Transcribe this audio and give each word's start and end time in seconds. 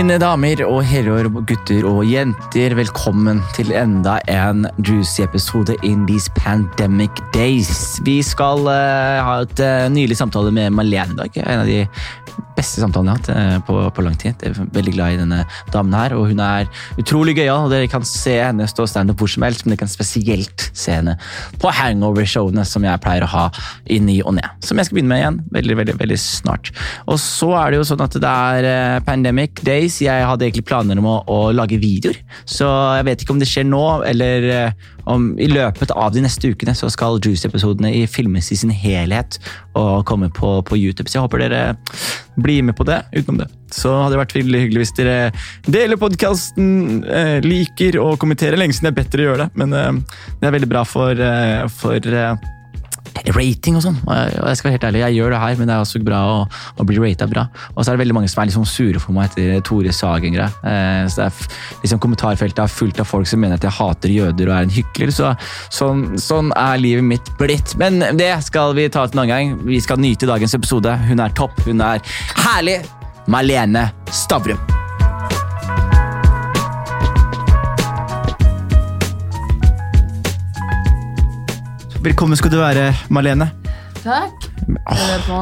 Mine 0.00 0.14
damer 0.16 0.62
og 0.64 0.78
herrer, 0.88 1.26
gutter 1.28 1.84
og 1.84 1.98
jenter, 2.08 2.72
velkommen 2.72 3.42
til 3.52 3.68
enda 3.76 4.14
en 4.32 4.62
juicy 4.80 5.20
episode 5.26 5.74
in 5.84 6.06
these 6.08 6.32
pandemic 6.38 7.20
days. 7.34 7.98
Vi 8.06 8.14
skal 8.24 8.64
uh, 8.64 9.20
ha 9.26 9.34
et 9.44 9.60
uh, 9.60 9.90
nylig 9.92 10.16
samtale 10.16 10.54
med 10.56 10.72
Malene 10.72 11.12
i 11.12 11.18
dag. 11.18 11.36
En 11.44 11.60
av 11.66 11.68
de 11.68 11.82
beste 12.56 12.80
samtalene 12.80 13.18
jeg 13.18 13.28
har 13.28 13.58
hatt 13.58 13.60
uh, 13.60 13.66
på, 13.68 13.76
på, 13.92 14.06
lang 14.06 14.16
tid. 14.16 14.40
Jeg 14.40 14.54
er 14.56 14.72
veldig 14.78 14.96
glad 14.96 15.18
i 15.18 15.20
denne 15.20 15.42
damen 15.74 15.92
her, 15.98 16.16
og 16.16 16.32
hun 16.32 16.40
er 16.46 16.72
utrolig 16.96 17.36
gøyal. 17.36 17.68
Dere 17.68 17.92
kan 17.92 18.08
se 18.08 18.38
henne 18.40 18.72
stå 18.72 18.88
standup 18.88 19.20
hvor 19.20 19.28
som 19.28 19.44
helst, 19.44 19.66
men 19.66 19.76
dere 19.76 19.82
kan 19.84 19.92
spesielt 19.92 20.69
se 20.72 20.94
henne 20.98 21.16
på 21.60 21.72
hangover-showene 21.74 22.64
som 22.68 22.86
jeg 22.86 23.02
pleier 23.02 23.26
å 23.26 23.30
ha 23.32 23.46
i 23.90 24.00
ny 24.02 24.20
og 24.24 24.36
ne. 24.38 24.46
Som 24.64 24.80
jeg 24.80 24.88
skal 24.88 24.98
begynne 24.98 25.12
med 25.12 25.22
igjen 25.22 25.40
veldig, 25.56 25.78
veldig, 25.82 25.96
veldig 26.00 26.20
snart. 26.20 26.72
Og 27.06 27.20
så 27.22 27.50
er 27.60 27.72
det 27.72 27.80
jo 27.80 27.88
sånn 27.92 28.04
at 28.04 28.16
det 28.22 28.34
er 28.54 29.04
pandemic 29.06 29.62
days. 29.66 30.00
Jeg 30.04 30.26
hadde 30.26 30.48
egentlig 30.48 30.66
planer 30.68 31.00
om 31.00 31.08
å, 31.10 31.18
å, 31.30 31.40
lage 31.56 31.80
videoer, 31.80 32.18
så 32.48 32.68
jeg 33.00 33.08
vet 33.08 33.22
ikke 33.24 33.34
om 33.34 33.42
det 33.42 33.48
skjer 33.50 33.66
nå, 33.68 33.84
eller 34.06 34.48
eh, 34.54 34.88
om 35.10 35.30
i 35.40 35.48
løpet 35.50 35.92
av 35.96 36.12
de 36.14 36.22
neste 36.24 36.52
ukene 36.52 36.74
så 36.76 36.90
skal 36.92 37.20
Juice-episodene 37.24 37.92
filmes 38.10 38.50
i 38.52 38.58
sin 38.60 38.72
helhet 38.74 39.40
og 39.78 40.04
komme 40.08 40.30
på, 40.34 40.58
på, 40.66 40.78
YouTube. 40.78 41.10
Så 41.10 41.18
jeg 41.18 41.26
håper 41.26 41.46
dere 41.46 41.64
blir 42.40 42.62
med 42.66 42.78
på 42.78 42.86
det. 42.88 43.02
Utenom 43.16 43.42
det 43.42 43.50
så 43.74 43.94
hadde 44.02 44.14
det 44.14 44.22
vært 44.22 44.36
veldig 44.38 44.62
hyggelig 44.64 44.84
hvis 44.84 44.96
dere 44.98 45.16
deler 45.66 46.00
podkasten, 46.00 46.70
eh, 47.04 47.36
liker 47.44 48.00
og 48.02 48.18
kommenterer. 48.22 48.60
Lenge 48.60 48.76
siden 48.76 48.90
jeg 48.90 48.96
har 48.96 49.00
bedt 49.02 49.12
dere 49.14 49.28
gjøre 49.28 49.44
det, 49.44 49.50
men 49.60 49.76
eh, 49.76 50.24
det 50.40 50.48
er 50.48 50.56
veldig 50.56 50.72
bra 50.72 50.86
for, 50.88 51.26
eh, 51.26 51.66
for 51.80 52.10
rating 53.36 53.76
og 53.78 53.84
sånn. 53.84 53.98
Og 54.06 54.48
jeg 54.48 54.58
skal 54.58 54.68
være 54.68 54.76
helt 54.76 54.86
ærlig, 54.90 55.02
jeg 55.04 55.18
gjør 55.18 55.34
det 55.34 55.40
her, 55.42 55.56
men 55.58 55.68
det 55.68 55.74
er 55.74 55.84
også 55.84 56.02
bra 56.04 56.20
å, 56.30 56.36
å 56.80 56.86
bli 56.86 56.98
rata 57.00 57.28
bra. 57.30 57.46
Og 57.74 57.82
så 57.82 57.90
er 57.90 57.96
det 57.96 58.04
veldig 58.04 58.16
mange 58.16 58.30
som 58.32 58.42
er 58.42 58.50
liksom 58.50 58.66
sure 58.68 59.02
for 59.02 59.16
meg 59.16 59.30
etter 59.30 59.64
Tore 59.66 59.94
Sagen-greia. 59.94 60.48
Eh, 60.62 61.02
så 61.10 61.22
det 61.22 61.26
er 61.28 61.82
liksom 61.84 62.02
Kommentarfeltet 62.02 62.62
er 62.64 62.72
fullt 62.72 63.02
av 63.02 63.10
folk 63.10 63.28
som 63.28 63.42
mener 63.42 63.60
at 63.60 63.66
jeg 63.66 63.76
hater 63.76 64.14
jøder 64.14 64.50
og 64.50 64.56
er 64.56 64.68
en 64.68 64.76
hykler. 64.78 65.12
Så, 65.14 65.34
sånn, 65.74 66.06
sånn, 66.20 66.54
er 66.58 66.80
livet 66.80 67.06
mitt 67.06 67.34
blitt. 67.40 67.76
Men 67.80 68.00
det 68.18 68.32
skal 68.46 68.74
vi 68.78 68.88
ta 68.88 69.06
til 69.06 69.20
en 69.20 69.26
annen 69.26 69.34
gang. 69.34 69.68
Vi 69.68 69.82
skal 69.84 70.00
nyte 70.00 70.30
dagens 70.30 70.56
episode. 70.56 70.96
Hun 71.10 71.22
er 71.22 71.36
topp. 71.36 71.60
Hun 71.66 71.84
er 71.84 72.02
herlig. 72.46 72.80
Malene 73.30 73.84
Stavrum. 74.10 74.58
Velkommen 82.02 82.36
skal 82.36 82.50
du 82.50 82.58
være, 82.58 82.88
Malene. 83.08 83.52
Takk. 84.02 84.48
Er, 84.66 85.22
på? 85.28 85.38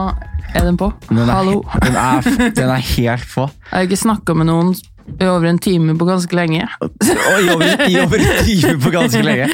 er 0.52 0.68
den 0.68 0.76
på? 0.76 0.90
Den 1.08 1.22
er, 1.22 1.32
Hallo. 1.32 1.62
Den 1.80 1.96
er, 1.96 2.20
den 2.60 2.68
er 2.68 2.84
helt 2.92 3.24
på. 3.32 3.48
Jeg 3.70 3.72
har 3.72 3.88
ikke 3.88 4.02
snakka 4.04 4.36
med 4.36 4.50
noen 4.50 4.74
i 5.08 5.24
over 5.24 5.48
en 5.48 5.58
time 5.58 5.96
på 5.98 6.04
ganske 6.04 6.36
lenge. 6.36 6.68
I 6.68 7.48
over, 7.54 7.88
i 7.88 7.96
over 8.02 8.20
en 8.20 8.44
time 8.44 8.76
på 8.84 8.92
ganske 8.92 9.22
lenge. 9.24 9.48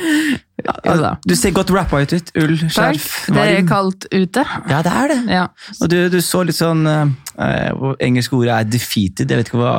Ja, 0.65 1.15
du 1.27 1.35
ser 1.37 1.53
godt 1.55 1.71
rappa 1.75 2.01
ut. 2.03 2.15
Ull, 2.41 2.57
skjerf, 2.59 3.09
Takk. 3.27 3.37
Det 3.37 3.45
er 3.45 3.67
kaldt 3.69 4.07
ute. 4.11 4.45
Ja, 4.71 4.81
det 4.87 4.93
er 4.93 5.13
det. 5.13 5.19
Ja. 5.35 5.47
Og 5.81 5.91
du, 5.93 5.97
du, 6.13 6.19
så 6.25 6.43
litt 6.47 6.59
sånn 6.59 6.87
uh, 7.39 7.95
Engelsk 8.03 8.33
ordet 8.37 8.55
er 8.55 8.71
defeated. 8.77 9.31
Jeg 9.31 9.41
vet 9.41 9.53
ikke 9.53 9.61
hva 9.63 9.75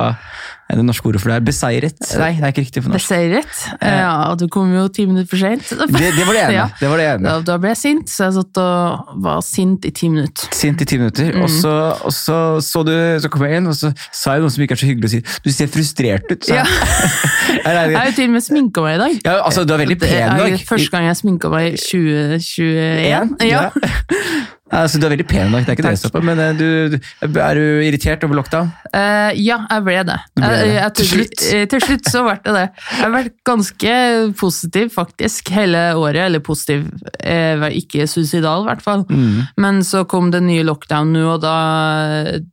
er 0.66 0.80
det 0.80 0.82
norske 0.82 1.06
ordet 1.06 1.20
for 1.22 1.30
det 1.30 1.36
er. 1.36 1.44
Beseiret. 1.46 2.00
Nei, 2.18 2.32
det 2.34 2.42
er 2.42 2.52
ikke 2.52 2.64
riktig 2.64 2.82
for 2.82 2.90
norsk. 2.90 3.06
Beseiret? 3.06 3.60
Ja, 3.82 4.34
du 4.38 4.48
kom 4.50 4.72
jo 4.74 4.86
ti 4.90 5.04
minutter 5.06 5.28
for 5.30 5.38
seint. 5.38 5.68
Det, 5.70 6.00
det, 6.16 6.24
var 6.26 6.34
det 6.34 6.42
ene. 6.42 6.56
Ja. 6.56 6.64
Det 6.80 6.90
var 6.90 7.02
det 7.02 7.06
ene. 7.12 7.28
Da, 7.28 7.36
da, 7.52 7.58
ble 7.62 7.70
jeg 7.70 7.80
sint, 7.82 8.10
så 8.10 8.26
jeg 8.26 8.36
satt 8.40 8.60
og 8.62 9.12
var 9.22 9.44
sint 9.46 9.86
i 9.86 9.92
ti 9.94 10.10
minutter. 10.10 10.50
Sint 10.56 10.82
i 10.82 10.88
ti 10.90 10.98
minutter. 10.98 11.30
Mm. 11.36 11.44
Og, 11.46 11.52
så, 11.54 11.74
og 12.02 12.14
så, 12.14 12.40
så, 12.66 12.82
du, 12.86 12.94
så 13.22 13.30
kom 13.30 13.46
jeg 13.46 13.60
inn, 13.60 13.70
og 13.70 13.78
så 13.78 13.92
sa 14.10 14.34
jeg 14.34 14.42
noe 14.42 14.56
som 14.56 14.66
ikke 14.66 14.74
er 14.74 14.82
så 14.82 14.90
hyggelig 14.90 15.12
å 15.12 15.14
si. 15.14 15.22
Du 15.46 15.52
ser 15.54 15.70
frustrert 15.70 16.34
ut. 16.34 16.50
Ja. 16.50 16.66
jeg 17.62 17.94
har 17.94 18.10
jo 18.10 18.18
til 18.18 18.26
og 18.26 18.34
med 18.34 18.46
sminka 18.48 18.86
meg 18.88 18.98
i 18.98 19.02
dag. 19.04 19.16
Ja, 19.22 19.38
altså, 19.46 19.62
du 19.62 19.76
er 19.76 19.84
veldig 19.84 20.00
pen 20.02 20.18
i 20.18 20.42
dag. 20.42 20.58
Første 20.66 20.96
gang 20.96 21.06
jeg 21.12 21.22
sminka 21.22 21.52
meg 21.54 21.76
i 21.76 21.78
2021. 21.78 23.38
Ja. 23.46 23.68
Altså, 24.74 24.98
du 24.98 25.04
er 25.06 25.12
veldig 25.14 25.28
pen 25.30 25.46
i 25.46 25.52
dag, 25.54 25.62
det 25.62 25.70
er 25.70 25.76
ikke 25.78 25.92
det 25.94 26.10
på, 26.10 26.20
men 26.26 26.40
eh, 26.42 26.56
du, 26.58 26.96
er 27.38 27.54
du 27.54 27.84
irritert 27.86 28.24
over 28.26 28.40
lockdown? 28.40 28.72
Uh, 28.90 29.30
ja, 29.38 29.60
jeg 29.70 29.84
ble 29.86 30.00
det. 30.08 30.16
Ble 30.34 30.48
det. 30.50 30.56
Jeg, 30.58 30.72
jeg, 30.74 30.92
til, 30.98 31.08
slutt? 31.12 31.44
til 31.70 31.84
slutt 31.84 32.10
så 32.10 32.22
ble 32.26 32.34
det 32.42 32.54
det. 32.56 32.64
Jeg 32.90 33.04
har 33.04 33.12
vært 33.14 33.36
ganske 33.46 33.92
positiv, 34.40 34.90
faktisk, 34.96 35.52
hele 35.54 35.82
året. 35.94 36.24
Eller 36.24 36.42
positiv, 36.42 36.88
jeg 37.20 37.60
var 37.62 37.76
ikke 37.78 38.08
suicidal, 38.10 38.64
i 38.64 38.70
hvert 38.72 38.82
fall. 38.82 39.04
Mm. 39.06 39.44
Men 39.62 39.78
så 39.86 40.02
kom 40.10 40.32
det 40.34 40.42
nye 40.48 40.66
lockdown 40.66 41.14
nå, 41.14 41.22
og 41.36 41.46
da, 41.46 41.54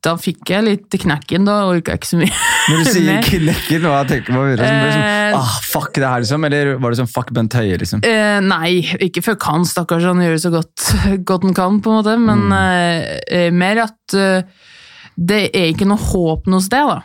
da 0.05 0.13
fikk 0.21 0.53
jeg 0.53 0.67
litt 0.69 0.99
knekken. 1.01 1.49
Da 1.49 1.63
orka 1.71 1.95
jeg 1.95 2.03
ikke 2.03 2.11
så 2.11 2.21
mye. 2.21 2.37
Når 2.69 2.77
du 2.83 2.91
sier 2.93 3.25
knekken, 3.31 3.89
hva 3.89 4.03
tenker 4.09 4.29
du 4.29 4.37
på? 4.37 4.45
Sånn, 4.61 5.39
ah, 5.39 5.57
fuck 5.65 5.97
det 5.97 6.05
her, 6.05 6.21
liksom? 6.27 6.45
Eller 6.45 6.75
var 6.77 6.93
det 6.93 7.01
sånn 7.01 7.09
fuck 7.09 7.33
Bent 7.33 7.57
Høie, 7.57 7.81
liksom? 7.81 8.05
Uh, 8.05 8.37
nei, 8.45 8.83
ikke 9.01 9.25
fuck 9.25 9.49
han, 9.49 9.65
stakkars. 9.65 10.05
Han 10.13 10.21
gjør 10.21 10.37
det 10.37 10.45
så 10.45 10.53
godt, 10.53 10.89
godt 11.33 11.49
han 11.49 11.57
kan, 11.57 11.81
på 11.81 11.89
en 11.89 12.01
måte 12.02 12.02
måte, 12.03 12.17
men 12.21 12.45
uh, 12.51 13.49
mer 13.55 13.85
at 13.87 14.17
uh, 14.19 14.69
det 15.15 15.47
er 15.53 15.71
ikke 15.71 15.87
noe 15.89 16.01
håp 16.11 16.49
noe 16.51 16.63
sted, 16.63 16.89
da. 16.89 17.01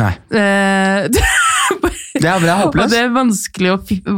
Nei. 0.00 0.14
Det, 2.20 2.26
er, 2.26 2.42
håpløst. 2.42 2.90
Det 2.92 2.98
er 3.00 3.12
vanskelig 3.14 3.70
å, 3.72 3.76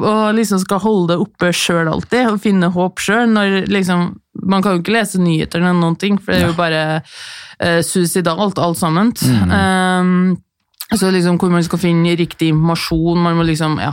å 0.08 0.12
liksom 0.34 0.58
skal 0.62 0.80
holde 0.82 1.12
det 1.12 1.22
oppe 1.22 1.50
sjøl 1.54 1.90
alltid, 1.92 2.30
og 2.32 2.40
finne 2.42 2.70
håp 2.72 3.02
sjøl. 3.02 3.36
Liksom, 3.70 4.06
man 4.48 4.64
kan 4.64 4.74
jo 4.74 4.82
ikke 4.82 4.94
lese 4.96 5.20
nyheter 5.22 5.60
eller 5.60 5.76
noen 5.76 5.98
ting, 6.00 6.16
for 6.18 6.32
det 6.32 6.40
er 6.40 6.48
jo 6.48 6.56
bare 6.58 6.82
uh, 7.02 7.80
suicidalt 7.84 8.58
alt 8.58 8.80
sammen. 8.80 9.12
Mm. 9.12 9.52
Um, 9.52 10.24
så 10.98 11.10
liksom 11.12 11.38
hvor 11.40 11.52
man 11.52 11.64
skal 11.64 11.80
finne 11.80 12.16
riktig 12.18 12.50
informasjon. 12.52 13.20
Man 13.22 13.38
må 13.38 13.46
liksom, 13.48 13.78
ja. 13.82 13.92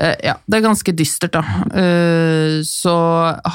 Uh, 0.00 0.16
ja 0.24 0.34
det 0.46 0.58
er 0.58 0.64
ganske 0.66 0.94
dystert, 0.96 1.36
da. 1.36 1.42
Uh, 1.72 2.60
så 2.66 2.94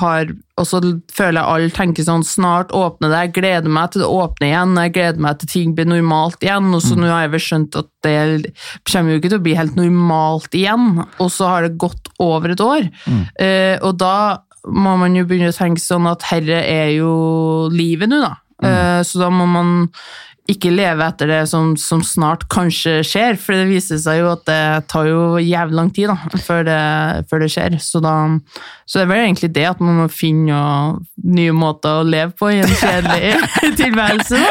har 0.01 0.33
Og 0.55 0.67
så 0.69 0.79
føler 1.11 1.41
jeg 1.41 1.51
alle 1.51 1.71
tenker 1.75 2.05
sånn 2.07 2.23
Snart 2.23 2.71
åpner 2.71 3.11
det, 3.11 3.23
jeg 3.25 3.33
gleder 3.41 3.73
meg 3.77 3.91
til 3.91 4.05
det 4.05 4.09
åpner 4.09 4.47
igjen. 4.47 4.77
Jeg 4.79 4.95
gleder 4.95 5.25
meg 5.27 5.41
til 5.41 5.51
ting 5.51 5.75
blir 5.75 5.89
normalt 5.89 6.45
igjen. 6.45 6.71
Og 6.73 6.81
så 6.85 6.95
mm. 6.95 7.01
nå 7.03 7.11
har 7.11 7.25
jeg 7.25 7.33
vel 7.35 7.45
skjønt 7.49 7.79
at 7.81 7.91
det 8.05 8.53
kommer 8.91 9.11
jo 9.11 9.19
ikke 9.19 9.33
til 9.33 9.41
å 9.41 9.45
bli 9.49 9.57
helt 9.59 9.79
normalt 9.79 10.57
igjen. 10.57 11.03
Og 11.19 11.29
så 11.33 11.51
har 11.51 11.67
det 11.67 11.79
gått 11.81 12.11
over 12.23 12.55
et 12.55 12.63
år. 12.63 12.89
Mm. 13.05 13.23
Uh, 13.41 13.75
og 13.83 13.99
da 14.01 14.17
må 14.65 14.95
man 14.97 15.13
jo 15.13 15.27
begynne 15.29 15.51
å 15.53 15.55
tenke 15.55 15.83
sånn 15.83 16.07
at 16.09 16.23
herre 16.31 16.63
er 16.65 16.95
jo 16.95 17.11
livet 17.69 18.09
nå, 18.09 18.23
da. 18.23 18.33
Mm. 18.63 19.03
Så 19.03 19.19
da 19.19 19.27
må 19.29 19.43
man 19.51 19.73
ikke 20.51 20.69
leve 20.69 21.01
etter 21.01 21.29
det 21.31 21.39
som, 21.49 21.71
som, 21.79 22.03
snart 22.05 22.43
kanskje 22.53 22.99
skjer, 23.07 23.37
for 23.41 23.57
det 23.57 23.65
viser 23.69 23.97
seg 24.01 24.19
jo 24.19 24.27
at 24.35 24.43
det 24.45 24.85
tar 24.91 25.07
jo 25.09 25.21
jævlig 25.41 25.77
lang 25.79 25.89
tid 25.93 26.11
da, 26.11 26.41
før, 26.45 26.61
det, 26.67 26.81
før 27.31 27.41
det 27.41 27.49
skjer. 27.49 27.77
Så, 27.81 28.01
da, 28.03 28.13
så, 28.85 28.99
det 28.99 29.05
er 29.07 29.09
vel 29.09 29.23
egentlig 29.23 29.49
det 29.55 29.65
at 29.71 29.81
man 29.81 30.03
må 30.03 30.05
finne 30.13 30.59
nye 31.25 31.55
måter 31.55 32.01
å 32.01 32.05
leve 32.05 32.35
på 32.37 32.51
i 32.53 32.59
en 32.61 32.75
kjedelig 32.77 33.31
tilværelse. 33.81 34.43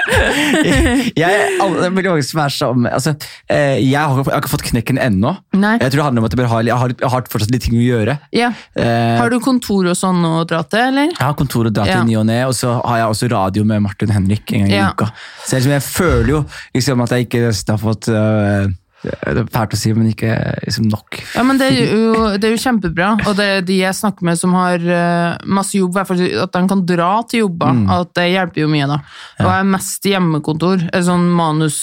jeg, 1.22 1.46
alle, 1.62 1.92
mange 1.94 2.16
som 2.26 2.42
er 2.42 2.56
som, 2.56 2.88
altså, 2.90 3.14
eh, 3.46 3.78
jeg, 3.78 3.94
har, 3.94 4.18
jeg 4.18 4.34
har 4.34 4.42
ikke 4.42 4.54
fått 4.56 4.66
knekken 4.72 4.98
ennå. 4.98 5.36
Nei. 5.54 5.76
Jeg 5.78 5.94
tror 5.94 6.00
det 6.00 6.08
handler 6.08 6.24
om 6.24 6.28
at 6.30 6.36
jeg, 6.36 6.50
har, 6.50 6.66
jeg 6.72 6.80
har, 6.82 6.96
jeg 6.98 7.12
har 7.14 7.30
fortsatt 7.30 7.54
litt 7.54 7.66
ting 7.68 7.78
å 7.78 7.84
gjøre. 7.84 8.18
Ja. 8.34 8.50
Eh, 8.74 9.14
har 9.20 9.30
du 9.30 9.38
kontor 9.44 9.92
og 9.92 9.98
sånn 9.98 10.26
å 10.26 10.42
dra 10.42 10.64
til, 10.66 10.88
eller? 10.90 11.14
Jeg 11.14 11.22
har 11.22 11.38
kontor 11.38 11.70
å 11.70 11.74
dra 11.74 11.86
til 11.86 12.00
ja. 12.00 12.02
ny 12.02 12.18
og 12.18 12.26
ne, 12.32 12.42
og 12.50 12.58
så 12.58 12.74
har 12.80 13.04
jeg 13.04 13.14
også 13.14 13.30
radio 13.30 13.68
med 13.70 13.86
Martin 13.86 14.10
Henrik 14.10 14.50
en 14.50 14.66
gang 14.66 14.74
i 14.74 14.80
ja. 14.80 14.90
uka. 14.90 15.12
Så 15.46 15.60
jeg, 15.60 15.83
føler 15.84 16.32
jo 16.32 16.40
liksom 16.74 17.04
at 17.04 17.14
jeg 17.14 17.26
ikke 17.26 17.44
nesten 17.44 17.76
har 17.76 17.82
fått 17.82 18.08
uh, 18.12 18.66
det 19.04 19.42
er 19.42 19.48
fælt 19.52 19.74
å 19.76 19.78
si, 19.78 19.92
men 19.96 20.08
ikke 20.10 20.32
liksom, 20.64 20.86
nok. 20.92 21.18
Ja, 21.34 21.44
men 21.46 21.60
det 21.60 21.68
er, 21.70 21.92
jo, 21.92 22.28
det 22.40 22.48
er 22.48 22.54
jo 22.54 22.60
kjempebra. 22.62 23.10
Og 23.28 23.36
det 23.38 23.48
er 23.56 23.66
de 23.66 23.78
jeg 23.82 23.98
snakker 23.98 24.26
med 24.26 24.40
som 24.40 24.54
har 24.56 24.84
uh, 24.84 25.36
masse 25.44 25.76
jobb, 25.76 25.98
at 26.00 26.14
de 26.14 26.62
kan 26.70 26.84
dra 26.88 27.10
til 27.28 27.44
jobber. 27.44 27.74
Mm. 27.76 27.84
At 27.98 28.14
det 28.16 28.28
hjelper 28.32 28.64
jo 28.64 28.70
mye, 28.72 28.88
da. 28.90 29.00
Og 29.42 29.50
jeg 29.50 29.64
er 29.64 29.68
mest 29.74 30.08
hjemmekontor. 30.08 30.86
Sånn 31.08 31.26
manus, 31.36 31.78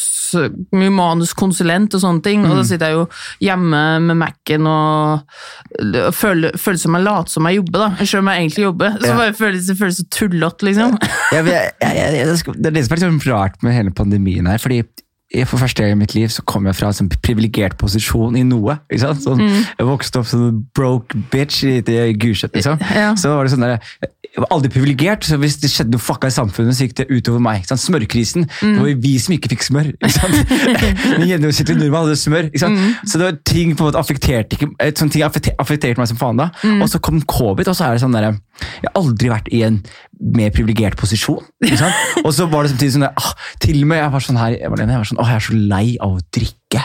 mye 0.74 0.94
manuskonsulent 0.96 1.98
og 1.98 2.04
sånne 2.06 2.26
ting. 2.26 2.42
Mm. 2.42 2.50
Og 2.50 2.56
da 2.58 2.66
mm. 2.66 2.70
sitter 2.72 2.90
jeg 2.90 3.00
jo 3.00 3.06
hjemme 3.50 3.84
med 4.08 4.22
Mac-en 4.24 4.72
og 4.72 5.38
føler, 6.18 6.58
føler 6.58 6.82
som 6.82 6.98
jeg 6.98 7.08
later 7.08 7.36
som 7.38 7.50
jeg 7.50 7.62
jobber, 7.62 7.86
da. 7.86 7.92
Selv 8.02 8.24
om 8.24 8.32
jeg 8.32 8.46
egentlig 8.46 8.68
jobber. 8.68 8.98
Så 8.98 9.14
bare 9.20 9.38
føles 9.38 9.70
det 9.70 9.78
føles 9.80 10.02
så 10.02 10.10
tullete, 10.18 10.68
liksom. 10.68 10.98
Ja, 11.32 11.46
jeg, 11.46 11.72
jeg, 11.86 12.18
det 12.58 12.72
er 12.72 12.76
det 12.76 12.86
som 12.88 12.98
er 12.98 13.08
litt 13.08 13.30
rart 13.30 13.62
med 13.66 13.78
hele 13.78 13.94
pandemien 13.96 14.50
her. 14.50 14.62
fordi 14.62 14.82
for 15.48 15.62
første 15.62 15.84
gang 15.84 15.96
i 15.96 16.00
mitt 16.00 16.14
liv 16.16 16.32
så 16.34 16.44
kom 16.48 16.66
jeg 16.68 16.76
fra 16.76 16.90
en 16.92 16.98
sånn 16.98 17.12
privilegert 17.24 17.78
posisjon 17.80 18.36
i 18.36 18.44
noe. 18.48 18.78
ikke 18.90 19.04
sant? 19.06 19.24
Sånn, 19.24 19.40
mm. 19.40 19.62
Jeg 19.80 19.88
vokste 19.88 20.20
opp 20.20 20.28
som 20.28 20.44
en 20.50 20.58
broke 20.76 21.20
bitch 21.32 21.64
i 21.64 21.78
Gulset. 22.20 22.52
Liksom. 22.58 22.82
Ja. 22.92 23.14
Så 23.20 23.32
var 23.32 23.48
det 23.48 23.54
sånn 23.54 23.64
der, 23.64 23.94
jeg 24.32 24.40
var 24.46 24.54
aldri 24.56 24.70
privilegert, 24.72 25.26
så 25.28 25.36
hvis 25.42 25.58
det 25.60 25.68
skjedde 25.68 25.92
noe 25.92 26.00
fucka 26.00 26.30
i 26.32 26.34
samfunnet, 26.34 26.76
så 26.78 26.86
gikk 26.86 26.94
det 27.02 27.06
utover 27.12 27.42
meg. 27.44 27.66
Smørkrisen. 27.68 28.46
Det 28.62 28.78
var 28.78 28.88
jo 28.88 29.00
vi 29.04 29.12
som 29.20 29.34
ikke 29.36 29.50
fikk 29.52 29.66
smør. 29.68 29.90
Den 30.00 31.26
gjennomsnittlige 31.34 31.82
nordmann 31.82 32.06
hadde 32.06 32.20
smør. 32.22 32.48
sant? 32.62 32.80
Så 33.04 33.20
det 33.20 33.28
var 33.28 33.42
ting 33.50 33.74
på 33.76 33.84
en 33.84 33.90
måte 33.90 34.00
affekterte 34.00 34.56
sånne 34.62 35.12
ting 35.12 35.26
affekterte 35.26 36.00
meg 36.00 36.08
som 36.14 36.22
faen 36.22 36.40
da. 36.40 36.48
Og 36.78 36.88
så 36.94 37.02
kom 37.04 37.20
covid, 37.28 37.68
og 37.68 37.76
så 37.76 37.90
er 37.90 37.98
det 37.98 38.06
sånn 38.06 38.16
derre 38.16 38.32
Jeg 38.78 38.88
har 38.88 38.96
aldri 39.02 39.34
vært 39.34 39.52
i 39.52 39.66
en 39.68 39.82
mer 40.38 40.56
privilegert 40.56 40.96
posisjon. 41.02 41.44
Og 42.26 42.32
så 42.38 42.46
var 42.48 42.64
det 42.64 42.76
samtidig 42.76 42.94
sånn 42.94 43.08
ah, 43.10 43.32
Til 43.64 43.80
og 43.82 43.88
med 43.90 43.98
jeg 43.98 44.12
var 44.14 44.24
sånn 44.24 44.38
her, 44.38 44.56
jeg 44.60 44.70
var, 44.72 44.84
jeg 44.84 45.02
var 45.02 45.08
sånn, 45.10 45.22
åh, 45.24 45.30
jeg 45.32 45.40
er 45.42 45.46
så 45.48 45.60
lei 45.60 45.86
av 45.98 46.16
å 46.16 46.26
drikke 46.38 46.84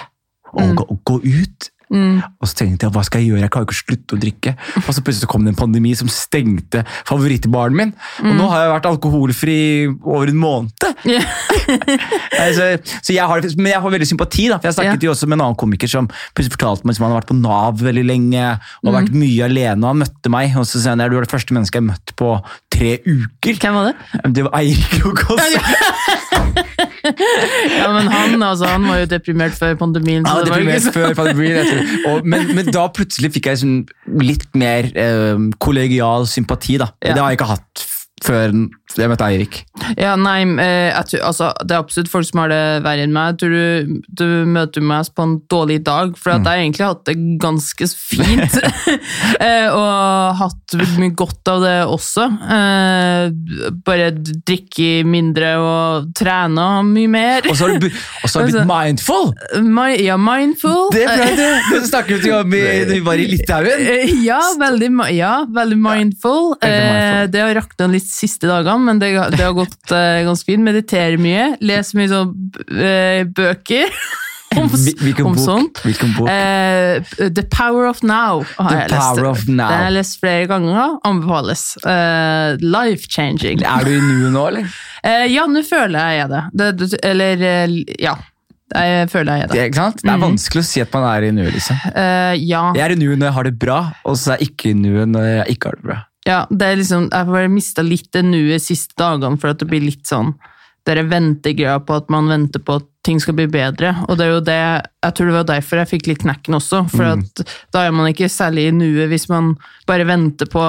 og 0.57 0.79
gå, 0.79 0.87
gå 1.11 1.17
ut. 1.37 1.69
Og 1.93 2.49
så 2.49 2.57
tenkte 2.59 2.87
jeg, 2.89 2.93
hva 2.97 3.03
skal 3.07 3.23
jeg 3.23 3.31
gjøre? 3.31 3.43
Jeg 3.45 3.53
kan 3.55 3.63
jo 3.63 3.69
ikke 3.69 3.79
slutte 3.79 4.17
å 4.17 4.21
drikke. 4.23 4.55
Og 4.83 4.89
så 4.97 5.05
plutselig 5.07 5.29
kom 5.31 5.45
det 5.47 5.53
en 5.55 5.59
pandemi 5.59 5.93
som 5.99 6.11
stengte 6.11 6.83
favorittbaren 7.07 7.77
min. 7.79 7.93
Og 8.25 8.33
nå 8.35 8.49
har 8.51 8.65
jeg 8.65 8.73
vært 8.75 8.89
alkoholfri 8.91 9.59
over 10.03 10.33
en 10.33 10.41
måned. 10.43 10.73
Yeah. 11.07 11.23
Altså, 12.41 12.65
så 13.05 13.13
jeg 13.15 13.25
har, 13.29 13.43
men 13.59 13.69
jeg 13.71 13.81
har 13.83 13.93
veldig 13.93 14.09
sympati, 14.09 14.47
da. 14.51 14.59
For 14.59 14.69
jeg 14.71 14.77
snakket 14.79 15.05
jo 15.07 15.13
også 15.13 15.29
med 15.29 15.39
en 15.39 15.45
annen 15.47 15.59
komiker 15.59 15.91
som 15.91 16.09
plutselig 16.35 16.55
fortalte 16.57 16.89
meg 16.89 16.97
at 16.97 17.03
han 17.03 17.13
har 17.13 17.21
vært 17.21 17.31
på 17.31 17.37
Nav 17.39 17.83
veldig 17.83 18.05
lenge 18.07 18.45
og 18.83 18.95
vært 18.97 19.13
mye 19.15 19.47
alene. 19.47 19.81
og 19.83 19.93
Han 19.93 20.03
møtte 20.03 20.33
meg, 20.33 20.57
og 20.59 20.67
så 20.69 20.83
sa 20.83 20.95
han 20.95 21.05
du 21.07 21.17
er 21.17 21.27
det 21.27 21.31
første 21.33 21.55
mennesket 21.57 21.79
jeg 21.79 21.85
har 21.85 21.91
møtt 21.93 22.15
på 22.19 22.33
tre 22.77 22.93
uker. 23.07 23.61
Hvem 23.63 23.79
var 23.79 23.91
det? 23.93 24.33
Det 24.37 24.47
var 24.47 24.59
Eirik 24.61 24.99
Lokås. 25.05 25.47
Ja, 27.07 27.87
men 27.93 28.09
han, 28.11 28.43
altså, 28.43 28.67
han 28.67 28.87
var 28.89 28.99
jo 28.99 29.07
deprimert 29.11 29.55
før 29.55 29.77
pandemien. 29.79 30.25
Ja, 30.27 30.33
Så 30.33 30.45
det 30.45 30.51
var 30.51 30.59
deprimert 30.59 30.81
ikke 30.81 30.87
så... 30.87 30.93
før 30.97 31.15
pandemien. 31.15 31.69
Og, 32.11 32.27
men, 32.29 32.53
men 32.57 32.71
da 32.75 32.87
plutselig 32.95 33.33
fikk 33.37 33.51
jeg 33.51 33.63
sånn 33.63 33.77
litt 34.23 34.49
mer 34.59 34.91
eh, 34.95 35.37
kollegial 35.63 36.29
sympati. 36.31 36.79
da. 36.83 36.93
Ja. 37.01 37.15
Det 37.15 37.23
har 37.23 37.33
jeg 37.33 37.41
ikke 37.41 37.53
hatt 37.55 37.87
før 38.25 38.55
jeg 39.05 39.11
møtte 39.13 39.27
Eirik. 39.29 39.59
Ja, 40.01 40.15
nei, 40.17 40.41
eh, 40.63 40.97
tror, 41.11 41.23
altså, 41.29 41.51
det 41.63 41.75
er 41.77 41.83
absolutt 41.83 42.11
folk 42.13 42.27
som 42.29 42.41
har 42.43 42.49
det 42.53 42.61
verre 42.87 43.05
enn 43.05 43.13
meg. 43.15 43.35
Jeg 43.35 43.39
tror 43.43 43.55
du, 43.57 44.01
du 44.21 44.25
møter 44.51 44.85
meg 44.85 45.11
på 45.17 45.27
en 45.27 45.35
dårlig 45.53 45.81
dag, 45.87 46.15
for 46.19 46.33
at 46.35 46.43
jeg 46.43 46.49
har 46.49 46.63
egentlig 46.65 46.87
hatt 46.89 47.05
det 47.11 47.17
ganske 47.43 47.91
fint. 47.93 48.61
Eh, 49.37 49.67
og 49.69 50.37
hatt 50.39 50.75
mye 50.97 51.13
godt 51.19 51.49
av 51.51 51.61
det 51.63 51.73
også. 51.93 52.25
Eh, 52.57 53.75
bare 53.85 54.07
drikke 54.17 55.03
mindre 55.07 55.51
og 55.61 56.07
trene 56.17 56.65
mye 56.87 57.11
mer. 57.13 57.49
Og 57.51 57.57
så 57.59 57.67
har 57.67 57.75
du, 57.77 57.87
bu- 57.87 57.99
og 58.25 58.31
så 58.33 58.41
har 58.41 58.47
du 58.47 58.53
blitt 58.53 58.57
Altså- 58.63 58.71
mindful! 58.71 59.33
My, 59.67 59.89
ja, 60.01 60.17
mindful. 60.21 60.89
Det 60.95 61.05
det! 61.37 61.49
Det 61.71 61.83
snakket 61.91 62.25
vi 62.25 62.33
om 62.33 62.51
da 62.55 62.71
vi 62.95 63.01
var 63.09 63.21
i 63.23 63.27
Litauen. 63.31 63.85
Ja, 64.25 64.41
veldig, 64.61 64.91
ja, 65.17 65.35
veldig 65.59 65.79
mindful. 65.81 66.55
Veldig 66.63 66.83
mindful. 66.87 67.31
Det 67.37 67.45
har 67.45 67.55
rakna 67.61 67.91
litt 67.93 68.09
siste 68.09 68.49
dagene, 68.51 68.86
men 68.87 69.01
det, 69.03 69.11
det 69.35 69.43
har 69.43 69.57
gått 69.57 69.91
uh, 69.93 70.23
ganske 70.29 70.47
fint. 70.49 70.63
Mediterer 70.67 71.19
mye, 71.21 71.51
leser 71.61 71.99
mye 72.01 72.11
sånn 72.13 72.31
uh, 72.71 73.25
bøker 73.37 73.91
om, 74.61 74.71
Hvilken 74.73 75.27
om 75.29 75.35
bok? 75.37 75.43
sånt. 75.45 75.81
Hvilken 75.85 76.13
bok? 76.17 76.29
Eh, 76.33 77.03
The 77.35 77.43
Power 77.53 77.89
of 77.91 77.99
Now 78.07 78.45
har 78.57 78.71
The 78.71 78.79
jeg 78.79 78.93
lest. 78.95 79.03
Power 79.03 79.27
of 79.33 79.43
Now. 79.49 79.57
Den 79.69 79.75
har 79.75 79.85
jeg 79.91 79.97
lest 79.99 80.21
flere 80.23 80.47
ganger. 80.53 80.95
Anbefales. 81.11 81.65
Eh, 81.85 82.55
life 82.63 83.11
changing. 83.13 83.61
Er 83.67 83.85
du 83.85 83.93
i 83.97 84.01
nuet 84.01 84.33
nå, 84.39 84.47
eller? 84.53 84.71
Ja, 85.31 85.45
nå 85.51 85.61
føler 85.67 86.17
jeg 86.17 86.31
det. 86.33 86.41
det. 86.57 86.89
Eller 87.07 87.45
ja. 88.01 88.15
Jeg 88.75 89.07
føler 89.13 89.37
jeg 89.37 89.45
er 89.45 89.53
Det, 89.53 89.67
det. 89.77 89.91
det 90.03 90.11
er 90.11 90.19
vanskelig 90.25 90.63
å 90.65 90.67
si 90.67 90.81
at 90.83 90.91
man 90.97 91.05
er 91.13 91.29
i 91.29 91.31
nuet. 91.37 91.53
liksom. 91.55 91.77
Uh, 91.95 92.33
ja. 92.41 92.65
Jeg 92.75 92.83
er 92.89 92.95
i 92.97 92.99
nuet 92.99 93.21
når 93.21 93.29
jeg 93.29 93.37
har 93.37 93.47
det 93.47 93.53
bra, 93.63 93.77
og 94.09 94.17
så 94.19 94.33
er 94.35 94.41
jeg 94.43 94.49
ikke 94.57 94.73
i 94.73 94.79
nuet 94.81 95.13
når 95.13 95.29
jeg 95.29 95.55
ikke 95.55 95.71
har 95.71 95.79
det 95.79 95.87
bra. 95.87 95.99
Ja, 96.27 96.43
det 96.51 96.67
er 96.67 96.79
liksom, 96.81 97.09
jeg 97.13 97.31
har 97.31 97.49
mista 97.53 97.85
litt 97.87 98.11
det 98.15 98.25
nuet 98.27 98.65
siste 98.65 98.97
dagene, 98.99 99.39
for 99.39 99.53
at 99.53 99.63
det 99.63 99.71
blir 99.71 99.85
litt 99.85 100.07
sånn 100.09 100.35
Dere 100.87 101.03
ventegreia 101.03 101.81
på 101.83 101.97
at 101.99 102.13
man 102.15 102.29
venter 102.31 102.63
på 102.63 102.77
at 102.79 102.85
ting 103.03 103.19
skal 103.19 103.35
bli 103.35 103.49
bedre. 103.51 103.91
Og 104.07 104.19
det 104.19 104.23
er 104.23 104.29
jo 104.31 104.43
det, 104.47 104.59
jeg 105.03 105.17
tror 105.19 105.27
det 105.27 105.35
var 105.35 105.49
derfor 105.49 105.81
jeg 105.81 105.91
fikk 105.91 106.07
litt 106.13 106.21
knekken 106.23 106.55
også. 106.61 106.85
For 106.93 107.09
at 107.09 107.43
da 107.75 107.83
er 107.83 107.95
man 107.95 108.07
ikke 108.13 108.29
særlig 108.31 108.69
i 108.69 108.75
nuet 108.77 109.11
hvis 109.11 109.27
man 109.27 109.57
bare 109.91 110.07
venter 110.07 110.47
på 110.51 110.63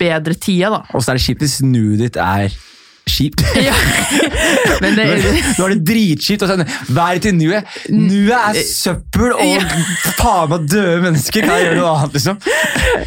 bedre 0.00 0.38
tider, 0.40 0.72
da. 0.72 0.80
Og 0.96 1.04
så 1.04 1.12
er 1.12 1.20
det 1.20 1.26
kjipt 1.26 1.44
hvis 1.44 1.58
nuet 1.68 2.00
ditt 2.00 2.16
er 2.16 2.48
kjipt. 3.12 3.44
Ja. 3.68 3.74
Men 4.80 4.94
det 4.94 5.04
Nå 5.58 5.66
er 5.66 5.72
det 5.74 5.80
dritkjipt. 5.88 6.44
sånn, 6.46 6.62
Vær 6.94 7.18
til 7.22 7.34
nuet. 7.36 7.66
Nuet 7.90 8.36
er 8.38 8.60
søppel 8.64 9.34
og 9.34 9.72
faen 10.18 10.52
meg 10.52 10.68
døde 10.70 11.00
mennesker. 11.04 11.48
Hva 11.48 11.58
gjør 11.62 11.74
du 11.74 11.82
da? 11.82 11.98
annet, 11.98 12.14
liksom? 12.18 12.38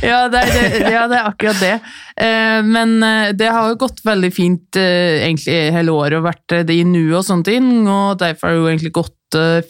ja, 0.04 0.20
det 0.32 0.42
er, 0.42 0.52
det, 0.52 0.92
ja, 0.92 1.06
det 1.12 1.18
er 1.18 1.30
akkurat 1.30 1.62
det. 1.62 1.74
Eh, 2.22 2.60
men 2.68 2.98
eh, 3.04 3.32
det 3.38 3.50
har 3.52 3.72
jo 3.72 3.80
gått 3.82 4.04
veldig 4.06 4.32
fint 4.36 4.80
eh, 4.80 5.24
egentlig 5.24 5.58
hele 5.76 5.96
året 5.96 6.20
og 6.20 6.28
vært 6.28 6.60
det 6.68 6.78
i 6.78 6.86
nuet 6.88 7.22
og 7.22 7.26
sånne 7.28 7.48
ting, 7.48 7.72
og 7.88 8.20
derfor 8.22 8.50
har 8.50 8.56
det 8.58 8.62
jo 8.62 8.70
egentlig 8.74 8.96
gått 9.00 9.18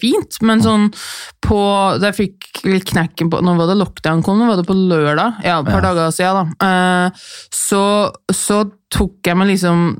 fint. 0.01 0.39
Men 0.41 0.63
sånn 0.65 0.87
på 1.45 1.57
Da 2.01 2.09
jeg 2.09 2.15
fikk 2.17 2.63
litt 2.65 2.87
knekken 2.89 3.29
på 3.29 3.43
Når 3.45 3.59
var 3.59 3.67
det 3.69 3.75
lockdown 3.77 4.23
kom? 4.25 4.39
Nå 4.41 4.47
var 4.49 4.57
det 4.57 4.65
på 4.65 4.73
lørdag? 4.73 5.43
Ja, 5.45 5.59
et 5.59 5.69
par 5.69 5.83
dager 5.85 6.09
siden, 6.15 6.49
da. 6.57 7.11
Så, 7.53 7.83
så 8.33 8.63
tok 8.89 9.29
jeg 9.29 9.37
meg 9.37 9.51
liksom 9.51 9.99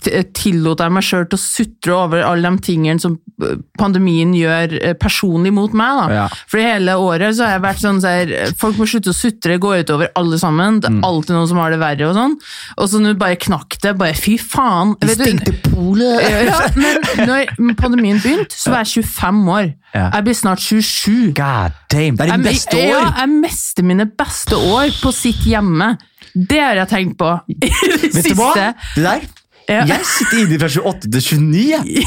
tillot 0.00 0.80
jeg 0.80 0.92
meg 0.94 1.04
sjøl 1.04 1.26
til 1.28 1.36
å 1.36 1.42
sutre 1.42 1.94
over 1.94 2.22
alle 2.24 2.50
de 2.50 2.64
tingene 2.64 3.02
som 3.02 3.16
eh, 3.44 3.58
pandemien 3.78 4.32
gjør 4.34 4.74
eh, 4.78 4.94
personlig 4.98 5.52
mot 5.54 5.74
meg. 5.76 5.98
da. 5.98 6.06
Ja. 6.16 6.26
For 6.50 6.62
hele 6.64 6.96
året 6.98 7.36
så 7.36 7.46
har 7.46 7.58
jeg 7.58 7.64
vært 7.66 7.82
sånn 7.82 8.00
så 8.02 8.14
Folk 8.60 8.80
må 8.80 8.88
slutte 8.88 9.12
å 9.12 9.16
sutre, 9.16 9.58
gå 9.60 9.74
utover 9.82 10.10
alle 10.18 10.40
sammen. 10.40 10.80
Det 10.82 10.90
er 10.90 11.00
alltid 11.06 11.36
noen 11.36 11.50
som 11.52 11.60
har 11.62 11.74
det 11.74 11.80
verre 11.82 12.08
og 12.08 12.16
sånn. 12.16 12.36
Og 12.80 12.90
så 12.90 13.02
nå 13.02 13.14
bare 13.20 13.38
knakk 13.40 13.76
det. 13.84 13.94
Bare 14.00 14.16
fy 14.18 14.36
faen. 14.40 14.94
De 15.02 15.14
stengte 15.14 15.54
polet! 15.68 16.24
ja, 16.48 16.62
men 16.76 17.28
når 17.28 17.76
pandemien 17.78 18.20
begynte, 18.22 18.56
så 18.56 18.72
var 18.74 18.86
jeg 18.86 19.04
25 19.04 19.42
år. 19.54 19.72
Ja. 19.94 20.06
Jeg 20.14 20.26
blir 20.28 20.38
snart 20.38 20.62
27. 20.64 21.32
God 21.36 21.76
damn, 21.92 22.16
det 22.16 22.26
er 22.26 22.36
ditt 22.36 22.46
beste 22.46 22.78
ja, 22.78 23.00
år! 23.00 23.10
jeg 23.18 23.34
mister 23.42 23.86
mine 23.86 24.06
beste 24.06 24.58
år 24.70 24.94
på 25.02 25.12
sitt 25.14 25.44
hjemme. 25.50 25.92
Det 26.30 26.60
har 26.62 26.78
jeg 26.78 26.90
tenkt 26.92 27.18
på 27.20 27.34
i 27.52 27.58
det 27.60 28.14
Vet 28.14 28.30
du 28.30 28.34
hva? 28.38 28.54
siste. 28.54 28.72
Det 28.96 29.06
der 29.06 29.28
Ja. 29.70 29.84
Jeg 29.86 30.00
sitter 30.04 30.40
inne 30.44 30.58
fra 30.60 30.68
28 30.90 31.20
til 31.20 31.40
29. 31.40 32.04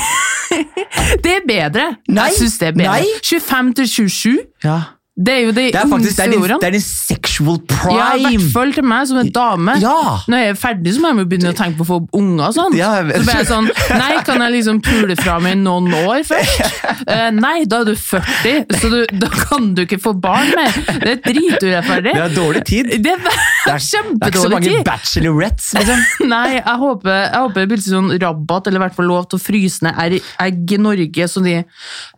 Det 1.24 1.32
er 1.32 1.46
bedre. 1.48 1.86
Nei, 2.10 2.24
Jeg 2.30 2.34
synes 2.38 2.58
det 2.60 2.68
er 2.68 2.72
bedre. 2.78 3.00
nei. 3.00 3.06
25 3.24 3.74
til 3.80 3.88
27, 3.88 4.38
Ja. 4.64 4.80
Det 5.14 5.30
er 5.30 5.42
jo 5.44 5.52
de 5.54 5.64
Det 5.70 5.78
er 5.78 5.90
faktisk 5.92 6.18
det 6.18 6.24
er 6.26 6.32
din, 6.34 6.42
det 6.42 6.66
er 6.66 6.74
din 6.74 6.82
sexual 6.82 7.60
Ja, 7.94 8.16
i 8.18 8.24
hvert 8.24 8.32
prime. 8.34 8.48
fall 8.50 8.72
til 8.74 8.86
meg 8.90 9.06
som 9.06 9.20
en 9.22 9.28
dame. 9.36 9.76
Ja. 9.78 9.92
Når 10.26 10.40
jeg 10.42 10.50
er 10.50 10.58
ferdig, 10.58 10.94
så 10.96 11.04
må 11.04 11.12
jeg 11.12 11.20
jo 11.22 11.26
begynne 11.30 11.52
å 11.54 11.58
tenke 11.60 11.78
på 11.78 11.86
å 11.86 11.90
få 11.92 11.98
unger 12.18 12.48
og 12.48 12.56
sånn. 12.56 12.78
Ja, 12.80 12.88
så 12.98 13.20
blir 13.22 13.38
jeg 13.38 13.48
sånn 13.52 13.68
Nei, 13.94 14.08
kan 14.26 14.42
jeg 14.42 14.56
liksom 14.56 14.80
pule 14.82 15.18
fra 15.20 15.36
meg 15.44 15.60
noen 15.62 15.94
år 16.00 16.24
først? 16.26 16.64
Uh, 17.06 17.30
nei, 17.38 17.54
da 17.70 17.84
er 17.84 17.92
du 17.92 17.94
40, 17.94 18.74
så 18.80 18.90
du, 18.90 18.98
da 19.22 19.30
kan 19.36 19.70
du 19.78 19.84
ikke 19.86 20.00
få 20.02 20.16
barn 20.18 20.50
mer. 20.58 20.80
Det 21.04 21.14
er 21.14 21.22
driturettferdig. 21.28 22.16
Det 22.18 22.24
er 22.26 22.34
dårlig 22.40 22.66
tid. 22.72 22.90
Det 23.06 23.14
er, 23.14 23.22
Det 23.22 23.76
er, 23.76 23.86
det 23.86 24.18
er 24.26 24.34
ikke 24.34 24.44
så 24.48 24.50
mange 24.56 24.72
tid. 24.72 24.82
bachelorettes. 24.90 25.70
Liksom. 25.78 26.04
Nei, 26.34 26.58
jeg 26.58 26.78
håper, 26.88 27.14
jeg 27.28 27.38
håper 27.46 27.60
det 27.62 27.68
blir 27.76 27.86
sånn 27.86 28.10
rabatt, 28.18 28.72
eller 28.72 28.82
i 28.82 28.86
hvert 28.88 28.98
fall 28.98 29.10
lov 29.14 29.30
til 29.30 29.38
å 29.38 29.46
fryse 29.46 29.86
ned 29.86 30.18
egg 30.42 30.74
i 30.74 30.82
Norge, 30.82 31.30
så 31.30 31.46
de, 31.46 31.60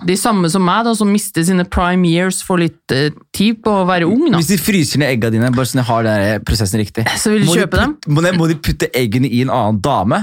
de 0.08 0.20
samme 0.20 0.48
som 0.53 0.63
meg, 0.63 0.88
da, 0.88 0.96
som 0.96 1.12
mister 1.12 1.43
sine 1.43 1.67
prime 1.67 2.08
years, 2.08 2.39
får 2.46 2.63
litt 2.63 2.85
tid 2.88 3.62
på 3.65 3.72
å 3.82 3.86
være 3.88 4.08
ung. 4.10 4.27
Da. 4.30 4.38
Hvis 4.38 4.51
de 4.54 4.60
fryser 4.62 5.01
ned 5.01 5.15
eggene 5.15 5.38
dine, 5.38 5.51
bare 5.56 5.70
sånn 5.70 5.82
jeg 5.82 5.89
har 5.89 6.06
den 6.06 6.46
prosessen 6.46 6.82
riktig 6.84 7.06
Så 7.18 7.34
vil 7.34 7.46
må 7.48 7.56
de 7.56 7.63
kjøpe 7.63 7.82
dem? 7.82 7.96
Må 8.13 8.25
de, 8.25 8.34
må 8.38 8.50
de 8.51 8.58
putte 8.62 8.89
eggene 8.94 9.30
i 9.30 9.42
en 9.46 9.54
annen 9.54 9.82
dame, 9.84 10.22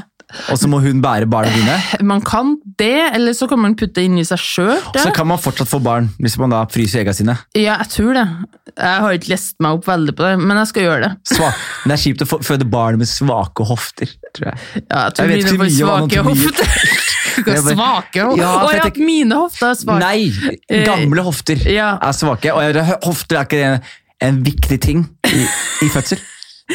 og 0.52 0.58
så 0.58 0.68
må 0.70 0.80
hun 0.82 1.02
bære 1.04 1.28
barna 1.30 1.52
dine? 1.54 1.76
Man 2.12 2.22
kan 2.24 2.54
det, 2.80 3.14
eller 3.14 3.34
så 3.36 3.46
kan 3.50 3.60
man 3.62 3.74
putte 3.78 4.00
det 4.00 4.06
inni 4.08 4.24
seg 4.26 4.40
sjøl. 4.40 4.78
Så 4.96 5.10
kan 5.14 5.28
man 5.28 5.40
fortsatt 5.40 5.70
få 5.70 5.78
barn 5.82 6.08
hvis 6.22 6.38
man 6.40 6.52
da 6.54 6.62
fryser 6.72 7.02
egga 7.02 7.14
sine. 7.16 7.36
Ja, 7.54 7.76
jeg 7.82 7.90
tror 7.92 8.16
det. 8.16 8.24
Jeg 8.72 9.02
har 9.04 9.16
ikke 9.16 9.32
lest 9.34 9.56
meg 9.62 9.78
opp 9.78 9.86
veldig 9.88 10.14
på 10.18 10.24
det, 10.26 10.32
men 10.40 10.60
jeg 10.62 10.70
skal 10.72 10.86
gjøre 10.88 11.04
det. 11.04 11.12
Sva 11.36 11.50
Men 11.52 11.92
det 11.92 11.98
er 11.98 12.02
kjipt 12.06 12.24
å 12.24 12.40
føde 12.48 12.68
barn 12.72 13.00
med 13.02 13.10
svake 13.10 13.66
hofter, 13.68 14.12
tror 14.36 14.50
jeg. 14.52 14.60
Ja, 14.82 15.04
jeg 15.06 15.16
tror 15.18 15.32
Jeg 15.32 15.32
vet 15.32 15.52
ikke 15.52 15.62
mye 15.62 15.76
svake 15.78 16.26
hofter. 16.30 16.76
Svake 17.32 18.24
hofter? 18.26 18.42
Ja, 18.42 18.50
jeg 18.72 18.82
tenker- 18.88 19.06
mine 19.06 19.38
hofter 19.40 19.70
er 19.70 19.78
svake. 19.80 20.02
Nei! 20.02 20.58
Eh, 20.68 20.84
Gamle 20.88 21.24
hofter 21.24 21.62
ja. 21.70 21.94
er 22.02 22.16
svake. 22.16 22.52
Og 22.52 22.82
hofter 23.06 23.40
er 23.40 23.48
ikke 23.48 23.62
en, 23.70 23.88
en 24.28 24.42
viktig 24.44 24.80
ting 24.84 25.06
i, 25.30 25.46
i 25.86 25.88
fødsel. 25.92 26.20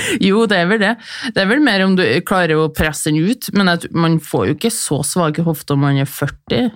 Jo, 0.27 0.45
det 0.49 0.57
er 0.61 0.67
vel 0.69 0.79
det. 0.81 0.91
Det 1.35 1.41
er 1.43 1.49
vel 1.49 1.61
mer 1.63 1.83
om 1.85 1.95
du 1.97 2.03
klarer 2.27 2.57
å 2.61 2.67
presse 2.73 3.09
den 3.11 3.19
ut, 3.29 3.49
men 3.57 3.69
man 3.97 4.17
får 4.23 4.47
jo 4.49 4.55
ikke 4.57 4.71
så 4.73 4.99
svake 5.05 5.43
hofter 5.45 5.75
om 5.77 5.83
man 5.85 5.97
er 6.01 6.05
40. 6.09 6.35
Jeg? 6.57 6.71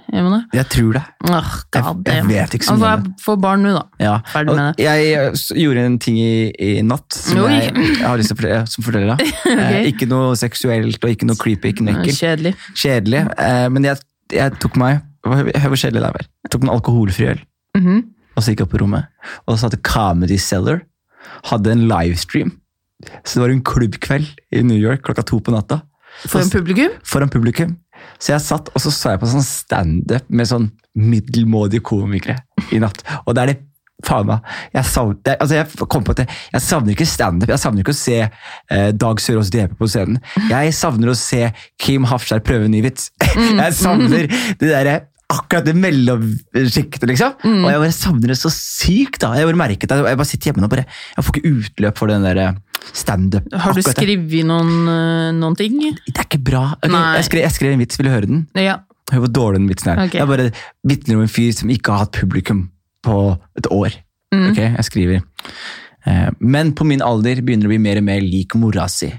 Jeg 0.53 0.67
tror 0.73 0.93
det. 0.97 1.03
Oh, 1.29 1.51
god 1.71 2.07
Jeg- 2.07 2.15
jeg 2.17 2.27
vet 2.31 2.55
ikke 2.57 2.65
så 2.67 2.73
Altså, 2.73 2.81
mye 2.85 2.91
Altså, 2.91 3.11
jeg 3.11 3.23
får 3.25 3.39
barn 3.41 3.63
nå, 3.65 3.73
da. 3.77 3.83
Ja. 4.03 4.15
Ferdig 4.31 4.55
med 4.55 4.75
det. 4.77 4.85
jeg 4.85 5.13
eh, 5.13 5.43
gjorde 5.63 5.85
en 5.85 5.99
ting 5.99 6.17
i, 6.19 6.51
i 6.59 6.71
natt 6.81 7.13
som 7.13 7.43
Oi. 7.45 7.51
jeg, 7.59 7.97
har 8.01 8.17
lyst 8.17 8.33
til 8.35 8.49
å 8.51 8.83
fortelle, 8.85 9.15
okay. 9.19 9.81
Eh, 9.81 9.89
ikke 9.91 10.07
noe 10.11 10.35
seksuelt 10.39 11.03
og 11.03 11.09
ikke 11.15 11.27
noe 11.29 11.39
creepy, 11.39 11.71
ikke 11.73 11.85
noe 11.87 11.99
ekkelt. 12.01 12.19
Kjedelig. 12.21 12.55
Kjedelig. 12.75 13.23
Eh, 13.37 13.67
men 13.73 13.83
jeg, 13.89 14.01
tok 14.59 14.75
meg 14.81 15.01
Hør 15.21 15.43
hvor 15.69 15.77
kjedelig 15.77 16.01
det 16.01 16.07
er. 16.09 16.25
Jeg 16.47 16.49
tok 16.55 16.63
meg 16.63 16.71
en 16.71 16.75
alkoholfri 16.79 17.27
øl, 17.29 17.41
Mhm. 17.77 17.97
og 18.35 18.41
så 18.41 18.49
gikk 18.55 18.63
jeg 18.63 18.65
opp 18.65 18.71
på 18.73 18.79
rommet. 18.81 19.05
Og 19.45 19.57
så 19.59 19.67
hadde 19.69 19.77
Comedy 19.85 20.37
Cellar 20.41 20.81
hadde 21.51 21.71
en 21.75 21.83
livestream 21.87 22.51
Så 23.23 23.37
det 23.37 23.45
var 23.45 23.53
en 23.55 23.63
klubbkveld 23.65 24.29
i 24.57 24.63
New 24.65 24.77
York 24.79 25.03
klokka 25.07 25.25
to 25.27 25.41
på 25.43 25.53
natta. 25.55 25.81
Foran 26.27 26.51
publikum? 26.53 26.93
Foran 27.07 27.31
publikum. 27.33 27.75
Så 28.21 28.33
jeg 28.33 28.43
satt 28.43 28.69
og 28.73 28.81
så 28.81 28.93
så 28.93 29.13
jeg 29.13 29.21
på 29.21 29.29
sånn 29.31 29.45
standup 29.45 30.29
med 30.29 30.49
sånn 30.49 30.71
middelmådige 30.97 31.85
komikere 31.87 32.41
i 32.73 32.81
natt. 32.81 33.03
Og 33.25 33.35
det 33.35 33.43
er 33.43 33.53
det 33.53 33.59
faen 34.05 34.25
meg 34.25 34.45
jeg 34.73 34.87
savner, 34.89 35.35
altså 35.35 35.57
jeg 35.59 35.87
kom 35.93 36.05
på 36.05 36.15
at 36.15 36.23
jeg, 36.23 36.63
savner 36.63 36.95
ikke 36.95 37.07
standup. 37.09 37.51
Jeg 37.53 37.61
savner 37.61 37.83
ikke 37.83 37.93
å 37.93 37.99
se 37.99 38.17
eh, 38.23 38.89
Dag 38.97 39.21
Sørås 39.21 39.51
DP 39.53 39.75
på 39.77 39.89
scenen. 39.91 40.17
Jeg 40.49 40.73
savner 40.77 41.11
å 41.11 41.17
se 41.17 41.51
Kim 41.81 42.07
Hafskjær 42.09 42.43
prøve 42.45 42.65
en 42.67 42.73
ny 42.73 42.81
vits. 42.85 43.11
Jeg 43.61 43.77
savner 43.77 44.25
det 44.27 44.71
derre 44.71 44.97
akkurat 45.31 45.63
det 45.63 45.77
mellomsjiktet, 45.79 47.05
liksom. 47.07 47.37
Og 47.63 47.67
jeg 47.71 47.79
bare 47.79 47.95
savner 47.95 48.33
det 48.33 48.35
så 48.35 48.49
sykt. 48.51 49.21
da. 49.23 49.29
Jeg 49.39 49.47
bare 49.47 49.59
merket 49.61 49.87
det. 49.87 49.99
Jeg 50.03 50.19
bare 50.19 50.27
sitter 50.27 50.49
hjemme 50.49 50.67
og 50.67 50.73
bare, 50.73 50.83
jeg 51.15 51.23
får 51.23 51.37
ikke 51.37 51.51
utløp 51.55 52.01
for 52.01 52.11
den 52.11 52.25
der 52.27 52.41
eh, 52.41 52.57
standup. 52.93 53.47
Har 53.53 53.75
du 53.77 53.81
skrevet 53.85 54.45
noen, 54.47 54.71
eh, 54.89 55.31
noen 55.37 55.57
ting? 55.57 55.77
Det 56.07 56.15
er 56.15 56.27
ikke 56.27 56.41
bra. 56.51 56.63
Okay, 56.79 56.91
jeg, 56.91 57.27
skrev, 57.29 57.43
jeg 57.45 57.55
skrev 57.57 57.75
en 57.75 57.83
vits, 57.83 57.99
vil 57.99 58.09
du 58.09 58.13
høre 58.13 58.29
den? 58.29 58.47
Ja. 58.57 58.79
Hør 59.11 59.25
hvor 59.25 59.33
dårlig 59.35 59.61
den 59.61 59.69
vitsen 59.71 59.93
er. 59.93 60.05
Okay. 60.07 60.21
Er 60.21 60.29
bare 60.29 60.49
vitner 60.87 61.19
om 61.19 61.25
en 61.25 61.31
fyr 61.31 61.51
som 61.55 61.71
ikke 61.73 61.93
har 61.93 62.05
hatt 62.05 62.17
publikum 62.17 62.69
på 63.05 63.17
et 63.59 63.67
år. 63.73 63.97
Mm. 64.31 64.51
Ok, 64.51 64.59
jeg 64.63 64.87
skriver. 64.87 65.23
Eh, 66.07 66.29
men 66.39 66.73
på 66.77 66.87
min 66.87 67.03
alder 67.05 67.41
begynner 67.43 67.67
det 67.67 67.71
å 67.71 67.73
bli 67.73 67.81
mer 67.83 68.01
og 68.01 68.07
mer 68.07 68.21
lik 68.25 68.55
mora 68.59 68.87
si. 68.91 69.11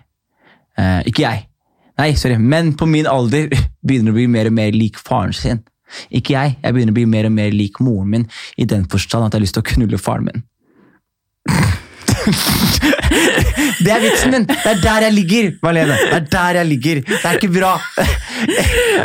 Eh, 0.79 1.01
ikke 1.11 1.27
jeg. 1.27 1.45
Nei, 2.01 2.15
sorry. 2.17 2.39
Men 2.41 2.73
på 2.79 2.89
min 2.89 3.09
alder 3.11 3.53
begynner 3.87 4.11
det 4.11 4.17
å 4.17 4.21
bli 4.21 4.31
mer 4.33 4.51
og 4.51 4.57
mer 4.57 4.73
lik 4.77 4.99
faren 5.01 5.37
sin. 5.37 5.63
Ikke 6.09 6.39
jeg. 6.39 6.57
Jeg 6.63 6.75
begynner 6.75 6.95
å 6.95 7.01
bli 7.01 7.07
mer 7.11 7.29
og 7.29 7.37
mer 7.37 7.53
lik 7.53 7.83
moren 7.85 8.09
min 8.15 8.27
i 8.57 8.65
den 8.69 8.89
forstand 8.89 9.27
at 9.27 9.35
jeg 9.35 9.43
har 9.43 9.47
lyst 9.47 9.59
til 9.59 9.65
å 9.65 9.71
knulle 9.75 10.01
faren 10.01 10.31
min. 10.31 10.47
Det 13.83 13.91
er 13.93 14.01
vitsen 14.03 14.33
min! 14.33 14.45
Det 14.49 14.69
er 14.73 14.81
der 14.83 15.07
jeg 15.09 15.15
ligger, 15.17 15.49
Marlene. 15.65 15.97
Det 15.99 16.17
er 16.19 16.27
der 16.33 16.59
jeg 16.61 16.69
ligger. 16.71 17.01
Det 17.09 17.19
er 17.29 17.39
ikke 17.39 17.51
bra. 17.55 17.73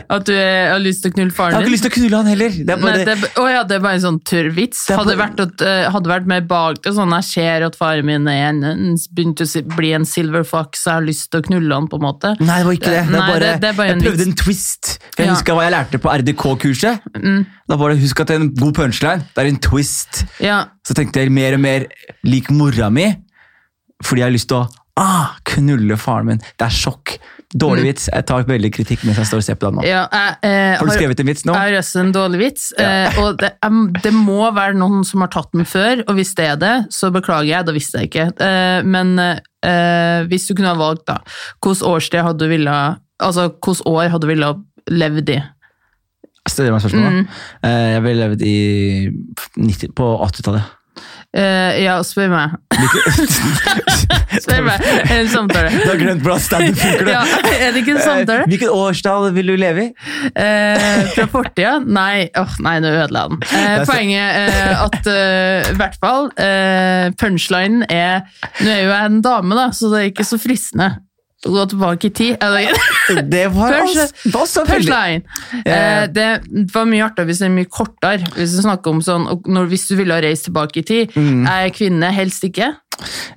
At 0.09 0.25
du 0.27 0.33
eh, 0.33 0.69
har 0.71 0.79
lyst 0.81 1.03
til 1.03 1.11
å 1.11 1.15
knulle 1.17 1.33
faren 1.35 1.53
din? 1.53 1.57
Jeg 1.57 1.57
har 1.57 1.65
ikke 1.67 1.73
lyst 1.75 1.85
til 1.87 1.91
å 1.91 1.95
knulle 1.97 2.19
han 2.21 2.29
heller. 2.31 2.55
Det 2.57 2.73
er 2.75 2.79
Nei, 2.81 2.85
bare, 2.85 3.05
det, 3.07 3.31
å 3.41 3.45
ja, 3.51 3.63
det 3.69 3.77
er 3.77 3.83
bare 3.83 3.99
en 3.99 4.03
sånn 4.05 4.19
tørr 4.27 4.49
vits. 4.55 4.83
Hadde 4.91 5.11
det 5.13 5.17
vært, 5.21 5.41
at, 5.43 5.65
eh, 5.67 5.83
hadde 5.93 6.11
vært 6.11 6.29
mer 6.31 6.45
bak 6.49 6.81
det, 6.85 6.93
sånn 6.97 7.13
jeg 7.17 7.27
ser 7.31 7.67
at 7.67 7.77
faren 7.79 8.07
min 8.07 8.29
er 8.31 8.43
en, 8.51 8.95
begynt 9.17 9.43
å 9.43 9.47
bli 9.75 9.91
en 9.97 10.07
silver 10.09 10.45
fox, 10.47 10.83
så 10.85 10.93
jeg 10.93 10.99
har 11.01 11.07
lyst 11.09 11.29
til 11.33 11.43
å 11.43 11.47
knulle 11.49 11.79
han, 11.81 11.89
på 11.91 11.99
en 11.99 12.05
måte. 12.07 12.33
Nei, 12.41 12.59
det 12.61 12.69
var 12.69 12.79
ikke 12.79 12.93
det. 12.95 13.03
det, 13.11 13.17
Nei, 13.17 13.27
bare, 13.33 13.51
det- 13.65 13.75
bare 13.81 13.93
en 13.95 14.01
jeg 14.01 14.07
prøvde 14.07 14.23
vits. 14.23 14.31
en 14.31 14.39
twist. 14.43 14.93
Jeg 15.17 15.27
Ja. 15.27 15.33
husker 15.33 15.57
hva 15.57 15.67
jeg 15.67 15.73
lærte 15.75 16.01
på 16.01 16.13
RDK-kurset. 16.21 17.07
Da 17.67 17.75
var 17.75 17.91
det, 17.91 17.99
Husk 17.99 18.19
at 18.21 18.27
det 18.29 18.35
er 18.37 18.41
en 18.45 18.51
god 18.55 18.73
punchline. 18.77 19.25
Det 19.35 19.43
er 19.43 19.49
en 19.51 19.57
twist. 19.59 20.23
Ja, 20.39 20.65
Så 20.87 20.93
tenkte 20.95 21.19
jeg 21.19 21.31
mer 21.35 21.53
og 21.57 21.59
mer 21.59 21.83
lik 22.23 22.47
mora 22.49 22.87
mi, 22.89 23.06
fordi 24.03 24.21
jeg 24.23 24.29
har 24.29 24.35
lyst 24.35 24.49
til 24.51 24.61
å 24.61 24.67
ah, 24.97 25.33
knulle 25.47 25.97
faren 26.01 26.31
min. 26.31 26.45
Det 26.57 26.67
er 26.67 26.73
sjokk. 26.73 27.17
Dårlig 27.55 27.85
vits. 27.85 28.09
Jeg 28.11 28.25
tar 28.27 28.43
veldig 28.43 28.69
kritikk 28.75 29.05
mens 29.07 29.21
jeg 29.21 29.29
står 29.29 29.39
og 29.39 29.45
ser 29.45 29.55
på 29.55 29.69
den 29.69 29.77
nå. 29.79 29.83
ja 29.87 30.01
jeg, 30.11 30.33
eh, 30.43 30.73
Har 30.75 30.89
du 30.89 30.91
skrevet 30.91 31.21
en 31.23 31.29
vits 31.29 31.45
nå? 31.47 31.55
Jeg 31.55 31.71
har 31.71 31.79
også 31.79 32.01
en 32.01 32.11
dårlig 32.11 32.41
vits, 32.41 32.65
eh, 32.83 33.19
og 33.23 33.37
det, 33.39 33.53
jeg, 33.55 33.85
det 34.03 34.11
må 34.13 34.41
være 34.51 34.75
noen 34.75 35.05
som 35.07 35.23
har 35.23 35.31
tatt 35.31 35.53
den 35.55 35.63
før, 35.69 36.03
og 36.03 36.19
hvis 36.19 36.33
det 36.35 36.49
er 36.51 36.59
det, 36.59 36.75
så 36.91 37.07
beklager 37.15 37.47
jeg, 37.53 37.67
da 37.69 37.75
visste 37.77 38.01
jeg 38.03 38.11
ikke. 38.11 38.25
Eh, 38.43 38.79
men 38.83 39.15
eh, 39.23 40.27
hvis 40.27 40.49
du 40.49 40.57
kunne 40.57 40.73
ha 40.73 40.79
valgt, 40.79 41.05
da, 41.07 41.21
hvilket 41.63 41.87
årsted 41.87 42.27
hadde 42.27 42.43
du 42.43 42.51
ville 42.51 42.79
Altså, 43.17 43.47
hvilket 43.49 43.87
år 43.89 44.11
hadde 44.13 44.27
du 44.27 44.29
ville 44.29 44.49
levd 44.93 45.31
i? 45.33 45.39
Stiller 46.47 46.75
meg 46.75 46.83
spørsmålet. 46.83 47.15
Mm. 47.15 47.39
Eh, 47.65 47.87
Jeg 47.95 48.03
ville 48.05 48.27
levd 48.27 48.43
i 48.45 48.57
90, 49.57 49.95
på 49.97 50.09
80-tallet. 50.27 50.76
Eh, 51.37 51.79
ja, 51.83 51.97
spør 52.07 52.31
meg. 52.31 52.55
spør 54.43 54.63
meg. 54.65 54.85
En 55.13 55.29
samtale? 55.31 55.71
Du 55.73 55.89
har 55.89 55.99
glemt 55.99 56.23
hvordan 56.25 56.43
standup 56.43 56.79
funker, 56.81 57.11
Ja, 57.11 57.23
er 57.57 57.75
det 57.75 57.83
ikke 57.83 57.95
en 57.97 58.01
samtale? 58.01 58.17
samtale? 58.17 58.47
Hvilket 58.51 58.73
årstall 58.73 59.29
vil 59.35 59.51
du 59.51 59.55
leve 59.59 59.87
i? 59.87 59.89
Uh, 60.37 61.07
fra 61.13 61.27
fortida? 61.31 61.77
Nei, 61.83 62.27
oh, 62.39 62.57
nei, 62.65 62.77
nå 62.83 62.93
ødela 62.93 63.25
jeg 63.25 63.33
den. 63.33 63.87
Poenget 63.87 64.77
at 64.77 65.09
i 65.09 65.75
hvert 65.77 65.97
fall 66.01 66.29
punchline 67.19 67.87
er 67.91 68.23
Nå 68.61 68.69
er 68.71 68.81
jo 68.83 68.91
jeg 68.91 69.11
en 69.11 69.21
dame, 69.25 69.57
da, 69.57 69.69
så 69.75 69.91
det 69.91 70.01
er 70.01 70.11
ikke 70.11 70.25
så 70.27 70.39
fristende 70.41 70.95
gå 71.45 71.65
tilbake 71.69 72.07
i 72.07 72.09
tid. 72.09 72.37
Eller, 72.41 72.73
Det 73.23 73.45
var 73.53 73.75
oss 73.83 74.57
Punchline! 74.67 75.21
Eh, 75.65 76.07
det 76.11 76.27
var 76.73 76.87
mye 76.89 77.05
artigere 77.05 77.29
hvis 77.29 77.43
det 77.43 77.47
er 77.47 77.53
mye 77.53 77.69
kortere. 77.69 78.31
Hvis 78.35 78.57
du 78.57 78.63
snakker 78.65 78.95
om 78.95 79.03
sånn, 79.05 79.27
når, 79.45 79.69
hvis 79.71 79.87
du 79.91 79.95
ville 79.99 80.17
ha 80.17 80.23
reist 80.23 80.47
tilbake 80.49 80.81
i 80.81 80.87
tid. 80.87 81.15
Mm. 81.15 81.45
Er 81.45 81.67
jeg 81.67 81.77
kvinne? 81.77 82.11
Helst 82.15 82.47
ikke. 82.47 82.73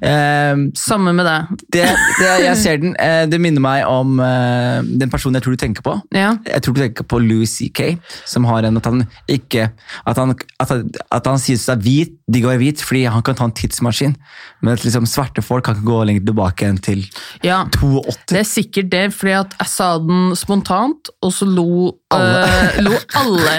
Eh, 0.00 0.56
Samme 0.78 1.12
med 1.16 1.26
deg. 1.28 1.50
det, 1.74 1.84
det, 2.18 2.30
jeg 2.44 2.56
ser 2.60 2.80
den. 2.84 2.94
Eh, 3.00 3.24
det 3.30 3.40
minner 3.42 3.62
meg 3.64 3.84
om 3.88 4.20
eh, 4.24 4.80
den 5.00 5.12
personen 5.12 5.38
jeg 5.38 5.46
tror 5.46 5.56
du 5.56 5.62
tenker 5.64 5.84
på. 5.86 5.96
Ja. 6.16 6.34
Jeg 6.48 6.64
tror 6.64 6.76
du 6.76 6.82
tenker 6.84 7.06
på 7.10 7.20
Louis 7.22 7.50
C.K., 7.50 7.94
som 8.28 8.46
har 8.48 8.66
en 8.68 8.80
at 8.80 8.86
han 8.88 9.04
ikke 9.30 9.68
At 10.08 10.16
han, 10.18 10.34
at 10.62 10.72
at 11.10 11.26
han 11.26 11.40
sier 11.42 11.58
seg 11.60 11.82
hvit, 11.84 12.12
digg 12.30 12.46
å 12.46 12.52
være 12.52 12.62
hvit, 12.62 12.82
fordi 12.86 13.04
han 13.10 13.22
kan 13.26 13.36
ta 13.38 13.46
en 13.48 13.54
tidsmaskin. 13.56 14.14
Men 14.62 14.74
at 14.76 14.84
liksom 14.86 15.08
svarte 15.08 15.42
folk 15.44 15.66
kan 15.66 15.76
ikke 15.76 15.88
gå 15.90 15.98
lenger 16.08 16.24
tilbake 16.30 16.68
enn 16.68 16.78
til 16.82 17.02
ja. 17.44 17.64
82. 17.76 18.16
Det 18.30 18.40
er 18.40 18.48
sikkert 18.48 18.90
det, 18.92 19.04
fordi 19.16 19.34
at 19.40 19.56
jeg 19.60 19.72
sa 19.72 19.90
den 20.02 20.32
spontant, 20.38 21.10
og 21.20 21.34
så 21.34 21.48
lo 21.48 21.66
Alle. 22.10 22.38
alle, 22.42 22.82
lo 22.82 22.96
alle 23.20 23.52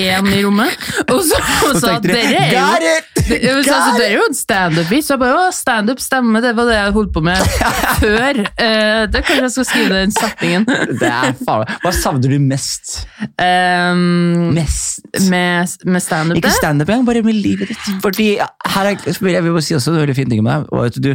én 0.00 0.28
i 0.32 0.38
rommet. 0.44 0.84
Og 1.12 1.20
så 1.26 1.36
og 1.66 1.74
Så 1.74 1.80
sa 1.82 1.96
tenkte 1.98 2.14
dere 2.14 2.30
de, 2.30 2.36
er 2.38 2.54
jo 2.54 2.60
Got 2.60 2.86
it! 2.88 3.08
det, 3.30 3.38
jeg 3.44 3.64
så 3.66 3.74
Got 3.74 3.98
dere 3.98 4.06
er 4.06 4.14
jo 4.14 4.22
en 4.28 4.38
standup-vits. 4.38 5.10
Jeg 5.12 5.20
bare, 5.20 5.42
standup 5.52 6.00
stemme, 6.00 6.40
det 6.44 6.54
var 6.56 6.70
det 6.70 6.78
jeg 6.78 6.94
holdt 6.96 7.12
på 7.12 7.22
med 7.28 7.50
før. 8.00 8.40
Uh, 8.56 9.02
det 9.12 9.24
kanskje 9.26 9.42
jeg 9.42 9.54
skal 9.56 9.68
skrive 9.68 10.00
den 10.00 10.14
setningen. 10.16 10.64
Det 11.00 11.10
er 11.10 11.36
faen 11.44 11.76
Hva 11.84 11.92
savner 11.96 12.32
du 12.32 12.38
mest? 12.40 13.02
Um, 13.36 14.50
Mest? 14.56 15.04
med 15.28 15.76
med 15.84 16.00
standup, 16.02 16.38
Ikke 16.38 16.52
standup 16.54 16.88
engang, 16.88 17.06
bare 17.06 17.22
med 17.26 17.36
livet 17.36 17.68
ditt. 17.68 17.88
Fordi 18.02 18.30
her 18.40 18.90
er, 18.90 18.96
Jeg 19.04 19.44
vil 19.44 19.52
bare 19.52 19.62
si 19.66 19.74
også 19.76 19.92
en 19.92 20.00
veldig 20.00 20.16
fin 20.16 20.30
ting 20.30 20.42
med 20.46 20.52
deg. 20.70 20.84
at 20.86 20.98
du, 21.02 21.10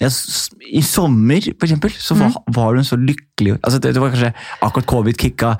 jeg, 0.00 0.12
I 0.72 0.82
sommer, 0.86 1.40
for 1.58 1.68
eksempel, 1.68 1.92
så 1.98 2.14
var, 2.16 2.32
var 2.54 2.72
du 2.72 2.80
en 2.80 2.88
så 2.88 2.96
lykkelig 2.96 3.58
altså 3.62 3.78
det, 3.80 3.94
det 3.96 4.00
var 4.02 4.12
kanskje 4.12 4.32
akkurat 4.62 4.86
covid 4.86 5.16
kicka, 5.20 5.54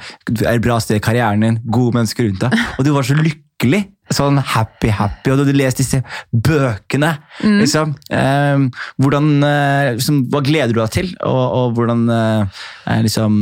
er 0.45 0.55
et 0.59 0.63
bra 0.71 0.81
sted 0.83 1.01
i 1.01 1.05
karrieren 1.05 1.43
din, 1.43 1.59
gode 1.67 1.99
mennesker 1.99 2.29
rundt 2.29 2.45
deg, 2.47 2.61
og 2.79 2.87
du 2.87 2.93
var 2.95 3.07
så 3.07 3.19
lykkelig. 3.19 3.89
Sånn 4.11 4.41
happy, 4.43 4.89
happy, 4.91 5.31
og 5.31 5.39
du 5.39 5.45
hadde 5.45 5.55
lest 5.55 5.79
disse 5.79 6.01
bøkene. 6.35 7.13
Liksom. 7.61 7.93
Eh, 8.11 8.65
hvordan, 8.99 9.29
eh, 9.47 9.91
liksom, 10.01 10.25
hva 10.33 10.41
gleder 10.43 10.75
du 10.75 10.81
deg 10.81 10.91
til, 10.97 11.13
og, 11.29 11.45
og 11.61 11.77
hvordan 11.77 12.09
eh, 12.11 12.65
eh, 12.91 13.05
liksom 13.07 13.37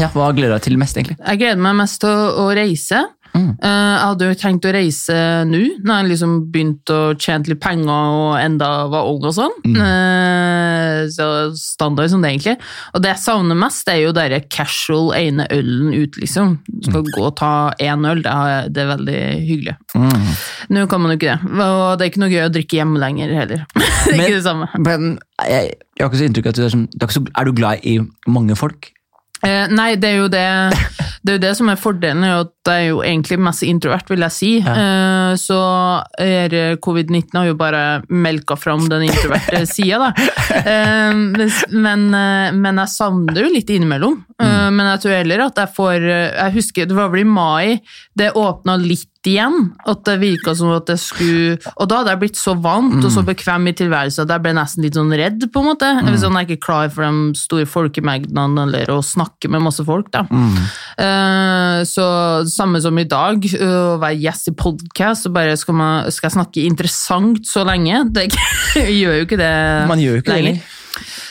ja, 0.00 0.08
Hva 0.14 0.30
gleder 0.32 0.54
du 0.54 0.56
deg 0.56 0.64
til 0.64 0.80
mest, 0.80 0.96
egentlig? 0.96 1.18
Jeg 1.20 1.42
gleder 1.42 1.60
meg 1.66 1.76
mest 1.82 2.00
til 2.02 2.08
å, 2.14 2.46
å 2.46 2.48
reise. 2.56 3.02
Mm. 3.34 3.48
Eh, 3.58 3.68
jeg 3.68 4.02
hadde 4.04 4.28
jo 4.28 4.36
tenkt 4.38 4.66
å 4.68 4.72
reise 4.74 5.16
nå, 5.48 5.60
når 5.82 5.96
jeg 6.00 6.10
liksom 6.12 6.34
begynte 6.54 6.94
å 6.94 7.14
tjene 7.18 7.50
litt 7.50 7.60
penger 7.64 7.90
og 7.90 8.36
enda 8.38 8.68
var 8.92 9.08
ung 9.10 9.26
og 9.26 9.34
sånn. 9.34 9.56
Mm. 9.66 9.78
Eh, 9.82 11.00
så 11.14 11.26
standard 11.58 12.12
som 12.12 12.22
det 12.22 12.30
egentlig. 12.34 12.56
Og 12.94 13.02
det 13.02 13.10
jeg 13.14 13.22
savner 13.24 13.58
mest, 13.58 13.90
er 13.90 14.04
jo 14.04 14.14
den 14.16 14.46
casual 14.54 15.10
ene 15.18 15.48
ølen 15.54 15.92
ut, 15.96 16.20
liksom. 16.22 16.56
Du 16.68 16.90
skal 16.90 17.06
gå 17.10 17.26
og 17.26 17.34
ta 17.40 17.52
én 17.82 18.06
øl, 18.08 18.22
det 18.24 18.32
er, 18.32 18.70
det 18.74 18.88
veldig 18.92 19.20
hyggelig. 19.50 19.76
Mm. 19.98 20.32
Nå 20.78 20.86
kan 20.90 21.02
man 21.02 21.14
jo 21.14 21.18
ikke 21.20 21.34
det. 21.34 21.52
Og 21.58 21.84
det 21.98 22.06
er 22.06 22.12
ikke 22.12 22.24
noe 22.24 22.34
gøy 22.34 22.46
å 22.46 22.54
drikke 22.54 22.80
hjemme 22.80 23.02
lenger 23.02 23.34
heller. 23.34 23.66
det 23.74 23.84
er 23.84 24.16
Men- 24.16 24.26
ikke 24.28 24.38
det 24.38 24.46
samme. 24.46 24.70
Men 24.78 25.14
jeg, 25.42 25.74
jeg 25.98 26.04
har 26.04 26.12
ikke 26.12 26.22
så 26.22 26.28
inntrykk 26.30 26.46
av 26.50 26.54
at 26.54 26.60
du 26.62 26.66
er, 26.68 26.74
sånn, 26.78 27.30
er 27.34 27.48
du 27.50 27.56
glad 27.56 27.82
i 27.82 27.98
mange 28.30 28.54
folk? 28.58 28.93
Eh, 29.44 29.66
nei, 29.72 29.94
det 30.00 30.10
er 30.10 30.20
jo 30.22 30.28
det 30.32 30.44
Det 31.24 31.32
er 31.32 31.36
jo 31.38 31.42
det 31.42 31.52
som 31.56 31.70
er 31.72 31.78
fordelen, 31.80 32.24
er 32.26 32.42
at 32.42 32.68
jeg 32.68 32.82
er 32.82 32.90
jo 32.90 32.98
egentlig 33.04 33.38
mest 33.40 33.64
introvert, 33.64 34.10
vil 34.12 34.24
jeg 34.26 34.34
si. 34.34 34.50
Eh, 34.60 35.30
så 35.40 35.60
er 36.20 36.76
covid-19 36.84 37.38
har 37.38 37.46
jo 37.48 37.54
bare 37.56 38.02
melka 38.12 38.58
fram 38.60 38.84
den 38.92 39.06
introverte 39.08 39.62
sida, 39.74 40.10
da. 40.10 40.28
Eh, 40.58 41.16
men, 41.72 42.04
eh, 42.12 42.50
men 42.52 42.82
jeg 42.82 42.92
savner 42.92 43.32
det 43.32 43.46
jo 43.46 43.54
litt 43.54 43.72
innimellom. 43.72 44.20
Eh, 44.36 44.68
men 44.68 44.84
jeg 44.92 45.04
tror 45.06 45.16
heller 45.16 45.46
at 45.46 45.64
jeg 45.64 45.74
får 45.78 45.96
Jeg 46.04 46.54
husker, 46.58 46.86
det 46.90 46.98
var 46.98 47.08
vel 47.12 47.24
i 47.24 47.28
mai, 47.28 47.80
det 48.18 48.34
åpna 48.36 48.76
litt 48.84 49.08
igjen. 49.30 49.72
At 49.88 50.02
det 50.06 50.18
virka 50.22 50.54
som 50.56 50.72
at 50.74 50.86
det 50.90 50.98
skulle 51.00 51.58
Og 51.78 51.88
da 51.90 52.00
hadde 52.00 52.12
jeg 52.14 52.20
blitt 52.24 52.38
så 52.40 52.54
vant 52.60 52.98
og 53.04 53.10
så 53.12 53.24
bekvem 53.26 53.68
i 53.70 53.74
tilværelsen 53.76 54.24
at 54.24 54.32
jeg 54.34 54.44
ble 54.44 54.52
nesten 54.56 54.84
litt 54.84 54.98
sånn 54.98 55.12
redd, 55.14 55.46
på 55.52 55.62
en 55.62 55.68
måte. 55.72 55.90
hvis 56.08 56.22
sånn, 56.24 56.36
Jeg 56.38 56.46
er 56.46 56.56
ikke 56.56 56.66
klar 56.66 56.90
for 56.92 57.04
de 57.04 57.38
store 57.38 57.66
folkemengdene 57.66 58.66
eller 58.68 58.92
å 58.94 59.00
snakke 59.04 59.48
med 59.52 59.64
masse 59.64 59.84
folk, 59.86 60.10
da. 60.14 60.24
Eh, 60.98 61.82
så 61.88 62.06
samme 62.48 62.80
som 62.82 62.98
i 62.98 63.04
dag, 63.08 63.44
å 63.60 63.72
å 63.94 63.98
være 64.02 64.20
gjest 64.22 64.48
i 64.50 64.54
podkast 64.58 65.28
og 65.28 65.34
bare 65.36 65.56
skal, 65.60 65.76
man, 65.78 66.10
skal 66.14 66.28
jeg 66.30 66.36
snakke 66.38 66.64
interessant 66.68 67.44
så 67.48 67.64
lenge? 67.66 68.04
Det 68.14 68.28
gjør 69.00 69.20
jo 69.20 69.26
ikke 69.28 69.40
det 69.40 69.52
Man 69.90 70.02
gjør 70.02 70.18
jo 70.18 70.24
ikke 70.24 70.32
det 70.32 70.38
lenger. 70.40 70.58
lenger. 70.58 70.80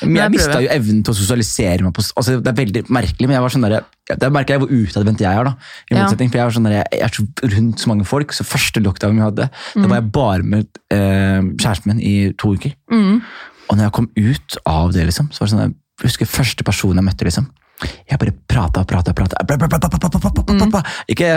Men 0.04 0.18
jeg, 0.18 0.24
jeg 0.24 0.34
mista 0.34 0.60
jo 0.64 0.72
evnen 0.74 1.04
til 1.06 1.14
å 1.14 1.18
sosialisere 1.18 1.86
meg. 1.86 1.94
På, 1.96 2.04
altså, 2.20 2.36
det 2.44 2.52
er 2.52 2.58
veldig 2.58 2.84
merkelig, 2.94 3.30
men 3.30 3.38
jeg 3.38 3.46
var 3.46 3.54
sånn 3.54 3.66
der, 3.68 3.88
der 4.12 4.34
merker 4.36 4.56
jeg 4.56 4.64
hvor 4.64 4.74
utadvendt 4.74 5.24
jeg 5.24 5.40
er. 5.40 5.50
da, 5.50 5.72
i 5.88 5.98
motsetning, 5.98 6.30
ja. 6.30 6.34
for 6.34 6.42
Jeg 6.42 6.50
var 6.50 6.58
sånn 6.58 6.70
der, 6.70 6.78
jeg 6.82 7.08
er 7.08 7.16
så 7.16 7.56
rundt 7.56 7.86
så 7.86 7.94
mange 7.94 8.08
folk, 8.10 8.36
så 8.36 8.48
første 8.48 8.84
lockdown 8.84 9.18
vi 9.20 9.26
hadde, 9.26 9.50
mm. 9.50 9.82
da 9.82 9.90
var 9.90 10.02
jeg 10.02 10.12
bare 10.20 10.52
med 10.56 10.84
eh, 10.94 11.40
kjæresten 11.56 11.94
min 11.94 12.04
i 12.04 12.16
to 12.40 12.54
uker. 12.58 12.76
Mm. 12.92 13.20
Og 13.70 13.78
når 13.78 13.88
jeg 13.88 13.96
kom 14.00 14.12
ut 14.20 14.62
av 14.70 14.96
det, 14.96 15.08
liksom, 15.10 15.32
så 15.32 15.44
var 15.44 15.50
det 15.50 15.56
sånn, 15.56 15.76
jeg 16.04 16.08
husker 16.10 16.34
første 16.34 16.68
person 16.68 17.00
jeg 17.00 17.08
møtte. 17.08 17.30
liksom, 17.30 17.52
jeg 18.08 18.20
bare 18.20 18.34
prata 18.48 18.84
og 18.84 18.88
prata 18.88 19.12
og 19.12 19.18
prata. 19.18 20.84
Ikke 21.12 21.30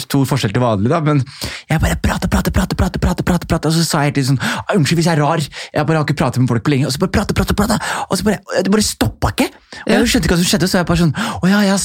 stor 0.00 0.26
forskjell 0.28 0.52
til 0.54 0.62
vanlig, 0.62 0.90
da, 0.92 1.00
men 1.04 1.22
jeg 1.68 1.80
bare 1.82 1.96
prata, 2.02 2.28
prata, 2.28 2.52
prata, 2.52 2.99
prata, 3.30 3.48
prata, 3.50 3.70
og 3.70 3.76
så 3.76 3.86
sa 3.86 4.02
jeg 4.04 4.12
helt 4.16 4.30
sånn 4.32 4.40
«Ah, 4.42 4.74
Unnskyld 4.74 5.00
hvis 5.00 5.08
jeg 5.08 5.16
er 5.16 5.22
rar, 5.22 5.40
jeg 5.40 5.86
bare 5.86 6.00
har 6.00 6.06
ikke 6.06 6.18
pratet 6.18 6.42
med 6.42 6.50
folk 6.50 6.66
på 6.66 6.74
lenge. 6.74 6.88
Og 6.88 6.94
så 6.94 7.02
bare 7.02 7.14
prate, 7.14 7.36
prate, 7.36 7.56
prate, 7.56 7.78
og 8.08 8.18
så 8.18 8.26
bare 8.26 8.62
Det 8.66 8.72
bare 8.72 8.86
stoppa 8.86 9.32
ikke. 9.34 9.48
Og 9.84 9.94
jeg 9.94 10.10
skjønte 10.10 10.26
ikke 10.26 10.36
hva 10.36 10.42
som 10.42 10.50
skjedde, 10.50 10.70
så 10.70 10.80
jeg 10.80 10.90
bare 10.90 11.02
sånn 11.04 11.14
Å 11.16 11.50
ja, 11.50 11.62
ja, 11.70 11.78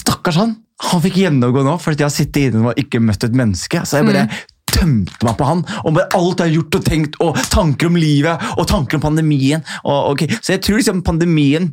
stakkars 0.00 0.40
han. 0.40 0.56
Han 0.90 1.04
fikk 1.04 1.20
gjennomgå 1.22 1.62
nå, 1.66 1.76
fordi 1.82 2.02
jeg 2.02 2.08
har 2.08 2.14
sittet 2.16 2.50
inne 2.50 2.72
og 2.72 2.80
ikke 2.80 3.00
møtt 3.02 3.26
et 3.26 3.36
menneske. 3.36 3.84
Så 3.86 4.00
jeg 4.00 4.08
bare 4.08 4.26
tømte 4.74 5.26
meg 5.26 5.38
på 5.38 5.46
han, 5.46 5.62
og 5.84 5.94
bare 5.94 6.10
alt 6.18 6.42
jeg 6.42 6.50
har 6.50 6.56
gjort 6.56 6.78
og 6.80 6.88
tenkt, 6.88 7.16
og 7.22 7.38
tanker 7.52 7.90
om 7.90 7.98
livet, 8.00 8.50
og 8.58 8.66
tanker 8.70 8.98
om 8.98 9.04
pandemien. 9.04 9.62
Og, 9.84 10.14
okay. 10.14 10.30
Så 10.40 10.56
jeg 10.56 10.64
tror 10.66 10.80
liksom 10.80 11.04
pandemien 11.06 11.70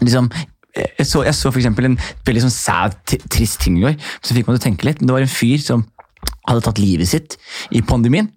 liksom, 0.00 0.30
jeg 0.76 1.06
så, 1.08 1.24
jeg 1.26 1.34
så 1.34 1.50
for 1.50 1.86
en 1.86 1.98
veldig 2.26 2.44
sånn 2.46 2.54
sad, 2.54 2.94
trist 3.32 3.60
ting 3.64 3.80
i 3.80 3.84
går, 3.88 3.96
som 4.22 4.36
fikk 4.36 4.46
meg 4.46 4.56
til 4.56 4.62
å 4.62 4.66
tenke 4.68 4.86
litt. 4.88 5.00
men 5.00 5.10
Det 5.10 5.16
var 5.16 5.26
en 5.26 5.32
fyr 5.32 5.58
som 5.64 5.84
hadde 6.48 6.64
tatt 6.64 6.80
livet 6.82 7.10
sitt 7.10 7.38
i 7.70 7.82
pandemien. 7.82 8.30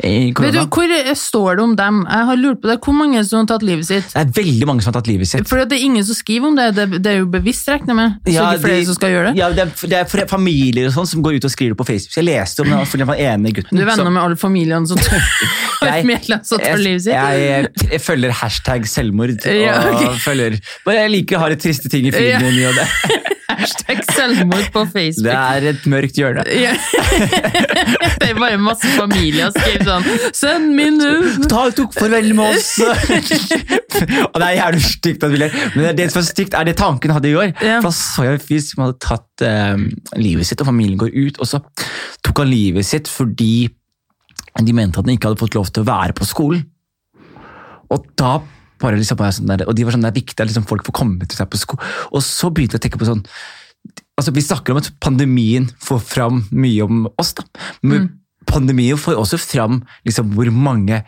Du. 0.00 0.60
Hvor 0.74 1.14
står 1.14 1.56
det 1.56 1.62
om 1.62 1.74
dem? 1.78 2.00
Jeg 2.10 2.28
har 2.30 2.40
lurt 2.40 2.60
på 2.62 2.70
det. 2.70 2.78
Hvor 2.84 2.96
mange 2.96 3.22
som 3.24 3.42
har 3.42 3.48
tatt 3.54 3.64
livet 3.66 3.86
sitt? 3.86 4.10
Det 4.12 4.22
er 4.24 4.32
veldig 4.36 4.68
mange 4.68 4.84
som 4.84 4.92
har 4.92 4.98
tatt 5.00 5.10
livet 5.10 5.30
sitt. 5.30 5.48
For 5.48 5.62
det 5.62 5.78
er 5.78 5.84
ingen 5.86 6.04
som 6.06 6.18
skriver 6.18 6.50
om 6.50 6.58
det. 6.58 6.70
Det, 6.76 6.86
det 7.04 7.12
er 7.12 7.20
jo 7.22 7.28
bevisst, 7.30 7.68
regner 7.70 7.92
jeg 7.92 7.98
med. 8.00 8.16
Så 8.26 8.34
Ja, 8.34 8.48
ikke 8.52 8.66
flere 8.66 8.86
som 8.88 8.98
skal 8.98 9.14
gjøre 9.14 9.30
det. 9.30 9.40
Ja, 9.40 9.50
det, 9.54 9.66
er, 9.68 9.92
det 9.92 10.24
er 10.24 10.30
familier 10.30 10.90
og 10.90 10.96
sånn 10.96 11.10
som 11.10 11.24
går 11.24 11.38
ut 11.38 11.48
og 11.48 11.54
skriver 11.54 11.76
det 11.76 11.80
på 11.82 11.88
Facebook. 11.92 12.16
Jeg 12.18 12.28
leste 12.28 12.64
om 12.64 12.72
det 12.74 12.80
for 12.90 13.04
den 13.04 13.14
ene 13.14 13.54
gutten. 13.54 13.78
Du 13.78 13.84
er 13.84 13.90
venner 13.92 14.10
med 14.10 14.22
alle 14.24 14.40
familiene 14.40 14.90
som 14.90 15.00
tar 15.00 16.02
medlem 16.14 16.42
som 16.44 16.58
tar 16.58 16.80
livet 16.80 17.06
sitt? 17.06 17.14
Jeg, 17.14 17.44
jeg, 17.44 17.90
jeg 17.92 18.02
følger 18.02 18.34
hashtag 18.42 18.88
selvmord. 18.90 19.36
Ja, 19.64 19.76
okay. 19.86 20.08
og 20.10 20.18
følger, 20.20 20.56
bare 20.84 21.04
jeg 21.04 21.12
liker 21.12 21.38
å 21.38 21.44
ha 21.44 21.52
litt 21.52 21.62
triste 21.62 21.88
ting 21.92 22.08
i 22.08 22.12
filmen 22.12 22.50
min. 22.50 22.66
og 22.68 22.76
Det, 22.76 23.22
Hashtag 23.54 24.00
selvmord 24.10 24.66
på 24.74 24.82
Facebook. 24.90 25.28
det 25.28 25.34
er 25.36 25.66
et 25.70 25.84
mørkt 25.88 26.18
hjørne. 26.18 26.44
Ja. 26.58 26.72
det 28.18 28.30
er 28.32 28.38
bare 28.38 28.58
masse 28.60 28.88
familier 28.96 29.52
som 29.52 29.60
skriver 29.62 29.83
sånn 29.86 30.06
Sønnen 30.36 30.74
min 30.78 30.98
nå! 31.00 31.12
Ta 31.50 31.66
tok 31.76 31.94
farvel 31.96 32.32
med 32.36 32.56
oss! 32.56 32.72
og 34.30 34.38
det 34.40 34.48
er 34.48 34.56
jævlig 34.58 34.82
stygt, 34.86 35.26
at 35.26 35.34
vi 35.34 35.40
ler. 35.40 35.54
men 35.76 35.96
det 35.98 36.08
som 36.12 36.22
er 36.22 36.28
stygt, 36.28 36.56
er 36.58 36.68
det 36.68 36.76
tanken 36.80 37.14
hadde 37.14 37.30
i 37.30 37.36
år. 37.38 37.52
Ja. 37.58 37.78
For 37.78 37.90
Da 37.90 37.94
så 37.96 38.26
jeg 38.26 38.38
en 38.38 38.44
fyr 38.48 38.64
som 38.64 38.84
hadde 38.84 38.98
tatt 39.04 39.46
eh, 39.46 39.86
livet 40.20 40.48
sitt, 40.48 40.62
og 40.62 40.70
familien 40.70 41.00
går 41.00 41.14
ut, 41.14 41.40
og 41.40 41.50
så 41.50 41.62
tok 42.24 42.44
han 42.44 42.52
livet 42.52 42.86
sitt 42.88 43.10
fordi 43.10 43.68
de 44.54 44.74
mente 44.76 45.00
at 45.00 45.06
han 45.06 45.16
ikke 45.16 45.32
hadde 45.32 45.42
fått 45.42 45.56
lov 45.58 45.70
til 45.74 45.82
å 45.82 45.88
være 45.88 46.14
på 46.16 46.26
skolen. 46.28 46.62
Og 47.92 48.06
da 48.18 48.38
bare 48.82 48.98
liksom 48.98 49.20
sånn 49.20 49.50
der, 49.50 49.66
og 49.68 49.76
de 49.76 49.86
var 49.86 49.94
sånn, 49.94 50.04
det 50.04 50.12
er 50.12 50.20
viktig 50.20 50.40
at 50.40 50.50
liksom 50.50 50.66
folk 50.68 50.86
får 50.86 50.96
komme 50.96 51.26
til 51.28 51.38
seg 51.38 51.50
på 51.50 51.60
skolen. 51.60 51.92
Og 52.12 52.24
så 52.26 52.50
begynte 52.54 52.76
jeg 52.76 52.82
å 52.82 52.86
tenke 52.86 53.00
på 53.02 53.10
sånn 53.10 53.24
altså 54.14 54.32
Vi 54.32 54.44
snakker 54.44 54.72
om 54.72 54.78
at 54.80 54.92
pandemien 55.02 55.66
får 55.82 55.98
fram 56.06 56.44
mye 56.54 56.84
om 56.86 57.08
oss, 57.20 57.34
da. 57.36 57.42
Men 57.82 58.06
pandemien 58.48 59.00
får 59.00 59.18
også 59.20 59.40
fram 59.40 59.82
liksom, 60.06 60.32
hvor 60.36 60.50
mange 60.54 61.02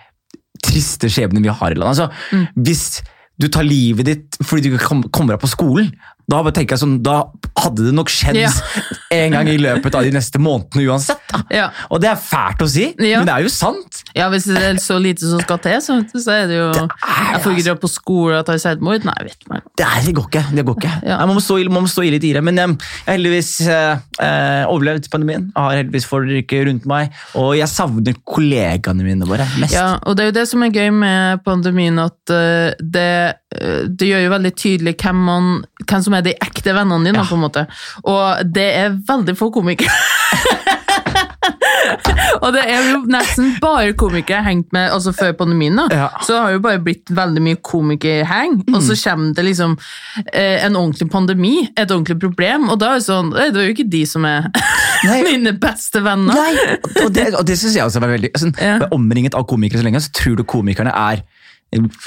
triste 0.64 1.10
skjebner 1.12 1.44
vi 1.44 1.52
har 1.52 1.74
i 1.74 1.78
landet. 1.78 2.06
Altså, 2.06 2.50
Hvis 2.56 3.02
du 3.36 3.48
tar 3.52 3.66
livet 3.66 4.08
ditt 4.08 4.38
fordi 4.40 4.70
du 4.70 4.76
ikke 4.76 5.02
kommer 5.12 5.34
deg 5.34 5.42
på 5.42 5.52
skolen, 5.52 5.90
da 6.26 6.42
tenker 6.50 6.74
jeg 6.74 6.82
sånn, 6.82 6.96
da 7.06 7.20
hadde 7.62 7.86
det 7.86 7.94
nok 7.94 8.10
skjedd 8.12 8.38
Ja. 8.40 8.50
en 9.16 9.34
gang 9.36 9.48
i 9.48 9.56
løpet 9.60 9.94
av 9.94 10.02
de 10.06 10.10
neste 10.14 10.40
månedene 10.42 10.88
uansett. 10.90 11.22
Ja. 11.52 11.68
Og 11.90 12.00
det 12.02 12.10
er 12.10 12.18
fælt 12.20 12.64
å 12.64 12.68
si, 12.70 12.88
Ja. 12.98 13.20
men 13.20 13.28
det 13.28 13.34
er 13.36 13.46
jo 13.46 13.52
sant. 13.52 14.02
ja, 14.16 14.28
hvis 14.32 14.48
det 14.50 14.62
er 14.62 14.80
så 14.82 14.98
lite 15.02 15.22
som 15.28 15.40
skal 15.40 15.60
til, 15.62 15.78
så, 15.80 16.00
er 16.34 16.46
det 16.50 16.58
jo 16.58 16.70
Jeg 16.74 17.42
får 17.44 17.52
ikke 17.54 17.66
dra 17.68 17.76
på 17.80 17.90
skole 17.90 18.40
og 18.40 18.46
ta 18.48 18.56
selvmord. 18.58 19.04
Nei, 19.06 19.16
vet 19.28 19.38
du. 19.44 19.54
Det, 19.78 19.86
er, 19.86 20.02
det 20.06 20.14
går 20.16 20.26
ikke. 20.30 20.44
det 20.56 20.64
går 20.66 20.76
ikke. 20.80 20.92
Man, 21.06 21.34
må 21.36 21.42
stå, 21.44 21.58
man 21.70 21.86
må 21.86 21.90
stå 21.90 22.04
i 22.06 22.10
litt 22.14 22.24
i 22.26 22.32
det. 22.34 22.42
Men 22.44 22.58
jeg 22.58 22.74
har 22.74 23.12
heldigvis 23.14 23.52
eh, 23.70 24.02
eh, 24.22 24.62
overlevd 24.66 25.08
pandemien. 25.12 25.48
Jeg 25.52 25.62
har 25.62 25.78
heldigvis 25.80 26.08
folk 26.08 26.54
rundt 26.66 26.86
meg. 26.90 27.14
Og 27.38 27.54
jeg 27.58 27.68
savner 27.70 28.16
kollegaene 28.26 29.06
mine 29.06 29.28
bare 29.28 29.46
mest. 29.60 29.74
Ja, 29.76 29.96
og 30.02 30.16
det 30.16 30.24
er 30.26 30.30
jo 30.32 30.36
det 30.40 30.46
som 30.50 30.64
er 30.66 30.74
gøy 30.74 30.90
med 30.96 31.44
pandemien, 31.46 31.98
at 32.02 32.34
eh, 32.34 32.74
det, 32.80 33.08
eh, 33.56 33.82
det 33.88 34.10
gjør 34.10 34.26
jo 34.26 34.34
veldig 34.34 34.54
tydelig 34.58 34.96
hvem, 35.02 35.22
man, 35.28 35.50
hvem 35.84 36.04
som 36.06 36.15
er 36.15 36.15
de 36.24 36.32
ekte 36.40 36.72
vennene 36.76 37.04
dine, 37.04 37.18
Ja. 37.18 37.24
på 37.28 37.34
en 37.34 37.44
måte. 37.44 37.66
Og 38.04 38.44
det 38.52 38.68
er 38.76 38.96
veldig 39.08 39.36
få 39.36 39.50
komikere. 39.52 39.92
og 42.42 42.52
det 42.54 42.62
er 42.66 42.88
jo 42.90 43.00
nesten 43.10 43.52
bare 43.62 43.92
komikere 43.98 44.42
hengt 44.46 44.72
med 44.74 44.90
altså 44.92 45.12
før 45.16 45.32
pandemien. 45.38 45.76
da. 45.78 45.86
Ja. 45.90 46.08
Så 46.22 46.34
det 46.34 46.40
har 46.42 46.50
jo 46.56 46.62
bare 46.64 46.80
blitt 46.82 47.10
veldig 47.14 47.42
mye 47.44 47.58
komikerheng, 47.64 48.58
og 48.74 48.82
så 48.84 48.96
kommer 48.98 49.34
det 49.36 49.44
liksom 49.46 49.76
eh, 50.32 50.64
en 50.66 50.76
ordentlig 50.76 51.08
pandemi, 51.12 51.54
et 51.76 51.90
ordentlig 51.90 52.18
problem, 52.22 52.68
og 52.72 52.80
da 52.82 52.94
er 52.94 53.00
det 53.00 53.06
sånn, 53.08 53.30
det 53.34 53.48
er 53.54 53.70
jo 53.70 53.74
ikke 53.76 53.88
de 53.92 54.02
som 54.08 54.26
er 54.28 54.48
mine 55.28 55.54
beste 55.62 56.02
venner. 56.04 56.34
Nei, 56.34 56.76
og 57.04 57.12
det, 57.14 57.28
og 57.38 57.46
det 57.48 57.58
synes 57.60 57.76
jeg 57.78 57.86
også 57.86 58.02
var 58.04 58.14
veldig 58.16 58.32
sånn, 58.40 58.54
Ja. 58.62 58.78
Omringet 58.96 59.34
av 59.38 59.46
komikere 59.48 59.80
så 59.82 59.86
lenge, 59.86 60.02
så 60.04 60.12
tror 60.16 60.36
du 60.40 60.44
komikerne 60.48 60.92
er 60.94 61.22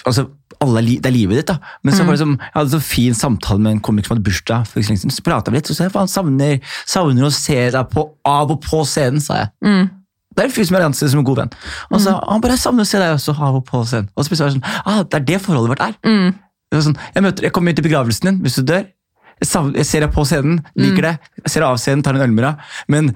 altså, 0.08 0.30
alle 0.62 0.82
Det 1.00 1.06
er 1.08 1.16
livet 1.16 1.38
ditt, 1.40 1.48
da. 1.48 1.58
Men 1.84 1.94
Mm. 1.94 1.98
så 2.00 2.06
var 2.06 2.12
det 2.14 2.20
som, 2.20 2.34
jeg 2.40 2.52
hadde 2.56 2.74
en 2.76 2.82
fin 2.82 3.14
samtale 3.14 3.60
med 3.60 3.72
en 3.72 3.80
komiker 3.80 4.08
som 4.08 4.18
hadde 4.18 4.26
bursdag. 4.28 4.68
for 4.68 4.80
ikke 4.80 4.90
lenge 4.92 5.12
Så 5.16 5.24
pratet 5.24 5.52
vi 5.54 5.58
litt, 5.58 5.68
så 5.68 5.76
sa 5.76 5.84
jeg 5.86 5.94
faen, 5.94 6.08
savner, 6.12 6.60
savner 6.86 7.24
å 7.26 7.32
se 7.32 7.70
deg 7.72 7.90
på, 7.90 8.10
av 8.26 8.52
og 8.52 8.60
på 8.62 8.82
scenen, 8.86 9.22
sa 9.22 9.34
jeg. 9.44 9.50
Mm. 9.64 9.90
Det 10.36 10.44
er 10.44 10.48
en 10.50 10.52
fyr 10.52 10.66
som 10.68 10.76
jeg 10.78 10.86
anser 10.86 11.08
som 11.10 11.20
en 11.20 11.26
god 11.26 11.38
venn. 11.38 11.50
Og 11.92 12.00
så 12.04 12.12
han 12.30 12.42
bare 12.42 12.52
jeg 12.56 12.60
savner 12.60 12.84
å 12.84 12.88
se 12.88 13.00
deg 13.00 13.16
også 13.16 13.34
av 13.40 13.56
og 13.56 13.66
på 13.66 13.82
scenen. 13.88 14.10
Og 14.16 14.24
så 14.24 14.30
plutselig 14.30 14.46
var 14.46 14.52
jeg 14.54 14.62
sånn, 14.62 14.84
ah, 14.86 15.04
det 15.04 15.14
er 15.22 15.26
det 15.32 15.42
forholdet 15.42 15.70
vårt 15.74 15.82
er. 15.88 15.96
Mm. 16.06 16.30
Det 16.70 16.78
var 16.78 16.86
sånn, 16.86 16.98
jeg, 17.16 17.24
møter, 17.24 17.44
jeg 17.44 17.52
kommer 17.56 17.74
til 17.76 17.84
begravelsen 17.88 18.30
din 18.30 18.40
hvis 18.44 18.56
du 18.60 18.64
dør. 18.64 18.86
Jeg, 19.40 19.48
savner, 19.48 19.76
jeg 19.80 19.86
ser 19.88 20.02
deg 20.06 20.12
på 20.14 20.26
scenen, 20.28 20.60
liker 20.76 21.02
det. 21.08 21.16
Jeg 21.46 21.52
ser 21.56 21.62
deg 21.64 21.70
av 21.72 21.78
scenen, 21.80 22.04
tar 22.04 22.14
en 22.20 22.22
øl 22.28 22.32
med. 22.36 22.58
Men 22.92 23.14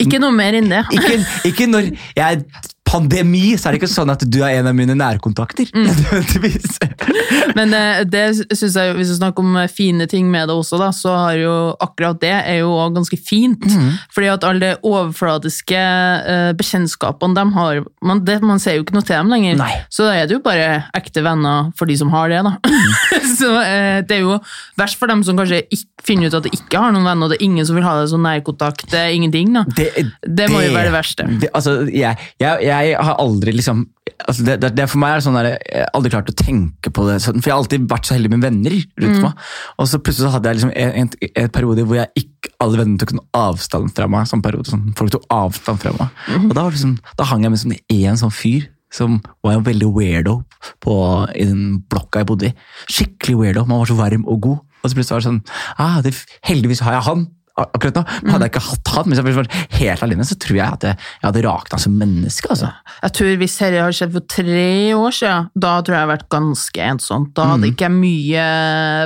Ikke 0.00 0.18
noe 0.18 0.32
mer 0.32 0.54
enn 0.56 0.68
det. 0.72 0.82
ikke, 0.96 1.18
ikke 1.52 1.66
når 1.68 1.90
jeg 2.16 2.22
er 2.24 2.44
pandemi, 2.92 3.54
så 3.56 3.68
er 3.68 3.74
det 3.74 3.82
ikke 3.82 3.90
sånn 3.90 4.12
at 4.12 4.24
du 4.28 4.38
er 4.44 4.58
en 4.58 4.68
av 4.68 4.76
mine 4.76 4.94
nærkontakter. 4.98 5.70
nødvendigvis. 5.72 6.76
Men 7.58 7.72
eh, 7.76 8.02
det 8.08 8.24
synes 8.52 8.76
jeg, 8.76 8.96
hvis 8.98 9.12
vi 9.14 9.18
snakker 9.18 9.44
om 9.44 9.56
eh, 9.62 9.70
fine 9.72 10.06
ting 10.10 10.28
med 10.32 10.50
det 10.50 10.56
også, 10.56 10.78
da, 10.80 10.90
så 10.96 11.14
har 11.24 11.38
jo 11.40 11.54
akkurat 11.82 12.20
det 12.22 12.34
er 12.34 12.60
jo 12.60 12.72
også 12.74 12.96
ganske 12.98 13.18
fint. 13.28 13.64
Fordi 14.12 14.28
at 14.32 14.44
alle 14.48 14.62
de 14.62 14.72
overfladiske 14.88 15.80
eh, 15.80 16.50
bekjentskapene 16.58 17.38
de 17.38 17.46
har, 17.56 17.82
man, 18.04 18.22
det, 18.26 18.40
man 18.44 18.60
ser 18.62 18.76
jo 18.76 18.84
ikke 18.84 18.96
noe 18.98 19.06
til 19.06 19.16
dem 19.16 19.32
lenger. 19.32 19.56
Nei. 19.62 19.72
Så 19.92 20.06
da 20.08 20.16
er 20.18 20.28
det 20.28 20.36
jo 20.36 20.44
bare 20.44 20.84
ekte 20.98 21.24
venner 21.24 21.72
for 21.78 21.88
de 21.88 21.96
som 21.98 22.12
har 22.12 22.32
det, 22.32 22.42
da. 22.44 22.56
så 23.40 23.54
eh, 23.62 24.02
det 24.04 24.20
er 24.20 24.26
jo 24.26 24.36
verst 24.80 25.00
for 25.00 25.10
dem 25.10 25.24
som 25.26 25.38
kanskje 25.40 25.64
finner 26.02 26.28
ut 26.28 26.36
at 26.36 26.46
de 26.46 26.52
ikke 26.56 26.80
har 26.82 26.92
noen 26.94 27.06
venner, 27.06 27.26
og 27.26 27.32
det 27.32 27.40
er 27.40 27.46
ingen 27.46 27.66
som 27.66 27.78
vil 27.78 27.86
ha 27.86 27.96
det 28.00 28.10
som 28.12 28.24
nærkontakt. 28.24 28.84
Det 28.92 29.00
er 29.00 29.16
ingenting, 29.16 29.54
da. 29.54 29.64
Det 29.72 30.48
må 30.50 30.62
jo 30.64 30.72
være 30.74 30.90
det 30.90 30.94
verste. 30.94 31.26
Det, 31.42 31.50
altså, 31.54 31.78
jeg, 31.88 32.18
jeg, 32.42 32.64
jeg 32.66 32.81
har 32.98 33.18
aldri 33.22 33.52
liksom 33.54 33.84
altså 34.28 34.44
det, 34.46 34.56
det, 34.76 34.84
For 34.90 35.00
meg 35.02 35.14
er 35.14 35.20
det 35.20 35.24
sånn 35.26 35.36
der, 35.38 35.48
Jeg 35.62 35.82
har 35.84 35.90
aldri 35.98 36.10
klart 36.12 36.30
å 36.30 36.34
tenke 36.38 36.90
på 36.94 37.04
det, 37.08 37.16
sånn, 37.24 37.40
for 37.40 37.48
jeg 37.50 37.54
har 37.54 37.62
alltid 37.62 37.86
vært 37.90 38.08
så 38.08 38.16
heldig 38.16 38.30
med 38.34 38.44
venner 38.44 38.76
rundt 38.76 39.16
Mm. 39.18 39.22
meg. 39.24 39.46
Og 39.78 39.88
så 39.90 39.98
plutselig 40.02 40.26
så 40.28 40.32
hadde 40.36 40.50
jeg 40.50 40.58
liksom 40.60 40.72
en, 40.74 40.92
en, 41.02 41.10
en 41.42 41.48
periode 41.56 41.86
hvor 41.88 41.98
jeg 41.98 42.10
ikke 42.22 42.52
alle 42.62 42.78
vennene 42.82 43.00
tok 43.02 43.14
noen 43.16 43.26
avstand 43.38 43.90
fra 43.96 44.06
meg. 44.10 44.28
Sånn 44.30 44.42
periode, 44.44 44.70
sånn, 44.70 44.86
folk 44.98 45.10
tok 45.14 45.26
avstand 45.34 45.82
fra 45.82 45.92
meg. 45.96 46.08
Mm. 46.28 46.46
Og 46.50 46.54
da, 46.54 46.62
var 46.66 46.76
liksom, 46.76 46.94
da 47.18 47.28
hang 47.30 47.46
jeg 47.46 47.54
med 47.54 47.62
sånn 47.62 47.76
én 47.92 48.20
sånn 48.20 48.34
fyr 48.34 48.68
som 48.92 49.20
var 49.42 49.56
en 49.56 49.64
veldig 49.64 49.88
weirdo 49.96 50.38
på, 50.84 50.94
i 51.34 51.46
den 51.48 51.78
blokka 51.88 52.20
jeg 52.22 52.28
bodde 52.28 52.50
i. 52.50 52.54
Skikkelig 52.92 53.38
weirdo. 53.40 53.66
Man 53.66 53.80
var 53.80 53.88
så 53.88 53.96
varm 53.96 54.26
og 54.28 54.42
god. 54.44 54.58
Og 54.82 54.90
så 54.90 54.98
plutselig 54.98 55.14
var 55.14 55.22
det 55.22 55.28
sånn 55.30 55.42
ah, 55.78 56.00
det, 56.04 56.12
Heldigvis 56.50 56.82
har 56.84 56.98
jeg 56.98 57.06
han 57.06 57.22
akkurat 57.58 57.98
nå. 58.00 58.02
Men 58.22 58.32
hadde 58.34 58.46
jeg 58.48 58.52
ikke 58.54 58.64
hatt 58.68 58.92
han, 58.94 59.04
hvis 59.10 59.18
jeg 59.20 59.24
hadde 59.26 59.40
vært 59.42 59.56
helt 59.78 60.02
alene, 60.06 60.24
så 60.28 60.36
tror 60.40 60.56
jeg 60.58 60.66
at 60.78 60.86
jeg, 60.88 60.96
jeg 61.20 61.26
hadde 61.28 61.42
rakna 61.46 61.78
som 61.82 61.96
menneske. 62.00 62.48
altså. 62.50 62.70
Jeg 63.02 63.12
tror 63.18 63.36
Hvis 63.42 63.56
dette 63.58 63.82
hadde 63.82 63.96
skjedd 63.98 64.12
for 64.16 64.26
tre 64.36 64.66
år 64.96 65.16
siden, 65.16 65.48
da 65.54 65.72
tror 65.80 65.94
jeg 65.96 66.00
jeg 66.00 66.06
har 66.08 66.12
vært 66.16 66.28
ganske 66.32 66.86
ensomt. 66.88 67.32
Da 67.36 67.48
hadde 67.52 67.70
ikke 67.72 67.88
jeg 67.88 67.96
mye 67.96 68.46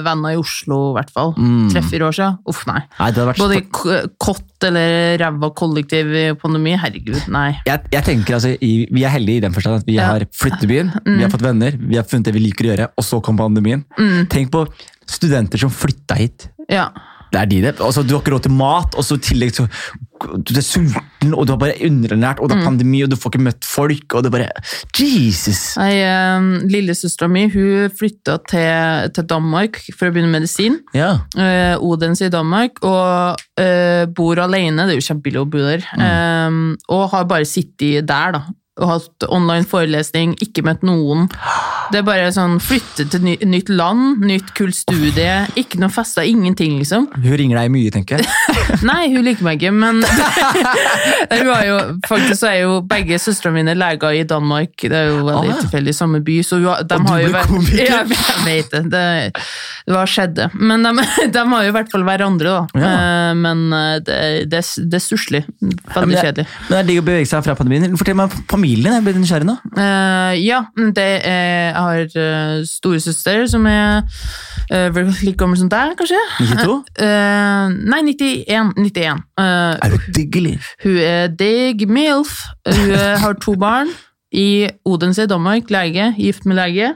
venner 0.07 0.35
i 0.37 0.41
Oslo, 0.41 0.81
i 0.93 0.97
hvert 0.99 1.11
fall. 1.15 1.35
Tre-fire 1.73 2.09
år 2.11 2.17
siden. 2.21 2.39
Uff, 2.53 2.63
nei. 2.71 2.81
Nei, 3.01 3.11
vært 3.17 3.43
Både 3.43 3.61
i 3.61 3.67
kott 4.23 4.67
eller 4.67 5.19
ræva 5.21 5.51
kollektiv 5.59 6.13
i 6.17 6.25
pandemi. 6.41 6.77
Herregud, 6.81 7.27
nei. 7.33 7.51
jeg, 7.67 7.83
jeg 7.93 8.05
tenker 8.07 8.39
altså, 8.39 8.55
Vi 8.61 9.03
er 9.05 9.13
heldige 9.13 9.43
i 9.43 9.45
den 9.45 9.53
forstand 9.57 9.83
at 9.83 9.87
vi 9.89 9.97
Ja. 9.99 10.11
har 10.15 10.25
flyttet 10.37 10.65
byen, 10.69 10.91
byen, 10.93 11.17
vi 11.19 11.23
har 11.25 11.31
fått 11.33 11.45
venner, 11.45 11.77
vi 11.81 11.97
har 11.99 12.05
funnet 12.09 12.29
det 12.29 12.35
vi 12.37 12.43
liker 12.47 12.67
å 12.67 12.71
gjøre, 12.73 12.89
og 12.97 13.05
så 13.05 13.21
kom 13.25 13.37
pandemien. 13.41 13.85
Tenk 14.33 14.51
på 14.55 14.65
studenter 15.09 15.61
som 15.61 15.71
flytta 15.73 16.17
hit. 16.19 16.49
Ja. 16.73 16.89
Det 17.37 17.43
er 17.43 17.49
de 17.51 17.57
det. 17.67 17.75
Altså, 17.85 18.01
du 18.01 18.15
har 18.15 18.23
ikke 18.23 18.33
råd 18.33 18.47
til 18.47 18.55
mat, 18.57 18.97
og 18.97 19.05
så 19.05 19.19
i 19.19 19.25
tillegg 19.29 19.53
så 19.53 19.67
du 20.17 20.55
er 20.57 20.65
sulten, 20.65 21.35
og 21.37 21.45
du 21.45 21.53
er 21.53 21.59
bare 21.61 21.75
underernært, 21.85 22.41
og 22.41 22.49
det 22.49 22.57
er 22.57 22.65
pandemi, 22.65 23.03
og 23.05 23.11
du 23.13 23.19
får 23.21 23.35
ikke 23.35 23.45
møtt 23.45 23.67
folk, 23.69 24.15
og 24.17 24.25
det 24.25 24.31
er 24.31 24.35
bare 24.37 24.63
Jesus! 24.97 25.61
Nei, 25.77 25.91
eh, 26.01 26.47
Lillesøstera 26.73 27.29
mi 27.29 27.43
hun 27.53 27.93
flytta 27.93 28.39
til, 28.49 29.13
til 29.13 29.29
Danmark 29.29 29.83
for 29.93 30.09
å 30.09 30.15
begynne 30.15 30.33
medisin. 30.33 30.81
Ja. 30.97 31.11
Uh, 31.37 31.77
Odense 31.85 32.31
i 32.31 32.33
Danmark, 32.33 32.81
og 32.81 33.37
uh, 33.61 34.05
bor 34.17 34.41
alene. 34.41 34.89
Det 34.89 34.97
er 34.97 35.03
jo 35.03 35.09
kjempebillig 35.11 35.43
å 35.43 35.51
bo 35.53 35.67
der. 35.67 35.85
eh, 36.01 36.63
og 36.97 37.11
har 37.13 37.29
bare 37.29 37.49
sittet 37.49 38.09
der, 38.09 38.39
da. 38.39 38.47
Hatt 38.77 39.25
online 39.33 39.65
forelesning, 39.65 40.35
ikke 40.45 40.61
møtt 40.67 40.83
noen. 40.85 41.27
Det 41.93 42.01
er 42.03 42.05
bare 42.05 42.27
sånn 42.35 42.59
flytte 42.61 43.07
til 43.09 43.23
ny, 43.25 43.37
nytt 43.49 43.71
land, 43.73 44.21
nytt 44.27 44.51
kult 44.59 44.77
studie, 44.77 45.47
ikke 45.57 45.79
noe 45.81 45.89
fester, 45.95 46.27
ingenting, 46.29 46.75
liksom. 46.81 47.07
Hun 47.15 47.37
ringer 47.41 47.61
deg 47.63 47.71
mye, 47.73 47.93
tenker 47.95 48.21
jeg. 48.21 48.29
Nei, 48.91 49.07
hun 49.15 49.25
liker 49.25 49.47
meg 49.47 49.63
ikke, 49.63 49.73
men 49.73 50.03
hun 51.33 51.51
har 51.53 51.65
jo, 51.69 51.77
faktisk 52.09 52.41
så 52.43 52.51
er 52.51 52.59
jo 52.67 52.75
begge 52.91 53.17
søstrene 53.23 53.61
mine 53.63 53.77
leger 53.79 54.19
i 54.19 54.25
Danmark. 54.29 54.75
Det 54.83 54.93
er 54.93 55.09
jo 55.13 55.23
veldig 55.25 55.55
Ah, 55.57 55.61
tilfeldig 55.63 55.93
i 55.95 55.97
samme 55.97 56.21
by, 56.27 56.37
så 56.45 56.59
hun, 56.61 56.69
de 56.91 56.99
har 57.09 57.23
jo 57.23 57.33
vært? 57.33 57.55
Ja, 57.79 58.01
jeg 58.03 58.45
vet 58.45 58.75
det. 58.75 58.83
Det, 58.93 59.05
det 59.87 59.95
var 59.97 60.11
skjedde. 60.11 60.51
Men 60.59 60.85
de, 60.85 60.93
de 61.37 61.45
har 61.55 61.65
jo 61.67 61.73
i 61.73 61.77
hvert 61.79 61.93
fall 61.95 62.05
hverandre, 62.09 62.53
da. 62.59 62.83
Ja. 62.83 62.93
Eh, 62.93 63.33
Men 63.41 63.65
eh, 63.73 63.95
det, 64.05 64.19
det, 64.53 64.63
det 64.91 65.01
er 65.01 65.05
stusslig. 65.07 65.43
Veldig 65.63 66.19
kjedelig. 66.21 66.47
Men 66.69 66.75
det 66.77 66.83
er 66.83 66.91
digg 66.91 67.01
å 67.03 67.07
bevege 67.07 67.31
seg 67.31 67.47
fra 67.47 67.57
pandemien. 67.59 67.97
Fortell 68.01 68.19
meg 68.19 68.35
om 68.35 68.66
familien. 68.67 68.95
Jeg 68.97 69.05
ble 69.07 69.15
nysgjerrig 69.21 69.47
nå. 69.47 69.55
Uh, 69.77 70.35
ja, 70.43 70.63
det 70.97 71.05
er, 71.27 71.71
jeg 71.71 71.75
har 71.77 72.17
uh, 72.19 72.65
storesøster 72.67 73.45
som 73.51 73.67
er 73.71 74.03
uh, 74.73 74.89
vel 74.95 75.13
like 75.23 75.39
gammel 75.39 75.59
som 75.61 75.71
deg, 75.71 75.95
kanskje? 75.99 76.19
92? 76.41 76.75
Uh, 76.99 77.77
nei, 77.93 78.03
91. 78.11 78.75
91. 78.77 79.23
Eh, 79.39 79.45
Er 79.47 79.95
du 79.95 80.11
digg, 80.17 80.37
eller? 80.37 80.59
hun 80.85 80.99
er 80.99 81.29
digg 81.39 81.87
milf. 81.89 82.41
Hun 82.67 82.91
eh, 82.97 83.15
har 83.23 83.39
to 83.43 83.55
barn 83.61 83.93
i 84.33 84.67
Odense 84.85 85.25
i 85.25 85.31
Danmark, 85.31 85.71
lege, 85.71 86.11
gift 86.19 86.47
med 86.47 86.59
lege. 86.59 86.95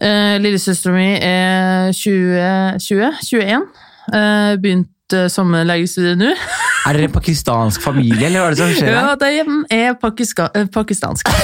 Uh, 0.00 0.36
Lillesøstera 0.40 0.94
mi 0.96 1.10
er 1.14 1.92
20, 1.92 2.80
20 2.80 3.12
21. 3.30 3.66
Uh, 4.10 4.56
begynte 4.62 5.28
samme 5.30 5.62
legestudie 5.68 6.16
nå. 6.18 6.34
Er 6.88 6.96
dere 6.96 7.08
en 7.10 7.12
pakistansk 7.12 7.82
familie, 7.84 8.26
eller 8.30 8.40
hva 8.40 8.46
er 8.50 8.54
det 8.56 8.58
som 8.62 8.70
skjer? 8.72 8.92
Ja, 8.94 9.14
de 9.20 9.30
det 9.70 9.76
er 9.76 9.94
pakiska, 10.00 10.48
eh, 10.56 10.68
pakistansk. 10.72 11.28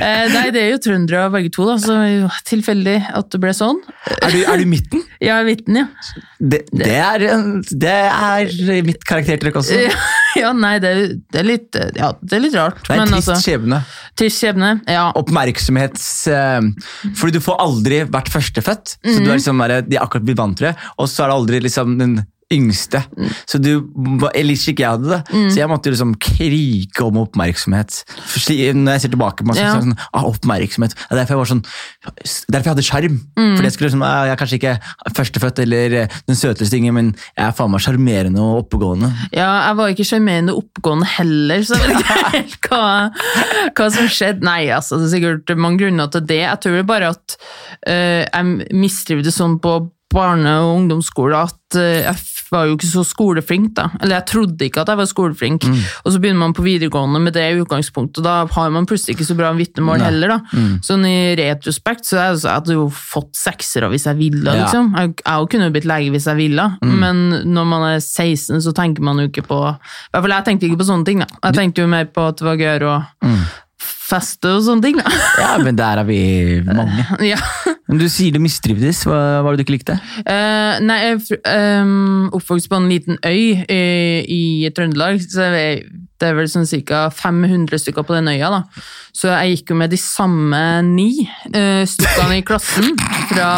Eh, 0.00 0.26
nei, 0.32 0.46
det 0.54 0.60
er 0.62 0.68
jo 0.72 0.78
trøndere 0.80 1.26
begge 1.34 1.50
to, 1.52 1.64
da, 1.68 1.74
så 1.80 1.92
det 1.92 2.04
er 2.06 2.12
jo 2.22 2.28
tilfeldig 2.48 2.94
at 3.18 3.26
det 3.34 3.40
ble 3.42 3.50
sånn. 3.56 3.80
Er, 4.22 4.32
du, 4.32 4.38
er 4.48 4.60
du 4.62 4.68
midten? 4.70 5.02
Er 5.20 5.44
vitten, 5.44 5.76
ja. 5.76 5.84
Det, 6.40 6.62
det, 6.72 6.86
er, 6.96 7.24
det 7.76 7.92
er 8.78 8.86
mitt 8.86 9.04
karaktertrekk 9.06 9.58
også. 9.60 9.76
ja, 10.38 10.52
nei, 10.64 10.72
det 10.80 10.94
det 11.30 11.42
er 11.42 11.46
litt 11.46 11.76
eh, 11.76 11.90
Ja, 11.98 12.12
det 12.22 12.38
er 12.38 12.44
litt 12.46 12.56
rart. 12.56 12.80
Det 12.86 12.94
er 12.94 13.02
en 13.02 13.04
men 13.04 13.12
trist 13.18 13.28
altså, 13.34 13.44
skjebne. 13.44 13.82
trist 14.16 14.40
skjebne. 14.40 14.72
Ja. 14.88 15.04
Oppmerksomhets... 15.20 16.06
fordi 17.20 17.36
du 17.36 17.44
får 17.44 17.60
aldri 17.66 18.00
vært 18.08 18.32
førstefødt. 18.32 18.96
Så 19.04 19.18
Mhm. 19.18 19.24
du 19.26 19.30
er 19.30 19.36
liksom 19.40 19.60
De 19.90 19.96
er 19.98 20.02
akkurat 20.04 20.24
blitt 20.26 20.40
vant 20.40 20.56
til 20.56 20.70
det, 20.70 20.76
og 20.96 21.08
så 21.12 21.24
er 21.26 21.32
det 21.34 21.36
aldri 21.42 21.60
liksom 21.68 21.98
den 22.00 22.20
yngste. 22.50 23.00
Mm. 23.16 23.30
Så 23.46 23.58
du, 23.62 23.70
eller 24.34 24.54
ikke 24.56 24.82
jeg 24.82 24.90
hadde 24.90 25.10
det. 25.12 25.20
Så 25.52 25.60
jeg 25.60 25.70
måtte 25.70 25.92
liksom 25.92 26.16
krike 26.18 27.04
om 27.06 27.20
oppmerksomhet. 27.22 28.00
Når 28.74 28.96
jeg 28.96 29.02
ser 29.04 29.12
tilbake 29.14 29.44
på 29.44 29.46
meg, 29.50 29.60
Ja. 29.60 29.74
sånn, 29.78 29.94
ah, 30.12 30.24
oppmerksomhet. 30.26 30.94
Det 30.96 31.12
er 31.14 31.20
derfor 31.20 31.36
jeg 31.36 31.40
var 31.42 31.50
sånn, 31.52 31.62
derfor 32.50 32.64
jeg 32.66 32.74
hadde 32.74 32.86
sjarm. 32.88 33.18
Mm. 33.38 33.54
Fordi 33.56 33.68
jeg 33.68 33.72
skulle 33.76 33.90
liksom, 33.90 34.02
ah, 34.02 34.24
jeg 34.26 34.34
er 34.34 34.40
kanskje 34.40 34.58
ikke 34.60 35.14
førstefødt 35.20 35.62
eller 35.66 35.96
eh, 36.00 36.16
den 36.26 36.36
søteste 36.40 36.76
ingen, 36.80 36.94
men 36.96 37.12
jeg 37.36 37.46
er 37.46 37.54
faen 37.56 37.70
meg 37.70 37.84
sjarmerende 37.84 38.42
og 38.42 38.64
oppegående. 38.64 39.12
Ja, 39.36 39.50
jeg 39.68 39.78
var 39.80 39.94
ikke 39.94 40.08
sjarmerende 40.10 40.56
oppegående 40.58 41.06
heller, 41.16 41.62
så 41.62 41.78
jeg 41.78 41.86
vet 41.86 42.02
ikke 42.02 42.34
helt 42.34 42.58
hva, 42.70 42.82
hva 43.78 43.88
som 43.94 44.10
skjedde. 44.10 44.42
Nei, 44.46 44.64
altså, 44.74 44.98
det 44.98 45.06
er 45.10 45.14
sikkert 45.14 45.54
mange 45.60 45.84
grunner 45.84 46.10
til 46.10 46.26
det. 46.26 46.42
Jeg 46.42 46.60
tror 46.66 46.82
bare 46.90 47.14
at 47.14 47.38
eh, 47.86 48.26
jeg 48.26 48.74
mistrivdes 48.74 49.38
sånn 49.38 49.58
på 49.62 49.78
barne- 50.10 50.56
og 50.64 50.76
ungdomsskole 50.80 51.38
at 51.46 51.76
eh, 51.78 52.00
jeg 52.02 52.16
var 52.52 52.66
jo 52.68 52.76
ikke 52.76 52.88
så 52.90 53.04
skoleflink, 53.06 53.72
da. 53.76 53.88
Eller 54.00 54.16
jeg 54.18 54.26
trodde 54.30 54.66
ikke 54.66 54.82
at 54.82 54.88
jeg 54.92 54.98
var 55.00 55.08
skoleflink. 55.10 55.64
Og 56.04 56.12
så 56.14 56.18
begynner 56.22 56.40
man 56.42 56.54
på 56.56 56.64
videregående 56.66 57.20
med 57.22 57.34
det 57.36 57.44
i 57.52 57.58
utgangspunktet, 57.62 58.20
og 58.22 58.24
da 58.26 58.34
har 58.56 58.70
man 58.74 58.86
plutselig 58.90 59.16
ikke 59.16 59.28
så 59.28 59.36
bra 59.38 59.52
vitnemål 59.56 60.02
heller, 60.04 60.34
da. 60.36 60.60
Sånn 60.86 61.06
i 61.08 61.34
retrospekt 61.38 62.08
så 62.10 62.18
jeg 62.20 62.40
hadde 62.48 62.74
jo 62.76 62.88
fått 62.94 63.32
seksere 63.38 63.90
hvis 63.92 64.06
jeg 64.10 64.18
ville, 64.18 64.44
Ja. 64.50 64.64
liksom. 64.64 64.92
Jeg, 64.98 65.14
jeg 65.24 65.48
kunne 65.52 65.68
jo 65.70 65.74
blitt 65.78 65.88
lege 65.90 66.10
hvis 66.14 66.26
jeg 66.30 66.36
ville, 66.40 66.68
men 66.82 67.24
når 67.54 67.70
man 67.70 67.86
er 67.94 67.98
16, 68.02 68.60
så 68.64 68.72
tenker 68.76 69.02
man 69.06 69.18
jo 69.22 69.28
ikke 69.30 69.46
på 69.46 69.58
I 69.70 69.74
hvert 70.12 70.22
fall 70.24 70.34
jeg 70.36 70.44
tenkte 70.50 70.66
ikke 70.70 70.80
på 70.82 70.88
sånne 70.90 71.06
ting, 71.08 71.18
da. 71.24 71.26
Jeg 71.48 71.54
tenkte 71.60 71.82
jo 71.84 71.90
mer 71.90 72.06
på 72.10 72.28
at 72.30 72.38
det 72.40 72.46
var 72.50 72.56
gøyere 72.60 72.90
å 72.90 73.00
feste 74.10 74.50
og 74.56 74.64
sånne 74.66 74.82
ting, 74.84 74.98
da. 74.98 75.10
Ja, 75.40 75.50
men 75.62 75.76
der 75.78 76.00
er 76.02 76.06
vi 76.08 76.18
mange. 76.66 77.04
ja. 77.32 77.38
Men 77.90 77.98
du 77.98 78.06
sier 78.12 78.34
du 78.34 78.38
mistrivdes. 78.42 79.02
Hva 79.08 79.40
var 79.42 79.52
det 79.52 79.60
du 79.60 79.66
ikke 79.66 79.78
likte? 79.80 79.96
Uh, 80.22 80.78
nei, 80.86 80.98
jeg 81.02 81.16
er 81.16 81.24
fr- 81.26 81.40
ehm, 81.50 82.28
oppvokst 82.36 82.70
på 82.70 82.78
en 82.78 82.86
liten 82.90 83.18
øy 83.26 83.64
uh, 83.66 84.20
i 84.30 84.70
Trøndelag, 84.76 85.18
så 85.26 85.50
jeg 85.50 85.82
det 86.20 86.28
er 86.28 86.36
vel 86.36 86.50
sånn 86.52 86.66
ca. 86.84 87.06
500 87.16 87.80
stykker 87.80 88.04
på 88.04 88.12
den 88.18 88.28
øya. 88.28 88.50
da. 88.52 88.84
Så 89.16 89.30
jeg 89.32 89.54
gikk 89.54 89.72
jo 89.72 89.78
med 89.80 89.92
de 89.92 89.98
samme 90.00 90.60
ni 90.84 91.24
uh, 91.24 91.80
stykkene 91.88 92.40
i 92.40 92.44
klassen, 92.46 92.92
fra 93.30 93.48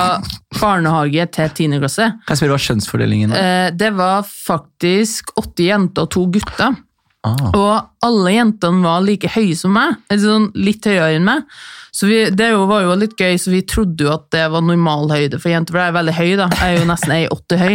barnehage 0.60 1.26
til 1.34 1.50
10. 1.66 1.80
klasse. 1.82 2.08
Kan 2.22 2.36
jeg 2.36 2.42
spørre 2.44 2.54
hva 2.54 2.62
skjønnsfordelingen 2.62 3.34
kjønnsfordelingen? 3.34 3.34
Uh, 3.34 3.68
det 3.74 3.90
var 3.98 4.22
faktisk 4.28 5.34
åtte 5.42 5.66
jenter 5.66 6.06
og 6.06 6.14
to 6.14 6.26
gutter. 6.38 6.78
Ah. 7.22 7.52
Og 7.54 8.06
alle 8.06 8.34
jentene 8.34 8.82
var 8.82 9.04
like 9.06 9.30
høye 9.30 9.54
som 9.58 9.76
meg, 9.76 10.00
eller 10.10 10.24
sånn 10.26 10.50
litt 10.58 10.86
høyere 10.88 11.14
enn 11.18 11.26
meg. 11.28 11.46
Så 11.94 12.06
vi, 12.08 12.30
det 12.32 12.46
var 12.56 12.86
jo 12.86 12.94
litt 12.96 13.18
gøy, 13.20 13.34
så 13.36 13.50
vi 13.52 13.58
trodde 13.68 14.06
jo 14.06 14.08
at 14.14 14.24
det 14.32 14.46
var 14.48 14.62
normal 14.64 15.10
høyde 15.12 15.36
for 15.36 15.52
jenter, 15.52 15.76
for 15.76 15.82
jeg 15.82 15.92
er 15.92 15.96
veldig 15.98 16.14
høy 16.16 16.30
da, 16.40 16.46
jeg 16.56 16.64
er 16.64 16.78
jo 16.80 16.86
nesten 16.88 17.12
1,80 17.18 17.60
høy. 17.60 17.74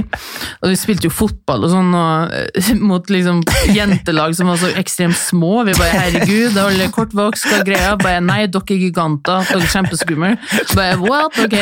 Og 0.58 0.72
vi 0.72 0.80
spilte 0.82 1.06
jo 1.06 1.14
fotball 1.14 1.68
og 1.68 1.72
sånn, 1.76 1.92
og, 1.94 2.34
eh, 2.34 2.72
mot 2.90 3.14
liksom 3.14 3.44
jentelag 3.78 4.34
som 4.36 4.50
var 4.50 4.58
så 4.60 4.72
ekstremt 4.82 5.20
små. 5.22 5.62
Vi 5.70 5.78
bare, 5.78 5.94
herregud, 6.02 6.58
det 6.58 6.90
kortvokste 6.98 7.60
er 7.60 7.68
greia? 7.70 7.94
Bare, 8.02 8.24
nei, 8.26 8.42
dere 8.50 8.66
er 8.74 8.82
giganter, 8.88 9.46
dere 9.52 9.62
er 9.62 9.76
kjempeskumle. 9.76 10.34
Bare, 10.74 10.98
what, 11.06 11.38
ok? 11.46 11.56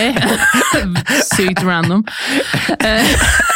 Sykt 1.35 1.65
random. 1.67 2.07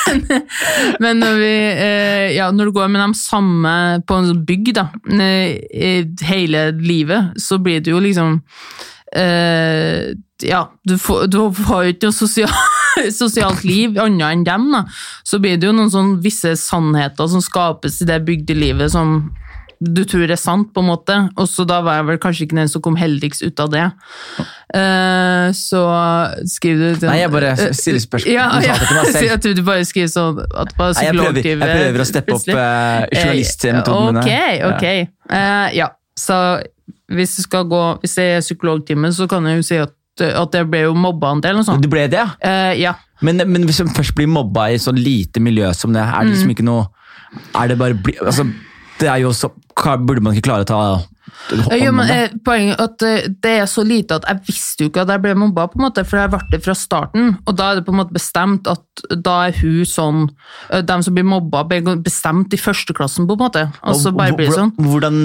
Men 1.04 1.22
når 1.22 1.36
vi, 1.40 1.54
eh, 1.72 2.28
ja, 2.36 2.50
når 2.52 2.70
du 2.70 2.78
går 2.78 2.90
med 2.92 3.02
dem 3.04 3.16
samme 3.18 3.74
på 4.08 4.18
en 4.18 4.32
sånn 4.32 4.46
bygg 4.48 4.74
da, 4.78 4.90
eh, 5.20 6.08
hele 6.30 6.70
livet, 6.80 7.36
så 7.42 7.60
blir 7.64 7.84
det 7.84 7.94
jo 7.94 8.02
liksom 8.04 8.40
eh, 9.16 10.16
ja, 10.46 10.64
du 10.88 10.98
får, 10.98 11.28
du 11.28 11.40
får 11.54 11.84
jo 11.84 11.94
ikke 11.94 12.10
noe 12.10 12.16
sosial, 12.16 12.56
sosialt 13.22 13.66
liv 13.68 14.00
annet 14.00 14.28
enn 14.32 14.46
dem, 14.48 14.70
da. 14.74 14.86
Så 15.28 15.42
blir 15.42 15.60
det 15.60 15.68
jo 15.68 15.76
noen 15.76 15.92
sånn 15.94 16.16
visse 16.24 16.56
sannheter 16.60 17.30
som 17.32 17.44
skapes 17.44 18.02
i 18.04 18.10
det 18.10 18.22
bygdelivet 18.28 18.94
som 18.96 19.22
du 19.80 20.02
tror 20.04 20.28
er 20.28 20.36
sant, 20.36 20.74
på 20.76 20.82
en 20.84 20.90
måte. 20.90 21.16
Og 21.40 21.48
så 21.48 21.64
da 21.68 21.80
var 21.86 22.00
jeg 22.02 22.08
vel 22.10 22.18
kanskje 22.20 22.46
ikke 22.46 22.58
den 22.58 22.68
som 22.72 22.82
kom 22.84 22.98
heldigst 23.00 23.46
ut 23.46 23.60
av 23.64 23.70
det. 23.72 23.86
Uh, 24.76 25.50
så 25.56 25.80
skriver 26.52 26.98
du 27.00 27.06
Nei, 27.08 27.20
jeg 27.24 27.32
bare 27.34 27.54
stiller 27.74 28.04
spørsmål. 28.04 28.34
Ja, 28.36 28.48
ja. 28.62 28.76
det 28.76 29.14
til. 29.16 29.28
Jeg 29.32 29.40
tror 29.46 29.56
du 29.58 29.64
bare 29.66 29.86
skriver 29.88 30.12
sånn 30.12 30.42
at 30.44 30.74
bare 30.78 30.94
Nei, 31.00 31.06
jeg, 31.08 31.16
prøver, 31.16 31.48
jeg 31.48 31.62
prøver 31.64 32.04
å 32.04 32.08
steppe 32.10 32.36
opp 32.36 32.52
uh, 32.52 33.08
journalistmetodene. 33.16 34.26
Ok, 34.26 34.68
ok. 34.74 34.86
Uh, 35.32 35.68
ja, 35.78 35.90
så 36.20 36.38
hvis 37.10 37.36
det 37.40 37.46
skal 37.48 37.66
gå 37.70 37.82
Hvis 38.04 38.16
det 38.20 38.26
er 38.36 38.44
psykologtime, 38.44 39.10
så 39.16 39.26
kan 39.32 39.46
jeg 39.50 39.62
jo 39.62 39.66
si 39.66 39.78
at, 39.82 39.96
at 40.28 40.56
jeg 40.60 40.68
ble 40.70 40.84
jo 40.88 40.94
mobba 40.98 41.32
en 41.34 41.42
del 41.42 41.58
og 41.58 41.64
Ja. 41.64 41.68
sånn. 41.72 41.82
Du 41.82 41.90
ble 41.90 42.06
det, 42.12 42.20
ja? 42.20 42.28
Eh, 42.44 42.74
ja. 42.84 42.94
Men, 43.26 43.42
men 43.50 43.66
hvis 43.68 43.80
man 43.84 43.94
først 43.96 44.14
blir 44.18 44.30
mobba 44.32 44.70
i 44.74 44.78
så 44.82 44.94
lite 44.96 45.42
miljø 45.44 45.72
som 45.74 45.94
det, 45.96 46.04
er 46.04 46.20
det 46.22 46.30
Mm. 46.30 46.34
liksom 46.36 46.54
ikke 46.54 46.68
noe 46.68 46.86
Er 47.56 47.68
det 47.72 47.78
bare 47.78 47.98
altså, 48.26 48.46
Det 49.00 49.08
er 49.08 49.24
jo 49.24 49.34
så 49.36 49.52
Burde 49.80 50.22
man 50.22 50.36
ikke 50.36 50.50
klare 50.50 50.66
å 50.66 50.70
ta 50.70 50.80
Jo, 51.80 51.94
men 51.96 52.12
eh, 52.12 52.36
Poenget 52.46 52.82
at 52.84 53.06
eh, 53.06 53.28
det 53.42 53.56
er 53.64 53.68
så 53.70 53.84
lite 53.86 54.20
at 54.20 54.28
jeg 54.30 54.44
visste 54.50 54.86
jo 54.86 54.92
ikke 54.92 55.04
at 55.06 55.14
jeg 55.14 55.24
ble 55.24 55.36
mobba, 55.40 55.68
på 55.70 55.80
en 55.80 55.86
måte, 55.88 56.06
for 56.08 56.22
jeg 56.22 56.32
ble 56.34 56.42
det 56.54 56.62
fra 56.66 56.76
starten. 56.78 57.34
Og 57.46 57.58
da 57.58 57.72
er 57.72 57.80
det 57.80 57.86
på 57.88 57.94
en 57.94 58.00
måte 58.02 58.16
bestemt 58.16 58.70
at 58.70 58.86
da 59.24 59.36
er 59.48 59.56
hun 59.62 59.88
sånn 59.88 60.26
eh, 60.74 60.82
De 60.84 60.98
som 61.06 61.16
blir 61.16 61.28
mobba, 61.28 61.64
blir 61.70 61.86
bestemt 62.04 62.54
i 62.56 62.60
førsteklassen, 62.60 63.28
på 63.30 63.38
en 63.38 63.44
måte. 63.44 63.66
Og 63.88 64.00
så 64.00 64.14
bare 64.16 64.36
blir 64.38 64.52
det 64.52 64.58
sånn. 64.58 64.74
Hvordan, 64.80 65.22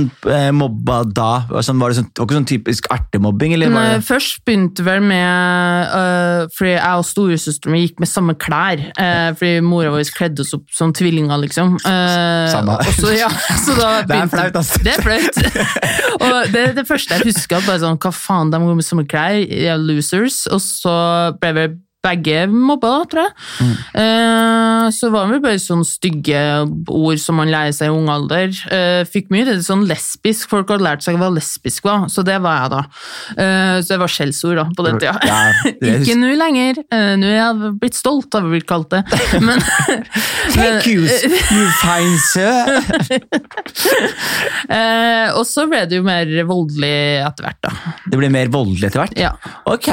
mobba 0.54 1.02
da? 1.08 1.32
Altså, 1.50 1.74
var 1.80 1.92
det 1.92 2.00
sånn, 2.00 2.10
var 2.16 2.28
ikke 2.28 2.38
sånn 2.38 2.50
typisk 2.50 2.90
ertemobbing? 2.94 3.56
Eller 3.56 3.72
Nei, 3.74 3.86
Først 4.04 4.42
begynte 4.46 4.84
vel 4.86 5.02
med 5.04 5.90
uh, 5.94 6.44
Fordi 6.54 6.74
jeg 6.74 7.00
og 7.00 7.06
storesøsteren 7.08 7.74
min 7.74 7.84
gikk 7.86 8.02
med 8.02 8.10
samme 8.10 8.36
klær. 8.40 8.82
Uh, 8.98 9.30
fordi 9.38 9.60
mora 9.64 9.92
vår 9.94 10.04
kledde 10.14 10.44
oss 10.44 10.54
opp 10.56 10.66
som 10.74 10.92
tvillinger, 10.94 11.36
liksom. 11.44 11.76
Uh, 11.84 12.50
Samme. 12.52 12.78
Også, 12.84 13.12
ja, 13.16 13.30
så 13.64 13.76
da 13.78 13.90
Det 14.08 14.18
er 14.18 14.32
flaut, 14.32 14.60
ass. 14.60 14.74
Det 14.84 14.96
er 14.96 15.04
flaut. 15.04 15.42
og 16.20 16.52
det, 16.54 16.66
det 16.78 16.86
første 16.88 17.18
jeg 17.18 17.30
husker, 17.30 17.64
bare 17.66 17.80
sånn, 17.82 17.98
hva 18.00 18.12
faen, 18.14 18.52
de 18.52 18.60
går 18.62 18.78
med 18.78 18.86
sommerklær, 18.86 19.78
losers. 19.80 20.44
Og 20.52 20.62
så 20.62 20.94
ble 21.40 21.52
vi 21.58 21.66
begge 22.04 22.44
mobba, 22.50 22.92
tror 23.10 23.26
jeg. 23.26 23.70
Eh, 24.00 24.86
så 24.94 25.10
var 25.12 25.26
det 25.26 25.36
vel 25.36 25.42
bare 25.44 25.60
sånne 25.62 25.86
stygge 25.88 26.40
ord 26.92 27.20
som 27.22 27.38
man 27.40 27.50
lærer 27.52 27.74
seg 27.76 27.90
i 27.90 27.94
ung 27.94 28.10
alder. 28.12 28.52
Eh, 28.74 29.02
fikk 29.08 29.30
mye 29.32 29.46
det 29.48 29.56
er 29.58 29.64
sånn 29.64 29.86
lesbisk, 29.88 30.48
folk 30.52 30.72
hadde 30.72 30.84
lært 30.86 31.04
seg 31.06 31.18
hva 31.20 31.30
lesbisk 31.32 31.86
var, 31.88 32.06
så 32.12 32.24
det 32.26 32.36
var 32.44 32.60
jeg 32.62 32.72
da. 32.74 32.82
Eh, 33.34 33.76
så 33.80 33.94
det 33.94 34.00
var 34.04 34.14
skjellsord 34.14 34.60
da, 34.60 34.66
på 34.76 34.86
den 34.88 35.00
tida. 35.02 35.16
Ja, 35.24 35.40
er... 35.72 35.98
Ikke 36.00 36.18
nå 36.20 36.34
lenger, 36.38 36.82
nå 37.20 37.30
er 37.30 37.38
jeg 37.38 37.74
blitt 37.82 37.98
stolt, 37.98 38.30
har 38.34 38.44
vi 38.46 38.58
blitt 38.58 38.68
kalt 38.70 38.90
det. 38.94 39.02
Men, 39.46 39.62
Thank 40.54 40.88
you, 40.90 41.08
you 41.54 41.66
fine 41.80 42.20
sir. 42.28 42.78
eh, 44.68 45.28
og 45.34 45.44
så 45.48 45.66
ble 45.70 45.84
det 45.88 46.00
jo 46.00 46.06
mer 46.06 46.30
voldelig 46.48 46.94
etter 47.24 47.48
hvert, 47.48 47.60
da. 47.64 47.94
Det 48.10 48.20
ble 48.20 48.32
mer 48.32 48.52
voldelig 48.52 48.90
etter 48.90 49.04
hvert? 49.04 49.18
Ja. 49.20 49.34
Ok. 49.70 49.90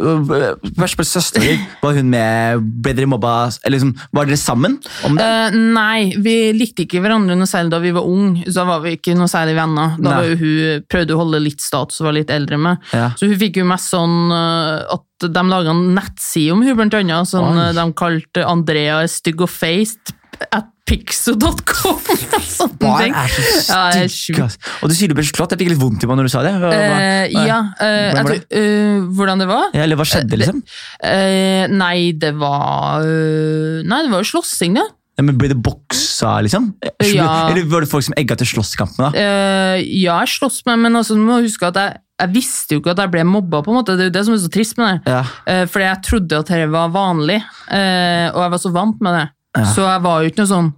Spørsmål 0.00 1.06
søsteren 1.08 1.46
din, 1.46 1.64
var 1.82 1.96
hun 1.98 2.10
med 2.12 2.64
Ble 2.82 2.94
dere 2.96 3.08
mobba 3.10 3.34
eller 3.64 3.76
liksom, 3.76 3.92
Var 4.16 4.28
dere 4.28 4.40
sammen 4.40 4.78
om 5.06 5.18
det? 5.18 5.26
Uh, 5.26 5.58
nei, 5.76 6.10
vi 6.22 6.36
likte 6.56 6.86
ikke 6.86 7.02
hverandre 7.04 7.36
noe 7.38 7.48
særlig 7.48 7.74
da 7.74 7.80
vi 7.82 7.92
var 7.94 8.06
unge. 8.08 8.44
Da 8.50 8.64
var 8.68 8.82
vi 8.84 8.94
ikke 8.96 9.16
noe 9.18 9.30
særlig 9.30 9.56
venner. 9.58 9.96
Da 10.00 10.16
var 10.20 10.34
hun, 10.40 10.86
prøvde 10.90 11.14
hun 11.14 11.18
å 11.18 11.24
holde 11.24 11.42
litt 11.44 11.64
status 11.64 12.00
og 12.00 12.10
var 12.10 12.16
litt 12.16 12.32
eldre 12.34 12.58
med. 12.60 12.90
Ja. 12.96 13.10
Så 13.18 13.28
hun 13.30 13.38
fikk 13.40 13.60
jo 13.60 13.68
mest 13.68 13.92
sånn 13.92 14.32
eh, 14.34 14.96
at 14.96 15.28
de 15.28 15.44
laga 15.50 15.74
en 15.74 15.90
nettside 15.96 16.54
om 16.54 16.64
hun 16.64 16.78
blant 16.78 16.96
annet. 16.96 17.28
Sånn, 17.30 17.58
eh, 17.60 17.74
de 17.76 17.86
kalte 17.98 18.46
Andrea 18.48 19.02
stygg 19.10 19.44
og 19.44 19.52
faced 19.52 20.14
at 20.52 20.68
pixo.com. 20.90 21.98
Barn 22.80 23.02
ting. 23.02 23.14
er 23.14 23.28
så 23.30 23.80
det 23.94 24.06
stygge. 24.10 24.46
ja. 24.46 24.78
Og 24.82 24.90
du 24.90 24.94
sier 24.96 25.10
du 25.12 25.14
ble 25.18 25.24
slått. 25.28 25.52
Jeg 25.54 25.60
fikk 25.62 25.72
litt 25.74 25.80
vondt 25.82 26.02
i 26.04 26.08
meg 26.10 26.18
når 26.18 26.28
du 26.30 26.32
sa 26.32 26.42
det. 26.46 26.54
Hva, 26.62 26.70
Eh, 26.74 27.26
ja, 27.34 27.58
uh, 27.78 27.84
Hvordan 27.84 28.24
var 28.24 28.30
det? 28.32 28.38
tror, 28.48 28.60
eh, 28.60 29.02
hvordan 29.20 29.42
det 29.44 29.48
var? 29.50 29.66
ja, 29.76 29.82
eller 29.84 30.00
hva 30.00 30.06
skjedde, 30.08 30.38
liksom? 30.40 30.62
Eh, 31.04 31.66
nei, 31.70 32.12
det 32.18 32.32
var 32.40 33.04
eh, 33.06 33.82
Nei, 33.86 34.00
det 34.06 34.10
var 34.12 34.24
jo 34.24 34.30
slåssing, 34.32 34.74
det. 34.80 34.86
Ja, 35.18 35.24
men 35.26 35.36
ble 35.36 35.50
det 35.52 35.58
boksa, 35.60 36.38
liksom? 36.46 36.70
Ja. 37.04 37.26
Eller 37.50 37.66
var 37.68 37.84
det 37.84 37.90
folk 37.90 38.06
som 38.06 38.14
egga 38.16 38.36
til 38.40 38.48
slåsskampen? 38.48 39.10
da? 39.10 39.10
Eh, 39.20 39.82
ja, 40.00 40.16
jeg 40.24 40.32
slåss 40.38 40.62
med, 40.70 40.80
men 40.86 40.96
altså, 40.96 41.16
du 41.18 41.24
må 41.26 41.40
huske 41.44 41.68
at 41.68 41.76
jeg, 41.76 41.98
jeg 42.24 42.32
visste 42.34 42.76
jo 42.76 42.80
ikke 42.82 42.94
at 42.94 43.02
jeg 43.04 43.12
ble 43.12 43.24
mobba. 43.28 43.60
på 43.64 43.72
en 43.72 43.78
måte, 43.82 43.96
Det 44.00 44.06
er 44.06 44.10
jo 44.10 44.14
det 44.16 44.24
som 44.28 44.34
er 44.36 44.40
så 44.46 44.50
trist 44.52 44.80
med 44.80 44.88
det. 45.04 45.12
Ja. 45.12 45.20
Eh, 45.52 45.66
fordi 45.68 45.86
jeg 45.90 46.02
trodde 46.08 46.40
at 46.40 46.48
dette 46.54 46.70
var 46.72 46.88
vanlig, 46.94 47.36
eh, 47.68 48.26
og 48.32 48.40
jeg 48.46 48.54
var 48.56 48.62
så 48.64 48.72
vant 48.72 49.00
med 49.04 49.18
det. 49.18 49.26
Ja. 49.56 49.64
Så 49.66 49.82
jeg 49.86 50.02
var 50.04 50.22
jo 50.22 50.30
ikke 50.30 50.44
noe 50.44 50.52
sånn 50.54 50.72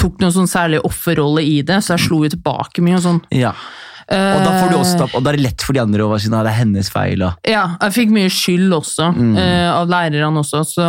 tok 0.00 0.16
noen 0.18 0.32
sånn 0.34 0.48
særlig 0.50 0.80
offerrolle 0.82 1.42
i 1.46 1.60
det, 1.62 1.76
så 1.84 1.94
jeg 1.94 2.08
slo 2.08 2.24
jo 2.24 2.32
tilbake 2.32 2.82
mye. 2.82 2.96
Og 2.98 3.04
sånn. 3.04 3.20
ja. 3.30 3.54
Og 4.04 4.42
da 4.44 4.50
får 4.60 4.68
du 4.68 4.74
også 4.76 5.06
og 5.16 5.22
da 5.24 5.30
er 5.30 5.38
det 5.38 5.44
lett 5.46 5.62
for 5.64 5.72
de 5.72 5.80
andre 5.80 6.04
å 6.04 6.10
være 6.10 6.26
sånn, 6.26 6.34
«Ah, 6.36 6.42
det 6.44 6.50
er 6.50 6.58
hennes 6.58 6.90
feil. 6.92 7.22
Og. 7.24 7.38
Ja, 7.48 7.62
jeg 7.80 7.94
fikk 7.94 8.10
mye 8.12 8.28
skyld 8.28 8.74
også, 8.76 9.06
Mm. 9.16 9.30
uh, 9.38 9.70
av 9.80 9.88
lærerne 9.88 10.42
også, 10.42 10.60
så 10.68 10.88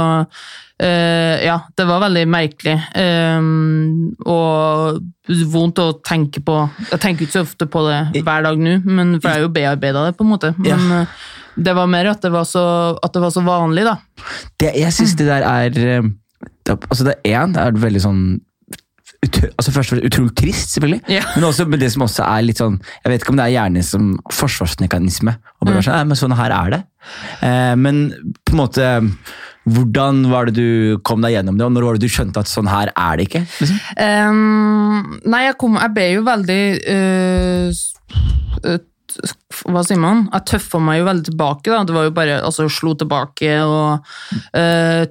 Uh, 0.76 1.40
ja, 1.40 1.62
det 1.72 1.86
var 1.88 2.02
veldig 2.04 2.26
merkelig. 2.28 2.74
Um, 3.00 4.10
og 4.28 4.98
vondt 5.54 5.80
å 5.80 5.86
tenke 6.04 6.42
på. 6.44 6.58
Jeg 6.92 7.00
tenker 7.00 7.24
ikke 7.24 7.38
så 7.38 7.46
ofte 7.46 7.68
på 7.72 7.86
det 7.88 8.26
hver 8.26 8.44
dag 8.44 8.60
nå, 8.60 8.74
men 8.84 9.14
for 9.22 9.30
jeg 9.30 9.38
har 9.38 9.46
jo 9.46 9.54
bearbeida 9.56 10.04
det, 10.10 10.18
på 10.20 10.26
en 10.28 10.34
måte. 10.34 10.52
Ja. 10.68 10.76
Men 10.76 11.06
eh, 11.06 11.16
det 11.56 11.78
var 11.78 11.88
mer 11.88 12.10
at 12.12 12.20
det 12.28 12.34
var 12.34 12.44
så, 12.44 12.66
at 13.00 13.16
det 13.16 13.24
var 13.24 13.32
så 13.32 13.46
vanlig, 13.48 13.86
da. 13.88 13.96
Det, 14.60 14.74
jeg 14.82 14.92
syns 14.98 15.16
det 15.16 15.30
der 15.32 15.48
er 15.48 16.04
det, 16.66 16.76
Altså, 16.90 17.04
det 17.08 17.16
er 17.24 17.40
én, 17.42 17.54
det 17.56 17.62
er 17.64 17.80
veldig 17.86 18.02
sånn 18.04 18.26
altså 19.26 19.72
Først 19.74 19.90
og 19.90 19.96
fremst 19.98 20.06
utrolig 20.06 20.34
trist, 20.38 20.70
selvfølgelig. 20.76 21.00
Ja. 21.10 21.22
Men 21.36 21.48
også 21.48 21.66
men 21.70 21.80
det 21.82 21.88
som 21.94 22.04
også 22.06 22.22
er 22.28 22.44
litt 22.46 22.60
sånn 22.62 22.76
Jeg 23.04 23.10
vet 23.12 23.24
ikke 23.24 23.34
om 23.34 23.40
det 23.40 23.46
er 23.48 23.54
hjernen 23.56 23.84
som 23.86 24.12
forsvarsmekanisme. 24.34 25.34
Og 25.62 25.68
bare 25.68 25.80
Mm. 25.80 25.86
sånn, 25.88 25.96
«Nei, 25.96 26.04
men 26.12 26.20
sånn 26.20 26.36
her 26.38 26.52
er 26.54 26.70
det. 26.76 26.82
Eh, 27.42 27.76
men 27.76 28.04
på 28.46 28.54
en 28.54 28.60
måte 28.62 28.86
Hvordan 29.66 30.30
var 30.30 30.46
det 30.46 30.54
du 30.60 31.00
kom 31.02 31.22
deg 31.26 31.34
gjennom 31.34 31.58
det, 31.58 31.66
og 31.66 31.72
når 31.74 31.84
var 31.88 31.94
det 31.98 32.06
du 32.06 32.14
skjønte 32.14 32.38
at 32.38 32.46
sånn 32.52 32.68
her 32.70 32.92
er 32.96 33.18
det 33.18 33.26
ikke? 33.26 33.42
Liksom? 33.58 33.80
Um, 33.98 35.20
nei, 35.26 35.40
jeg, 35.48 35.58
kom, 35.58 35.74
jeg 35.82 35.94
ble 35.96 36.06
jo 36.14 36.22
veldig 36.28 36.62
uh, 36.94 38.78
Hva 39.66 39.82
sier 39.88 39.98
man? 40.02 40.26
Jeg 40.34 40.46
tøffa 40.52 40.82
meg 40.84 41.00
jo 41.00 41.08
veldig 41.10 41.26
tilbake. 41.32 41.72
da. 41.72 41.84
Det 41.88 41.96
var 41.96 42.04
jo 42.10 42.14
bare 42.14 42.38
altså, 42.46 42.68
slo 42.70 42.94
tilbake 43.00 43.52
og 43.66 44.06
øh, 44.54 45.06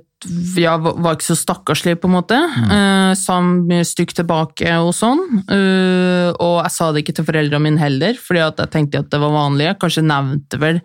ja, 0.58 0.76
var 0.78 1.16
ikke 1.16 1.28
så 1.30 1.36
stakkarslig, 1.38 1.96
på 2.00 2.08
en 2.10 2.16
måte. 2.16 2.38
Uh, 2.70 3.12
sa 3.18 3.38
stygt 3.86 4.18
tilbake 4.20 4.70
og 4.80 4.92
sånn. 4.96 5.22
Eh, 5.52 6.30
og 6.32 6.56
jeg 6.62 6.72
sa 6.74 6.90
det 6.92 7.04
ikke 7.04 7.16
til 7.18 7.26
foreldrene 7.28 7.64
mine 7.66 7.82
heller, 7.82 8.18
fordi 8.20 8.42
jeg 8.42 8.72
tenkte 8.72 9.02
at 9.04 9.10
det 9.12 9.20
var 9.22 9.34
vanlig. 9.34 9.68
Jeg 9.68 9.80
kanskje 9.82 10.06
nevnte 10.06 10.60
vel 10.62 10.80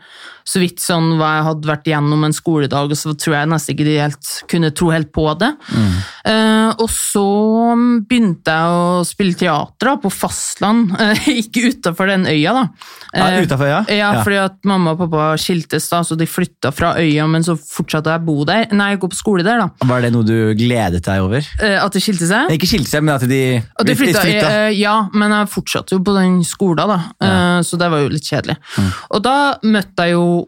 så 0.50 0.62
vidt 0.64 0.82
sånn 0.82 1.12
hva 1.20 1.28
jeg 1.36 1.46
hadde 1.46 1.70
vært 1.70 1.90
gjennom 1.92 2.24
en 2.26 2.34
skoledag, 2.34 2.90
og 2.90 2.98
så 2.98 3.12
tror 3.14 3.36
jeg 3.38 3.50
nesten 3.52 3.76
ikke 3.76 3.86
de 3.86 3.98
helt 4.02 4.30
kunne 4.50 4.72
tro 4.74 4.90
helt 4.90 5.12
på 5.14 5.26
det. 5.38 5.52
Eh, 6.26 6.70
og 6.82 6.90
så 6.90 7.26
begynte 8.10 8.54
jeg 8.54 8.80
å 8.80 9.04
spille 9.08 9.38
teater 9.38 9.92
da, 9.92 9.96
på 10.02 10.10
fastland, 10.14 10.94
uh, 10.98 11.28
ikke 11.42 11.70
utafor 11.74 12.10
den 12.12 12.26
øya, 12.30 12.56
da. 12.58 12.66
Ja, 13.14 13.28
Eh, 13.30 13.44
utenfor, 13.46 13.66
ja? 13.70 13.80
ja, 13.90 14.10
Ja. 14.14 14.24
fordi 14.26 14.38
at 14.42 14.58
mamma 14.70 14.92
og 14.96 15.00
pappa 15.04 15.30
skiltes, 15.42 15.88
da, 15.92 16.02
så 16.06 16.18
de 16.18 16.26
flytta 16.30 16.72
fra 16.74 16.94
øya, 17.02 17.28
men 17.30 17.44
så 17.46 17.56
fortsatte 17.58 18.10
jeg 18.14 18.22
å 18.22 18.26
bo 18.26 18.44
der. 18.48 18.68
Nei, 18.74 18.92
jeg 18.94 19.02
går 19.04 19.12
på 19.14 19.18
skole 19.20 19.46
der, 19.46 19.62
da. 19.64 19.70
Var 19.90 20.02
det 20.06 20.12
noe 20.14 20.26
du 20.28 20.54
gledet 20.58 21.04
deg 21.06 21.22
over? 21.26 21.46
At 21.60 21.94
de 21.96 22.02
skilte 22.04 22.28
seg. 22.30 22.54
Ikke 22.54 22.70
skilte 22.70 22.90
seg, 22.92 23.04
men 23.06 23.16
at 23.16 23.26
de, 23.30 23.42
at 23.60 23.86
de 23.90 23.96
flytta, 23.98 24.22
flytta. 24.26 24.52
ja, 24.78 24.96
men 25.14 25.34
jeg 25.36 25.52
fortsatte 25.54 25.96
jo 25.98 26.02
på 26.06 26.16
den 26.18 26.40
skolen, 26.48 26.90
da, 26.90 27.00
ja. 27.22 27.62
så 27.66 27.78
det 27.82 27.90
var 27.92 28.04
jo 28.04 28.12
litt 28.14 28.28
kjedelig. 28.30 28.58
Mm. 28.78 28.90
Og 29.18 29.24
da 29.26 29.36
møtte 29.66 30.06
jeg 30.10 30.16
jo 30.18 30.39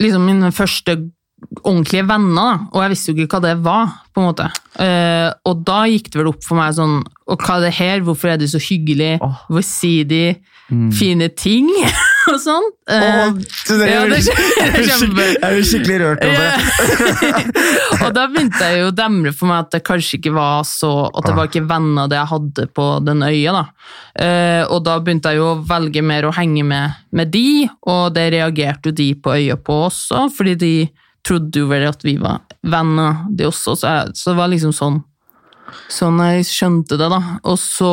liksom 0.00 0.24
mine 0.26 0.52
første 0.56 0.98
ordentlige 1.64 2.04
venner, 2.04 2.66
og 2.72 2.82
jeg 2.82 2.92
visste 2.92 3.12
jo 3.12 3.24
ikke 3.24 3.38
hva 3.38 3.40
det 3.46 3.54
var, 3.64 3.92
på 4.12 4.20
en 4.20 4.26
måte. 4.28 4.48
Uh, 4.76 5.30
og 5.48 5.62
da 5.64 5.78
gikk 5.88 6.10
det 6.12 6.20
vel 6.20 6.28
opp 6.34 6.44
for 6.44 6.58
meg 6.60 6.74
sånn, 6.76 6.98
og 7.30 7.40
hva 7.46 7.56
er 7.56 7.64
det 7.64 7.74
her, 7.78 8.02
hvorfor 8.04 8.34
er 8.34 8.40
de 8.40 8.48
så 8.50 8.60
hyggelige, 8.60 9.18
hvorfor 9.48 9.66
sier 9.66 10.08
de 10.08 10.24
Mm. 10.70 10.92
fine 10.94 11.26
ting, 11.34 11.66
og 12.36 12.40
sånn. 12.42 12.66
Eh, 12.90 13.04
Åh, 13.06 13.34
det 13.80 13.88
ja, 13.90 14.00
det 14.10 14.18
er 14.20 14.86
kjempe- 14.90 15.26
jeg 15.30 15.54
blir 15.56 15.66
skikkelig 15.70 15.98
rørt 16.02 16.24
over 16.26 16.46
det. 16.46 17.40
Og 18.06 18.14
da 18.16 18.24
begynte 18.32 18.64
jeg 18.70 18.80
jo 18.80 18.86
å 18.90 18.94
demre 18.96 19.32
for 19.36 19.50
meg 19.50 19.64
at 19.66 19.74
det 19.74 19.80
kanskje 19.86 20.16
ikke 20.18 20.32
var 20.34 20.62
så 20.68 20.90
At 21.10 21.26
det 21.28 21.34
var 21.36 21.50
ikke 21.50 21.62
venner 21.68 22.08
det 22.10 22.16
jeg 22.18 22.30
hadde 22.32 22.66
på 22.76 22.86
den 23.06 23.22
øya. 23.26 23.52
da. 23.58 23.64
Eh, 24.24 24.62
og 24.72 24.82
da 24.86 24.96
begynte 25.04 25.32
jeg 25.34 25.40
jo 25.42 25.50
å 25.52 25.60
velge 25.68 26.02
mer 26.06 26.26
å 26.28 26.32
henge 26.36 26.64
med, 26.66 26.96
med 27.16 27.30
de, 27.34 27.68
og 27.90 28.14
det 28.16 28.28
reagerte 28.34 28.90
jo 28.90 28.96
de 29.02 29.10
på 29.22 29.34
øya 29.36 29.56
på 29.60 29.76
også, 29.90 30.26
fordi 30.34 30.54
de 30.60 30.72
trodde 31.26 31.60
jo 31.62 31.68
vel 31.70 31.84
at 31.90 32.02
vi 32.06 32.16
var 32.20 32.40
venner, 32.64 33.24
de 33.30 33.46
også. 33.48 33.76
Så, 33.76 33.86
jeg, 33.86 34.14
så 34.16 34.32
det 34.32 34.38
var 34.40 34.52
liksom 34.54 34.74
sånn 34.76 35.00
Sånn 35.90 36.16
jeg 36.18 36.42
skjønte 36.48 36.96
det, 36.98 37.06
da. 37.12 37.20
Og 37.46 37.54
så 37.62 37.90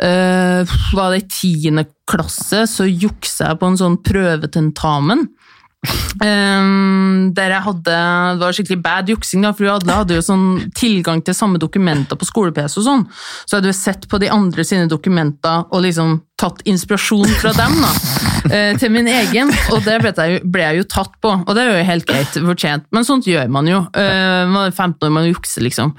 eh, 0.00 0.74
var 0.96 1.12
det 1.12 1.22
i 1.22 1.28
tiende 1.28 1.86
klasse, 2.08 2.66
så 2.70 2.88
juksa 2.88 3.52
jeg 3.52 3.60
på 3.60 3.72
en 3.72 3.80
sånn 3.80 4.00
prøvetentamen. 4.04 5.28
Um, 6.22 7.32
der 7.34 7.50
jeg 7.50 7.62
hadde, 7.64 7.94
Det 8.38 8.44
var 8.44 8.54
skikkelig 8.54 8.82
bad 8.84 9.08
juksing, 9.10 9.42
da, 9.42 9.50
for 9.50 9.66
alle 9.66 9.96
hadde 9.96 10.14
jo 10.14 10.22
sånn 10.22 10.44
tilgang 10.78 11.18
til 11.26 11.34
samme 11.34 11.58
dokumenter 11.58 12.14
på 12.14 12.28
skole-PC. 12.28 12.78
og 12.78 12.86
sånn, 12.86 13.02
Så 13.46 13.56
jeg 13.56 13.58
hadde 13.58 13.72
jo 13.72 13.80
sett 13.80 14.08
på 14.08 14.20
de 14.22 14.30
andre 14.30 14.62
sine 14.62 14.86
dokumenter 14.86 15.66
og 15.72 15.82
liksom 15.82 16.20
tatt 16.38 16.62
inspirasjon 16.64 17.26
fra 17.40 17.52
dem 17.52 17.74
da, 17.82 17.90
eh, 18.50 18.72
til 18.80 18.92
min 18.94 19.08
egen. 19.10 19.52
Og 19.74 19.82
det 19.86 19.98
ble 20.02 20.12
jeg, 20.16 20.42
ble 20.44 20.64
jeg 20.64 20.80
jo 20.80 20.88
tatt 20.90 21.14
på, 21.22 21.34
og 21.42 21.52
det 21.56 21.64
er 21.64 21.70
jo 21.70 21.86
helt 21.90 22.08
greit, 22.08 22.38
fortjent. 22.48 22.88
Men 22.94 23.06
sånt 23.08 23.28
gjør 23.28 23.52
man 23.52 23.70
jo. 23.70 23.82
Eh, 23.98 24.42
man 24.50 24.68
er 24.68 24.74
15 24.74 25.06
år, 25.08 25.14
man 25.14 25.28
jukser, 25.28 25.64
liksom. 25.66 25.94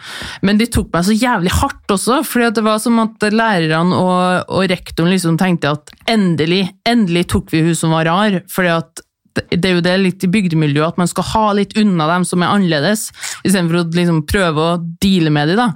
Men 0.45 0.59
de 0.61 0.69
tok 0.71 0.91
meg 0.93 1.07
så 1.07 1.15
jævlig 1.15 1.53
hardt 1.59 1.95
også, 1.95 2.21
fordi 2.27 2.51
det 2.57 2.65
var 2.65 2.81
som 2.83 3.01
at 3.03 3.29
lærerne 3.33 3.97
og, 3.97 4.51
og 4.51 4.67
rektoren 4.71 5.13
liksom 5.13 5.39
tenkte 5.41 5.75
at 5.77 5.95
endelig, 6.09 6.65
endelig 6.89 7.27
tok 7.33 7.53
vi 7.53 7.63
hun 7.67 7.77
som 7.77 7.95
var 7.95 8.09
rar. 8.09 8.41
fordi 8.51 8.73
at 8.73 9.03
det 9.33 9.65
er 9.65 9.77
jo 9.77 9.83
det 9.83 9.93
litt 10.01 10.25
i 10.25 10.29
bygdemiljøet, 10.29 10.93
at 10.93 10.99
man 11.01 11.09
skal 11.09 11.25
ha 11.31 11.43
litt 11.57 11.75
unna 11.79 12.07
dem 12.11 12.25
som 12.27 12.43
er 12.43 12.53
annerledes, 12.53 13.07
istedenfor 13.41 13.81
å 13.81 13.85
liksom 13.95 14.21
prøve 14.29 14.67
å 14.67 14.79
deale 15.01 15.33
med 15.33 15.49
dem. 15.53 15.61
Da. 15.63 15.69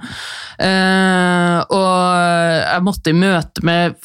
Eh, 0.68 1.56
og 1.74 1.94
jeg 2.62 2.86
måtte 2.86 3.14
i 3.14 3.18
møte 3.18 3.66
med 3.66 3.98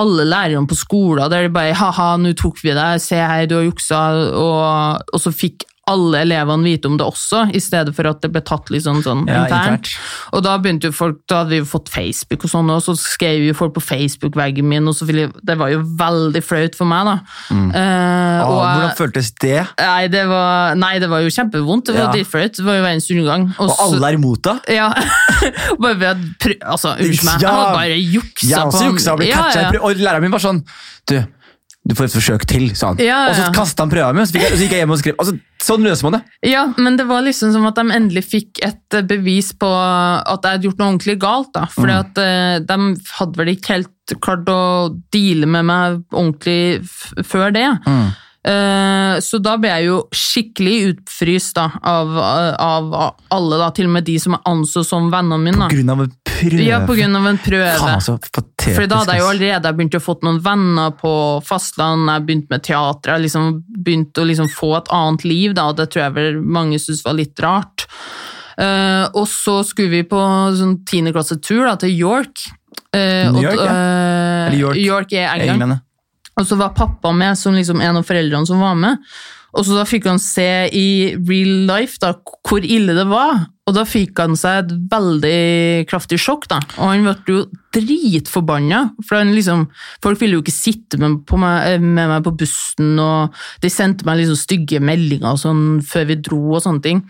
alle 0.00 0.26
lærerne 0.28 0.68
på 0.68 0.78
skolen, 0.78 1.30
der 1.30 1.46
de 1.46 1.52
bare 1.54 1.76
ha-ha, 1.76 2.14
nå 2.20 2.32
tok 2.38 2.62
vi 2.64 2.74
deg, 2.76 3.02
se 3.02 3.18
her, 3.20 3.46
du 3.50 3.58
har 3.58 3.66
juksa, 3.68 4.04
og, 4.36 5.10
og 5.12 5.22
så 5.22 5.32
fikk 5.34 5.66
alle 5.90 6.22
elevene 6.24 6.64
vite 6.70 6.88
om 6.90 6.96
det 7.00 7.06
også, 7.06 7.42
i 7.56 7.60
stedet 7.62 7.92
for 7.96 8.08
at 8.10 8.22
det 8.22 8.30
ble 8.34 8.42
tatt 8.46 8.70
litt 8.72 8.84
sånn, 8.86 9.02
sånn 9.04 9.26
Ja, 9.28 9.42
internt. 9.44 9.90
Og 10.32 10.44
da 10.46 10.56
begynte 10.62 10.88
jo 10.90 10.96
folk, 10.96 11.20
da 11.30 11.42
hadde 11.42 11.52
vi 11.56 11.60
jo 11.60 11.68
fått 11.68 11.90
Facebook 11.92 12.46
og 12.46 12.52
sånn, 12.54 12.70
og 12.70 12.80
så 12.86 12.94
skrev 12.98 13.42
jo 13.48 13.54
folk 13.58 13.74
på 13.76 13.82
Facebook-veggen 13.84 14.64
min, 14.70 14.86
og 14.90 14.94
så 14.96 15.08
ville, 15.08 15.28
det 15.42 15.56
var 15.60 15.72
jo 15.74 15.82
veldig 16.00 16.42
flaut 16.46 16.78
for 16.78 16.88
meg 16.90 17.10
da. 17.10 17.16
Eh, 17.50 18.40
Åh, 18.40 18.46
og 18.46 18.60
hvordan 18.60 18.94
føltes 18.98 19.32
det? 19.42 19.58
Nei 19.80 20.06
det, 20.12 20.24
var, 20.30 20.74
nei, 20.78 20.94
det 21.02 21.10
var 21.10 21.24
jo 21.24 21.30
kjempevondt. 21.34 21.90
Det 21.90 21.94
var 21.98 22.06
Ja. 22.08 22.12
dritflaut. 22.14 22.56
Det 22.56 22.64
var 22.66 22.78
jo 22.78 22.82
verdens 22.86 23.10
undergang. 23.10 23.48
Og 23.58 23.68
og 23.70 23.76
alle 23.86 24.08
er 24.10 24.18
imot 24.18 24.42
deg? 24.46 24.70
Ja. 24.76 24.88
bare 25.82 25.98
ved 26.00 26.08
at 26.14 26.46
Altså, 26.70 26.94
unnskyld 26.98 27.24
meg. 27.26 27.40
Jeg 27.42 27.50
hadde 27.50 27.74
bare 27.76 27.98
juksa 28.00 28.48
Jeg 28.50 28.58
på 28.60 28.70
også 28.72 28.86
juksa 28.90 29.16
ble 29.18 29.28
Ja, 29.30 29.42
catcha. 29.44 29.60
ja. 29.74 29.80
Og 29.82 29.94
læreren 30.00 30.22
min 30.26 30.32
var 30.34 30.42
sånn 30.42 30.62
Du, 31.08 31.16
du 31.90 31.94
får 31.98 32.06
et 32.08 32.14
forsøk 32.16 32.46
til, 32.48 32.68
sa 32.78 32.92
han. 32.92 33.00
Ja, 33.02 33.18
Og 33.28 33.34
så 33.36 33.44
ja. 33.48 33.52
kasta 33.56 33.84
han 33.84 33.90
prøva 33.92 34.12
mi, 34.14 34.22
og 34.22 34.30
så, 34.30 34.38
gikk 34.38 34.70
jeg 34.76 34.84
hjem 34.84 34.94
og 34.94 35.00
skrev. 35.02 35.16
Altså, 35.20 35.34
sånn 35.66 35.84
løser 35.84 36.06
man 36.08 36.16
det. 36.16 36.22
Ja, 36.48 36.62
men 36.78 36.96
det 36.96 37.06
var 37.10 37.24
liksom 37.26 37.52
som 37.52 37.66
at 37.68 37.76
de 37.80 37.84
endelig 37.98 38.24
fikk 38.30 38.62
et 38.64 38.96
eh, 38.96 39.04
bevis 39.10 39.52
på 39.58 39.68
at 39.68 40.40
jeg 40.46 40.56
hadde 40.56 40.68
gjort 40.70 40.78
noe 40.80 40.92
ordentlig 40.94 41.18
galt. 41.20 41.52
da. 41.56 41.66
Fordi 41.74 41.92
Mm. 41.92 42.00
at 42.00 42.22
eh, 42.24 42.58
de 42.70 42.78
hadde 43.18 43.36
vel 43.42 43.52
ikke 43.56 43.74
helt 43.76 44.16
klart 44.22 44.48
å 44.50 44.60
deale 45.12 45.46
med 45.46 45.64
meg 45.68 46.00
ordentlig 46.12 46.82
før 47.26 47.52
det. 47.54 47.66
Mm. 47.86 48.08
Eh, 48.40 49.18
så 49.20 49.36
da 49.44 49.56
ble 49.60 49.68
jeg 49.68 49.88
jo 49.90 49.96
skikkelig 50.16 50.76
utfryst 50.94 51.58
da, 51.58 51.66
av, 51.84 52.14
av 52.16 52.94
alle, 53.36 53.58
da, 53.60 53.66
til 53.76 53.90
og 53.90 53.92
med 53.98 54.06
de 54.06 54.14
som 54.22 54.32
jeg 54.32 54.44
anså 54.48 54.84
som 54.86 55.10
vennene 55.12 55.42
mine. 55.44 55.66
På 55.68 55.76
grunn 55.76 55.92
av 55.92 56.04
en 56.06 56.14
prøve. 56.24 56.64
Ja, 56.64 56.78
på 56.88 56.96
grunn 56.96 57.18
av 57.18 57.28
en 57.28 57.40
prøve. 57.44 57.74
Faen, 57.82 58.00
så 58.06 58.14
patetisk. 58.16 58.78
For 58.78 58.88
da 58.88 59.02
hadde 59.02 59.18
jeg 59.18 59.24
jo 59.24 59.28
allerede 59.34 59.74
begynt 59.76 59.98
å 59.98 60.02
fått 60.04 60.24
noen 60.24 60.40
venner 60.44 60.94
på 60.96 61.12
fastland, 61.44 62.08
jeg 62.08 62.26
begynte 62.30 62.54
med 62.54 62.64
teater, 62.64 63.12
jeg 63.16 63.26
liksom 63.26 63.50
begynte 63.84 64.24
å 64.24 64.28
liksom 64.30 64.48
få 64.54 64.72
et 64.78 64.88
annet 65.02 65.26
liv, 65.28 65.56
da, 65.58 65.68
og 65.68 65.76
det 65.82 65.90
tror 65.92 66.06
jeg 66.06 66.16
vel 66.16 66.40
mange 66.40 66.80
syntes 66.80 67.04
var 67.04 67.18
litt 67.20 67.44
rart. 67.44 67.84
Eh, 68.60 69.04
og 69.16 69.28
så 69.28 69.60
skulle 69.68 69.92
vi 69.98 70.02
på 70.08 70.20
sånn 70.56 70.78
tiendeklassetur 70.88 71.68
til 71.84 71.92
York. 71.92 72.48
Eh, 72.96 73.28
New 73.28 73.36
og- 73.36 73.44
York, 73.44 73.60
ja. 73.60 73.68
eh, 73.68 74.46
Eller 74.48 74.58
York. 74.64 74.76
York 74.80 75.12
er 75.12 75.28
England. 75.36 75.50
England, 75.60 75.76
ja. 75.76 75.84
Og 76.38 76.46
så 76.46 76.56
var 76.60 76.76
pappa 76.76 77.12
med 77.12 77.38
som 77.38 77.56
liksom 77.56 77.82
en 77.82 78.00
av 78.00 78.06
foreldrene 78.06 78.48
som 78.48 78.62
var 78.62 78.78
med. 78.78 79.00
Og 79.50 79.66
så 79.66 79.74
da 79.74 79.86
fikk 79.88 80.06
han 80.06 80.20
se 80.22 80.50
i 80.70 80.88
real 81.26 81.64
life 81.66 81.98
da, 82.02 82.12
hvor 82.46 82.62
ille 82.62 82.94
det 82.94 83.06
var. 83.10 83.48
Og 83.66 83.74
da 83.76 83.84
fikk 83.86 84.18
han 84.18 84.34
seg 84.38 84.64
et 84.64 84.70
veldig 84.90 85.86
kraftig 85.90 86.18
sjokk. 86.22 86.48
da. 86.50 86.58
Og 86.78 86.90
han 86.90 87.04
ble 87.06 87.34
jo 87.34 87.42
dritforbanna. 87.74 88.80
For 89.06 89.18
han 89.20 89.30
liksom, 89.34 89.64
folk 90.02 90.18
ville 90.22 90.38
jo 90.38 90.42
ikke 90.42 90.54
sitte 90.54 90.98
med, 91.02 91.20
på 91.26 91.38
meg, 91.38 91.82
med 91.82 92.10
meg 92.10 92.26
på 92.26 92.32
bussen, 92.40 92.92
og 93.02 93.36
de 93.62 93.70
sendte 93.70 94.06
meg 94.06 94.22
liksom 94.22 94.38
stygge 94.38 94.82
meldinger 94.82 95.38
sånn 95.38 95.80
før 95.86 96.08
vi 96.10 96.18
dro 96.18 96.40
og 96.56 96.62
sånne 96.66 96.84
ting. 96.86 97.02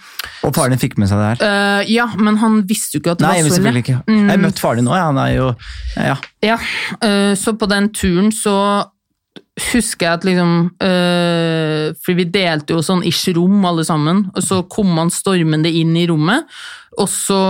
Og 0.45 0.57
faren 0.57 0.77
din 0.77 0.83
fikk 0.83 0.97
med 1.01 1.13
seg 1.13 1.21
det 1.21 1.33
her? 1.33 1.45
Uh, 1.45 1.93
ja, 1.93 2.09
men 2.21 2.41
han 2.41 2.61
visste 2.69 2.97
jo 2.97 3.05
ikke 3.05 3.17
at 3.17 3.25
det 3.25 3.29
Nei, 3.29 3.41
var 3.41 3.53
så 3.57 3.61
ille. 3.65 3.85
ikke. 3.85 3.99
Jeg 4.09 4.31
har 4.33 4.45
møtt 4.45 4.65
faren 4.65 4.83
din 4.83 4.89
nå, 4.89 4.97
ja. 4.97 5.11
han 5.11 5.21
er 5.21 5.35
jo 5.37 5.51
ja. 5.97 6.17
Ja, 6.45 6.57
uh, 7.05 7.33
så 7.41 7.57
på 7.57 7.69
den 7.73 7.93
turen 7.97 8.33
så 8.37 8.57
husker 9.59 10.07
jeg 10.07 10.19
at 10.19 10.27
liksom 10.27 10.53
øh, 10.83 11.87
For 11.99 12.17
vi 12.19 12.27
delte 12.33 12.77
jo 12.77 12.85
sånn 12.85 13.03
ish 13.07 13.33
rom 13.37 13.65
alle 13.67 13.85
sammen, 13.87 14.29
og 14.35 14.45
så 14.47 14.63
kom 14.71 14.93
han 14.99 15.13
stormende 15.13 15.73
inn 15.73 15.97
i 15.99 16.07
rommet, 16.11 16.47
og 17.01 17.09
så 17.11 17.41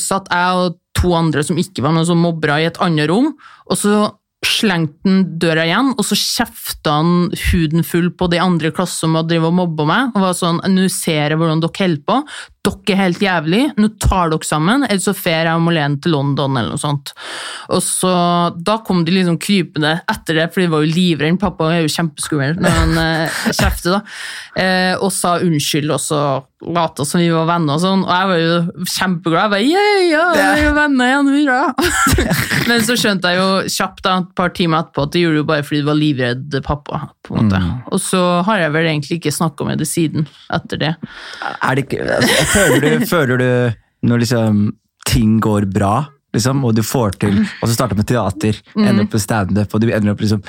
satt 0.00 0.30
jeg 0.32 0.62
og 0.62 0.78
to 0.98 1.12
andre 1.14 1.44
som 1.46 1.58
ikke 1.60 1.84
var 1.84 1.94
noen 1.94 2.08
som 2.08 2.22
mobbere 2.22 2.62
i 2.62 2.68
et 2.68 2.80
annet 2.82 3.10
rom, 3.10 3.32
og 3.68 3.78
så 3.78 4.08
slengte 4.46 5.08
han 5.08 5.22
døra 5.42 5.64
igjen, 5.66 5.92
og 5.98 6.06
så 6.06 6.16
kjefta 6.18 6.98
han 7.00 7.30
huden 7.48 7.82
full 7.86 8.12
på 8.14 8.28
de 8.30 8.38
andre 8.42 8.70
i 8.70 8.74
klassen 8.74 9.16
hadde 9.18 9.32
drevet 9.32 9.50
og 9.50 9.56
mobba 9.58 9.86
meg, 9.88 10.12
og 10.14 10.26
var 10.28 10.36
sånn 10.38 10.60
Nå 10.70 10.86
ser 10.92 11.32
jeg 11.34 11.40
hvordan 11.40 11.62
dere 11.64 11.74
holder 11.80 12.04
på. 12.06 12.20
Dere 12.68 12.94
er 12.94 13.02
helt 13.02 13.22
jævlig. 13.22 13.62
Nå 13.78 13.90
tar 14.02 14.32
dere 14.32 14.46
sammen, 14.46 14.84
eller 14.86 15.02
så 15.02 15.14
fer 15.16 15.48
jeg 15.48 15.54
og 15.54 15.64
Malene 15.66 16.00
til 16.02 16.14
London, 16.14 16.56
eller 16.56 16.76
noe 16.76 16.82
sånt. 16.82 17.14
Og 17.74 17.82
så 17.84 18.12
Da 18.64 18.78
kom 18.86 19.04
de 19.06 19.14
liksom 19.14 19.38
krypende 19.42 19.98
etter 20.10 20.40
det, 20.42 20.48
for 20.52 20.62
de 20.62 20.70
var 20.72 20.84
jo 20.84 20.92
livredde. 20.92 21.40
Pappa 21.40 21.72
er 21.72 21.82
jo 21.84 21.94
kjempeskummel 21.94 22.58
når 22.58 22.76
han 22.80 23.00
eh, 23.06 23.40
kjefter, 23.56 23.98
da. 23.98 24.00
Eh, 24.58 24.94
og 24.98 25.12
sa 25.14 25.38
unnskyld, 25.44 25.90
og 25.94 26.02
så 26.02 26.22
lata 26.66 27.04
som 27.04 27.20
vi 27.20 27.28
var 27.30 27.46
venner 27.46 27.76
og 27.76 27.82
sånn. 27.82 28.02
Og 28.02 28.10
jeg 28.12 28.30
var 28.30 28.40
jo 28.42 28.86
kjempeglad. 28.96 29.42
Jeg 29.44 29.52
bare, 29.52 29.66
yeah, 29.68 30.00
ja, 30.08 30.24
vi 30.34 30.64
er 30.66 30.74
venner 30.76 31.12
igjen, 31.12 31.30
hurra! 31.34 31.60
Men 32.68 32.82
så 32.84 32.96
skjønte 32.98 33.30
jeg 33.32 33.38
jo 33.38 33.50
kjapt 33.72 34.02
da, 34.04 34.16
et 34.24 34.32
par 34.38 34.52
timer 34.56 34.82
etterpå 34.82 35.06
at 35.06 35.14
det 35.14 35.22
gjorde 35.22 35.42
det 35.42 35.48
bare 35.48 35.66
fordi 35.66 35.80
de 35.80 35.88
var 35.88 35.98
livredd 35.98 36.58
pappa. 36.66 37.02
på 37.24 37.36
en 37.36 37.46
måte. 37.46 37.60
Og 37.92 38.02
så 38.02 38.22
har 38.46 38.64
jeg 38.64 38.74
vel 38.74 38.90
egentlig 38.90 39.20
ikke 39.20 39.34
snakka 39.34 39.68
med 39.68 39.82
det 39.82 39.88
siden 39.88 40.26
etter 40.54 40.82
det. 40.82 40.92
Er 41.44 41.78
det 41.78 41.86
ikke 41.86 42.02
altså, 42.18 42.57
Føler 42.58 42.98
du, 42.98 43.06
føler 43.08 43.42
du 43.42 43.50
når 44.08 44.22
liksom 44.22 44.60
ting 45.08 45.38
går 45.42 45.68
bra, 45.72 46.06
liksom, 46.36 46.64
og 46.66 46.76
du 46.76 46.84
får 46.86 47.16
til 47.22 47.40
Og 47.40 47.64
så 47.66 47.72
starter 47.74 47.98
med 47.98 48.08
teater, 48.08 48.60
ender 48.76 49.06
opp 49.06 49.16
med 49.16 49.24
standup, 49.24 49.74
og 49.74 49.82
du 49.82 49.88
ender 49.90 50.12
opp 50.12 50.22
liksom 50.22 50.44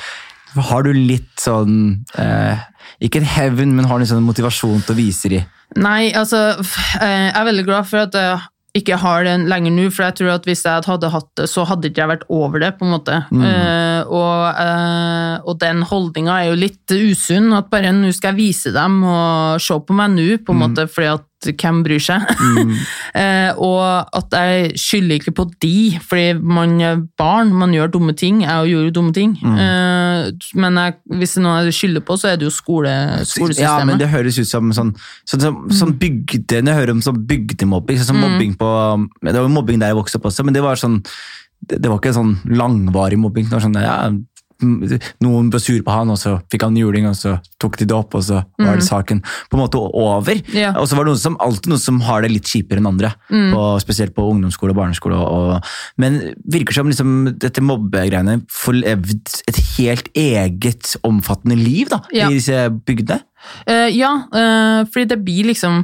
Har 0.69 0.85
du 0.85 0.91
litt 0.93 1.33
sånn 1.41 2.03
eh, 2.19 2.61
Ikke 3.05 3.23
en 3.23 3.31
hevn, 3.37 3.73
men 3.77 3.89
har 3.89 3.99
du 3.99 4.09
sånn 4.09 4.25
motivasjon 4.27 4.85
til 4.85 4.95
å 4.95 4.99
vise 4.99 5.31
de? 5.31 5.41
Nei, 5.79 6.11
altså 6.17 6.43
eh, 6.59 7.29
Jeg 7.29 7.35
er 7.37 7.51
veldig 7.51 7.67
glad 7.67 7.89
for 7.89 8.07
at 8.07 8.17
jeg 8.17 8.39
ikke 8.79 8.99
har 9.01 9.23
den 9.25 9.47
lenger 9.49 9.73
nå, 9.73 9.87
for 9.89 10.05
jeg 10.05 10.19
tror 10.19 10.35
at 10.35 10.45
hvis 10.45 10.61
jeg 10.61 10.85
hadde 10.85 11.09
hatt 11.09 11.29
det, 11.39 11.47
så 11.49 11.63
hadde 11.65 11.89
ikke 11.89 12.03
jeg 12.03 12.11
vært 12.11 12.27
over 12.29 12.61
det, 12.61 12.69
på 12.77 12.85
en 12.85 12.93
måte. 12.93 13.15
Eh, 13.33 14.01
og, 14.05 14.59
uh, 14.59 15.41
og 15.41 15.57
den 15.63 15.81
holdninga 15.89 16.35
er 16.37 16.51
jo 16.51 16.59
litt 16.59 16.93
usunn, 16.93 17.49
at 17.57 17.71
bare 17.73 17.93
nå 17.95 18.11
skal 18.15 18.35
jeg 18.35 18.39
vise 18.39 18.73
dem 18.75 19.01
og 19.01 19.63
se 19.63 19.79
på 19.81 19.97
meg 19.97 20.13
nå, 20.13 20.27
på 20.45 20.53
en 20.53 20.61
måte, 20.61 20.85
fordi 20.91 21.09
at 21.15 21.25
hvem 21.47 21.82
bryr 21.86 22.02
seg? 22.04 22.25
eh, 23.21 23.52
og 23.56 23.82
at 24.19 24.36
jeg 24.36 24.73
skylder 24.80 25.19
ikke 25.19 25.34
på 25.38 25.45
de, 25.63 25.97
fordi 26.04 26.34
man 26.39 26.75
er 26.84 27.02
barn, 27.19 27.54
man 27.56 27.73
gjør 27.75 27.93
dumme 27.95 28.15
ting. 28.17 28.41
Jeg 28.43 28.71
gjorde 28.73 28.89
jo 28.89 28.95
dumme 28.99 29.15
ting. 29.15 29.36
Eh, 29.39 30.30
men 30.60 30.80
jeg, 30.82 30.97
hvis 31.15 31.36
det 31.36 31.41
er 31.41 31.47
noe 31.47 31.58
jeg 31.69 31.78
skylder 31.80 32.06
på, 32.06 32.19
så 32.19 32.32
er 32.32 32.39
det 32.39 32.49
jo 32.49 32.54
skole, 32.54 32.93
skolesystemet. 33.23 33.65
Ja, 33.65 33.78
men 33.88 34.02
det 34.02 34.12
høres 34.12 34.39
ut 34.41 34.49
som 34.49 34.73
sånn, 34.75 34.93
sånn, 35.23 35.45
sånn, 35.45 35.60
sånn 35.82 35.97
bygde 36.02 36.60
jeg 36.60 36.75
hører 36.75 36.95
om 36.95 37.04
sånn 37.04 37.21
bygdemobbing 37.30 37.99
sånn, 37.99 38.12
sånn 38.13 38.23
mobbing 38.23 38.56
på, 38.60 38.71
Det 39.23 39.36
var 39.36 39.45
jo 39.45 39.54
mobbing 39.54 39.80
der 39.82 39.93
jeg 39.93 39.99
vokste 39.99 40.19
opp 40.19 40.28
også, 40.30 40.45
men 40.47 40.56
det 40.56 40.63
var 40.65 40.80
sånn 40.80 40.99
det, 41.60 41.80
det 41.84 41.89
var 41.91 41.99
ikke 41.99 42.15
sånn 42.15 42.38
langvarig 42.56 43.19
mobbing. 43.19 43.47
Det 43.49 43.58
var 43.58 43.65
sånn, 43.65 43.80
ja, 43.84 43.97
noen 44.61 45.49
ble 45.51 45.59
sur 45.61 45.79
på 45.85 45.93
han, 45.93 46.09
og 46.13 46.17
så 46.19 46.35
fikk 46.51 46.65
han 46.67 46.77
juling, 46.79 47.07
og 47.09 47.15
så 47.17 47.37
tok 47.61 47.77
de 47.79 47.87
det 47.89 47.95
opp, 47.95 48.15
og 48.19 48.23
så 48.25 48.41
var 48.59 48.79
det 48.79 48.85
saken 48.87 49.21
på 49.23 49.57
en 49.57 49.63
måte 49.63 49.79
over. 49.79 50.41
Ja. 50.55 50.73
Og 50.79 50.87
så 50.89 50.97
var 50.97 51.05
det 51.07 51.13
noen 51.13 51.21
som, 51.23 51.37
alltid 51.43 51.71
noen 51.73 51.83
som 51.83 52.01
har 52.07 52.23
det 52.25 52.31
litt 52.33 52.49
kjipere 52.49 52.81
enn 52.81 52.89
andre, 52.91 53.13
på, 53.29 53.63
spesielt 53.83 54.15
på 54.17 54.25
ungdomsskole 54.33 54.75
og 54.75 54.79
barneskole. 54.81 55.19
Og, 55.19 55.71
men 56.01 56.19
virker 56.51 56.75
som 56.79 56.89
liksom, 56.91 57.15
dette 57.39 57.63
mobbegreiene 57.63 58.41
får 58.51 58.79
levd 58.81 59.35
et 59.51 59.61
helt 59.77 60.11
eget 60.17 60.95
omfattende 61.07 61.57
liv 61.59 61.89
da, 61.91 62.01
Ja. 62.15 62.27
i 62.29 62.37
disse 62.39 62.67
bygdene. 62.85 63.21
Eh, 63.65 63.89
ja, 63.95 64.12
uh, 64.36 64.86
fordi 64.91 65.06
det 65.13 65.17
blir 65.23 65.47
liksom 65.47 65.84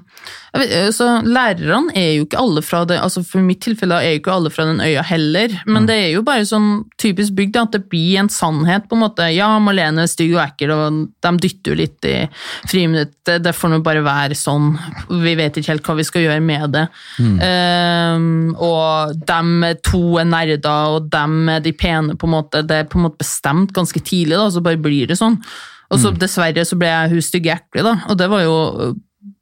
vet, 0.55 0.71
eh, 0.71 0.89
så 0.91 1.07
Lærerne 1.25 1.93
er 1.95 2.11
jo 2.17 2.25
ikke 2.25 2.39
alle 2.39 2.63
fra 2.65 2.83
det, 2.87 2.97
altså 3.01 3.23
for 3.25 3.43
mitt 3.45 3.61
tilfelle 3.65 3.97
er 4.01 4.15
jo 4.15 4.21
ikke 4.21 4.33
alle 4.35 4.51
fra 4.53 4.65
den 4.67 4.81
øya 4.83 5.03
heller, 5.05 5.53
men 5.67 5.87
det 5.89 5.95
er 5.95 6.09
jo 6.15 6.23
bare 6.25 6.45
sånn 6.47 6.85
typisk 7.01 7.35
bygd 7.37 7.59
at 7.61 7.75
det 7.75 7.83
blir 7.91 8.19
en 8.21 8.31
sannhet, 8.31 8.87
på 8.89 8.97
en 8.97 9.03
måte. 9.05 9.27
Ja, 9.33 9.49
Malene 9.63 10.05
er 10.05 10.11
stygg 10.11 10.35
og 10.35 10.43
ekkel, 10.45 10.73
og 10.75 11.01
de 11.23 11.33
dytter 11.43 11.73
jo 11.73 11.79
litt 11.79 12.07
i 12.09 12.15
friminuttet, 12.69 13.43
det 13.43 13.55
får 13.55 13.73
nå 13.73 13.81
bare 13.85 14.03
være 14.05 14.37
sånn. 14.37 14.73
Vi 15.09 15.35
vet 15.37 15.59
ikke 15.59 15.73
helt 15.73 15.87
hva 15.87 15.97
vi 15.99 16.07
skal 16.07 16.25
gjøre 16.25 16.43
med 16.45 16.75
det. 16.75 16.85
Eh, 17.49 18.25
og 18.65 19.15
dem 19.27 19.69
to 19.85 20.03
er 20.21 20.29
nerder, 20.29 20.97
og 20.97 21.09
dem 21.13 21.39
er 21.55 21.63
de 21.65 21.75
pene, 21.75 22.17
på 22.19 22.29
en 22.29 22.35
måte. 22.37 22.63
Det 22.65 22.81
er 22.81 22.89
på 22.89 22.99
en 22.99 23.07
måte 23.07 23.23
bestemt 23.23 23.73
ganske 23.75 24.01
tidlig, 24.01 24.37
da, 24.37 24.49
så 24.51 24.63
bare 24.65 24.81
blir 24.81 25.09
det 25.09 25.19
sånn. 25.19 25.39
Og 25.93 26.01
så 26.01 26.13
dessverre 26.17 26.65
så 26.65 26.77
ble 26.79 26.89
jeg 26.89 27.11
hun 27.13 27.25
stygge 27.25 27.57
ekle, 27.59 27.85
da. 27.85 27.97
Og 28.09 28.17
det 28.19 28.29
var 28.31 28.45
jo 28.45 28.55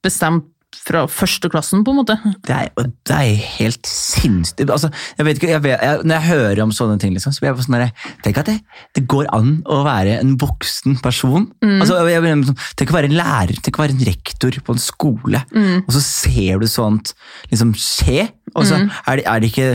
bestemt 0.04 0.50
fra 0.84 1.04
førsteklassen, 1.08 1.84
på 1.86 1.94
en 1.94 2.00
måte. 2.02 2.16
Det 2.44 2.56
er, 2.56 2.88
det 3.08 3.16
er 3.16 3.44
helt 3.60 3.88
sinnssykt. 3.88 4.72
Altså, 4.74 4.90
jeg 5.20 5.28
vet 5.28 5.40
ikke, 5.40 5.52
jeg 5.52 5.64
vet, 5.64 5.78
jeg, 5.78 6.02
når 6.04 6.18
jeg 6.18 6.28
hører 6.32 6.62
om 6.66 6.74
sånne 6.76 6.98
ting, 7.00 7.14
liksom, 7.16 7.36
så 7.36 7.44
blir 7.44 7.52
jeg 7.52 7.68
sånn 7.68 7.78
der, 7.78 7.94
Tenk 8.26 8.40
at 8.42 8.50
det, 8.50 8.58
det 8.98 9.06
går 9.12 9.30
an 9.36 9.54
å 9.70 9.80
være 9.86 10.18
en 10.20 10.34
voksen 10.42 10.98
person. 11.04 11.48
Altså, 11.64 12.02
jeg, 12.10 12.58
tenk 12.80 12.92
å 12.94 12.98
være 12.98 13.12
en 13.12 13.18
lærer, 13.20 13.62
tenk 13.64 13.80
å 13.80 13.86
være 13.86 13.96
en 13.96 14.06
rektor 14.10 14.60
på 14.66 14.76
en 14.76 14.84
skole, 14.84 15.44
og 15.86 15.94
så 15.96 16.04
ser 16.04 16.60
du 16.64 16.68
sånt 16.72 17.14
liksom 17.54 17.76
skje. 17.80 18.28
Og 18.54 18.68
så 18.70 18.84
er, 18.84 19.22
det, 19.22 19.26
er 19.30 19.40
det 19.42 19.54
ikke 19.54 19.70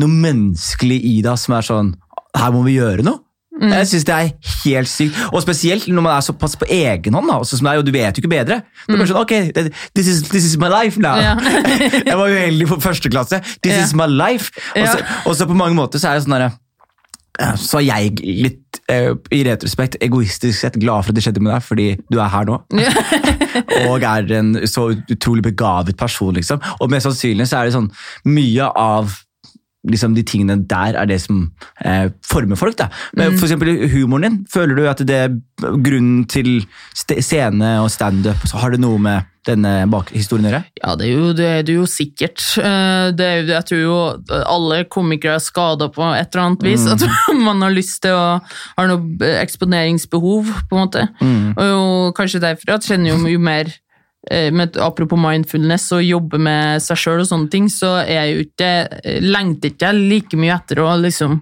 noe 0.00 0.22
menneskelig 0.22 1.00
i 1.04 1.18
deg 1.24 1.36
som 1.40 1.52
er 1.58 1.66
sånn 1.66 1.90
Her 2.38 2.54
må 2.54 2.62
vi 2.64 2.78
gjøre 2.78 3.04
noe. 3.04 3.20
Jeg 3.60 3.86
synes 3.86 4.04
det 4.08 4.14
er 4.14 4.30
helt 4.64 4.88
sykt. 4.88 5.18
Og 5.32 5.42
spesielt 5.44 5.84
når 5.88 6.02
man 6.02 6.16
er 6.16 6.24
såpass 6.24 6.56
på 6.56 6.66
egen 6.72 7.14
hånd. 7.14 7.28
Da, 7.28 7.36
som 7.44 7.66
det 7.66 7.72
er, 7.74 7.78
og 7.82 7.86
du 7.86 7.92
vet 7.92 8.16
jo 8.16 8.22
ikke 8.24 8.32
bedre. 8.32 8.62
Det 8.88 8.96
er 8.96 9.10
sånn, 9.10 9.20
ok, 9.20 9.34
this 9.94 10.08
is, 10.08 10.22
this 10.32 10.44
is 10.48 10.56
my 10.58 10.70
life 10.72 11.00
now. 11.00 11.20
Ja. 11.20 11.36
jeg 12.08 12.16
var 12.18 12.32
uheldig 12.32 12.66
på 12.72 12.80
første 12.82 13.12
klasse. 13.12 13.42
This 13.62 13.76
Ja. 13.76 13.84
is 13.84 13.94
my 13.94 14.08
life. 14.08 14.50
Og 15.26 15.36
så, 15.36 15.46
på 15.46 15.54
mange 15.54 15.76
måter 15.78 16.00
så 16.02 16.10
er 16.10 16.18
det 16.18 16.24
sånn 16.26 16.34
derre 16.38 16.50
eh, 17.40 17.54
så 17.60 17.78
er 17.80 17.86
jeg 17.86 18.18
litt, 18.24 18.80
uh, 18.92 19.12
i 19.32 19.42
retrospekt, 19.46 19.96
egoistisk 20.04 20.58
sett 20.58 20.78
glad 20.80 21.04
for 21.04 21.12
at 21.12 21.16
det 21.20 21.24
skjedde 21.26 21.44
med 21.44 21.52
deg, 21.54 21.62
fordi 21.64 21.86
du 22.12 22.18
er 22.20 22.32
her 22.32 22.48
nå. 22.48 22.58
og 23.88 24.04
er 24.08 24.32
en 24.40 24.54
så 24.68 24.88
utrolig 24.96 25.44
begavet 25.46 25.96
person, 26.00 26.34
liksom. 26.36 26.60
Og 26.80 26.90
mest 26.92 27.08
sannsynlig 27.08 27.46
så 27.48 27.60
er 27.60 27.68
det 27.70 27.76
sånn 27.76 27.90
mye 28.28 28.68
av 28.80 29.12
liksom 29.88 30.14
de 30.14 30.22
tingene 30.22 30.60
der 30.70 30.94
er 31.00 31.08
det 31.10 31.20
som 31.24 31.50
eh, 31.84 32.08
former 32.28 32.56
folk. 32.56 32.76
da. 32.78 32.86
Men 33.18 33.34
For 33.38 33.48
eksempel 33.48 33.88
humoren 33.90 34.22
din. 34.28 34.38
Føler 34.52 34.78
du 34.78 34.86
at 34.90 35.02
det 35.06 35.16
er 35.24 35.34
grunnen 35.82 36.24
til 36.30 36.62
scene 36.94 37.76
og 37.82 37.90
standup? 37.90 38.38
Har 38.54 38.70
det 38.74 38.80
noe 38.82 38.98
med 39.02 39.28
denne 39.42 39.88
bakhistorien 39.90 40.46
å 40.46 40.50
gjøre? 40.52 40.60
Ja, 40.78 40.92
det 40.94 41.08
er 41.08 41.12
jo, 41.16 41.32
det 41.34 41.48
er 41.50 41.64
det 41.66 41.74
jo 41.74 41.86
sikkert. 41.90 42.38
Eh, 42.62 43.10
Det 43.18 43.26
er, 43.26 43.42
jeg 43.50 43.66
tror 43.66 43.80
jo 43.82 43.96
alle 44.46 44.84
komikere 44.86 45.34
er 45.40 45.42
skada 45.42 45.88
på 45.90 46.06
et 46.14 46.30
eller 46.30 46.44
annet 46.46 46.62
vis. 46.62 46.86
At 46.86 47.02
man 47.48 47.62
har 47.66 47.74
lyst 47.74 48.02
til 48.06 48.14
å 48.14 48.38
Har 48.78 48.86
noe 48.92 49.32
eksponeringsbehov, 49.42 50.46
på 50.70 50.76
en 50.78 50.84
måte. 50.86 51.08
Og 51.56 51.64
jo, 51.72 51.82
kanskje 52.16 52.40
derfor 52.42 52.76
at 52.76 52.86
kjenner 52.86 53.14
jo 53.16 53.18
mye 53.22 53.38
mer 53.42 53.72
med, 54.30 54.76
Apropos 54.78 55.18
mindfulness 55.18 55.88
og 55.96 56.04
jobbe 56.06 56.38
med 56.38 56.82
seg 56.84 56.96
sjøl 57.00 57.24
og 57.24 57.26
sånne 57.26 57.50
ting, 57.50 57.66
så 57.72 57.96
er 58.04 58.12
jeg 58.20 58.34
jo 58.36 58.44
ikke, 58.46 58.68
lengter 59.24 59.72
ikke 59.72 59.90
like 59.96 60.38
mye 60.38 60.54
etter 60.54 60.78
å 60.84 60.92
liksom 61.02 61.40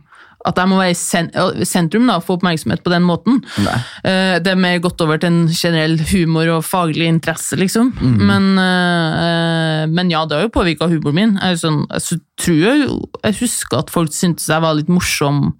at 0.48 0.56
jeg 0.56 0.70
må 0.70 0.78
være 0.78 0.94
i 0.94 0.96
sen 0.96 1.26
sentrum 1.68 2.06
da, 2.08 2.14
få 2.24 2.38
oppmerksomhet 2.38 2.80
på 2.80 2.88
den 2.88 3.04
måten. 3.04 3.42
Nei. 3.60 3.74
Eh, 4.08 4.38
Det 4.40 4.54
er 4.54 4.56
mer 4.56 4.78
gått 4.80 5.02
over 5.04 5.18
til 5.20 5.28
en 5.28 5.48
generell 5.52 5.98
humor 6.14 6.48
og 6.54 6.64
faglig 6.64 7.10
interesse, 7.12 7.58
liksom. 7.60 7.90
Men, 8.00 8.46
eh, 8.56 9.84
men 9.92 10.08
ja, 10.08 10.24
det 10.24 10.38
har 10.38 10.46
jo 10.46 10.54
påvirka 10.54 10.88
humoren 10.88 11.14
min. 11.18 11.34
Jeg, 11.42 11.60
sånn, 11.60 11.82
jeg 11.92 12.22
tror 12.40 12.56
jeg, 12.64 12.88
jeg 13.26 13.36
husker 13.42 13.82
at 13.82 13.90
folk 13.92 14.12
syntes 14.16 14.48
jeg 14.48 14.64
var 14.64 14.78
litt 14.80 14.88
morsom 14.88 15.52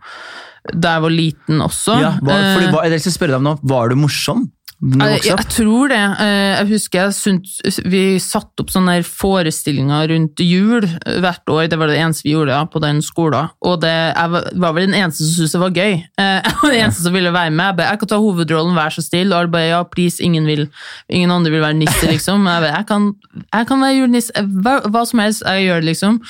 da 0.73 0.97
jeg 0.97 1.03
var 1.03 1.13
liten 1.13 1.61
også. 1.65 2.01
Ja, 2.01 2.11
var, 2.21 2.41
fordi, 2.55 2.67
Eh, 2.67 2.73
hva, 2.73 2.83
jeg 2.89 3.01
skal 3.05 3.13
spørre 3.13 3.37
deg 3.37 3.41
om 3.41 3.49
nå, 3.51 3.55
Var 3.63 3.89
du 3.93 3.97
morsom? 3.97 4.51
Jeg, 4.81 5.21
jeg 5.29 5.45
tror 5.53 5.91
det. 5.93 5.99
Eh, 6.25 6.55
Jeg 6.61 6.69
husker 6.71 7.03
jeg 7.03 7.13
syntes, 7.13 7.81
vi 7.85 8.17
satte 8.19 8.63
opp 8.65 8.71
sånne 8.73 8.95
forestillinger 9.05 10.09
rundt 10.09 10.41
jul 10.41 10.87
hvert 11.21 11.53
år. 11.53 11.67
Det 11.69 11.79
var 11.81 11.91
det 11.91 11.99
eneste 12.01 12.25
vi 12.25 12.33
gjorde 12.33 12.57
på 12.73 12.81
den 12.81 13.03
skolen. 13.05 13.51
Og 13.61 13.81
det, 13.83 13.93
jeg 14.17 14.31
var- 14.33 14.73
vel 14.73 14.87
den 14.87 14.97
eneste 14.97 15.25
som 15.27 15.35
syntes 15.37 15.53
det 15.53 15.61
var 15.61 15.75
gøy. 15.77 15.93
Eh, 16.17 16.41
Jeg 16.51 16.57
var 16.63 16.71
den 16.73 16.81
eneste 16.87 17.03
som 17.05 17.13
ville 17.13 17.33
være 17.35 17.51
med. 17.51 17.65
Jeg, 17.67 17.77
bare, 17.77 17.91
jeg 17.91 17.99
kan 18.01 18.09
ta 18.09 18.17
hovedrollen, 18.25 18.75
vær 18.77 18.91
så 18.97 19.03
snill. 19.05 19.33
Og 19.33 19.39
alle 19.43 19.53
bare 19.53 19.69
ja, 19.69 19.83
please, 19.85 20.23
ingen, 20.25 20.47
vil, 20.49 20.65
ingen 21.13 21.31
andre 21.31 21.51
vil 21.53 21.61
være 21.65 21.77
nisse, 21.77 22.07
liksom. 22.15 22.47
Jeg, 22.49 22.65
bare, 22.65 22.73
jeg, 22.79 22.87
kan, 22.89 23.11
jeg 23.53 23.67
kan 23.69 23.85
være 23.85 23.99
julenisse. 24.01 24.47
Hva, 24.65 24.79
hva 24.89 25.05
som 25.09 25.21
helst, 25.25 25.45
jeg 25.45 25.67
gjør 25.69 25.81
det, 25.85 25.91
liksom. 25.93 26.21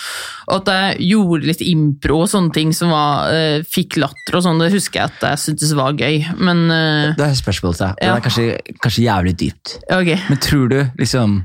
Og 0.51 0.57
at 0.59 0.73
jeg 0.75 1.11
gjorde 1.13 1.47
litt 1.53 1.63
impro 1.71 2.23
og 2.25 2.31
sånne 2.35 2.53
ting 2.57 2.75
som 2.75 2.91
var, 2.91 3.31
eh, 3.31 3.63
fikk 3.63 4.01
latter 4.03 4.41
og 4.41 4.43
sånn, 4.49 4.59
det 4.63 4.73
husker 4.75 5.05
jeg 5.05 5.13
at 5.15 5.29
jeg 5.31 5.45
syntes 5.47 5.75
var 5.79 5.95
gøy. 5.95 6.25
Men 6.43 6.67
Det 7.15 7.23
er 7.25 7.31
et 7.31 7.39
spørsmål 7.39 7.77
til 7.79 7.87
deg. 7.87 7.95
Ja. 8.03 8.11
Det 8.11 8.19
er 8.19 8.25
kanskje, 8.27 8.40
kanskje 8.83 9.07
jævlig 9.07 9.35
dypt. 9.41 9.77
Okay. 9.87 10.19
Men 10.29 10.43
tror 10.43 10.69
du 10.73 10.79
liksom 10.99 11.41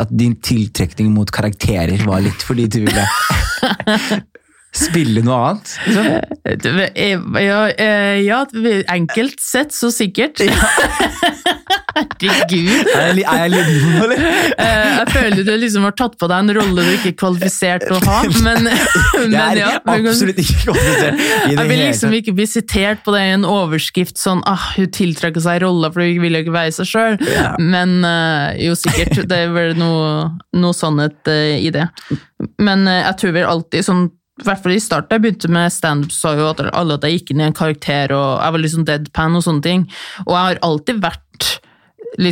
at 0.00 0.12
din 0.16 0.36
tiltrekning 0.40 1.10
mot 1.12 1.30
karakterer 1.30 2.00
var 2.06 2.22
litt 2.24 2.42
fordi 2.46 2.68
du 2.72 2.80
ville 2.86 3.06
spille 4.76 5.22
noe 5.26 5.38
annet? 5.50 5.72
Liksom? 5.86 6.80
Eh, 6.94 7.18
Ja, 7.44 7.60
eh, 7.70 8.20
ja, 8.22 8.44
enkelt 8.94 9.40
sett 9.42 9.72
så 9.74 9.90
sikkert. 9.94 10.40
Herregud. 11.90 12.86
Er 12.94 13.16
jeg, 13.18 13.24
er 13.26 13.40
jeg 13.40 13.50
limbo, 13.50 14.04
eller? 14.04 14.20
Eh, 14.60 14.98
Jeg 15.00 15.06
føler 15.14 15.44
du 15.46 15.50
liksom 15.58 15.86
har 15.88 15.94
tatt 15.98 16.14
på 16.20 16.28
deg 16.30 16.44
en 16.44 16.52
rolle 16.60 16.84
du 16.86 16.90
ikke 16.94 17.10
er 17.12 17.16
kvalifisert 17.18 17.86
til 17.86 17.96
å 17.96 18.00
ha, 18.06 18.20
men, 18.46 18.68
men 18.68 19.34
Jeg 19.34 19.64
er 19.64 19.80
absolutt 19.80 20.38
ikke 20.42 20.58
kvalifisert 20.68 21.24
Jeg 21.50 21.66
vil 21.72 21.82
liksom 21.82 22.14
ikke 22.20 22.34
bli 22.38 22.46
sitert 22.50 23.02
på 23.06 23.14
det 23.16 23.24
i 23.26 23.34
en 23.34 23.46
overskrift 23.48 24.20
sånn 24.20 24.42
ah, 24.48 24.68
hun 24.76 24.90
tiltrekker 24.94 25.42
seg 25.44 25.62
rolla 25.64 25.90
for 25.92 26.04
hun 26.06 26.22
vil 26.22 26.38
jo 26.38 26.44
ikke 26.44 26.54
være 26.54 26.74
seg 26.78 26.88
sjøl. 26.90 27.18
Ja. 27.26 27.52
Men 27.58 27.98
jo, 28.60 28.74
sikkert. 28.78 29.22
Det 29.30 29.36
er 29.46 29.52
vel 29.54 29.74
noe, 29.78 30.30
noe 30.56 30.76
sannhet 30.76 31.28
i 31.30 31.70
det. 31.74 31.86
Men 32.62 32.86
jeg 32.88 33.14
tror 33.20 33.34
vel 33.36 33.48
alltid 33.50 33.86
sånn 33.86 34.06
i 34.40 34.48
hvert 34.48 34.64
fall 34.64 34.74
i 34.74 34.82
starten 34.82 35.16
jeg 35.16 35.24
begynte 35.24 35.52
med 35.52 35.72
standup, 35.74 36.12
sa 36.14 36.34
jo 36.38 36.50
at 36.50 36.62
alle 36.72 36.98
at 36.98 37.06
jeg 37.06 37.20
gikk 37.20 37.32
inn 37.34 37.44
i 37.44 37.48
en 37.48 37.56
karakter, 37.56 38.14
og 38.16 38.28
jeg 38.40 38.56
var 38.56 38.68
sånn 38.74 38.90
deadpan 38.90 39.38
og 39.38 39.46
sånne 39.46 39.66
ting. 39.66 39.86
Og 40.26 40.34
jeg 40.34 40.42
har 40.48 40.62
alltid 40.66 41.02
vært 41.04 41.56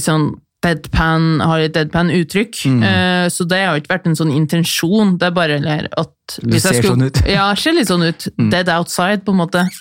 sånn 0.04 0.30
deadpan, 0.64 1.26
har 1.44 1.62
et 1.62 1.74
deadpan-uttrykk. 1.76 2.62
Mm. 2.66 2.80
Uh, 2.82 3.26
så 3.30 3.46
det 3.48 3.60
har 3.62 3.78
ikke 3.78 3.94
vært 3.94 4.08
en 4.10 4.18
sånn 4.18 4.32
intensjon, 4.34 5.16
det 5.20 5.28
er 5.28 5.36
bare 5.36 5.58
at 5.86 6.38
Du 6.42 6.58
ser 6.58 6.80
sånn 6.82 7.06
ut. 7.06 7.20
Mm. 7.22 7.30
Ja, 7.30 7.46
ser 7.56 7.76
litt 7.76 7.90
sånn 7.90 8.04
ut. 8.08 8.28
Dead 8.50 8.70
outside, 8.74 9.22
på 9.26 9.36
en 9.36 9.42
måte. 9.44 9.66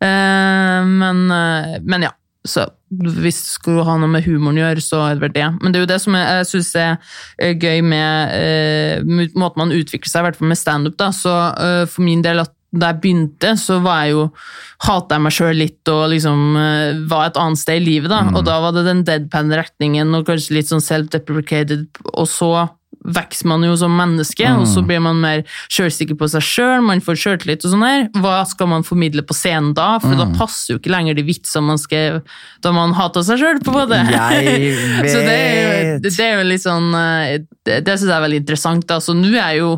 Eh, 0.00 0.86
men, 0.88 1.18
uh, 1.28 1.74
men 1.84 2.06
ja. 2.06 2.14
Så 2.48 2.64
hvis 2.90 3.38
det 3.38 3.52
skulle 3.52 3.84
ha 3.86 3.96
noe 4.00 4.10
med 4.10 4.24
humoren 4.26 4.58
å 4.58 4.64
gjøre, 4.64 4.82
så 4.82 5.02
er 5.06 5.16
det 5.16 5.24
vel 5.24 5.34
det. 5.36 5.48
Men 5.60 5.70
det 5.70 5.78
er 5.78 5.84
jo 5.84 5.90
det 5.92 6.00
som 6.02 6.16
jeg, 6.18 6.38
jeg 6.40 6.48
syns 6.50 6.70
er 6.80 6.94
eh, 7.38 7.52
gøy 7.54 7.84
med 7.86 8.32
uh, 8.34 9.28
måten 9.38 9.62
man 9.62 9.74
utvikler 9.76 10.10
seg, 10.10 10.24
i 10.24 10.26
hvert 10.26 10.40
fall 10.40 10.50
med 10.50 10.58
standup. 10.58 11.04
Så 11.14 11.34
eh, 11.54 11.84
for 11.90 12.06
min 12.06 12.24
del, 12.26 12.42
at 12.42 12.54
da 12.70 12.92
jeg 12.92 13.00
begynte, 13.02 13.54
så 13.58 13.80
var 13.82 14.04
jeg 14.04 14.14
jo 14.14 14.26
hata 14.86 15.16
jeg 15.16 15.24
meg 15.24 15.34
sjøl 15.34 15.56
litt 15.58 15.90
og 15.90 16.04
liksom 16.12 16.42
uh, 16.58 16.98
var 17.10 17.30
et 17.30 17.40
annet 17.42 17.62
sted 17.62 17.80
i 17.80 17.86
livet. 17.86 18.10
da. 18.10 18.24
Og 18.34 18.44
da 18.46 18.58
var 18.62 18.74
det 18.74 18.86
den 18.88 19.06
deadpan-retningen 19.06 20.18
og 20.18 20.26
kanskje 20.28 20.58
litt 20.58 20.70
sånn 20.70 20.84
self-deprecated, 20.84 21.86
og 22.10 22.28
så 22.30 22.52
vokser 23.00 23.48
man 23.48 23.62
jo 23.64 23.72
som 23.80 23.94
menneske, 23.96 24.44
og 24.60 24.66
så 24.68 24.82
blir 24.84 25.00
man 25.02 25.20
mer 25.22 25.42
sjølsikker 25.72 26.18
på 26.20 26.28
seg 26.28 26.44
sjøl, 26.44 26.82
man 26.84 27.00
får 27.04 27.18
sjøltillit 27.22 27.64
og 27.64 27.72
sånn 27.72 27.84
her. 27.86 28.02
Hva 28.20 28.42
skal 28.48 28.68
man 28.72 28.84
formidle 28.86 29.24
på 29.26 29.36
scenen 29.36 29.72
da? 29.76 29.94
For 30.02 30.18
da 30.18 30.26
passer 30.36 30.74
jo 30.74 30.80
ikke 30.80 30.92
lenger 30.92 31.16
de 31.16 31.24
vitsene 31.26 31.70
man 31.70 31.80
skrev 31.80 32.20
da 32.64 32.74
man 32.76 32.92
hata 32.98 33.22
seg 33.26 33.40
sjøl, 33.40 33.62
på 33.64 33.72
en 33.72 33.78
måte. 33.78 34.02
Jeg 34.10 34.74
så 35.12 35.22
det 35.24 35.36
er, 35.36 35.54
jo, 35.54 35.96
det 36.04 36.12
er 36.26 36.34
jo 36.36 36.48
litt 36.50 36.64
sånn 36.64 36.90
eh, 36.96 37.38
Det, 37.66 37.80
det 37.86 37.96
syns 37.96 38.08
jeg 38.08 38.16
er 38.16 38.26
veldig 38.26 38.42
interessant. 38.42 38.86
da. 38.90 39.00
Så 39.04 39.16
nå 39.16 39.32
er 39.32 39.40
jeg 39.40 39.62
jo 39.62 39.72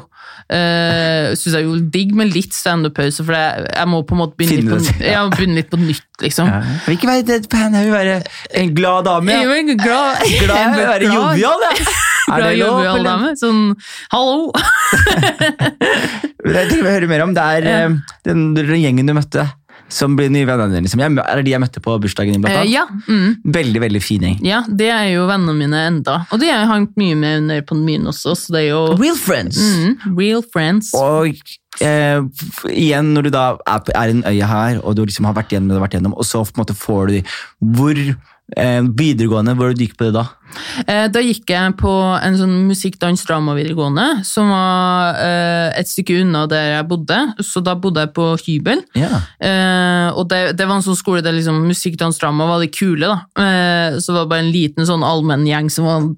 uh, 0.51 1.32
Syns 1.38 1.57
jeg 1.59 1.66
jo 1.66 1.76
digg 1.95 2.14
med 2.18 2.32
litt 2.34 2.57
standup-pause, 2.57 3.24
for 3.26 3.36
jeg, 3.36 3.66
jeg 3.70 3.90
må 3.90 4.03
på 4.07 4.16
en 4.16 4.22
måte 4.24 4.38
begynne 4.40 4.62
litt, 4.62 4.70
på, 4.72 5.05
ja. 5.05 5.12
jeg 5.14 5.34
begynne 5.36 5.59
litt 5.61 5.70
på 5.72 5.80
nytt, 5.80 6.09
liksom. 6.24 6.51
Ja. 6.51 6.62
Jeg 6.62 6.86
vil 6.86 6.99
ikke 6.99 7.11
være 7.12 7.26
deadpan, 7.30 7.76
jeg 7.78 7.88
vil 7.88 7.97
være 7.97 8.16
en 8.62 8.74
glad 8.78 9.09
dame. 9.11 9.36
Jeg 9.36 9.43
Ja. 9.43 9.53
Jeg 9.53 9.68
jo 9.68 9.76
glad, 9.82 10.24
Glad 10.47 10.80
i 10.80 10.86
å 10.86 10.88
være 10.93 11.12
jovial, 11.12 11.68
jeg. 11.70 11.86
Er 12.32 12.45
det 12.47 12.53
lov, 12.61 12.78
jovial 12.78 13.07
dame. 13.07 13.32
Sånn 13.36 13.62
hallo! 14.12 14.53
Jeg 16.43 16.68
tenker 16.68 16.82
vi 16.82 16.90
høre 16.90 17.09
mer 17.11 17.22
om 17.22 17.32
det 17.36 17.43
er 17.59 17.66
eh, 17.70 18.14
den, 18.26 18.40
den 18.57 18.80
gjengen 18.80 19.07
du 19.07 19.14
møtte, 19.14 19.45
som 19.93 20.14
blir 20.16 20.30
nye 20.32 20.47
vennene 20.49 20.72
dine. 20.72 20.86
Liksom. 20.86 21.03
Er 21.20 21.36
det 21.40 21.45
de 21.45 21.53
jeg 21.53 21.61
møtte 21.62 21.82
på 21.84 21.95
bursdagen 22.01 22.32
din? 22.32 22.40
blant 22.40 22.55
Eh, 22.57 22.62
annet? 22.62 22.72
ja, 22.72 22.86
mm, 23.12 23.53
Veldig, 23.53 23.80
veldig 23.84 24.03
fin 24.03 24.24
gjeng. 24.24 24.38
ja, 24.49 24.62
det 24.68 24.88
er 24.90 25.11
jo 25.12 25.26
vennene 25.28 25.55
mine 25.59 25.82
enda. 25.90 26.14
Og 26.32 26.40
de 26.40 26.49
har 26.49 26.62
jeg 26.64 26.70
hangt 26.72 26.97
mye 26.97 27.14
med 27.20 27.43
under 27.43 27.61
pandemien 27.68 28.07
også, 28.09 28.32
så 28.38 28.55
det 28.57 28.62
er 28.64 28.70
jo 28.72 28.82
Real 28.97 29.16
friends! 29.20 29.59
mm, 29.61 30.16
real 30.18 30.43
friends. 30.53 30.93
Og 30.97 31.36
eh, 31.80 32.20
igjen, 32.72 33.12
når 33.14 33.28
du 33.28 33.30
da 33.36 33.45
er, 33.66 33.78
på, 33.84 33.93
er 33.95 34.09
i 34.09 34.16
en 34.16 34.24
øye 34.32 34.49
her, 34.49 34.80
og 34.82 34.97
du 34.97 35.05
liksom 35.05 35.28
har 35.28 35.36
vært 35.36 35.53
igjennom 35.53 35.68
det 35.68 35.76
du 35.76 35.80
har 35.80 35.86
vært 35.88 35.99
igjennom, 35.99 36.16
og 36.16 36.24
så 36.28 36.43
på 36.45 36.57
en 36.57 36.62
måte 36.64 36.76
får 36.76 37.07
du 37.07 37.12
de 37.18 37.22
Hvor 37.76 38.03
videregående, 38.53 39.55
hvor 39.57 39.72
du 39.72 39.84
gikk 39.86 39.97
på 39.97 40.05
det 40.11 40.14
da? 40.18 40.26
Eh, 40.86 41.07
Da 41.09 41.20
gikk 41.24 41.49
jeg 41.49 41.76
på 41.80 41.90
en 42.20 42.34
sånn 42.36 42.66
musikk, 42.68 42.99
dans, 43.01 43.22
drama 43.24 43.55
videregående, 43.57 44.24
som 44.28 44.51
var 44.53 45.16
eh, 45.16 45.78
et 45.80 45.88
stykke 45.88 46.18
unna 46.20 46.43
der 46.51 46.66
jeg 46.76 46.88
bodde. 46.90 47.16
Så 47.40 47.62
da 47.64 47.72
bodde 47.74 48.05
jeg 48.05 48.12
på 48.12 48.26
hybel. 48.45 48.82
Ja. 48.99 49.22
Eh, 49.40 50.11
og 50.12 50.28
det, 50.28 50.43
det 50.59 50.66
var 50.68 50.76
en 50.76 50.84
sånn 50.84 50.99
skole 50.99 51.22
der 51.24 51.32
liksom 51.32 51.62
musikk, 51.64 51.97
dans, 52.03 52.18
drama 52.20 52.51
var 52.51 52.61
de 52.61 52.68
kule. 52.68 53.09
da. 53.09 53.22
Eh, 53.40 53.97
så 54.03 54.12
det 54.12 54.18
var 54.20 54.28
bare 54.34 54.45
en 54.45 54.53
liten 54.53 54.84
sånn 54.88 55.07
allmenngjeng 55.07 55.70
som 55.72 55.88
var 55.88 56.11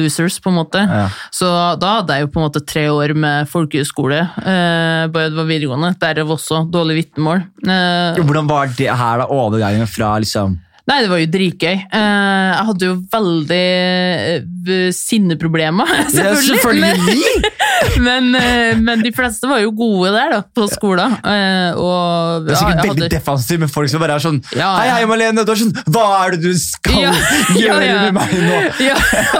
losers, 0.00 0.40
på 0.42 0.50
en 0.50 0.58
måte. 0.58 0.82
Ja. 0.82 1.06
Så 1.30 1.46
da 1.78 2.00
hadde 2.00 2.18
jeg 2.18 2.26
jo 2.26 2.32
på 2.34 2.42
en 2.42 2.48
måte 2.48 2.64
tre 2.66 2.88
år 2.90 3.14
med 3.14 3.46
folkehøyskole, 3.52 4.24
eh, 4.42 5.06
bare 5.14 5.30
det 5.30 5.38
var 5.38 5.46
videregående. 5.54 5.94
Derav 6.02 6.34
også 6.34 6.64
dårlig 6.74 7.04
vitnemål. 7.04 7.46
Eh, 7.62 8.18
Hvordan 8.26 8.50
var 8.50 8.74
det 8.74 8.90
her 8.90 9.22
da, 9.22 9.30
overgangen 9.30 9.86
fra 9.86 10.16
liksom 10.18 10.58
Nei, 10.86 11.00
det 11.02 11.10
var 11.10 11.18
jo 11.18 11.30
dritgøy. 11.34 11.72
Eh, 11.82 12.50
jeg 12.52 12.66
hadde 12.68 12.88
jo 12.88 12.96
veldig 13.10 13.62
eh, 13.66 14.90
sinneproblemer, 14.94 15.90
selvfølgelig. 16.14 16.78
Men, 16.78 17.48
men, 18.06 18.28
eh, 18.34 18.76
men 18.80 19.02
de 19.04 19.12
fleste 19.14 19.48
var 19.48 19.60
jo 19.62 19.72
gode 19.76 20.12
der, 20.14 20.32
da, 20.36 20.40
på 20.56 20.66
skolen. 20.70 21.12
Eh, 21.20 21.76
og 21.76 22.46
Det 22.46 22.54
er 22.54 22.60
sikkert 22.60 22.80
jeg 22.80 22.90
veldig 22.90 23.02
hadde- 23.04 23.10
defensivt 23.16 23.62
med 23.64 23.72
folk 23.72 23.90
som 23.92 24.02
bare 24.02 24.16
er 24.16 24.24
sånn 24.24 24.38
Ja, 24.56 24.70
Hei, 24.78 24.88
hei, 24.94 25.06
Malene! 25.08 25.44
Du 25.46 25.52
er 25.52 25.60
sånn 25.60 25.72
Hva 25.92 26.04
er 26.24 26.36
det 26.36 26.40
du 26.44 26.52
skal 26.60 27.00
Ja, 27.06 27.12
gjøre 27.60 27.90
med 28.06 28.16
meg 28.16 28.34
nå? 28.46 28.60
Ja, 28.88 28.96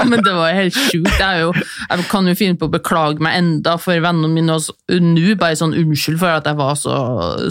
men 0.08 0.22
det 0.24 0.34
var 0.36 0.52
helt 0.56 0.76
sjukt. 0.76 1.12
Jeg, 1.20 1.42
jo, 1.44 1.52
jeg 1.56 2.06
kan 2.10 2.28
jo 2.30 2.36
finne 2.38 2.58
på 2.60 2.68
å 2.68 2.72
beklage 2.72 3.22
meg 3.24 3.38
enda 3.40 3.76
for 3.82 3.98
vennene 4.04 4.30
mine 4.32 4.56
nå. 4.56 5.36
Bare 5.40 5.58
sånn 5.58 5.74
unnskyld 5.76 6.20
for 6.20 6.32
at 6.32 6.46
jeg 6.48 6.58
var 6.58 6.74
så 6.78 6.96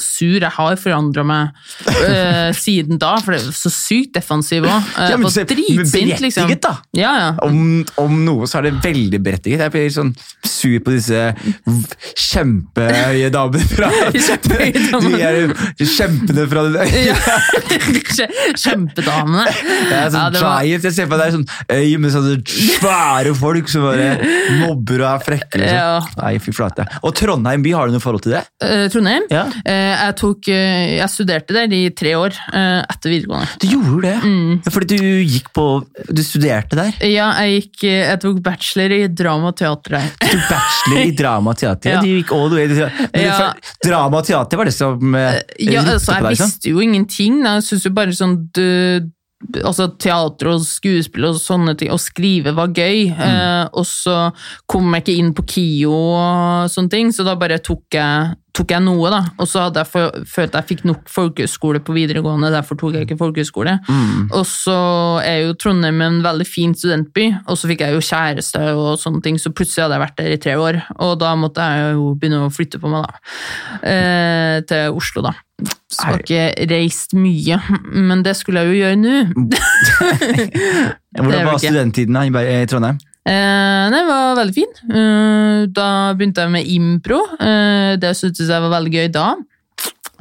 sur. 0.01 0.37
Jeg 0.39 0.51
har 0.55 0.77
forandra 0.79 1.25
meg 1.27 1.55
uh, 1.89 2.51
siden 2.55 2.99
da, 3.01 3.15
for 3.23 3.35
det 3.35 3.41
er 3.41 3.55
så 3.55 3.71
sykt 3.73 4.15
defensiv 4.17 4.65
òg. 4.67 4.89
Men 4.97 5.25
var 5.25 5.47
dritsint, 5.49 6.21
liksom. 6.23 6.47
berettiget, 6.49 6.61
da. 6.65 6.73
Ja, 6.97 7.13
ja. 7.19 7.29
Om, 7.45 7.85
om 8.01 8.17
noe 8.25 8.49
så 8.49 8.59
er 8.59 8.69
det 8.69 8.75
veldig 8.85 9.21
berettiget. 9.25 9.65
Jeg 9.65 9.73
blir 9.75 9.93
sånn 9.93 10.13
sur 10.45 10.74
huet 10.75 10.85
på 10.85 10.95
disse 10.95 11.33
kjempehøye 12.25 13.29
damene 13.33 13.65
fra. 13.69 13.89
De 14.15 15.13
er 15.19 15.53
kjempene 15.95 16.45
fra 16.51 16.65
Ja. 16.95 17.15
Kjempedamene. 18.65 19.45
Det 19.89 19.95
er 19.97 20.09
sånn 20.13 20.19
Ja, 20.19 20.29
det 20.33 20.41
var- 20.43 20.63
giant. 20.65 20.85
Jeg 20.85 20.95
ser 20.95 21.09
på 21.11 21.17
deg 21.19 21.33
sånn 21.35 21.45
øy 21.75 21.97
med 22.01 22.13
sånne 22.13 22.35
svære 22.45 23.33
folk 23.37 23.69
som 23.71 23.85
bare 23.87 24.09
mobber 24.61 25.03
og 25.03 25.09
er 25.11 25.23
frekke. 25.25 25.59
Liksom. 25.61 25.79
Ja. 25.79 25.99
Nei, 26.21 26.33
fy 26.43 26.53
flate. 26.55 26.85
Og 27.05 27.15
Trondheim 27.17 27.63
by, 27.65 27.73
har 27.75 27.89
du 27.89 27.95
noe 27.95 28.03
forhold 28.03 28.25
til 28.25 28.35
det? 28.37 28.43
Eh, 28.63 28.85
Trondheim. 28.93 29.25
Ja. 29.31 29.45
Eh, 29.65 29.93
jeg, 29.95 30.15
tok, 30.21 30.49
eh, 30.53 30.95
jeg 30.99 31.09
studerte 31.13 31.55
der 31.55 31.75
i 31.75 31.83
tre 31.95 32.15
år 32.19 32.35
etter 32.55 33.11
videregående. 33.11 33.59
Du 33.61 33.67
gjorde 33.69 34.09
det? 34.09 34.15
Mm. 34.25 34.61
Fordi 34.71 34.97
du 34.99 35.09
gikk 35.25 35.51
på 35.55 35.65
Du 36.09 36.21
studerte 36.25 36.77
der? 36.77 36.91
Ja, 37.07 37.29
jeg, 37.45 37.65
gikk, 37.65 37.85
jeg 37.89 38.19
tok 38.23 38.39
bachelor 38.45 38.93
i 38.95 39.01
drama 39.11 39.51
og 39.51 39.57
teater 39.59 39.97
der. 39.97 40.07
Du 40.21 40.37
tok 40.49 40.64
bachelor 40.65 41.01
i 41.05 41.11
drama 41.15 41.53
og 41.53 41.57
teater. 41.61 41.95
Ja. 41.95 42.01
Du 42.01 42.07
gikk 42.09 42.31
all 42.35 42.49
the 42.49 42.55
way 42.59 42.67
til 42.67 42.79
Ja. 43.21 43.37
føl- 43.39 43.89
Drama 43.89 44.17
og 44.17 44.25
teater 44.25 44.57
var 44.57 44.65
det 44.65 44.73
som 44.73 45.13
uh, 45.15 45.39
Ja, 45.59 45.81
altså, 45.85 46.13
jeg 46.17 46.37
visste 46.37 46.69
jo 46.69 46.79
ingenting. 46.81 47.43
Jeg 47.45 47.63
synes 47.63 47.85
jo 47.85 47.91
bare 47.91 48.15
sånn 48.15 48.35
du, 48.53 49.09
altså, 49.63 49.89
Teater 49.99 50.47
og 50.53 50.61
skuespill 50.65 51.25
og 51.29 51.35
sånne 51.41 51.75
ting, 51.77 51.91
å 51.93 51.99
skrive 52.01 52.53
var 52.55 52.67
gøy. 52.73 53.11
Mm. 53.11 53.21
Eh, 53.21 53.67
og 53.73 53.85
så 53.85 54.31
kom 54.67 54.91
jeg 54.95 55.03
ikke 55.05 55.17
inn 55.21 55.33
på 55.37 55.45
KIO 55.45 55.93
og 55.93 56.71
sånne 56.73 56.89
ting, 56.89 57.11
så 57.13 57.23
da 57.27 57.35
bare 57.35 57.59
tok 57.59 57.83
jeg, 57.93 58.35
tok 58.55 58.71
jeg 58.71 58.83
noe, 58.85 59.11
da. 59.11 59.21
Og 59.41 59.49
så 59.49 59.65
hadde 59.65 59.81
jeg 59.81 59.91
for, 59.91 60.25
følt 60.31 60.55
jeg 60.55 60.67
fikk 60.69 60.83
nok 60.87 61.09
folkehøyskole 61.11 61.81
på 61.85 61.95
videregående, 61.95 62.51
derfor 62.53 62.79
tok 62.79 62.97
jeg 62.97 63.07
ikke 63.07 63.19
folkehøyskole. 63.19 63.77
Mm. 63.87 64.27
Og 64.29 64.45
så 64.49 64.77
er 65.25 65.41
jo 65.45 65.55
Trondheim 65.59 66.03
en 66.05 66.21
veldig 66.25 66.47
fin 66.47 66.75
studentby, 66.77 67.27
og 67.45 67.59
så 67.59 67.71
fikk 67.71 67.85
jeg 67.85 67.95
jo 67.97 68.03
kjæreste 68.05 68.61
og 68.73 68.93
sånne 69.01 69.23
ting, 69.25 69.39
så 69.41 69.53
plutselig 69.55 69.85
hadde 69.85 69.97
jeg 69.97 70.05
vært 70.05 70.21
der 70.21 70.35
i 70.35 70.41
tre 70.47 70.57
år, 70.61 70.79
og 70.95 71.17
da 71.23 71.33
måtte 71.39 71.65
jeg 71.65 71.97
jo 71.97 72.13
begynne 72.19 72.45
å 72.45 72.53
flytte 72.53 72.81
på 72.81 72.91
meg, 72.91 73.09
da. 73.09 73.25
Eh, 73.91 74.59
til 74.69 74.95
Oslo, 74.95 75.25
da. 75.25 75.35
Så 75.91 76.03
jeg 76.03 76.11
har 76.11 76.23
ikke 76.23 76.69
reist 76.73 77.15
mye, 77.15 77.59
men 77.95 78.23
det 78.25 78.35
skulle 78.39 78.63
jeg 78.63 78.73
jo 78.73 78.79
gjøre 78.83 78.99
nå. 78.99 79.17
Hvordan 81.15 81.37
er 81.39 81.47
var 81.47 81.61
studenttiden 81.63 82.23
i 82.23 82.63
Trondheim? 82.71 82.99
Eh, 83.25 83.85
det 83.89 84.01
var 84.05 84.35
veldig 84.37 84.53
fin. 84.53 84.73
Eh, 84.85 85.65
da 85.73 86.13
begynte 86.13 86.45
jeg 86.45 86.53
med 86.53 86.69
impro. 86.69 87.23
Eh, 87.41 87.97
det 87.97 88.13
syntes 88.17 88.51
jeg 88.51 88.61
var 88.61 88.73
veldig 88.77 88.93
gøy 88.93 89.07
da. 89.13 89.27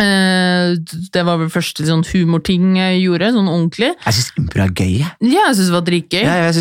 Eh, 0.03 0.75
det 1.15 1.23
var 1.27 1.39
vel 1.39 1.51
første 1.53 1.87
sånn 1.87 2.05
humorting 2.09 2.75
jeg 2.81 3.03
gjorde, 3.05 3.31
sånn 3.37 3.51
ordentlig. 3.51 3.93
Jeg 4.05 4.17
syns 4.17 4.31
impro 4.41 4.65
er 4.65 4.73
gøy. 4.75 4.95
Ja, 5.05 5.49
jeg 5.49 5.59
syns 5.59 5.71
det 5.71 5.77
var 5.77 5.85
dritgøy. 5.87 6.23
Ja, 6.25 6.37
jeg 6.49 6.57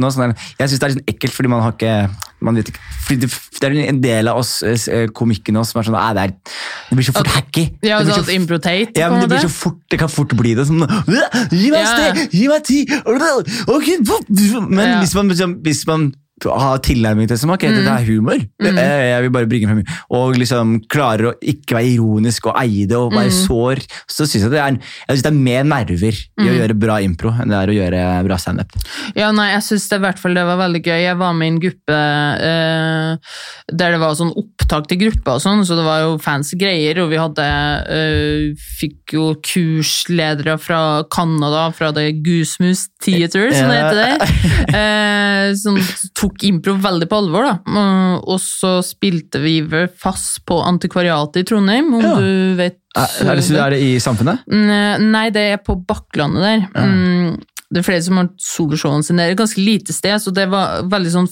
nå 0.00 0.10
sånn 0.14 0.28
der, 0.28 0.50
Jeg 0.60 0.70
synes 0.70 0.82
det 0.82 0.88
er 0.88 0.94
litt 0.94 1.14
ekkelt, 1.14 1.34
fordi 1.34 1.52
man 1.52 1.64
har 1.64 1.74
ikke 1.74 1.94
man 2.40 2.56
vet 2.56 2.70
ikke, 2.72 2.80
det, 3.20 3.28
er 3.68 3.74
en 3.90 3.98
del 4.00 4.30
av 4.30 4.38
oss 4.40 4.62
eh, 4.64 4.78
som 5.68 5.80
er 5.82 5.88
sånn 5.90 5.96
det, 6.16 6.22
er, 6.22 6.32
det 6.88 6.96
blir 6.96 7.06
så 7.10 7.12
fort 7.12 7.32
hacky. 7.34 7.66
Ja, 7.84 7.98
det 8.00 8.08
blir 8.08 8.16
så 8.16 8.24
at 8.24 8.32
impro-tate, 8.32 8.96
Ja, 8.96 9.10
men 9.12 9.20
det 9.20 9.28
blir 9.34 9.44
så 9.44 9.52
fort, 9.52 9.82
det 9.92 10.00
kan 10.00 10.08
fort 10.12 10.32
bli 10.38 10.54
det. 10.56 10.64
Sånn, 10.70 10.80
gi 11.52 11.68
meg 11.74 11.84
sted, 11.90 12.22
gi 12.32 12.46
meg 12.48 12.64
tid! 12.64 12.94
Men 14.70 14.96
hvis 15.02 15.14
man, 15.18 15.34
hvis 15.66 15.84
man 15.90 16.10
har 16.48 16.78
tilnærming 16.78 17.28
til 17.28 17.36
som 17.38 17.50
ok, 17.50 17.62
Mm. 17.68 17.74
dette 17.76 17.92
er 18.00 18.06
humor, 18.06 18.38
jeg, 18.60 18.74
jeg 18.76 19.22
vil 19.22 19.30
bare 19.30 19.46
bringe 19.46 19.68
frem 19.68 19.84
og 20.10 20.34
liksom 20.36 20.80
klarer 20.88 21.30
å 21.30 21.34
ikke 21.42 21.76
være 21.76 21.92
ironisk 21.96 22.46
og 22.46 22.56
eie 22.62 22.86
det 22.86 22.96
og 22.96 23.12
Mm. 23.12 23.18
være 23.18 23.30
sår, 23.30 23.82
så 24.08 24.24
syns 24.26 24.42
jeg 24.46 24.50
det 24.50 24.60
er, 24.60 24.78
jeg 25.08 25.16
synes 25.16 25.22
det 25.22 25.32
er 25.32 25.40
mer 25.44 25.64
nerver 25.64 26.12
i 26.14 26.42
Mm. 26.42 26.48
å 26.48 26.56
gjøre 26.58 26.78
bra 26.78 26.96
impro 27.00 27.30
enn 27.30 27.48
det 27.48 27.58
er 27.60 27.68
å 27.68 27.76
gjøre 27.76 28.24
bra 28.24 28.36
standup. 28.36 28.70
Ja, 29.14 29.30
nei, 29.32 29.50
jeg 29.52 29.62
syns 29.62 29.92
i 29.92 29.98
hvert 29.98 30.18
fall 30.18 30.34
det 30.34 30.44
var 30.46 30.56
veldig 30.56 30.82
gøy. 30.82 31.02
Jeg 31.04 31.16
var 31.18 31.32
med 31.34 31.46
i 31.46 31.50
en 31.54 31.60
gruppe 31.60 31.98
eh, 32.40 33.16
der 33.72 33.90
det 33.92 34.00
var 34.00 34.14
sånn 34.14 34.32
opptak 34.70 34.86
til 34.90 34.98
grupper 35.00 35.36
og 35.38 35.42
sånn, 35.42 35.62
så 35.66 35.74
det 35.78 35.82
var 35.84 36.02
jo 36.04 36.12
fancy 36.22 36.56
greier, 36.60 37.00
og 37.02 37.10
vi 37.10 37.18
hadde 37.18 37.46
eh, 37.90 38.66
Fikk 38.78 39.14
jo 39.16 39.24
kursledere 39.42 40.54
fra 40.62 41.02
Canada, 41.12 41.66
fra 41.74 41.90
det 41.96 42.06
Goosemoose 42.24 42.88
Theater, 43.02 43.50
som 43.56 43.70
det 43.70 43.80
heter 43.80 43.98
der. 43.98 44.24
Eh, 44.70 45.50
som 45.58 45.78
tok 46.18 46.44
impro 46.46 46.76
veldig 46.80 47.08
på 47.10 47.18
alvor, 47.18 47.48
da. 47.48 47.56
Eh, 47.66 48.16
Og 48.30 48.38
så 48.42 48.76
spilte 48.86 49.40
vi 49.42 49.58
vel 49.66 49.88
fast 50.00 50.44
på 50.46 50.60
Antikvariatet 50.62 51.42
i 51.42 51.48
Trondheim, 51.50 51.90
om 51.98 52.04
Ja. 52.04 52.14
du 52.20 52.54
vet 52.60 52.78
Er, 52.96 53.06
er, 53.22 53.36
det, 53.38 53.50
er 53.58 53.70
det 53.70 53.80
i 53.86 53.90
Samfunnet? 54.02 54.40
Mm, 54.50 55.10
Nei, 55.12 55.28
det 55.30 55.44
er 55.52 55.60
på 55.62 55.76
Bakklandet 55.86 56.42
der. 56.42 56.64
Ja. 56.74 56.86
Mm, 56.86 57.36
Det 57.70 57.78
er 57.78 57.86
flere 57.86 58.02
som 58.02 58.16
har 58.18 58.28
soloshowene 58.42 59.04
sine. 59.06 59.22
Det 59.22 59.28
er 59.28 59.36
et 59.36 59.38
ganske 59.44 59.62
lite 59.62 59.94
sted, 59.94 60.16
så 60.18 60.32
det 60.34 60.48
var 60.50 60.82
veldig 60.90 61.12
sånn 61.14 61.28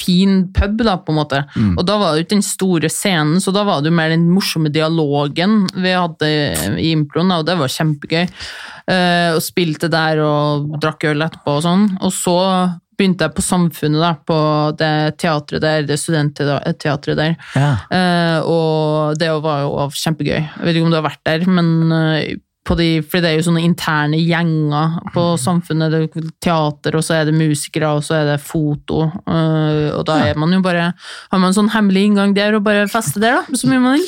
fin 0.00 0.42
pub, 0.56 0.82
da, 0.86 0.96
på 1.00 1.14
en 1.14 1.20
måte. 1.20 1.44
Mm. 1.54 1.74
Og 1.76 1.86
da 1.86 1.98
var 2.00 2.12
det 2.12 2.22
jo 2.22 2.26
ikke 2.26 2.38
den 2.38 2.46
store 2.46 2.90
scenen, 2.92 3.40
så 3.42 3.54
da 3.54 3.64
var 3.68 3.80
det 3.80 3.92
jo 3.92 3.98
mer 4.00 4.12
den 4.12 4.28
morsomme 4.32 4.72
dialogen 4.72 5.64
vi 5.76 5.94
hadde 5.96 6.30
i 6.80 6.92
improen, 6.94 7.32
og 7.36 7.46
det 7.48 7.58
var 7.60 7.72
kjempegøy. 7.72 8.28
Uh, 8.90 9.36
og 9.36 9.42
spilte 9.44 9.90
der 9.92 10.18
og 10.24 10.72
drakk 10.82 11.04
øl 11.12 11.26
etterpå 11.26 11.58
og 11.60 11.66
sånn. 11.66 11.84
Og 12.02 12.14
så 12.14 12.38
begynte 13.00 13.24
jeg 13.24 13.36
på 13.36 13.44
Samfunnet, 13.44 14.02
da, 14.02 14.12
på 14.28 14.38
det 14.76 14.92
teatret 15.22 15.64
der, 15.64 15.86
det 15.88 15.96
studentteatret 16.00 17.16
der. 17.16 17.36
Ja. 17.56 17.72
Uh, 17.88 18.38
og 18.50 19.20
det 19.20 19.30
var 19.44 19.64
jo 19.64 19.88
kjempegøy. 19.96 20.38
Jeg 20.40 20.66
vet 20.66 20.76
ikke 20.76 20.88
om 20.88 20.94
du 20.94 21.00
har 21.00 21.08
vært 21.08 21.26
der, 21.28 21.46
men 21.48 21.70
eh, 21.96 22.38
på 22.70 22.76
de, 22.78 22.88
for 23.02 23.22
det 23.22 23.32
er 23.32 23.40
jo 23.40 23.46
sånne 23.48 23.64
interne 23.66 24.18
gjenger 24.20 24.98
på 25.14 25.24
samfunnet. 25.40 25.90
Det 25.90 26.00
er 26.06 26.28
teater, 26.42 26.96
og 26.98 27.04
så 27.04 27.16
er 27.18 27.28
det 27.28 27.34
musikere, 27.34 27.90
og 27.98 28.04
så 28.06 28.20
er 28.20 28.28
det 28.32 28.38
foto. 28.44 29.02
eh, 29.26 29.90
og 29.96 30.04
da 30.06 30.20
er 30.28 30.38
man 30.38 30.52
jo 30.54 30.60
bare 30.62 30.92
Har 31.32 31.40
man 31.42 31.54
sånn 31.56 31.70
hemmelig 31.72 32.04
inngang 32.08 32.34
der 32.36 32.54
og 32.58 32.64
bare 32.66 32.86
fester 32.90 33.22
der, 33.22 33.40
da. 33.40 33.58
Så 33.58 33.68
mye 33.70 33.82
man 33.82 33.98
vil. 33.98 34.06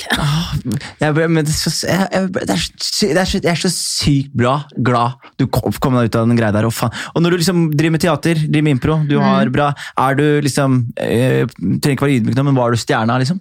Jeg, 1.03 1.29
men 1.33 1.43
det, 1.43 1.53
er 1.53 1.59
så, 1.59 1.73
jeg, 1.89 3.43
er 3.43 3.59
så, 3.59 3.73
sykt 3.73 4.33
bra, 4.37 4.61
glad 4.77 5.19
du 5.41 5.47
kom, 5.51 5.75
kom 5.83 5.99
deg 5.99 6.11
ut 6.11 6.19
av 6.21 6.29
den 6.29 6.39
greia 6.39 6.55
der. 6.55 6.69
Og, 6.69 6.75
faen. 6.77 6.95
og 7.15 7.25
når 7.25 7.35
du 7.35 7.41
liksom 7.43 7.65
driver 7.75 7.97
med 7.97 8.05
teater, 8.05 8.43
driver 8.47 8.67
med 8.69 8.77
impro, 8.77 8.99
du 9.09 9.17
har 9.23 9.51
bra 9.53 9.73
Er 9.99 10.17
du 10.19 10.25
liksom 10.45 10.79
eh, 11.01 11.43
Trenger 11.59 11.97
ikke 11.97 12.07
være 12.07 12.19
ydmyk 12.21 12.39
nå, 12.39 12.45
men 12.49 12.59
var 12.59 12.73
du 12.73 12.81
stjerna, 12.81 13.19
liksom? 13.23 13.41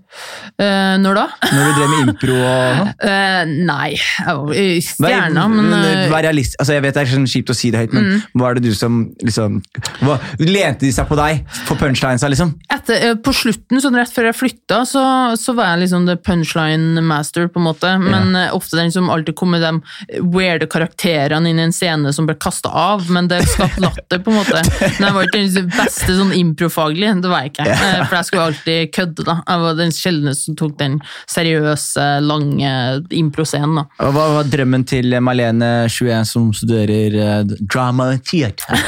Eh, 0.57 0.97
når 1.01 1.19
da? 1.21 1.25
Når 1.51 1.61
du 1.61 1.71
drev 1.77 1.93
med 1.93 2.03
impro 2.07 2.37
og 2.39 2.75
noe? 2.81 2.95
Eh, 3.11 3.53
nei, 3.69 3.91
jeg 3.95 4.39
var 4.41 5.10
Vær- 5.11 5.51
men 5.51 5.73
eh, 5.77 6.07
Vær 6.11 6.25
realist. 6.25 6.57
Altså, 6.59 6.75
jeg 6.77 6.85
vet 6.85 6.97
det 6.97 7.03
er 7.03 7.11
sånn 7.13 7.29
kjipt 7.29 7.51
å 7.53 7.57
si 7.57 7.71
det 7.73 7.83
høyt, 7.83 7.95
men 7.97 8.21
hva 8.37 8.51
er 8.51 8.59
det 8.59 8.69
du 8.69 8.75
som 8.77 9.03
liksom 9.21 9.61
hva, 10.01 10.17
Lente 10.41 10.85
de 10.85 10.91
seg 10.93 11.07
på 11.09 11.17
deg 11.19 11.43
for 11.67 11.79
punchlinesa, 11.79 12.29
liksom? 12.31 12.53
etter, 12.71 13.09
eh, 13.09 13.15
på 13.15 13.33
slutten, 13.35 13.81
sånn 13.83 13.97
rett 13.97 14.11
før 14.13 14.29
jeg 14.29 14.37
flytta, 14.37 14.81
så, 14.87 15.03
så 15.39 15.55
var 15.57 15.73
jeg 15.73 15.85
liksom 15.85 16.07
the 16.09 16.17
punchline 16.17 17.01
master, 17.05 17.47
på 17.51 17.61
en 17.61 17.67
måte. 17.69 17.93
Men 18.01 18.35
ja. 18.37 18.49
ofte 18.55 18.77
den 18.79 18.91
som 18.93 19.09
alltid 19.11 19.35
kom 19.39 19.53
med 19.55 19.63
de 19.63 20.21
weirde 20.33 20.67
karakterene 20.71 21.51
inn 21.51 21.59
i 21.59 21.65
en 21.67 21.75
scene 21.75 22.13
som 22.15 22.27
ble 22.29 22.37
kasta 22.41 22.69
av, 22.69 23.07
men 23.11 23.29
det 23.31 23.41
skapte 23.49 23.83
latter, 23.85 24.21
på 24.23 24.33
en 24.33 24.39
måte. 24.39 24.61
Men 24.81 25.07
jeg 25.07 25.17
var 25.17 25.29
ikke 25.29 25.43
den 25.57 25.71
beste 25.75 26.17
sånn 26.17 26.33
improfaglig, 26.37 27.13
det 27.21 27.31
var 27.31 27.45
jeg 27.45 27.53
ikke. 27.53 27.67
Ja. 27.71 28.05
For 28.07 28.17
jeg 28.19 28.29
skulle 28.29 28.47
alltid 28.51 28.93
kødde, 28.95 29.27
da. 29.27 29.37
Jeg 29.47 29.65
var 29.65 29.79
den 29.79 29.95
sjeldne 29.95 30.35
som 30.37 30.57
tok 30.59 30.77
den 30.81 30.99
seriøse, 31.31 32.07
lange 32.25 32.73
improscenen, 33.15 33.81
da. 33.81 34.11
Hva 34.11 34.27
var 34.37 34.49
drømmen 34.51 34.85
til 34.87 34.90
Malene 35.23 35.71
21 35.87 36.27
som 36.27 36.49
studerer 36.55 37.15
uh, 37.15 37.55
drama 37.61 38.11
og 38.15 38.25
teater? 38.27 38.81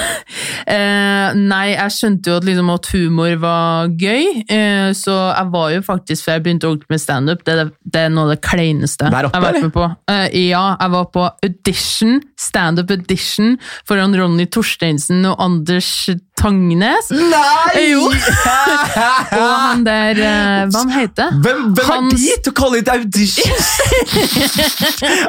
Eh, 0.64 1.36
nei, 1.36 1.74
jeg 1.74 1.92
skjønte 1.92 2.32
jo 2.32 2.38
at, 2.40 2.46
liksom, 2.48 2.70
at 2.72 2.88
humor 2.94 3.34
var 3.42 3.90
gøy, 4.00 4.44
eh, 4.48 4.90
så 4.96 5.16
jeg 5.34 5.50
var 5.52 5.74
jo 5.74 5.82
faktisk, 5.84 6.24
før 6.24 6.38
jeg 6.38 6.44
begynte 6.46 6.70
ordentlig 6.70 6.94
med 6.94 7.02
standup, 7.04 7.44
det, 7.46 7.56
det 7.84 8.06
er 8.06 8.14
noe 8.14 8.30
av 8.30 8.32
det 8.32 8.40
kleineste 8.46 9.10
oppe, 9.10 9.24
jeg 9.28 9.36
har 9.36 9.44
vært 9.44 9.66
med 9.66 9.74
på. 9.76 9.88
Eh, 10.14 10.38
ja, 10.48 10.64
jeg 10.80 10.94
var 10.96 11.10
på 11.14 11.26
audition, 11.50 12.22
standup 12.40 12.94
audition, 12.96 13.58
foran 13.90 14.16
Ronny 14.18 14.48
Torsteinsen 14.56 15.28
og 15.30 15.44
Anders 15.44 15.92
Tangnes. 16.40 17.12
Nei! 17.12 17.84
Jo. 17.92 18.08
Og 19.38 19.52
han 19.68 19.84
der, 19.86 20.18
eh, 20.18 20.64
hva 20.72 20.82
han 20.84 20.92
heter 20.94 21.36
Hvem, 21.44 21.62
hvem 21.78 21.90
Hans- 21.90 22.14
er 22.14 22.24
de 22.24 22.42
til 22.46 22.54
å 22.54 22.58
kalle 22.58 22.82
det 22.82 22.94
auditions? 22.94 23.70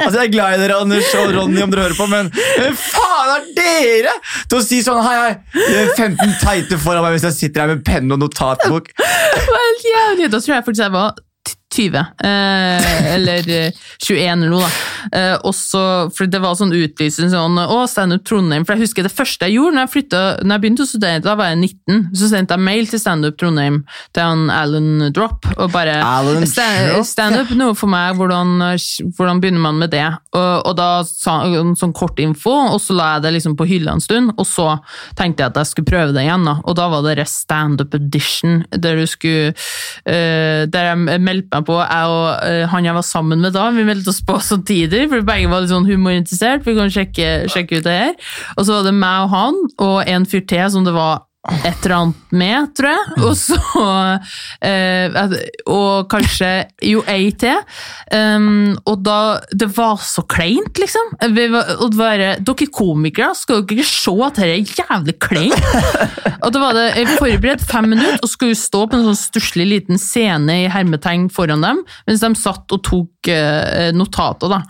altså, 0.04 0.16
jeg 0.20 0.24
er 0.26 0.32
glad 0.32 0.56
i 0.56 0.63
dere, 0.64 0.80
Anders 0.82 1.12
og 1.20 1.34
Ronny, 1.36 1.60
om 1.64 1.72
dere 1.72 1.86
hører 1.86 1.98
på, 1.98 2.08
men 2.10 2.30
faen 2.80 3.34
er 3.34 3.46
dere 3.58 4.16
til 4.48 4.58
å 4.58 4.64
si 4.64 4.80
sånn 4.84 5.02
Hei, 5.04 5.14
hei, 5.20 5.34
det 5.58 5.76
er 5.84 5.92
15 5.94 6.34
teite 6.42 6.80
foran 6.80 7.04
meg 7.04 7.16
hvis 7.16 7.28
jeg 7.28 7.38
sitter 7.38 7.64
her 7.64 7.74
med 7.74 7.84
penn 7.86 8.10
og 8.14 8.22
notatbok? 8.24 8.90
Det 8.96 9.44
var 9.50 9.62
helt 9.68 9.86
jævlig. 9.90 10.30
Da 10.32 10.40
tror 10.40 10.54
jeg 10.56 10.66
faktisk 10.66 10.84
jeg 10.86 10.94
var 10.94 11.16
20. 11.74 11.98
Eh, 12.24 13.14
eller 13.14 13.48
eh, 13.50 13.84
21 13.98 14.28
eller 14.32 14.52
noe, 14.52 14.64
da. 14.64 15.18
Eh, 15.18 15.34
også, 15.44 15.80
for 16.14 16.30
det 16.30 16.40
var 16.40 16.56
sånn 16.58 16.72
utlysning 16.74 17.28
sånn 17.32 17.58
Å, 17.60 17.80
Standup 17.90 18.24
Trondheim. 18.28 18.64
For 18.64 18.76
jeg 18.76 18.88
husker 18.88 19.06
det 19.06 19.12
første 19.14 19.48
jeg 19.48 19.58
gjorde 19.58 19.76
når 19.76 19.86
jeg, 19.86 19.92
flyttet, 19.94 20.44
når 20.44 20.54
jeg 20.54 20.64
begynte 20.64 20.86
å 20.86 20.90
studere, 20.90 21.24
da 21.24 21.36
var 21.38 21.52
jeg 21.52 21.60
19, 21.60 22.04
så 22.16 22.30
sendte 22.30 22.56
jeg 22.56 22.66
mail 22.70 22.90
til 22.90 23.02
Standup 23.02 23.38
Trondheim 23.40 23.80
til 24.14 24.24
han 24.24 24.46
Alan 24.54 25.08
Drop 25.14 25.48
og 25.58 25.72
bare 25.74 25.98
Standup 26.48 27.04
stand 27.04 27.54
noe 27.58 27.74
for 27.76 27.90
meg, 27.90 28.14
hvordan, 28.18 28.56
hvordan 29.16 29.40
begynner 29.42 29.62
man 29.66 29.80
med 29.82 29.92
det? 29.94 30.06
Og, 30.34 30.52
og 30.70 30.74
da 30.78 30.88
sa 31.06 31.40
han 31.44 31.74
sånn 31.78 31.94
kort 31.96 32.20
info, 32.22 32.52
og 32.72 32.80
så 32.82 32.96
la 32.96 33.10
jeg 33.14 33.26
det 33.26 33.34
liksom 33.36 33.56
på 33.58 33.66
hylla 33.68 33.94
en 33.96 34.02
stund, 34.02 34.34
og 34.38 34.46
så 34.48 34.68
tenkte 35.18 35.44
jeg 35.44 35.52
at 35.52 35.60
jeg 35.60 35.70
skulle 35.70 35.90
prøve 35.90 36.14
det 36.16 36.24
igjen, 36.26 36.46
da. 36.46 36.56
Og 36.64 36.76
da 36.78 36.88
var 36.92 37.06
det 37.06 37.26
Standup 37.30 37.94
Edition, 37.98 38.62
der 38.70 38.98
du 38.98 39.06
skulle 39.10 39.52
eh, 40.04 40.64
Der 40.70 40.90
jeg 40.90 41.20
meldte 41.22 41.58
meg 41.58 41.63
på, 41.66 41.76
jeg 41.82 42.14
og 42.14 42.46
eh, 42.46 42.64
han 42.70 42.88
jeg 42.88 42.96
var 42.96 43.06
sammen 43.06 43.44
med 43.44 43.54
da, 43.56 43.68
vi 43.74 43.86
meldte 43.86 44.12
oss 44.12 44.22
på 44.24 44.38
samtidig, 44.42 45.06
for 45.12 45.26
begge 45.26 45.50
var 45.50 45.64
litt 45.64 45.72
sånn 45.72 45.88
humorinteressert, 45.88 46.64
vi 46.66 46.76
kan 46.78 46.92
sjekke, 46.92 47.30
sjekke 47.52 47.80
ut 47.80 47.86
det 47.86 47.98
her. 48.00 48.16
Og 48.56 48.64
så 48.64 48.78
var 48.78 48.88
det 48.88 48.96
meg 48.96 49.26
og 49.26 49.34
han, 49.34 49.62
og 49.84 49.96
en 50.10 50.28
fyr 50.28 50.44
til 50.48 50.66
som 50.72 50.86
det 50.86 50.94
var 50.96 51.24
et 51.44 51.84
eller 51.84 51.94
annet 51.98 52.32
med, 52.32 52.70
tror 52.76 52.88
jeg. 52.88 53.16
Og 53.24 53.34
så 53.36 53.58
eh, 54.64 55.34
Og 55.70 56.08
kanskje 56.12 56.50
Jo, 56.84 57.02
ei 57.10 57.30
til. 57.36 57.60
Um, 58.14 58.74
og 58.88 59.02
da 59.04 59.18
Det 59.52 59.68
var 59.76 60.00
så 60.04 60.24
kleint, 60.28 60.78
liksom. 60.80 61.14
Vi 61.36 61.46
var, 61.52 61.74
og 61.78 61.92
det 61.92 62.00
var, 62.00 62.24
dere 62.40 62.68
komikere, 62.72 63.34
skal 63.36 63.62
dere 63.62 63.82
ikke 63.82 63.90
se 63.90 64.14
at 64.24 64.40
dette 64.40 64.54
er 64.54 64.80
jævlig 64.80 65.16
kleint? 65.22 65.68
Og 66.44 66.52
da 66.54 66.60
var 66.60 66.76
det 66.76 66.86
jeg 66.98 67.18
forberedt 67.18 67.64
fem 67.68 67.88
minutter 67.92 68.20
og 68.22 68.30
skulle 68.30 68.58
stå 68.58 68.84
på 68.88 68.98
en 68.98 69.06
sånn 69.08 69.18
stusslig 69.18 69.66
liten 69.70 70.00
scene 70.00 70.58
i 70.64 70.70
hermetegn 70.72 71.28
foran 71.32 71.64
dem, 71.64 71.80
mens 72.08 72.24
de 72.24 72.30
satt 72.36 72.74
og 72.74 72.82
tok 72.84 73.30
eh, 73.32 73.90
notater, 73.96 74.52
da. 74.52 74.60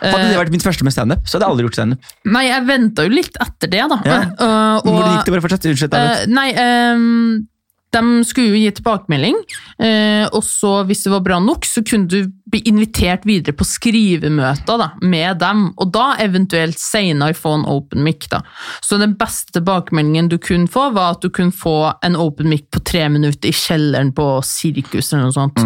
Hadde 0.00 0.28
det 0.30 0.38
vært 0.38 0.50
mitt 0.54 0.64
første 0.66 0.84
med 0.86 0.92
standup, 0.92 1.24
så 1.26 1.36
hadde 1.38 1.46
jeg 1.46 1.52
aldri 1.54 1.66
gjort 1.68 1.78
standup. 1.78 2.12
Nei, 2.24 2.44
jeg 2.48 2.66
venta 2.66 3.04
jo 3.06 3.12
litt 3.14 3.36
etter 3.40 3.70
det, 3.70 3.82
da. 3.92 3.98
Ja. 4.04 4.20
Uh, 4.38 4.76
og- 4.80 4.88
Hvordan 4.90 5.16
gikk 5.16 5.24
det? 5.24 5.34
Bare 5.36 5.44
fortsett. 5.48 5.66
Unnskyld. 5.72 5.94
Eh, 5.94 6.26
nei, 6.32 6.48
um, 6.94 7.48
de 7.94 8.24
skulle 8.26 8.50
jo 8.50 8.58
gi 8.58 8.70
tilbakemelding, 8.74 9.36
eh, 9.78 10.24
og 10.34 10.42
så 10.42 10.84
hvis 10.88 11.04
det 11.04 11.12
var 11.12 11.20
bra 11.20 11.38
nok, 11.38 11.62
så 11.68 11.84
kunne 11.86 12.08
du 12.10 12.26
bli 12.54 12.62
invitert 12.70 13.24
videre 13.26 13.54
på 13.56 13.66
skrivemøter 13.66 14.78
da, 14.78 14.90
med 15.02 15.40
dem, 15.42 15.66
og 15.80 15.90
da 15.94 16.12
eventuelt 16.22 16.78
senere 16.78 17.34
få 17.34 17.56
en 17.58 17.66
open 17.70 18.04
mic. 18.06 18.28
Da. 18.30 18.42
Så 18.84 18.98
den 19.00 19.16
beste 19.18 19.56
tilbakemeldingen 19.56 20.30
du 20.30 20.36
kunne 20.38 20.70
få, 20.70 20.88
var 20.94 21.16
at 21.16 21.24
du 21.24 21.32
kunne 21.34 21.54
få 21.54 21.94
en 22.04 22.18
open 22.20 22.48
mic 22.52 22.68
på 22.72 22.82
tre 22.86 23.08
minutter 23.10 23.50
i 23.50 23.54
kjelleren 23.54 24.12
på 24.14 24.28
sirkus 24.46 25.10
eller 25.12 25.28
noe 25.28 25.34
sånt. 25.34 25.58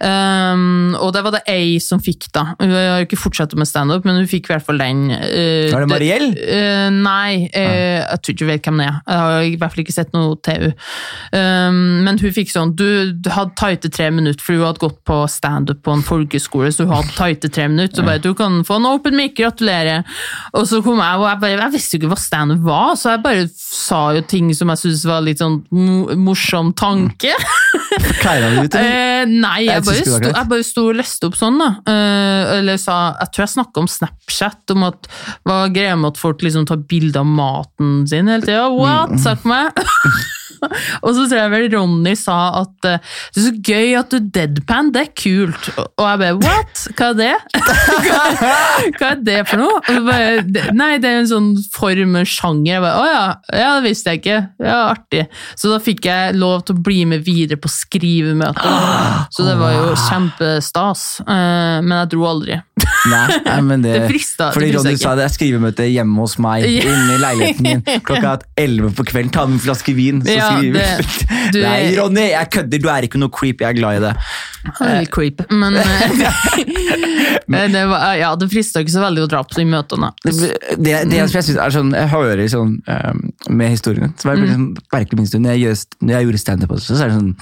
Um, 0.00 0.94
og 1.00 1.12
det 1.16 1.24
var 1.26 1.34
det 1.34 1.42
ei 1.50 1.80
som 1.82 2.02
fikk, 2.02 2.28
da. 2.36 2.52
Hun 2.60 2.74
har 2.74 3.02
jo 3.02 3.08
ikke 3.08 3.20
fortsatt 3.20 3.56
med 3.58 3.68
standup, 3.68 4.06
men 4.06 4.20
hun 4.20 4.30
fikk 4.30 4.48
i 4.48 4.54
hvert 4.54 4.66
fall 4.66 4.80
den. 4.80 5.08
Uh, 5.10 5.70
er 5.70 5.82
det 5.82 5.90
Mariell? 5.90 6.28
Uh, 6.38 6.88
nei, 6.94 7.48
eh, 7.50 8.00
jeg 8.04 8.22
tror 8.22 8.36
ikke 8.36 8.46
hun 8.46 8.52
vet 8.52 8.70
hvem 8.70 8.82
det 8.82 8.86
er. 8.86 9.00
Jeg 9.00 9.24
har 9.24 9.48
i 9.48 9.58
hvert 9.58 9.74
fall 9.74 9.84
ikke 9.84 9.96
sett 9.96 10.14
noe 10.14 10.38
til 10.46 10.56
henne. 10.56 10.72
Um, 11.34 11.82
men 12.04 12.18
hun 12.20 12.32
fikk 12.34 12.50
sånn 12.50 12.72
Du, 12.78 13.12
du 13.14 13.28
hadde 13.32 13.54
tighte 13.58 13.90
tre 13.92 14.08
minutter, 14.14 14.42
for 14.44 14.56
hun 14.56 14.68
hadde 14.68 14.82
gått 14.82 14.98
på 15.08 15.20
standup 15.30 15.82
på 15.86 15.94
en 15.94 16.04
folkeskole, 16.20 16.70
så 16.72 16.86
hun 16.86 16.94
hadde 16.94 17.14
tighte 17.16 17.50
tre 17.52 17.66
minutter. 17.70 18.00
Så 18.00 18.06
bare 18.06 18.22
du 18.22 18.32
kan 18.38 18.60
få 18.66 18.78
en 18.80 18.88
open 18.90 19.16
mic, 19.18 19.34
gratulerer. 19.38 20.04
Og 20.54 20.66
så 20.68 20.80
kom 20.84 21.00
jeg, 21.00 21.20
og 21.20 21.26
jeg, 21.28 21.40
bare, 21.42 21.58
jeg 21.58 21.74
visste 21.74 21.96
jo 21.96 22.02
ikke 22.02 22.12
hva 22.12 22.20
standup 22.20 22.64
var, 22.66 22.94
så 23.00 23.14
jeg 23.14 23.22
bare 23.24 23.46
sa 23.56 24.00
jo 24.16 24.24
ting 24.30 24.50
som 24.56 24.72
jeg 24.72 24.82
syntes 24.84 25.04
var 25.08 25.24
litt 25.26 25.42
sånn 25.42 25.60
morsom 26.20 26.72
tanke. 26.78 27.34
Kleina 28.20 28.50
du 28.54 28.60
ut. 28.64 28.76
Eh, 28.78 29.24
nei, 29.28 29.66
jeg 29.66 29.80
Jeg 29.80 29.86
bare, 29.86 30.02
sto, 30.06 30.18
jeg 30.30 30.48
bare 30.52 30.66
sto 30.66 30.86
og 30.90 30.98
leste 31.00 31.30
opp 31.30 31.38
sånn, 31.38 31.60
da. 31.60 31.70
Eh, 31.90 32.58
eller 32.60 32.78
sa 32.80 32.98
Jeg 33.20 33.32
tror 33.34 33.44
jeg 33.44 33.54
snakka 33.56 33.82
om 33.82 33.88
Snapchat, 33.90 34.74
om 34.76 34.86
at 34.90 35.08
hva 35.48 35.62
greia 35.72 35.96
med 35.98 36.14
at 36.14 36.20
folk 36.20 36.44
liksom 36.44 36.68
tar 36.68 36.82
bilde 36.90 37.20
av 37.20 37.28
maten 37.28 38.04
sin 38.10 38.30
hele 38.30 38.46
tida. 38.46 38.68
What? 38.74 39.16
Mm. 39.16 39.24
Sagt 39.24 39.48
meg. 39.48 39.74
og 41.04 41.10
så 41.16 41.24
tror 41.26 41.38
jeg 41.38 41.52
vel 41.54 41.66
Ronny 41.74 42.14
sa 42.18 42.38
at 42.60 42.88
eh, 42.88 42.98
det 43.34 43.40
er 43.42 43.46
så 43.46 43.52
gøy 43.70 43.94
at 44.00 44.14
du 44.14 44.28
deadpan, 44.34 44.90
det 44.94 45.02
er 45.06 45.12
kult. 45.16 45.70
Og 45.78 46.04
jeg 46.06 46.20
bare 46.22 46.38
what? 46.40 46.84
Hva 46.98 47.10
er 47.10 47.18
det? 47.20 47.32
hva, 47.60 48.20
hva 48.98 49.10
er 49.12 49.22
det 49.26 49.38
for 49.50 49.62
noe? 49.62 49.98
Bare, 50.06 50.44
nei, 50.76 50.92
det 51.02 51.10
er 51.10 51.22
en 51.22 51.30
sånn 51.30 51.50
form, 51.74 52.18
sjanger. 52.28 52.72
Jeg 52.76 52.84
bare, 52.84 53.00
Å 53.00 53.08
ja, 53.10 53.24
ja, 53.62 53.70
det 53.78 53.90
visste 53.90 54.14
jeg 54.14 54.22
ikke. 54.22 54.38
Ja, 54.64 54.78
artig. 54.94 55.26
Så 55.58 55.72
da 55.72 55.80
fikk 55.82 56.08
jeg 56.08 56.36
lov 56.38 56.64
til 56.68 56.78
å 56.78 56.84
bli 56.86 57.02
med 57.10 57.24
videre 57.26 57.60
på 57.60 57.70
skrivemøte. 57.72 58.74
Så 59.34 59.46
det 59.46 59.56
var 59.60 59.74
jo 59.76 59.94
kjempestas. 60.08 61.06
Eh, 61.24 61.78
Men 61.84 61.96
jeg 62.02 62.12
dro 62.14 62.26
aldri. 62.30 62.60
Nei, 63.08 63.38
nei, 63.46 63.60
men 63.64 63.80
det, 63.84 63.92
Det 63.94 64.08
frista- 64.10 64.50
Fordi 64.52 64.72
Ronny 64.74 64.96
sa 65.00 65.14
det 65.16 65.24
er 65.24 65.32
skrivemøte 65.32 65.86
hjemme 65.88 66.20
hos 66.20 66.34
meg, 66.42 66.66
Ja. 66.68 66.82
inne 66.84 67.14
i 67.14 67.20
leiligheten 67.22 67.62
min, 67.64 67.82
klokka 68.06 68.34
elleve 68.60 68.90
på 68.96 69.06
kvelden. 69.08 69.32
Ta 69.32 69.46
med 69.46 69.56
en 69.56 69.62
flaske 69.64 69.94
vin, 69.96 70.20
så 70.24 70.36
Ja, 70.36 70.50
skriver 70.52 70.72
det- 70.76 70.98
vi. 70.98 71.04
du- 71.54 71.62
Nei, 71.64 71.96
Ronny, 71.96 72.26
jeg 72.30 72.50
kødder, 72.56 72.82
du 72.82 72.88
er 72.92 73.08
ikke 73.08 73.20
noe 73.22 73.32
creep, 73.32 73.64
jeg 73.64 73.68
er 73.70 73.78
glad 73.78 73.96
i 73.96 74.04
det. 74.04 74.12
Litt 74.66 74.82
er 74.90 75.10
creep. 75.14 75.40
Men 75.50 75.76
eh, 75.80 77.68
det, 77.72 77.84
var, 77.88 78.14
ja, 78.20 78.34
det 78.36 78.50
frista 78.52 78.82
ikke 78.84 78.92
så 78.92 79.04
veldig 79.06 79.24
å 79.24 79.30
dra 79.32 79.42
på 79.48 79.56
de 79.56 79.64
møtene. 79.70 80.12
Det, 80.24 80.34
det, 80.76 80.96
det 81.10 81.20
jeg 81.22 81.32
synes 81.32 81.56
er 81.56 81.74
sånn, 81.74 81.92
jeg 81.96 82.12
hører 82.12 82.44
sånn 82.52 82.76
um, 82.84 83.22
med 83.48 83.72
historien, 83.72 84.12
så 84.20 84.34
jeg 84.34 84.42
mm. 84.42 84.50
sånn, 84.52 84.68
merkelig 84.92 85.22
minst 85.22 85.38
når 85.38 85.56
jeg, 85.56 85.78
når 86.04 86.16
jeg 86.18 86.28
gjorde 86.28 86.42
standup 86.44 86.76
også, 86.76 86.92
så 86.98 87.06
er 87.06 87.12
det 87.14 87.16
sånn, 87.16 87.32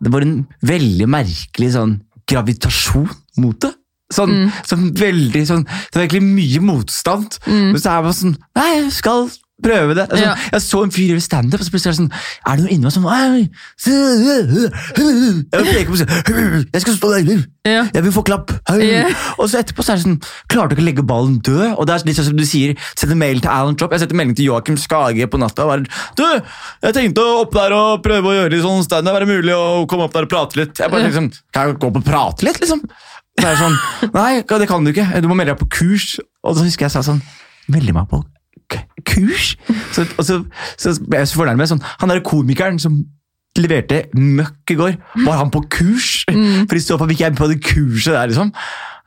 det 0.00 0.14
var 0.14 0.24
en 0.24 0.38
veldig 0.64 1.10
merkelig 1.12 1.74
sånn 1.76 1.98
gravitasjon 2.30 3.10
mot 3.42 3.58
det. 3.60 3.74
Sånn, 4.10 4.50
sånn 4.66 4.88
veldig 4.98 5.44
sånn, 5.46 5.62
det 5.66 5.94
var 5.94 6.02
egentlig 6.08 6.24
mye 6.26 6.60
motstand, 6.66 7.38
men 7.46 7.78
så 7.78 7.92
er 7.98 8.02
man 8.08 8.12
sånn, 8.18 8.36
nei, 8.58 8.70
jeg 8.80 8.90
skal 8.96 9.28
prøve 9.60 9.92
det. 9.94 10.06
Altså, 10.08 10.24
Ja. 10.24 10.34
Jeg 10.54 10.62
så 10.64 10.78
en 10.86 10.90
fyr 10.90 11.10
gjøre 11.12 11.20
standup, 11.22 11.60
og 11.60 11.66
så 11.66 11.70
plutselig 11.74 11.90
er 11.90 11.92
det 11.92 12.00
sånn, 12.00 12.12
er 12.48 12.56
det 12.56 12.64
noe 12.64 12.72
inni 12.72 12.86
meg 12.88 12.92
som, 12.94 13.04
«Ei, 13.06 13.50
jeg 15.52 15.86
sånn, 16.00 16.64
jeg 16.72 16.82
skal 16.84 16.96
stå 16.96 17.10
der, 17.12 17.42
jeg 17.92 18.02
vil 18.06 18.14
få 18.14 18.22
klapp. 18.24 18.50
Og 19.38 19.50
så 19.52 19.60
etterpå 19.60 19.84
så 19.84 19.92
er 19.92 20.00
det 20.00 20.04
sånn, 20.06 20.16
Klarte 20.50 20.72
ikke 20.74 20.82
å 20.82 20.86
legge 20.88 21.04
ballen 21.06 21.36
død? 21.44 21.74
Og 21.76 21.86
det 21.86 21.94
er 21.94 22.06
litt 22.08 22.16
sånn 22.16 22.30
som 22.30 22.38
du 22.40 22.44
sier, 22.48 22.72
send 22.96 23.12
en 23.12 23.20
mail 23.20 23.42
til 23.44 23.52
Alan 23.52 23.76
Tropp. 23.76 23.92
Jeg 23.92 24.00
setter 24.06 24.16
melding 24.18 24.34
til 24.38 24.48
Joakim 24.48 24.78
Skage 24.80 25.28
på 25.30 25.38
natta. 25.38 25.66
Bare, 25.68 25.84
du, 26.16 26.24
jeg 26.86 26.96
tenkte 26.96 27.20
å 27.20 27.42
opp 27.44 27.52
der 27.54 27.76
og 27.76 28.02
prøve 28.02 28.32
å 28.32 28.36
gjøre 28.38 28.54
litt 28.56 28.64
sånn 28.64 28.82
stand. 28.86 29.12
Er 29.12 29.26
det 29.26 29.30
mulig 29.30 29.54
å 29.54 29.84
komme 29.90 30.08
opp 30.08 30.16
der 30.16 30.26
og 30.26 30.32
prate 30.32 30.56
litt? 30.62 30.80
Jeg 30.80 30.90
bare 30.90 31.04
liksom, 31.10 31.30
kan 31.52 31.68
jeg 31.68 31.78
gå 31.78 31.92
opp 31.92 32.00
og 32.00 32.06
prate 32.08 32.48
litt, 32.48 32.58
liksom? 32.64 32.80
Så 33.40 33.46
er 33.46 33.54
det 33.54 33.60
sånn, 33.60 33.78
nei, 34.14 34.42
det 34.44 34.68
kan 34.68 34.84
du 34.84 34.92
ikke. 34.92 35.06
Du 35.24 35.30
må 35.30 35.36
melde 35.38 35.54
deg 35.54 35.62
på 35.62 35.70
kurs. 35.80 36.18
Og 36.44 36.58
så 36.58 36.66
husker 36.66 36.86
jeg 36.86 36.94
sa 36.94 37.02
sånn, 37.06 37.22
melde 37.72 37.94
meg 37.96 38.10
på 38.10 38.22
kurs? 39.08 39.54
Så, 39.94 40.04
og 40.20 40.26
så, 40.26 40.36
så 40.78 40.92
ble 41.02 41.22
jeg 41.22 41.30
så 41.30 41.40
fornærmet. 41.40 41.70
Sånn, 41.70 41.82
han 42.02 42.12
der 42.12 42.20
komikeren 42.26 42.78
som 42.82 43.00
leverte 43.58 44.04
møkk 44.14 44.72
i 44.72 44.76
går, 44.78 44.92
var 45.26 45.40
han 45.40 45.50
på 45.52 45.64
kurs? 45.72 46.20
For 46.30 46.78
i 46.78 46.84
så 46.84 46.98
fall 47.00 47.10
fikk 47.10 47.24
jeg 47.24 47.38
på 47.40 47.48
det 47.50 47.58
kurset 47.64 48.14
der, 48.14 48.30
liksom. 48.30 48.52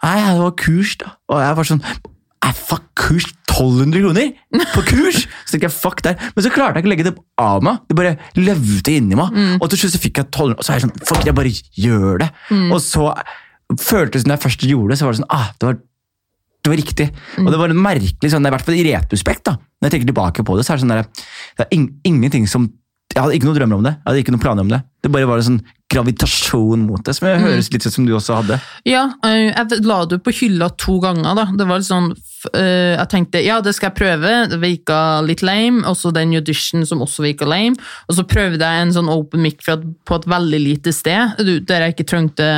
Nei, 0.03 0.17
det 0.25 0.41
var 0.41 0.57
kurs, 0.59 0.97
da. 0.99 1.13
Og 1.31 1.39
jeg 1.45 1.59
var 1.61 1.69
sånn 1.69 1.85
fuck, 2.53 2.83
kurs 2.99 3.23
1200 3.53 4.01
kroner 4.03 4.65
på 4.73 4.81
kurs! 4.89 5.23
Så 5.45 5.53
tenkte 5.53 5.69
jeg, 5.69 5.73
fuck 5.77 6.01
der. 6.03 6.17
Men 6.35 6.43
så 6.43 6.51
klarte 6.51 6.75
jeg 6.75 6.83
ikke 6.83 6.89
å 6.89 6.93
legge 6.93 7.05
det 7.07 7.13
av 7.39 7.63
meg. 7.65 7.79
Det 7.87 7.95
bare 7.97 8.11
løvde 8.35 8.95
inni 8.97 9.15
meg. 9.17 9.37
Og 9.63 9.69
til 9.71 9.79
slutt 9.83 9.95
så 9.95 10.01
fikk 10.03 10.19
jeg 10.19 10.27
1200, 10.27 10.57
og 10.59 10.65
så 10.67 10.73
er 10.73 10.79
jeg 10.81 10.85
sånn, 10.87 10.95
fuck, 11.07 11.23
jeg 11.29 11.37
bare 11.37 11.53
gjør 11.85 12.19
det. 12.25 12.29
Og 12.73 12.79
så 12.83 13.07
føltes 13.81 14.27
når 14.27 14.37
jeg 14.37 14.43
først 14.45 14.67
gjorde 14.69 14.93
det, 14.93 14.99
så 14.99 15.07
var 15.07 15.15
det 15.15 15.21
sånn, 15.23 15.33
ah, 15.33 15.49
det 15.59 15.69
var 15.69 15.81
det 16.63 16.71
var 16.71 16.79
riktig. 16.79 17.09
Og 17.41 17.49
det 17.51 17.57
var 17.59 17.73
en 17.73 17.81
merkelig, 17.83 18.29
sånn, 18.31 18.45
i 18.47 18.51
hvert 18.53 18.63
fall 18.63 18.77
i 18.79 18.85
retrospekt, 18.87 19.43
da. 19.49 19.57
når 19.59 19.89
jeg 19.89 19.93
tenker 19.97 20.11
tilbake 20.13 20.45
på 20.47 20.55
det, 20.55 20.63
så 20.63 20.73
er 20.73 20.79
det 20.79 20.85
sånn 20.85 20.93
der, 20.93 21.25
det 21.59 21.65
er 21.65 21.75
in 21.75 21.89
ingenting 22.07 22.47
som 22.47 22.71
Jeg 23.13 23.21
hadde 23.21 23.35
ikke 23.35 23.45
noen 23.45 23.57
drømmer 23.59 23.77
om 23.77 23.83
det, 23.85 23.91
jeg 23.93 24.07
hadde 24.07 24.21
ikke 24.23 24.33
noen 24.33 24.41
planer 24.41 24.63
om 24.63 24.69
det. 24.71 24.77
Det 25.03 25.09
bare 25.13 25.27
var 25.29 25.37
en 25.37 25.45
sånn 25.45 25.59
gravitasjon 25.93 26.85
mot 26.87 27.03
det, 27.05 27.13
som 27.13 27.27
jeg 27.27 27.41
høres 27.43 27.67
litt 27.69 27.85
ut 27.85 27.93
som 27.93 28.07
du 28.07 28.13
også 28.15 28.37
hadde. 28.39 28.57
Ja, 28.89 29.03
jeg 29.21 29.83
la 29.85 29.97
det 30.09 30.17
på 30.25 30.33
hylla 30.33 30.71
to 30.81 30.95
ganger. 31.03 31.35
da. 31.37 31.45
Det 31.53 31.67
var 31.69 31.83
litt 31.83 31.89
sånn, 31.91 32.07
Jeg 32.53 33.05
tenkte 33.11 33.43
ja, 33.43 33.59
det 33.61 33.75
skal 33.75 33.91
jeg 33.91 33.99
prøve. 33.99 34.31
Det 34.49 34.57
virka 34.63 34.97
litt 35.21 35.43
lame. 35.45 35.83
Og 35.85 35.99
så 35.99 36.09
den 36.15 36.33
audition 36.33 36.87
som 36.89 37.03
også 37.05 37.27
virka 37.27 37.45
lame. 37.45 37.77
Og 38.09 38.17
så 38.17 38.25
prøvde 38.25 38.65
jeg 38.65 38.87
en 38.87 38.95
sånn 38.95 39.11
open 39.13 39.45
mic 39.45 39.61
på 39.61 40.17
et 40.17 40.27
veldig 40.33 40.63
lite 40.63 40.95
sted, 40.95 41.37
der 41.37 41.85
jeg 41.85 41.95
ikke 41.95 42.09
trengte 42.09 42.49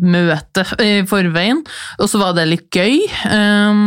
møte 0.00 0.64
i 0.82 1.02
forveien, 1.08 1.62
og 1.98 2.10
så 2.10 2.20
var 2.20 2.34
det 2.36 2.48
litt 2.50 2.68
gøy. 2.74 3.04
Um, 3.30 3.84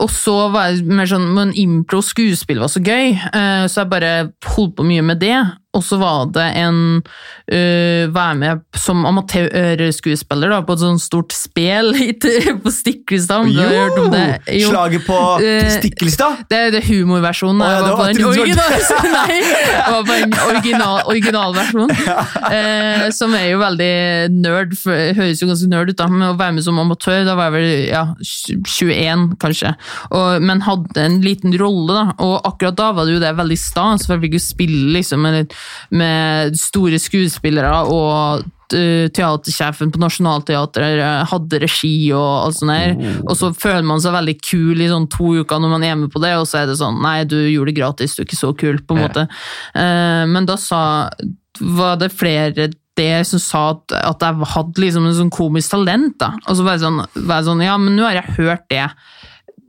og 0.00 0.10
så 0.14 0.36
var 0.54 0.70
jeg 0.70 0.86
mer 0.88 1.10
sånn, 1.10 1.28
men 1.36 1.54
impro 1.58 2.00
og 2.00 2.06
skuespill 2.06 2.62
var 2.62 2.72
så 2.72 2.82
gøy, 2.84 3.16
uh, 3.34 3.66
så 3.70 3.82
jeg 3.82 3.92
bare 3.92 4.14
holdt 4.54 4.76
på 4.78 4.86
mye 4.88 5.04
med 5.06 5.22
det. 5.22 5.38
Og 5.70 5.84
så 5.86 6.00
var 6.00 6.24
det 6.34 6.46
en 6.58 6.78
uh, 6.98 8.10
Være 8.10 8.34
med 8.40 8.62
som 8.74 9.04
amatørskuespiller 9.06 10.54
på 10.66 10.74
et 10.74 10.82
sånt 10.82 11.02
stort 11.02 11.34
spel 11.34 11.92
på 12.64 12.72
Stiklestad. 12.74 13.46
Jo! 13.54 13.68
Jo. 14.50 14.70
Slaget 14.72 15.04
på 15.06 15.18
Eh, 15.40 15.68
Stiklestad! 15.76 16.42
Det 16.50 16.58
er 16.58 16.86
humorversjonen. 16.88 17.62
Oh, 17.62 17.68
ja, 17.70 17.76
Jeg 17.76 17.84
det 17.84 17.92
var 17.92 18.30
original, 18.30 18.72
Nei, 19.14 19.38
jeg 19.38 19.94
var 19.94 20.06
på 20.08 20.16
en 20.16 20.34
original, 20.48 21.00
originalversjonen. 21.12 21.96
Eh, 22.50 23.04
som 23.14 23.32
er 23.36 23.46
jo 23.52 23.60
veldig 23.60 23.92
nerd, 24.32 24.72
høres 25.16 25.40
jo 25.42 25.46
ganske 25.48 25.68
nerd 25.70 25.92
ut, 25.92 25.96
da, 25.98 26.08
men 26.10 26.24
å 26.30 26.38
være 26.38 26.56
med 26.56 26.64
som 26.66 26.78
amatør, 26.82 27.22
da 27.28 27.36
var 27.38 27.50
jeg 27.50 27.54
vel 27.54 27.68
ja, 27.90 28.02
21 28.66 29.26
kanskje. 29.40 29.72
Og, 30.16 30.42
men 30.44 30.64
hadde 30.66 31.04
en 31.04 31.20
liten 31.24 31.54
rolle, 31.60 31.94
da. 31.94 32.16
Og 32.26 32.34
akkurat 32.48 32.78
da 32.80 32.90
var 32.96 33.06
det 33.06 33.16
jo 33.16 33.22
det 33.22 33.32
veldig 33.38 33.58
stas, 33.60 34.06
for 34.08 34.16
jeg 34.16 34.26
fikk 34.26 34.38
jo 34.38 34.42
spille 34.44 34.94
liksom, 34.96 35.22
med, 35.26 35.54
med 35.90 36.56
store 36.58 36.98
skuespillere 37.02 37.70
og 37.90 38.44
eh, 38.76 39.08
teatersjefen 39.16 39.90
på 39.94 40.00
Nationaltheatret 40.02 41.00
eh, 41.02 41.22
hadde 41.32 41.60
regi 41.64 41.94
og 42.16 42.28
alt 42.46 42.58
sånt 42.60 42.74
der. 42.74 42.94
Og 43.26 43.34
så 43.38 43.52
føler 43.56 43.86
man 43.88 44.02
seg 44.02 44.14
veldig 44.14 44.36
kul 44.44 44.80
i 44.80 44.90
sånn 44.90 45.08
to 45.10 45.32
uker 45.42 45.62
når 45.62 45.74
man 45.76 45.86
er 45.88 45.96
med 46.02 46.12
på 46.14 46.22
det, 46.22 46.34
og 46.38 46.46
så 46.50 46.62
er 46.62 46.70
det 46.70 46.78
sånn 46.80 47.00
Nei, 47.02 47.24
du 47.24 47.38
gjorde 47.38 47.72
det 47.72 47.78
gratis, 47.80 48.14
du 48.16 48.22
er 48.22 48.28
ikke 48.28 48.40
så 48.42 48.52
kul, 48.54 48.78
på 48.86 48.96
en 48.96 49.04
måte. 49.06 49.26
Eh, 49.74 50.24
Men 50.30 50.46
da 50.48 50.58
sa 50.60 50.82
var 51.60 51.96
det 52.00 52.12
flere 52.14 52.70
det 53.00 53.26
som 53.28 53.40
sa 53.40 53.60
at, 53.74 53.92
at 53.96 54.22
jeg 54.24 54.48
hadde 54.52 54.82
liksom 54.82 55.06
en 55.08 55.14
sånn 55.16 55.32
komisk 55.32 55.72
talent. 55.72 56.18
da. 56.20 56.34
Og 56.48 56.56
så 56.58 56.64
var 56.66 56.76
jeg 56.76 56.82
sånn, 56.84 56.98
var 57.26 57.40
jeg 57.40 57.46
sånn 57.48 57.62
Ja, 57.64 57.76
men 57.80 57.96
nå 57.96 58.04
har 58.04 58.18
jeg 58.18 58.34
hørt 58.38 58.66
det 58.72 58.86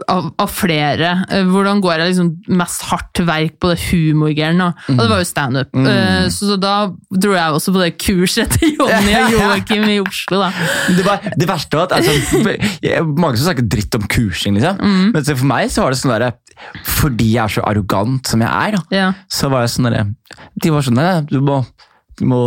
av, 0.10 0.32
av 0.42 0.50
flere. 0.50 1.12
Eh, 1.30 1.44
Hvordan 1.52 1.82
går 1.84 1.94
jeg 2.02 2.12
liksom 2.12 2.30
mest 2.58 2.82
hardt 2.90 3.10
til 3.18 3.26
verk 3.28 3.58
på 3.62 3.70
det 3.74 3.78
humorgreiene? 3.90 4.70
Og 4.90 4.98
det 5.02 5.10
var 5.12 5.22
jo 5.22 5.28
standup. 5.30 5.76
Eh, 5.78 6.28
Så, 6.34 6.48
så 6.52 6.58
da 6.62 6.74
dro 7.12 7.34
jeg 7.36 7.58
også 7.58 7.74
på 7.76 7.82
det 7.84 7.92
kurset 8.02 8.56
til 8.58 8.74
Jonny 8.80 9.14
og 9.20 9.32
Joakim 9.38 9.86
i 9.92 10.00
Oslo. 10.02 10.42
da. 10.42 10.50
Det, 10.96 11.06
var, 11.06 11.28
det 11.38 11.50
verste 11.50 11.78
var 11.78 11.90
at 11.92 11.98
altså, 12.00 12.56
Mange 13.22 13.38
som 13.38 13.48
snakker 13.52 13.68
dritt 13.70 13.96
om 14.00 14.08
kursing, 14.10 14.58
liksom. 14.58 14.80
Mm. 14.82 15.12
Men 15.16 15.26
for 15.30 15.46
meg 15.52 15.70
så 15.74 15.86
var 15.86 15.94
det 15.96 16.02
sånn 16.02 16.14
derre 16.16 16.32
Fordi 17.02 17.32
jeg 17.36 17.44
er 17.46 17.56
så 17.60 17.64
arrogant 17.68 18.28
som 18.30 18.42
jeg 18.44 18.50
er, 18.52 18.78
da, 18.78 18.84
Ja. 18.96 19.08
så 19.32 19.50
var 19.54 19.66
jeg 19.66 19.74
sånn 19.76 19.90
derre 19.90 20.06
De 20.62 20.74
var 20.74 20.86
sånn 20.88 21.02
Du 21.32 21.40
må, 21.46 21.62
du 22.20 22.26
må 22.30 22.42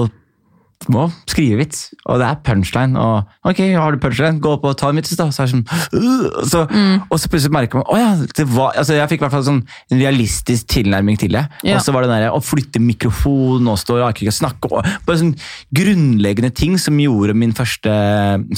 må 0.93 1.07
skrive 1.31 1.59
vits, 1.61 1.87
og 2.07 2.19
det 2.21 2.27
er 2.29 2.41
punchline. 2.47 2.99
Og 3.01 3.51
ok, 3.51 3.61
har 3.75 3.95
du 3.95 3.99
punchline, 4.03 4.41
gå 4.43 4.53
opp 4.57 4.65
og 4.69 4.77
ta 4.81 4.91
en 4.91 4.99
vits, 5.01 5.15
da. 5.17 5.29
Så 5.35 5.45
er 5.45 5.51
det 5.51 5.55
sånn, 5.55 5.67
«Øh», 5.95 6.27
og, 6.35 6.47
så, 6.51 6.65
Mm. 6.71 7.03
og 7.11 7.19
så 7.21 7.29
plutselig 7.31 7.53
merker 7.55 7.79
man 7.81 7.87
å 7.93 7.99
ja, 7.99 8.11
det 8.37 8.47
var, 8.51 8.73
altså 8.77 8.95
Jeg 8.95 9.09
fikk 9.09 9.21
i 9.21 9.25
hvert 9.25 9.35
fall 9.37 9.45
sånn 9.47 9.63
en 9.91 9.99
realistisk 10.01 10.67
tilnærming 10.75 11.19
til 11.21 11.33
det. 11.37 11.45
Ja. 11.63 11.77
Og 11.77 11.85
så 11.85 11.93
var 11.95 12.03
det 12.03 12.11
der, 12.11 12.31
å 12.35 12.41
flytte 12.43 12.81
mikrofonen 12.83 13.69
og 13.71 13.79
stå 13.79 13.99
og 14.01 14.15
ikke 14.15 14.33
snakke. 14.35 14.71
Og, 14.73 14.85
bare 15.07 15.21
sånn 15.21 15.35
grunnleggende 15.75 16.53
ting 16.55 16.77
som 16.81 16.99
gjorde 16.99 17.35
min 17.37 17.53
første 17.57 17.91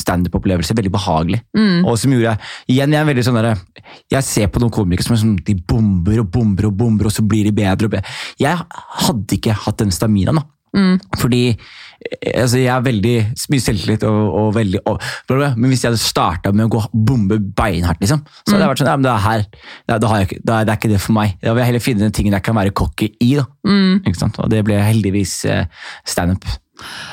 standup-opplevelse 0.01 0.77
veldig 0.77 0.93
behagelig. 0.95 1.43
Mm. 1.57 1.85
Og 1.87 1.99
som 2.01 2.13
gjorde 2.15 2.37
igjen, 2.71 2.93
jeg 2.95 3.01
er 3.01 3.09
veldig 3.11 3.25
sånn 3.27 3.41
der, 3.41 3.63
jeg 4.13 4.27
ser 4.27 4.51
på 4.53 4.63
noen 4.63 4.75
komikere 4.75 5.07
som 5.07 5.17
er 5.17 5.23
sånn, 5.23 5.37
de 5.47 5.55
bomber 5.69 6.21
og 6.23 6.31
bomber 6.35 6.69
og 6.71 6.77
bomber, 6.79 7.09
og 7.11 7.15
så 7.15 7.25
blir 7.27 7.45
de 7.49 7.55
bedre 7.57 7.89
og 7.89 7.97
bedre. 7.97 8.17
Jeg 8.41 8.57
hadde 9.07 9.39
ikke 9.39 9.57
hatt 9.67 9.83
den 9.83 9.95
staminaen. 9.95 10.43
Mm. 10.77 10.97
Fordi 11.21 11.43
eh, 11.51 12.43
altså, 12.43 12.59
jeg 12.59 12.73
er 12.75 12.83
veldig 12.85 13.15
mye 13.53 13.65
selvtillit, 13.65 14.03
og, 14.09 14.35
og 14.41 14.51
veldig, 14.57 14.81
og, 14.91 15.01
men 15.57 15.71
hvis 15.71 15.85
jeg 15.85 15.93
hadde 15.93 16.03
starta 16.03 16.53
med 16.53 16.67
å 16.67 16.73
gå 16.75 16.83
bombe 16.93 17.39
beinhardt, 17.39 18.01
liksom, 18.03 18.25
så 18.43 18.53
hadde 18.57 18.67
jeg 18.67 18.73
vært 18.75 18.83
sånn 18.83 18.91
ja, 18.93 18.97
men 18.99 19.07
det 19.07 19.15
er 19.15 19.25
her, 19.29 19.47
det, 19.89 20.11
har 20.11 20.21
jeg, 20.21 20.29
ikke- 20.31 20.43
er 20.59 20.65
det 20.69 20.77
ikke 20.81 20.93
det 20.93 21.01
for 21.07 21.17
meg. 21.17 21.37
Da 21.43 21.55
vil 21.55 21.63
jeg 21.65 21.71
heller 21.73 21.87
finne 21.87 22.05
den 22.07 22.13
tingen 22.19 22.37
jeg 22.37 22.43
kan 22.51 22.59
være 22.59 22.75
cocky 22.77 23.13
i. 23.25 23.33
Mm. 23.67 24.03
Og 24.05 24.51
det 24.53 24.65
ble 24.69 24.83
heldigvis 24.83 25.39
eh, 25.49 25.65
standup. 26.05 26.45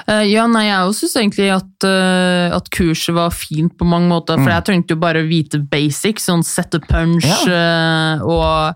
Eh, 0.08 0.24
Ja, 0.34 0.46
nei, 0.48 0.66
jeg 0.68 0.88
også 0.88 1.08
syns 1.08 1.16
egentlig 1.22 1.50
at, 1.54 1.86
eh, 1.88 2.56
at 2.56 2.70
kurset 2.74 3.14
var 3.16 3.30
fint 3.32 3.76
på 3.78 3.86
mange 3.88 4.08
måter, 4.10 4.38
for 4.42 4.50
jeg 4.52 4.64
trengte 4.68 4.96
jo 4.96 5.00
bare 5.02 5.24
vite 5.28 5.60
basics, 5.60 6.26
sånn 6.30 6.44
set 6.44 6.74
a 6.76 6.80
punch, 6.80 7.26
eh, 7.48 8.24
og 8.24 8.76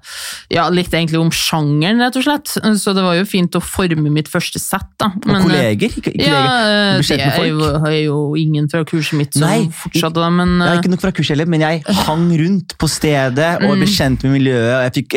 ja, 0.53 0.67
litt 0.69 0.91
egentlig 0.93 1.19
om 1.19 1.31
sjangeren, 1.33 1.99
rett 2.03 2.15
og 2.19 2.23
slett. 2.27 2.47
Så 2.79 2.93
det 2.95 3.03
var 3.03 3.15
jo 3.17 3.25
fint 3.25 3.55
å 3.57 3.61
forme 3.63 4.11
mitt 4.13 4.27
første 4.31 4.59
sett, 4.61 4.87
da. 4.99 5.11
Men, 5.25 5.41
og 5.41 5.47
kolleger. 5.49 5.89
Ikke, 5.97 6.13
ikke 6.13 6.27
Ja, 6.27 6.99
det 7.01 7.19
er 7.21 7.47
jo, 7.49 7.59
er 7.85 7.97
jo 8.05 8.19
ingen 8.39 8.67
fra 8.71 8.83
kurset 8.87 9.17
mitt 9.19 9.33
som 9.33 9.47
Nei, 9.47 9.67
fortsatte 9.71 10.19
da, 10.21 10.29
men 10.33 10.61
eh, 10.61 10.77
ikke 10.79 10.91
nok 10.93 11.01
fra 11.03 11.11
kurset 11.15 11.35
heller, 11.35 11.49
men 11.51 11.63
jeg 11.65 11.83
hang 12.05 12.27
rundt 12.39 12.77
på 12.77 12.87
stedet 12.91 13.53
og 13.63 13.67
Mm. 13.77 13.81
ble 13.83 13.87
kjent 13.91 14.23
med 14.23 14.31
miljøet. 14.37 14.73
og 14.73 14.83
Jeg 14.87 14.93
fikk, 14.97 15.15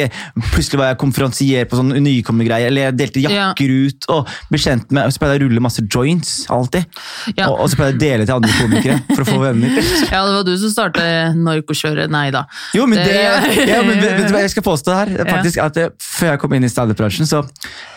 plutselig 0.53 0.79
var 0.81 0.89
jeg 0.91 0.99
konferansier 0.99 1.65
på 1.71 1.77
sånn 1.79 1.93
nykommergreier, 2.03 2.67
eller 2.71 2.89
jeg 2.91 2.97
delte 2.97 3.21
Ja. 3.23 3.31
jakker 3.55 3.71
ut 3.87 4.05
og 4.11 4.29
ble 4.51 4.59
kjent 4.59 4.91
med, 4.91 5.05
og 5.07 5.13
så 5.13 5.19
ble 5.23 5.29
jeg 5.33 5.41
å 5.41 5.45
rulle 5.61 5.67
masse 5.67 5.83
joints, 5.93 6.47
alltid. 6.51 6.85
Ja. 7.37 7.49
Og, 7.51 7.61
og 7.61 7.71
så 7.71 7.79
pleier 7.79 7.93
jeg 7.93 7.99
å 7.99 8.03
dele 8.03 8.27
til 8.27 8.35
andre 8.37 8.55
komikere 8.57 8.99
for 9.11 9.25
å 9.25 9.29
få 9.29 9.39
venner. 9.43 9.77
ja, 10.13 10.23
det 10.25 10.35
var 10.35 10.47
du 10.47 10.53
som 10.61 10.73
startet 10.73 11.39
narkokjøret. 11.39 12.11
Nei 12.13 12.31
da. 12.35 12.45
Jo, 12.77 12.87
men 12.91 13.01
det, 13.01 13.07
Det- 13.11 13.69
ja, 13.69 13.83
men 13.85 14.01
vet, 14.01 14.27
du 14.27 14.35
hva 14.35 14.43
jeg 14.45 14.55
skal 14.55 14.67
påstå 14.67 14.97
her? 14.97 15.13
Det 15.15 15.25
er 15.25 15.31
Faktisk 15.31 15.61
at 15.63 15.79
eh, 15.81 15.91
Før 16.01 16.33
jeg 16.33 16.41
kom 16.43 16.55
inn 16.57 16.67
i 16.67 16.71
standup-bransjen, 16.71 17.29
så 17.29 17.43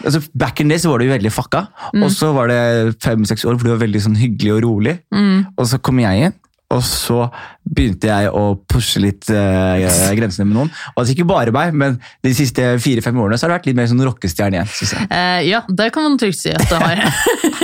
altså, 0.04 0.22
Back 0.38 0.62
in 0.64 0.72
day 0.72 0.82
så 0.82 0.92
var 0.92 1.04
jo 1.04 1.12
veldig 1.14 1.32
fucka. 1.34 1.66
Mm. 1.94 2.06
Og 2.06 2.14
så 2.14 2.32
var 2.36 2.52
det 2.52 2.62
fem-seks 3.04 3.46
år 3.48 3.58
hvor 3.58 3.68
det 3.70 3.76
var 3.78 3.84
veldig 3.86 4.04
sånn 4.08 4.20
hyggelig 4.20 4.56
og 4.58 4.64
rolig. 4.68 4.98
Mm. 5.14 5.54
Og 5.58 5.68
så 5.70 5.80
kom 5.84 6.02
jeg 6.04 6.28
inn, 6.30 6.36
og 6.74 6.84
så 6.86 7.28
begynte 7.64 8.10
jeg 8.10 8.32
å 8.36 8.44
pushe 8.70 9.00
litt 9.00 9.30
uh, 9.32 9.80
grensene 10.18 10.48
med 10.50 10.58
noen. 10.58 10.72
Og 10.94 11.04
altså 11.04 11.14
ikke 11.16 11.28
bare 11.30 11.54
meg, 11.56 11.72
men 11.78 11.96
de 12.26 12.34
siste 12.36 12.66
fire-fem 12.84 13.18
årene 13.24 13.40
så 13.40 13.48
har 13.48 13.54
det 13.54 13.60
vært 13.62 13.70
litt 13.70 13.78
mer 13.80 13.90
sånn 13.92 14.04
rockestjerne 14.04 14.60
igjen. 14.60 14.72
Synes 14.74 14.96
jeg. 14.98 15.08
Uh, 15.14 15.40
ja, 15.48 15.62
det 15.70 15.90
kan 15.96 16.08
man 16.08 16.18
trygt 16.20 16.42
si 16.42 16.52
at 16.52 16.66
det 16.68 16.82
har. 16.82 17.04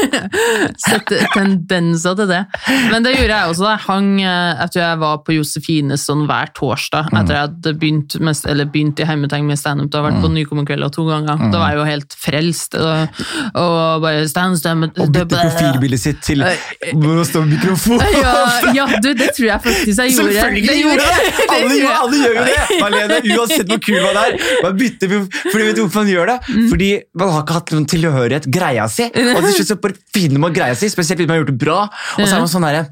Sett 0.87 1.11
tendenser 1.33 2.15
til 2.19 2.29
det. 2.31 2.41
Men 2.93 3.05
det 3.05 3.15
gjorde 3.17 3.35
jeg 3.35 3.53
også. 3.53 3.65
da. 3.65 3.73
Jeg 3.75 3.85
hang 3.85 4.09
eh, 4.23 4.63
etter 4.63 4.81
jeg 4.81 4.99
var 5.01 5.19
på 5.25 5.35
Josefines 5.35 6.05
sånn 6.07 6.25
hver 6.29 6.51
torsdag. 6.57 7.09
Etter 7.11 7.35
jeg 7.35 7.47
hadde 7.47 7.73
begynt, 7.81 8.15
med, 8.23 8.39
eller 8.49 8.69
begynt 8.71 9.01
i 9.01 9.07
hermetegn 9.07 9.47
med 9.49 9.59
standup. 9.59 9.91
Da 9.91 10.01
har 10.01 10.09
vært 10.09 10.23
på 10.23 10.31
Nykommerkvelder 10.33 10.93
to 10.95 11.05
ganger. 11.09 11.43
Da 11.51 11.61
var 11.61 11.73
jeg 11.73 11.81
jo 11.81 11.87
helt 11.89 12.17
frelst. 12.23 12.77
Og, 12.79 13.21
og 13.59 14.05
bare 14.05 14.27
stand, 14.31 14.59
stand, 14.61 14.89
Og 14.95 15.13
bytte 15.15 15.39
profilbildet 15.39 16.03
sitt 16.03 16.23
til 16.25 16.45
å 16.45 17.27
stå 17.27 17.43
med 17.45 17.57
mikrofon. 17.57 18.03
Ja, 18.19 18.35
ja, 18.75 18.87
du, 19.03 19.09
det 19.19 19.29
tror 19.37 19.47
jeg 19.47 19.63
faktisk 19.65 20.01
jeg 20.03 20.15
gjorde. 20.15 20.33
Selvfølgelig 20.35 20.77
gjorde 20.81 21.05
jeg 21.05 21.15
det! 21.15 21.31
Det 21.39 21.47
Alle, 21.55 21.69
tror 21.75 21.95
alle 21.99 22.21
gjør 22.23 22.37
jo 22.39 22.45
det! 22.49 22.57
Marlene, 22.83 23.19
uansett 23.37 23.73
hvor 23.73 23.81
kul 23.87 23.99
man 24.03 24.19
er. 24.23 24.37
Man 24.65 24.77
bytter, 24.83 25.15
fordi 25.49 25.63
vet 25.69 25.79
du 25.79 25.83
hvorfor 25.85 26.03
man 26.03 26.13
gjør 26.13 26.33
det? 26.33 26.37
Mm. 26.49 26.67
Fordi 26.73 26.91
man 27.23 27.33
har 27.35 27.45
ikke 27.45 27.57
hatt 27.59 27.73
noen 27.75 27.89
tilhørighet, 27.95 28.51
greia 28.59 28.85
si. 28.91 29.09
Og 29.09 29.41
til 29.47 29.57
slutt 29.57 29.73
så 29.73 29.79
bare 29.81 29.99
finner 30.15 30.45
man 30.45 30.55
greia 30.55 30.77
si, 30.79 30.91
spesielt 30.91 31.23
hvis 31.23 31.29
man 31.29 31.37
har 31.37 31.43
gjort 31.43 31.53
det 31.53 31.59
bra. 31.65 31.81
Og 32.19 32.23
så 32.25 32.31
er 32.35 32.45
man 32.45 32.51
sånn 32.51 32.67
herre 32.69 32.87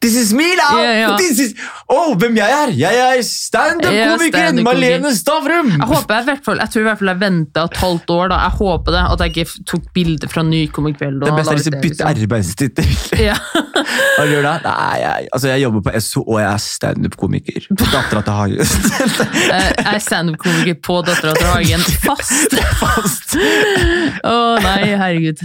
This 0.00 0.16
is 0.16 0.32
me 0.32 0.46
now! 0.56 0.78
Yeah. 0.80 1.16
This 1.18 1.38
is, 1.38 1.54
oh, 1.88 2.14
hvem 2.18 2.36
jeg 2.38 2.50
er? 2.50 2.72
Jeg 2.78 3.00
er 3.04 3.20
standup-komikeren 3.26 4.58
stand-up-komiker. 4.58 4.62
Marlene 4.64 5.12
Stavrum! 5.16 5.70
Jeg 5.74 5.88
håper 5.90 6.14
jeg, 6.16 6.26
hvert 6.30 6.44
fall, 6.46 6.62
jeg 6.62 6.72
tror 6.72 6.80
i 6.80 6.86
hvert 6.88 7.00
fall 7.02 7.10
jeg 7.12 7.20
venta 7.20 7.64
et 7.68 7.80
halvt 7.82 8.14
år. 8.14 8.28
da. 8.32 8.38
Jeg 8.46 8.56
håper 8.60 8.96
det, 8.96 9.02
At 9.12 9.24
jeg 9.24 9.34
ikke 9.34 9.64
tok 9.72 9.88
bilde 9.96 10.30
fra 10.30 10.44
Nykommerkveld. 10.48 11.20
Det 11.24 11.34
beste 11.36 11.52
er 11.52 11.58
å 11.58 11.60
liksom 11.60 11.76
bytte 11.84 12.08
arbeidstittel. 12.10 12.94
Ja. 13.20 13.36
Hva 14.16 14.26
gjør 14.30 14.46
det? 14.46 14.54
Nei, 14.64 14.96
jeg, 15.02 15.28
altså 15.36 15.52
jeg 15.52 15.64
jobber 15.64 15.84
på 15.86 15.94
SO, 16.06 16.24
og 16.24 16.40
jeg 16.40 16.48
er 16.50 16.64
standup-komiker. 16.64 17.68
Dattera 17.84 18.24
til 18.24 18.38
Hagen. 18.38 18.64
Jeg 19.54 19.86
er 19.90 20.02
standup-komiker 20.02 20.76
på 20.84 20.98
Dattera 21.06 21.34
til 21.36 21.48
Hagen. 21.50 21.84
Fast! 22.04 22.54
Fast. 22.80 23.36
Å 24.30 24.34
nei, 24.62 24.94
herregud. 24.94 25.42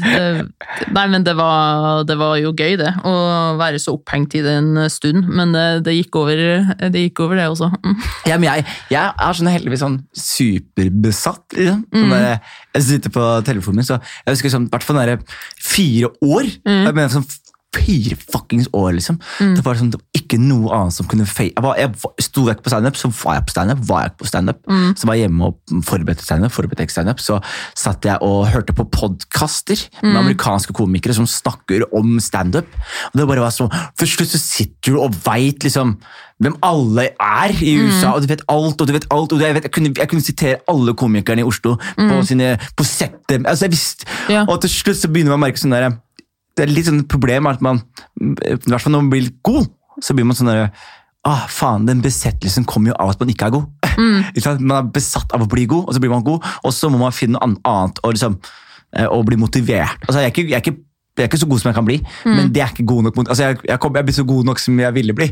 Nei, 0.96 1.06
men 1.12 1.26
det 1.28 1.36
var, 1.38 2.04
det 2.08 2.18
var 2.20 2.38
jo 2.40 2.54
gøy, 2.54 2.78
det. 2.80 2.92
Å 3.04 3.14
være 3.60 3.82
så 3.82 3.98
opphengt 3.98 4.29
i 4.38 4.44
det 4.46 4.56
en 4.60 4.84
stund. 4.92 5.28
Men 5.28 5.54
det, 5.56 5.66
det, 5.88 5.96
gikk, 5.98 6.20
over, 6.22 6.44
det 6.94 7.06
gikk 7.08 7.24
over, 7.26 7.40
det 7.40 7.50
også. 7.50 7.72
Mm. 7.84 7.98
Ja, 8.30 8.38
men 8.38 8.50
jeg, 8.50 8.66
jeg 8.94 9.04
er 9.10 9.40
sånn 9.40 9.52
heldigvis 9.52 9.84
sånn 9.86 10.00
superbesatt. 10.14 11.46
Liksom. 11.58 11.84
Sånn 11.94 12.16
der, 12.16 12.56
jeg 12.78 12.88
sitter 12.90 13.16
på 13.16 13.28
telefonen 13.48 13.82
min, 13.82 13.90
så 13.90 14.00
jeg 14.00 14.36
husker 14.36 14.56
sånn, 14.56 14.70
i 14.70 14.74
hvert 14.74 14.88
fall 14.88 15.04
fire 15.60 16.12
år. 16.26 16.50
Jeg 16.50 16.96
mener 16.96 17.14
sånn 17.14 17.30
Fire 17.76 18.16
fuckings 18.32 18.68
år, 18.74 18.92
liksom. 18.98 19.20
Det 19.40 19.62
var 19.66 19.76
liksom, 19.78 19.92
det 19.94 20.00
var 20.00 20.22
ikke 20.24 20.40
noe 20.42 20.72
annet 20.74 20.94
som 20.96 21.06
kunne 21.10 21.26
fade. 21.30 21.54
Jeg, 21.56 21.64
var, 21.64 21.76
jeg 21.78 22.24
sto 22.26 22.44
ikke 22.50 22.66
på 22.66 22.72
standup, 22.74 22.98
så 22.98 23.10
var 23.14 23.36
jeg 23.38 23.46
på 23.46 23.54
standup. 23.54 23.84
Var 23.90 24.02
jeg 24.08 24.14
på 24.18 24.30
standup, 24.30 24.58
Så 24.98 25.08
var 25.10 25.14
jeg 25.18 25.28
hjemme 25.28 25.46
og 25.52 25.84
forberedte 25.86 26.26
standup. 26.26 26.52
forberedte 26.56 26.86
ikke 26.88 26.96
standup, 26.98 27.20
Så 27.22 27.38
satt 27.78 28.06
jeg 28.10 28.18
og 28.26 28.48
hørte 28.50 28.74
på 28.74 28.88
podkaster 28.90 29.84
med 30.02 30.18
amerikanske 30.18 30.74
komikere 30.74 31.14
som 31.14 31.28
snakker 31.30 31.86
om 31.94 32.18
standup. 32.20 32.66
Og 33.14 33.20
det 33.22 33.28
bare 33.28 33.46
var 33.46 33.54
så, 33.54 33.70
Til 33.98 34.08
slutt 34.08 34.34
så 34.34 34.42
sitter 34.42 34.92
du 34.94 35.00
og 35.00 35.14
veit 35.26 35.64
liksom 35.64 35.98
hvem 36.40 36.56
alle 36.64 37.10
er 37.20 37.52
i 37.62 37.74
USA, 37.84 38.14
og 38.16 38.22
du 38.24 38.28
vet 38.32 38.42
alt, 38.48 38.80
og 38.82 38.88
du 38.88 38.94
vet 38.96 39.06
alt. 39.12 39.34
og 39.34 39.42
jeg, 39.44 39.54
vet, 39.58 39.64
jeg, 39.68 39.72
kunne, 39.76 39.90
jeg 39.98 40.08
kunne 40.08 40.24
sitere 40.24 40.62
alle 40.72 40.94
komikerne 40.96 41.44
i 41.44 41.44
Oslo 41.44 41.74
på, 41.98 42.22
sine, 42.24 42.54
på 42.80 42.84
settet. 42.88 43.44
Altså, 43.46 43.66
jeg 43.68 43.72
visste, 43.76 44.06
Ja. 44.30 44.46
Og 44.48 44.62
til 44.62 44.70
slutt 44.72 44.98
så 45.02 45.10
begynner 45.12 45.36
man 45.36 45.42
å 45.42 45.46
merke 45.50 45.60
sånn 45.60 45.76
der, 45.76 45.98
det 46.60 46.68
er 46.68 46.76
litt 46.76 46.88
sånn 46.90 47.04
et 47.06 47.12
problem 47.12 47.48
at 47.50 47.62
man, 47.64 47.82
i 48.20 48.56
hvert 48.68 48.84
fall 48.84 48.94
når 48.94 49.06
man 49.06 49.12
blir 49.14 49.28
litt 49.30 49.40
god, 49.48 49.70
så 50.04 50.16
blir 50.16 50.28
man 50.28 50.38
sånn 50.38 50.52
der, 50.52 50.70
ah, 51.28 51.46
faen, 51.52 51.88
den 51.88 52.04
besettelsen 52.04 52.68
kommer 52.68 52.92
jo 52.92 52.98
av 53.00 53.14
at 53.14 53.24
man 53.24 53.32
ikke 53.32 53.48
er 53.50 53.56
god. 53.56 53.90
Mm. 54.00 54.20
Man 54.64 54.78
er 54.78 54.92
besatt 54.96 55.34
av 55.36 55.44
å 55.44 55.50
bli 55.52 55.66
god, 55.68 55.90
og 55.90 55.96
så 55.96 56.00
blir 56.00 56.12
man 56.14 56.24
god, 56.24 56.46
og 56.64 56.72
så 56.72 56.88
må 56.92 57.02
man 57.02 57.16
finne 57.16 57.36
noe 57.36 57.58
annet 57.68 58.00
å 58.00 58.12
liksom 58.14 58.38
å 58.40 59.18
og 59.20 59.26
bli 59.28 59.38
motivert. 59.38 60.00
Altså, 60.08 60.22
jeg, 60.24 60.30
er 60.30 60.34
ikke, 60.34 60.46
jeg, 60.48 60.56
er 60.58 60.64
ikke, 60.64 60.78
jeg 61.20 61.28
er 61.28 61.32
ikke 61.32 61.42
så 61.42 61.50
god 61.52 61.62
som 61.64 61.70
jeg 61.70 61.78
kan 61.78 61.88
bli, 61.88 61.98
men 62.26 62.52
det 62.56 62.62
er 62.64 62.72
ikke 62.74 62.86
god 62.90 63.04
nok 63.08 63.16
mot- 63.20 63.30
altså, 63.30 63.50
jeg, 63.50 63.60
jeg, 63.70 63.80
kom, 63.84 63.96
jeg 64.00 64.08
blir 64.10 64.18
så 64.18 64.26
god 64.30 64.46
nok 64.50 64.60
som 64.64 64.80
jeg 64.80 64.96
ville 64.96 65.16
bli. 65.18 65.28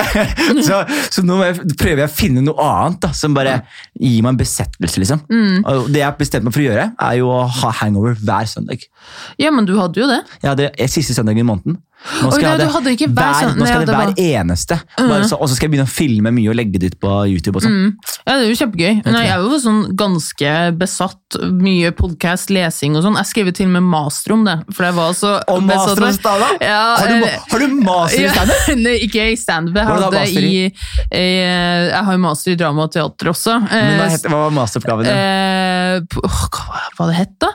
så, 0.68 0.80
så 1.10 1.24
nå 1.26 1.40
jeg, 1.44 1.58
prøver 1.80 2.04
jeg 2.04 2.10
å 2.10 2.14
finne 2.14 2.44
noe 2.44 2.66
annet 2.66 3.00
da, 3.04 3.12
som 3.16 3.34
bare 3.36 3.60
gir 3.98 4.20
meg 4.24 4.34
en 4.34 4.40
besettelse. 4.40 5.02
liksom. 5.02 5.22
Og 5.64 5.90
det 5.94 6.02
jeg 6.02 6.18
bestemte 6.20 6.48
meg 6.48 6.56
for 6.56 6.64
å 6.64 6.68
gjøre, 6.68 6.88
er 7.10 7.18
jo 7.20 7.30
å 7.34 7.44
ha 7.60 7.70
hangover 7.82 8.16
hver 8.20 8.50
søndag. 8.50 8.86
Ja, 9.40 9.52
men 9.54 9.68
du 9.68 9.76
hadde 9.80 10.02
jo 10.02 10.08
det. 10.10 10.20
Jeg 10.42 10.50
hadde 10.54 10.90
siste 10.90 11.14
søndagen 11.16 11.42
i 11.44 11.46
måneden. 11.46 11.78
Nå 12.00 12.30
skal 12.32 12.56
du 12.56 12.64
hadde 12.72 12.94
hver 12.96 13.10
hver, 13.12 13.34
søndag. 13.36 13.56
nå 13.60 13.66
skal 13.68 13.82
det 13.84 13.88
det 13.90 13.96
hver 14.00 14.12
eneste. 14.40 14.76
Bare 14.96 15.26
så, 15.28 15.36
og 15.36 15.50
så 15.50 15.56
skal 15.56 15.66
jeg 15.68 15.72
begynne 15.74 15.84
å 15.88 15.92
filme 15.92 16.30
mye 16.32 16.48
og 16.48 16.56
legge 16.56 16.80
det 16.80 16.94
ut 16.94 16.98
på 17.02 17.10
YouTube. 17.28 17.60
og 17.60 17.64
sånn. 17.66 17.74
Ja, 18.24 18.38
det 18.38 18.46
er 18.46 18.48
jo 18.48 18.56
kjempegøy. 18.56 18.94
Nei, 19.04 19.24
jeg 19.26 19.34
er 19.34 19.44
jo 19.44 19.58
sånn 19.60 19.80
ganske 20.00 20.52
besatt. 20.80 21.36
Mye 21.60 21.90
podcast, 21.96 22.48
lesing 22.50 22.96
og 22.96 23.04
sånn. 23.04 23.18
Jeg 23.20 23.28
skrev 23.30 23.50
til 23.52 23.68
og 23.68 23.74
med 23.76 23.84
master 23.92 24.32
om 24.32 24.46
det, 24.48 24.56
for 24.72 24.88
jeg 24.88 24.96
var 24.96 25.12
så 25.18 25.34
Og 25.52 25.60
master 25.62 26.00
om 26.08 26.16
standup? 26.16 26.64
Ja, 26.64 26.80
Har 27.00 27.12
du, 27.12 27.26
eh, 27.28 27.36
har 27.52 27.58
du 27.66 27.76
master 27.84 28.24
i 28.24 28.30
standup? 28.32 28.62
Ja, 28.70 28.74
nei, 28.86 28.96
ikke 29.06 29.26
i 29.28 29.36
standup. 29.36 29.76
Jeg, 29.76 29.86
det 29.86 30.08
hadde 30.08 30.24
i, 30.30 30.54
i? 30.64 30.96
eh, 31.12 31.90
jeg 31.92 32.04
har 32.08 32.18
master 32.24 32.52
i 32.52 32.56
drama 32.64 32.88
og 32.88 32.92
teater 32.96 33.30
også. 33.34 33.58
Men 33.68 34.00
hva, 34.00 34.08
Eh, 34.10 34.32
var 34.32 34.50
masteroppgaven 34.56 35.04
din? 35.04 35.20
eh, 35.20 36.00
hva 36.24 36.80
var 36.98 37.12
det 37.12 37.18
hett, 37.20 37.36
da? 37.44 37.52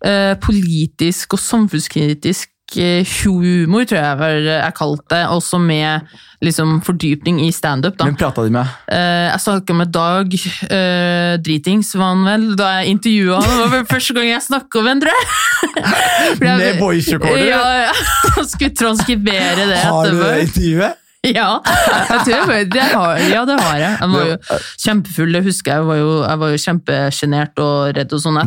Eh, 0.00 0.34
politisk 0.40 1.34
og 1.36 1.42
samfunnskritisk 1.42 2.48
humor, 2.74 3.84
tror 3.84 3.98
jeg 3.98 4.18
var- 4.18 4.48
jeg 4.50 4.74
kalt 4.76 5.02
det. 5.10 5.26
Også 5.28 5.58
med 5.58 6.00
liksom, 6.42 6.80
fordypning 6.82 7.40
i 7.46 7.50
standup. 7.52 7.96
Hvem 8.00 8.16
prata 8.16 8.42
de 8.46 8.50
med? 8.50 8.66
Uh, 8.90 9.28
jeg 9.30 9.40
snakka 9.40 9.74
med 9.74 9.92
Dag 9.92 10.26
uh, 10.34 11.36
Dritings, 11.44 11.94
var 11.96 12.14
han 12.14 12.24
vel, 12.24 12.56
da 12.56 12.68
jeg 12.80 12.94
intervjua 12.96 13.40
han. 13.44 13.58
Det 13.60 13.70
var 13.74 13.84
første 13.90 14.14
gang 14.16 14.28
jeg 14.30 14.42
snakka 14.46 14.82
med 14.82 14.88
ham, 14.88 15.00
tror 15.00 15.12
jeg- 15.12 15.28
Med 16.40 16.78
voice 16.80 17.12
recorder? 17.12 17.44
Ja, 17.48 17.84
ja. 17.86 17.92
Skulle 18.50 18.74
transkribere 18.76 19.66
det 19.68 19.76
Har 19.84 20.06
du 20.10 20.22
det 20.22 20.42
intervjuet? 20.48 20.92
Ja, 21.36 21.58
jeg 22.08 22.20
tror 22.24 22.50
jeg, 22.54 22.66
det 22.72 22.80
har, 22.80 23.18
ja, 23.28 23.42
det 23.44 23.56
har 23.60 23.74
jeg. 23.76 23.96
Jeg 24.00 24.08
var 24.08 24.22
jo 24.24 24.36
kjempefull, 24.80 25.34
det 25.36 25.42
husker 25.44 25.70
jeg. 25.74 25.80
Jeg 25.82 25.88
var 25.90 25.98
jo, 25.98 26.12
jeg 26.24 26.40
var 26.40 26.52
jo 26.52 26.60
kjempesjenert 26.62 27.60
og 27.60 27.74
redd 27.98 28.14
og 28.16 28.22
sånn. 28.22 28.38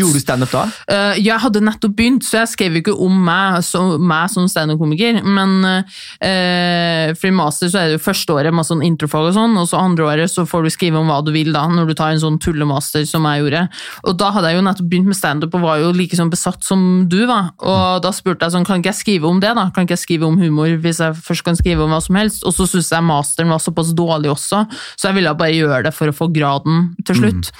Gjorde 0.00 0.16
du 0.16 0.22
standup 0.22 0.54
da? 0.54 0.62
Uh, 0.88 1.12
jeg 1.20 1.36
hadde 1.42 1.60
nettopp 1.66 1.92
begynt, 1.98 2.24
så 2.24 2.38
jeg 2.40 2.52
skrev 2.54 2.78
jo 2.78 2.82
ikke 2.86 2.94
om 3.04 3.18
meg, 3.26 3.58
så, 3.68 3.82
meg 4.00 4.32
som 4.32 4.46
standup-komiker. 4.48 5.20
Men 5.28 5.52
uh, 5.68 7.12
for 7.20 7.28
i 7.28 7.34
master 7.36 7.68
så 7.72 7.82
er 7.82 7.90
det 7.90 7.98
jo 7.98 8.04
første 8.06 8.38
året 8.38 8.56
med 8.56 8.68
sånn 8.70 8.86
introfag 8.86 9.28
og 9.28 9.36
sånn, 9.36 9.60
og 9.60 9.68
så 9.68 9.82
andre 9.82 10.08
året 10.08 10.32
så 10.32 10.46
får 10.48 10.64
du 10.64 10.72
skrive 10.72 11.02
om 11.02 11.12
hva 11.12 11.20
du 11.26 11.34
vil 11.36 11.52
da, 11.52 11.66
når 11.68 11.92
du 11.92 11.96
tar 12.00 12.14
en 12.14 12.24
sånn 12.24 12.40
tullemaster 12.40 13.04
som 13.04 13.28
jeg 13.28 13.44
gjorde. 13.44 13.66
Og 14.08 14.16
da 14.24 14.32
hadde 14.38 14.54
jeg 14.54 14.62
jo 14.62 14.64
nettopp 14.70 14.90
begynt 14.94 15.12
med 15.12 15.20
standup 15.20 15.60
og 15.60 15.68
var 15.68 15.84
jo 15.84 15.92
like 15.92 16.16
sånn 16.16 16.32
besatt 16.32 16.64
som 16.64 17.04
du 17.12 17.20
var. 17.28 17.52
Og 17.60 18.00
da 18.08 18.16
spurte 18.16 18.48
jeg 18.48 18.56
sånn, 18.56 18.64
kan 18.64 18.80
ikke 18.80 18.94
jeg 18.94 19.02
skrive 19.02 19.28
om 19.28 19.44
det 19.44 19.52
da? 19.60 19.68
Kan 19.76 19.84
ikke 19.84 19.98
jeg 19.98 20.06
skrive 20.06 20.32
om 20.32 20.40
humor 20.40 20.72
hvis 20.80 21.04
jeg 21.04 21.20
først 21.20 21.44
kan 21.44 21.60
skrive 21.60 21.84
om 21.84 21.92
hva 21.92 22.00
som 22.06 22.18
helst? 22.20 22.46
Og 22.46 22.54
så 22.56 22.68
syns 22.70 22.92
jeg 22.94 23.06
masteren 23.06 23.52
var 23.52 23.62
såpass 23.62 23.92
dårlig 23.96 24.32
også, 24.32 24.64
så 24.96 25.10
jeg 25.10 25.18
ville 25.18 25.34
bare 25.38 25.56
gjøre 25.56 25.82
det 25.88 25.94
for 25.96 26.12
å 26.12 26.16
få 26.16 26.30
graden 26.34 26.90
til 27.06 27.20
slutt. 27.20 27.52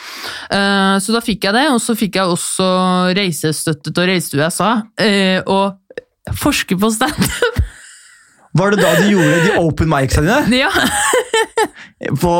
Eh, 0.50 0.96
så 1.02 1.16
da 1.16 1.22
fikk 1.24 1.48
jeg 1.48 1.56
det, 1.58 1.66
og 1.74 1.80
så 1.82 1.96
fikk 1.98 2.20
jeg 2.20 2.36
også 2.36 2.68
reisestøtte 3.16 3.92
til 3.92 4.04
å 4.04 4.10
reise 4.10 4.32
til 4.32 4.42
USA 4.44 4.72
uh, 4.82 5.40
og 5.46 6.36
forske 6.40 6.78
på 6.78 6.90
standup. 6.94 7.62
Var 8.56 8.72
det 8.72 8.80
da 8.80 8.92
du 8.96 9.10
gjorde 9.10 9.40
de 9.44 9.56
open 9.60 9.90
mics 9.90 10.16
dine? 10.16 10.38
ja, 10.62 10.70
På 12.22 12.32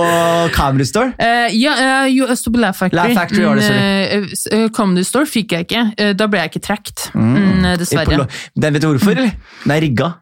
Camera 0.55 0.85
Store? 0.89 1.13
Uh, 1.21 1.49
ja 1.57 1.75
uh, 1.77 2.07
jeg 2.09 2.39
sto 2.41 2.53
på 2.55 2.61
Laugh 2.63 2.77
Factory. 2.77 3.01
Laugh 3.01 3.17
Factory 3.17 3.45
var 3.45 3.61
det, 3.61 3.67
sorry. 3.67 3.81
Eh, 4.07 4.61
eh, 4.61 4.69
Comedy 4.77 5.05
Store 5.07 5.29
fikk 5.29 5.57
jeg 5.57 5.67
ikke. 5.67 5.83
Eh, 5.97 6.13
da 6.17 6.29
ble 6.31 6.45
jeg 6.45 6.55
ikke 6.55 6.65
trukket, 6.69 7.09
mm, 7.17 7.67
dessverre. 7.81 8.29
Den 8.55 8.77
vet 8.77 8.85
du 8.85 8.89
hvorfor, 8.91 9.17
eller? 9.17 9.35
Den 9.65 9.77
er 9.77 9.85
rigga. 9.85 10.13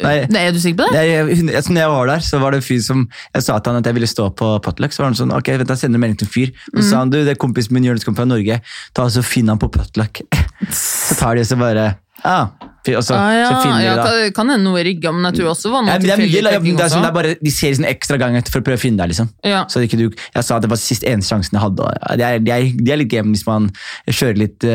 Eh, 0.00 0.06
nei. 0.06 0.20
Nei, 0.32 0.46
er 0.48 0.54
du 0.56 0.60
sikker 0.62 0.78
på 0.80 0.86
det? 0.88 1.02
jeg, 1.04 1.24
hun, 1.40 1.50
jeg, 1.52 1.64
når 1.68 1.82
jeg 1.82 1.92
var 1.92 2.06
der, 2.08 2.22
så 2.24 2.38
var 2.40 2.54
det 2.54 2.62
en 2.62 2.64
fyr 2.64 2.80
som 2.80 3.02
Jeg 3.34 3.44
sa 3.44 3.58
til 3.58 3.74
han 3.74 3.82
at 3.82 3.90
jeg 3.90 3.96
ville 3.98 4.08
stå 4.08 4.30
på 4.32 4.52
potluck. 4.64 4.94
Så 4.96 5.02
var 5.02 5.10
han 5.10 5.18
sånn, 5.18 5.34
ok, 5.36 5.50
vent, 5.60 5.72
jeg 5.74 5.82
sender 5.82 6.00
melding 6.00 6.20
til 6.22 6.28
en 6.28 6.32
fyr. 6.32 6.54
Og 6.72 6.80
så 6.80 6.86
sa 6.88 7.02
han 7.02 7.12
du, 7.12 7.18
det 7.20 7.34
er 7.34 7.40
kompisen 7.40 7.76
min 7.76 7.88
Jonis 7.88 8.06
kommer 8.06 8.22
fra 8.22 8.30
Norge, 8.30 8.60
ta 8.96 9.06
og 9.06 9.28
finn 9.28 9.52
han 9.52 9.60
på 9.60 9.68
potluck. 9.74 10.22
så 11.08 11.18
tar 11.20 11.36
de 11.36 11.44
og 11.44 11.50
så 11.50 11.60
bare 11.60 11.86
ah, 12.24 12.48
fy- 12.86 12.96
og 12.98 13.04
så, 13.04 13.16
Ah, 13.20 13.32
ja, 13.36 13.48
finner 13.60 13.84
ja, 13.84 13.94
kan, 14.00 14.32
kan 14.36 14.52
hende 14.54 14.64
noe 14.64 14.80
i 14.80 14.84
rygga, 14.90 15.12
men 15.12 15.28
jeg 15.30 15.40
tror 15.40 15.52
også 15.52 15.68
det 15.68 15.74
var 15.74 15.84
noe 15.86 15.92
ja, 15.92 15.98
det 15.98 16.08
tilfeldig 16.08 16.30
det 16.30 16.42
det 16.50 16.84
er, 16.84 16.92
sånn, 16.92 17.04
det 17.04 17.10
er 17.10 17.16
bare, 17.16 17.34
De 17.40 17.52
ser 17.54 17.76
en 17.76 17.88
ekstra 17.90 18.18
gang 18.20 18.36
etter 18.38 18.54
for 18.54 18.62
å 18.62 18.66
prøve 18.66 18.80
å 18.80 18.82
finne 18.82 19.02
deg. 19.02 19.12
liksom. 19.12 19.30
Ja. 19.46 19.64
Så 19.70 19.82
du, 19.84 20.06
jeg 20.08 20.46
sa 20.46 20.56
at 20.56 20.64
det 20.64 20.70
var 20.72 20.80
sist 20.80 21.04
eneste 21.06 21.34
sjansen 21.34 21.56
jeg 21.58 21.64
hadde. 21.64 21.90
Det 22.20 22.26
er, 22.26 22.42
det 22.44 22.54
er, 22.54 22.68
det 22.78 22.94
er 22.94 23.00
litt 23.02 23.10
game 23.12 23.34
hvis 23.34 23.46
man 23.48 23.68
kjører 24.08 24.40
litt 24.40 24.66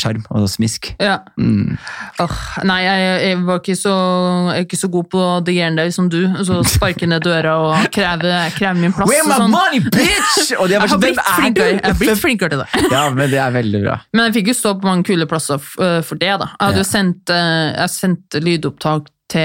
sjarm 0.00 0.22
øh, 0.22 0.30
og 0.40 0.48
smisk. 0.50 0.92
Ja. 1.02 1.18
Mm. 1.40 1.76
Åh, 2.22 2.36
nei, 2.68 2.80
jeg, 2.84 3.12
jeg 3.28 3.40
var 3.48 3.60
ikke 3.62 3.76
så, 3.78 3.94
jeg 4.54 4.64
er 4.64 4.68
ikke 4.68 4.80
så 4.80 4.90
god 4.94 5.10
på 5.12 5.26
det 5.46 5.58
der 5.78 5.92
som 5.94 6.08
du. 6.12 6.20
Så 6.46 6.60
sparke 6.74 7.08
ned 7.10 7.24
døra 7.24 7.56
og 7.62 7.88
kreve, 7.94 8.32
kreve 8.56 8.78
min 8.80 8.94
plass. 8.94 9.10
Where 9.10 9.26
my 9.28 9.38
sånn. 9.42 9.54
money, 9.54 9.82
bitch?! 9.84 10.52
Og 10.60 10.68
det 10.70 10.78
er 10.78 10.84
bare 10.84 10.88
har 10.88 11.00
sånn, 11.42 11.58
jeg 11.58 11.80
har 11.82 11.98
blitt 11.98 12.20
flinkere 12.20 12.54
til 12.54 12.62
det. 12.64 12.84
Ja, 12.92 13.06
men 13.14 13.30
det 13.32 13.40
er 13.42 13.54
veldig 13.54 13.82
bra. 13.84 13.98
Men 14.14 14.28
jeg 14.28 14.38
fikk 14.38 14.52
jo 14.52 14.56
stå 14.58 14.74
på 14.80 14.88
mange 14.88 15.06
kule 15.08 15.28
plasser 15.30 15.60
øh, 15.60 16.00
for 16.06 16.20
det, 16.20 16.32
da. 16.40 16.53
Jeg 16.60 16.66
hadde 16.66 16.78
jo 16.78 16.84
sendt, 16.88 17.30
øh, 17.30 17.74
jeg 17.80 17.90
sendte 17.90 18.40
lydopptak 18.40 19.02
til 19.30 19.40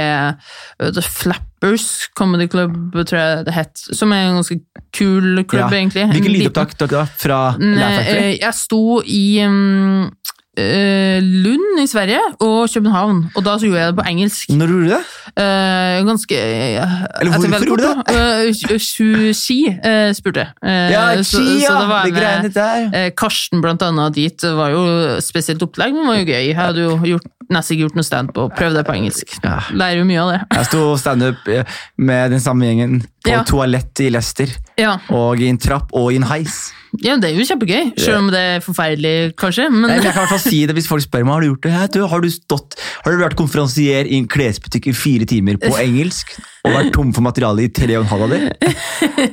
øh, 0.81 0.91
The 0.93 1.01
Flappers 1.01 1.85
Comedy 2.17 2.49
Club, 2.51 2.71
tror 3.07 3.17
jeg 3.17 3.45
det 3.45 3.53
het. 3.53 3.79
Som 3.97 4.11
er 4.11 4.27
en 4.29 4.35
ganske 4.39 4.59
kul 4.97 5.43
klubb, 5.47 5.71
Ja. 5.71 5.77
egentlig. 5.77 6.05
Hvilken 6.05 6.21
Hvilke 6.31 6.43
lydopptak 6.43 6.79
du 6.79 6.85
da? 6.85 7.03
Fra 7.17 7.55
Nei, 7.59 7.99
øh, 8.15 8.39
Jeg 8.41 8.53
sto 8.53 9.01
i 9.05 9.45
um, 9.45 10.11
øh, 10.59 11.19
Lund 11.43 11.79
i 11.83 11.87
Sverige 11.87 12.19
og 12.39 12.69
København, 12.73 13.19
og 13.35 13.45
da 13.45 13.55
så 13.59 13.65
gjorde 13.69 13.79
jeg 13.81 13.93
det 13.93 13.97
på 14.01 14.05
engelsk. 14.11 14.49
Når 14.49 14.67
gjorde 14.67 14.83
du 14.83 14.89
det? 14.93 15.01
Eh, 15.39 15.97
ganske 16.07 16.35
uh, 16.35 16.93
Eller 17.21 17.31
hvorfor 17.33 17.65
gjorde 17.65 17.83
du 17.83 18.03
det? 18.09 18.69
Uh, 18.69 19.33
ski 19.39 19.59
uh, 19.71 20.09
spurte 20.17 20.43
jeg. 20.45 20.53
Eh, 20.63 20.91
Ja, 20.91 21.03
så- 21.23 21.37
Ski, 21.39 21.59
så 21.65 21.73
ja! 21.73 22.03
det 22.05 22.13
greiene 22.15 22.49
der. 22.53 22.89
Eh, 22.93 23.09
Karsten 23.17 23.61
blant 23.61 23.81
annet 23.85 24.13
dit 24.15 24.43
var 24.43 24.71
jo 24.73 24.83
spesielt 25.23 25.61
opplegg, 25.65 25.93
men 25.93 26.07
var 26.09 26.17
jo 26.19 26.25
gøy. 26.25 26.47
Jeg 26.49 26.55
hadde 26.57 26.83
jo 26.87 26.97
gjort, 27.05 27.27
nesten 27.49 27.75
ikke 27.77 27.85
gjort 27.87 27.95
noe 27.99 28.07
standup 28.07 28.37
og 28.43 28.51
prøvd 28.57 28.79
det 28.79 28.85
på 28.87 28.95
engelsk. 28.97 29.37
Lærer 29.73 30.01
jo 30.01 30.07
mye 30.09 30.23
av 30.23 30.31
det. 30.33 30.41
Jeg 30.57 30.69
sto 30.71 30.83
standup 31.01 31.47
eh, 31.47 31.63
med 31.97 32.31
den 32.35 32.43
samme 32.43 32.65
gjengen 32.69 32.99
på 33.25 33.31
Ja. 33.35 33.43
toalett 33.47 33.99
i 34.05 34.09
Leicester. 34.09 34.49
Ja. 34.79 34.97
Og 35.13 35.39
i 35.41 35.49
en 35.51 35.57
trapp 35.61 35.89
og 35.93 36.11
i 36.13 36.19
en 36.19 36.27
heis. 36.29 36.71
Ja, 36.97 37.15
det 37.21 37.29
er 37.29 37.37
jo 37.37 37.45
kjempegøy, 37.45 37.91
selv 38.01 38.17
om 38.23 38.29
det 38.33 38.39
er 38.41 38.63
forferdelig, 38.65 39.13
kanskje. 39.37 39.67
Men 39.69 39.91
jeg 39.93 40.07
kan 40.07 40.15
i 40.15 40.17
hvert 40.17 40.31
fall 40.31 40.41
si 40.41 40.61
det 40.65 40.73
Hvis 40.77 40.89
folk 40.89 41.05
spør 41.05 41.25
meg 41.27 41.35
har 41.35 41.43
du 41.43 41.49
gjort 41.51 41.65
det 41.65 41.73
ja, 41.73 41.83
du, 41.93 41.99
har, 42.09 42.23
du 42.23 42.33
stått, 42.33 42.79
har 43.03 43.13
du 43.13 43.21
vært 43.21 43.37
konferansier 43.39 44.09
i 44.09 44.17
en 44.17 44.29
klesbutikk 44.29 44.89
i 44.89 44.95
fire 44.97 45.27
timer 45.29 45.59
på 45.61 45.75
engelsk 45.77 46.39
og 46.67 46.73
vært 46.75 46.89
tom 46.91 47.11
for 47.15 47.23
materiale 47.23 47.63
i 47.63 47.69
tre 47.71 47.95
og 47.95 48.03
en 48.03 48.09
halv 48.09 48.25
av 48.25 48.33
det? 48.33 48.73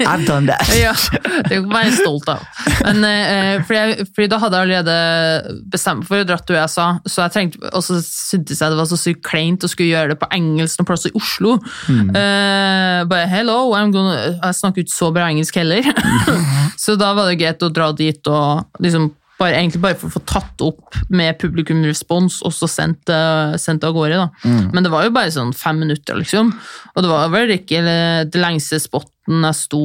I've 0.06 0.26
done 0.28 0.46
that. 0.46 0.68
ja, 0.78 0.92
det 1.48 1.58
kan 1.58 1.72
være 1.72 1.94
stolt 1.96 2.28
av. 2.30 2.44
Men, 2.84 3.02
eh, 3.08 3.64
fordi, 3.66 3.80
jeg, 3.80 4.06
fordi 4.14 4.28
da 4.30 4.38
hadde 4.42 4.60
jeg 4.60 4.68
allerede 4.68 5.56
bestemt 5.72 6.06
for 6.06 6.22
å 6.22 6.28
dra 6.28 6.36
til 6.38 6.58
USA, 6.60 6.86
så 7.02 7.24
jeg 7.24 7.34
trengte, 7.34 7.72
og 7.72 7.82
så 7.82 7.98
syntes 8.04 8.62
jeg 8.62 8.72
det 8.72 8.78
var 8.78 8.90
så 8.90 9.00
sykt 9.00 9.24
kleint 9.26 9.66
å 9.66 9.70
skulle 9.70 9.90
gjøre 9.90 10.14
det 10.14 10.20
på 10.22 10.30
engelsk 10.36 10.78
noen 10.78 10.90
plass 10.92 11.08
i 11.10 11.14
Oslo. 11.18 11.56
Eh, 11.90 13.00
bare 13.10 13.26
hello, 13.32 13.58
I'm 13.74 13.90
gonna, 13.94 14.14
jeg 14.36 14.60
snakker 14.60 14.84
ikke 14.84 14.94
så 14.94 15.10
bra 15.14 15.26
engelsk 15.32 15.58
heller. 15.58 15.90
så 16.84 16.94
da 17.00 17.10
var 17.16 17.30
det 17.30 17.40
greit 17.46 17.62
å 17.64 17.72
dra 17.72 17.92
dit 17.96 18.28
og 18.32 18.82
liksom 18.82 19.12
bare, 19.36 19.52
egentlig 19.58 19.82
bare 19.82 19.96
for 20.00 20.08
å 20.08 20.14
få 20.14 20.22
tatt 20.24 20.62
opp 20.64 20.96
med 21.12 21.36
publikumrespons, 21.42 22.38
og 22.48 22.54
så 22.56 22.64
sendt, 22.72 23.02
det- 23.04 23.60
sendt 23.60 23.84
av 23.84 23.92
gårde. 23.92 24.16
da. 24.16 24.30
Men 24.72 24.82
det 24.82 24.90
var 24.90 25.04
jo 25.04 25.10
bare 25.12 25.28
sånn 25.34 25.52
fem 25.54 25.78
minutter, 25.82 26.16
liksom. 26.16 26.54
Og 26.96 27.02
det 27.04 27.10
var 27.10 27.28
vel 27.28 27.52
ikke 27.52 27.82
det 27.84 28.40
lengste 28.40 28.80
spotten 28.80 29.44
jeg 29.44 29.58
sto 29.58 29.82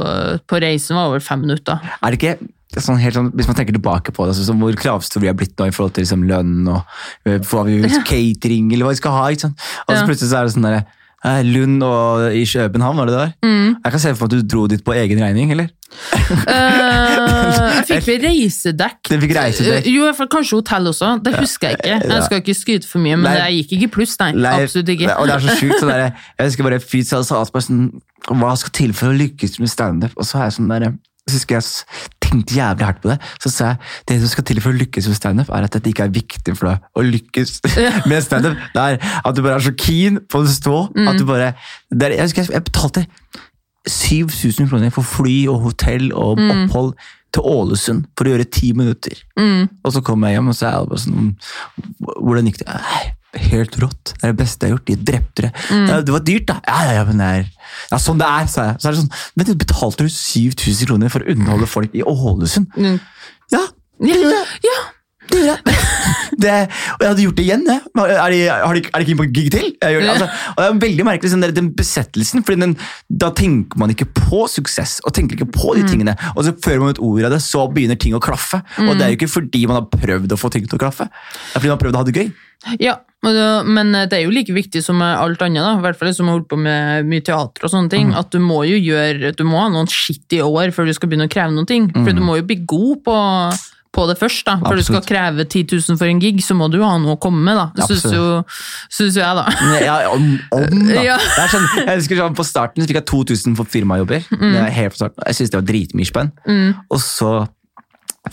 eh, 0.00 0.38
på 0.48 0.60
reisen, 0.64 0.96
var 0.96 1.10
over 1.10 1.20
fem 1.20 1.42
minutter. 1.44 1.76
Er 2.02 2.10
det 2.14 2.20
ikke 2.22 2.80
sånn 2.80 2.98
helt 2.98 3.14
sånn, 3.14 3.30
Hvis 3.36 3.46
man 3.46 3.54
tenker 3.58 3.76
tilbake 3.76 4.14
på 4.14 4.24
det, 4.26 4.34
altså, 4.34 4.56
hvor 4.58 4.72
kravstore 4.80 5.20
vi 5.22 5.28
har 5.30 5.36
blitt 5.38 5.56
nå 5.60 5.68
i 5.68 5.74
forhold 5.74 5.94
til 5.94 6.04
liksom, 6.06 6.24
lønn 6.26 6.66
og 6.72 6.82
uh, 7.28 7.38
får 7.44 7.68
vi 7.68 8.00
catering 8.08 8.72
eller 8.72 8.88
hva 8.88 8.94
vi 8.96 9.02
skal 9.02 9.12
ha. 9.12 9.28
ikke 9.30 9.44
sant? 9.48 9.60
Og 9.86 9.92
så 9.94 10.06
plutselig 10.08 10.30
så 10.32 10.40
er 10.40 10.48
det 10.48 10.54
sånn 10.56 10.66
der, 10.70 10.78
eh, 10.80 11.02
Lund 11.46 11.82
og 11.86 12.34
i 12.36 12.44
København, 12.44 12.96
var 13.00 13.08
det 13.08 13.14
der? 13.16 13.30
Mm. 13.46 13.76
Jeg 13.84 13.92
kan 13.94 14.00
se 14.02 14.14
for 14.14 14.26
meg 14.26 14.32
at 14.34 14.42
du 14.44 14.48
dro 14.56 14.66
dit 14.68 14.82
på 14.84 14.92
egen 14.92 15.22
regning, 15.24 15.50
eller? 15.54 15.70
uh, 15.94 17.70
jeg 17.78 17.84
fikk 17.88 18.06
vel 18.08 18.26
reisedekk. 18.26 18.98
Det 19.08 19.20
fikk 19.22 19.34
reisedekk. 19.38 19.86
Eh, 19.86 19.92
Jo, 19.94 20.10
kanskje 20.30 20.58
hotell 20.58 20.90
også. 20.90 21.14
Det 21.24 21.34
husker 21.38 21.68
jeg 21.72 21.78
ikke. 21.80 22.12
Jeg 22.12 22.26
skal 22.26 22.42
ikke 22.42 22.56
skryte 22.58 22.90
for 22.90 23.04
mye, 23.04 23.16
men 23.16 23.28
Nei. 23.30 23.36
jeg 23.40 23.62
gikk 23.62 23.76
ikke 23.78 23.90
pluss, 23.98 24.16
nei. 24.20 24.32
Nei, 24.36 24.54
Absolutt 24.66 24.92
ikke. 24.96 25.16
Og 25.16 25.30
det 25.30 25.36
er 25.38 25.46
så 25.46 25.56
sjukt. 25.62 25.78
Så 25.80 25.88
der, 25.90 26.04
jeg 26.38 26.50
husker 26.50 26.68
bare 26.68 26.80
Fyt 26.84 27.10
sa 27.10 27.22
bare 27.24 27.64
sånn 27.64 27.82
Hva 28.28 28.54
skal 28.60 28.74
til 28.76 28.94
for 28.96 29.12
å 29.12 29.16
lykkes 29.16 29.58
med 29.62 29.72
standup? 29.72 30.14
Og 30.16 30.28
så 30.28 30.40
er 30.42 30.48
jeg 30.50 30.58
sånn 30.58 30.70
der, 30.72 30.90
så 31.28 31.38
husker 31.38 31.56
jeg 31.60 31.66
tenkte 32.34 32.58
jævlig 32.58 32.88
hardt 32.88 33.00
på 33.02 33.12
det. 33.12 33.18
Så 33.42 33.52
sa 33.52 33.72
jeg 33.72 33.80
det 34.10 34.18
som 34.22 34.32
skal 34.34 34.48
til 34.50 34.60
for 34.64 34.74
å 34.74 34.80
lykkes 34.82 35.08
med 35.10 35.18
standup, 35.18 35.50
er 35.54 35.68
at 35.68 35.78
det 35.78 35.94
ikke 35.94 36.08
er 36.08 36.14
viktig 36.14 36.56
for 36.58 36.72
deg 36.72 36.84
å 36.94 37.06
lykkes 37.06 37.56
med 38.10 38.20
standup. 38.26 38.60
Det 38.74 38.84
er 38.84 39.00
at 39.00 39.34
du 39.36 39.42
bare 39.44 39.58
er 39.58 39.66
så 39.68 39.74
keen 39.78 40.20
på 40.28 40.42
å 40.42 40.50
stå. 40.50 40.78
Mm. 40.94 41.10
At 41.10 41.20
du 41.20 41.26
bare 41.28 41.50
er, 41.54 41.74
Jeg 41.94 42.22
husker 42.28 42.44
jeg, 42.44 42.54
jeg 42.56 42.68
betalte 42.70 43.06
7000 43.84 44.70
kroner 44.70 44.92
for 44.94 45.04
fly 45.04 45.44
og 45.52 45.60
hotell 45.66 46.08
og 46.12 46.40
opphold 46.40 46.94
til 47.34 47.48
Ålesund 47.50 48.06
for 48.16 48.26
å 48.26 48.34
gjøre 48.34 48.46
ti 48.48 48.72
minutter. 48.76 49.18
Mm. 49.38 49.68
Og 49.84 49.92
så 49.92 50.02
kom 50.04 50.24
jeg 50.24 50.38
hjem, 50.38 50.48
og 50.52 50.56
så 50.56 50.68
er 50.68 50.78
jeg 50.78 50.90
bare 50.92 51.04
sånn 51.04 51.34
Hvordan 52.14 52.48
gikk 52.48 52.60
det? 52.62 52.68
Nei, 52.70 53.02
Helt 53.34 53.76
rått. 53.82 54.14
Det 54.14 54.22
er 54.22 54.32
det 54.32 54.38
beste 54.38 54.66
jeg 54.66 54.72
har 54.72 54.78
gjort. 54.78 54.86
De 54.88 55.10
drepte 55.12 55.46
det. 55.46 55.52
Mm. 55.70 55.86
det 56.06 56.14
var 56.14 56.24
dyrt, 56.28 56.46
da. 56.50 56.58
Ja, 56.68 56.80
ja, 56.86 56.92
ja, 57.00 57.04
men 57.08 57.22
det 57.22 57.30
er 57.30 57.46
ja, 57.90 57.98
sånn 58.00 58.20
det 58.20 58.28
er, 58.28 58.50
sa 58.50 58.66
jeg. 58.70 58.76
Så 58.80 58.88
er 58.88 58.94
det 58.94 59.00
sånn, 59.02 59.14
Men 59.34 59.48
du 59.48 59.54
betalte 59.58 60.06
du 60.06 60.12
7000 60.12 60.90
kroner 60.90 61.12
for 61.12 61.24
å 61.24 61.34
underholde 61.34 61.70
folk 61.70 61.96
i 61.96 62.04
Ålesund? 62.06 62.70
Mm. 62.78 63.00
Ja, 63.54 63.64
Ja, 64.04 64.44
ja. 64.64 64.78
Det 65.30 65.40
gjør 65.40 65.50
jeg. 65.52 65.60
Det, 66.34 66.50
og 66.96 67.02
jeg 67.04 67.08
hadde 67.12 67.22
gjort 67.22 67.36
det 67.38 67.44
igjen. 67.44 67.60
Jeg. 67.68 67.80
Er 67.94 68.32
de, 68.32 68.38
har 68.50 68.74
de, 68.74 68.80
er 68.90 69.02
de 69.02 69.06
keen 69.06 69.18
på 69.20 69.26
gig 69.30 69.52
til? 69.54 69.68
Jeg 69.78 69.94
gjør 69.94 70.02
det. 70.02 70.08
Altså, 70.10 70.26
og 70.50 70.58
det 70.58 70.64
er 70.66 70.80
veldig 70.82 71.06
merkelig, 71.06 71.30
sånn 71.30 71.44
der, 71.44 71.52
den 71.54 71.68
besettelsen. 71.78 72.42
fordi 72.44 72.68
Da 73.22 73.30
tenker 73.38 73.78
man 73.78 73.92
ikke 73.94 74.08
på 74.10 74.42
suksess 74.50 74.96
og 75.06 75.14
tenker 75.14 75.38
ikke 75.38 75.52
på 75.54 75.76
de 75.78 75.84
tingene. 75.86 76.16
Og 76.34 76.42
så 76.48 76.56
fører 76.58 76.82
man 76.82 76.96
ut 76.96 77.02
ord 77.06 77.28
av 77.28 77.36
det, 77.36 77.40
så 77.44 77.68
begynner 77.70 78.00
ting 78.00 78.18
å 78.18 78.22
klaffe. 78.24 78.64
Og 78.82 78.96
det 78.96 79.06
er 79.06 79.14
jo 79.14 79.20
ikke 79.20 79.30
fordi 79.36 79.62
man 79.70 79.78
har 79.78 79.86
prøvd 79.94 80.34
å 80.34 80.40
få 80.40 80.50
ting 80.52 80.66
til 80.66 80.80
å 80.80 80.82
klaffe. 80.82 81.06
Det 81.06 81.54
er 81.54 81.62
fordi 81.62 81.70
man 81.70 81.76
har 81.78 81.84
prøvd 81.84 82.00
å 82.00 82.02
ha 82.02 82.08
det 82.10 82.18
gøy. 82.18 82.34
Ja, 82.80 82.98
men 83.24 83.92
det 84.08 84.16
er 84.16 84.24
jo 84.24 84.32
like 84.32 84.52
viktig 84.52 84.82
som 84.84 85.00
alt 85.04 85.42
annet, 85.44 85.62
da. 85.62 85.74
i 85.78 85.84
hvert 85.84 85.98
fall 86.00 86.12
som 86.16 86.28
har 86.28 86.38
holdt 86.38 86.50
på 86.50 86.58
med 86.60 87.08
mye 87.08 87.24
teater 87.24 87.66
og 87.66 87.72
sånne 87.72 87.92
ting, 87.92 88.12
at 88.16 88.32
du 88.32 88.40
må 88.42 88.62
jo 88.68 88.76
gjøre, 88.80 89.32
du 89.36 89.44
må 89.48 89.60
ha 89.62 89.68
noen 89.72 89.88
skittige 89.90 90.44
år 90.44 90.74
før 90.74 90.88
du 90.88 90.94
skal 90.96 91.12
begynne 91.12 91.28
å 91.28 91.32
kreve 91.32 91.54
noen 91.54 91.68
ting. 91.68 91.88
For 91.94 92.12
du 92.16 92.24
må 92.24 92.38
jo 92.40 92.46
bli 92.48 92.58
god 92.68 93.04
på, 93.06 93.16
på 93.94 94.04
det 94.10 94.16
først, 94.20 94.42
da. 94.48 94.56
Før 94.60 94.76
du 94.80 94.82
skal 94.86 95.02
kreve 95.06 95.44
10 95.46 95.62
000 95.70 95.98
for 96.00 96.10
en 96.10 96.20
gig, 96.22 96.40
så 96.44 96.56
må 96.58 96.66
du 96.72 96.76
jo 96.80 96.84
ha 96.88 96.96
noe 96.98 97.14
å 97.14 97.20
komme 97.22 97.40
med, 97.46 97.56
da. 97.56 97.86
Syns 97.88 98.04
jo, 98.10 98.24
synes 98.92 99.16
jeg, 99.20 99.38
da. 99.38 99.44
Ja, 99.84 99.96
om, 100.12 100.26
om 100.54 100.84
da. 100.90 101.04
Ja. 101.08 101.16
Det 101.22 101.46
sånn, 101.54 101.66
jeg 101.84 102.00
husker 102.02 102.20
sånn, 102.24 102.34
På 102.38 102.46
starten 102.48 102.82
så 102.84 102.90
fikk 102.90 102.98
jeg 103.00 103.08
2000 103.12 103.56
for 103.58 103.70
firmajobber. 103.70 104.26
Det 104.34 104.52
er 104.66 104.70
helt 104.80 104.94
på 104.96 105.00
starten. 105.04 105.22
Jeg 105.30 105.38
syntes 105.40 105.54
det 105.54 105.60
var 105.62 105.68
dritmye 105.70 106.10
spenn. 106.10 106.32
Og 106.90 107.00
så 107.02 107.32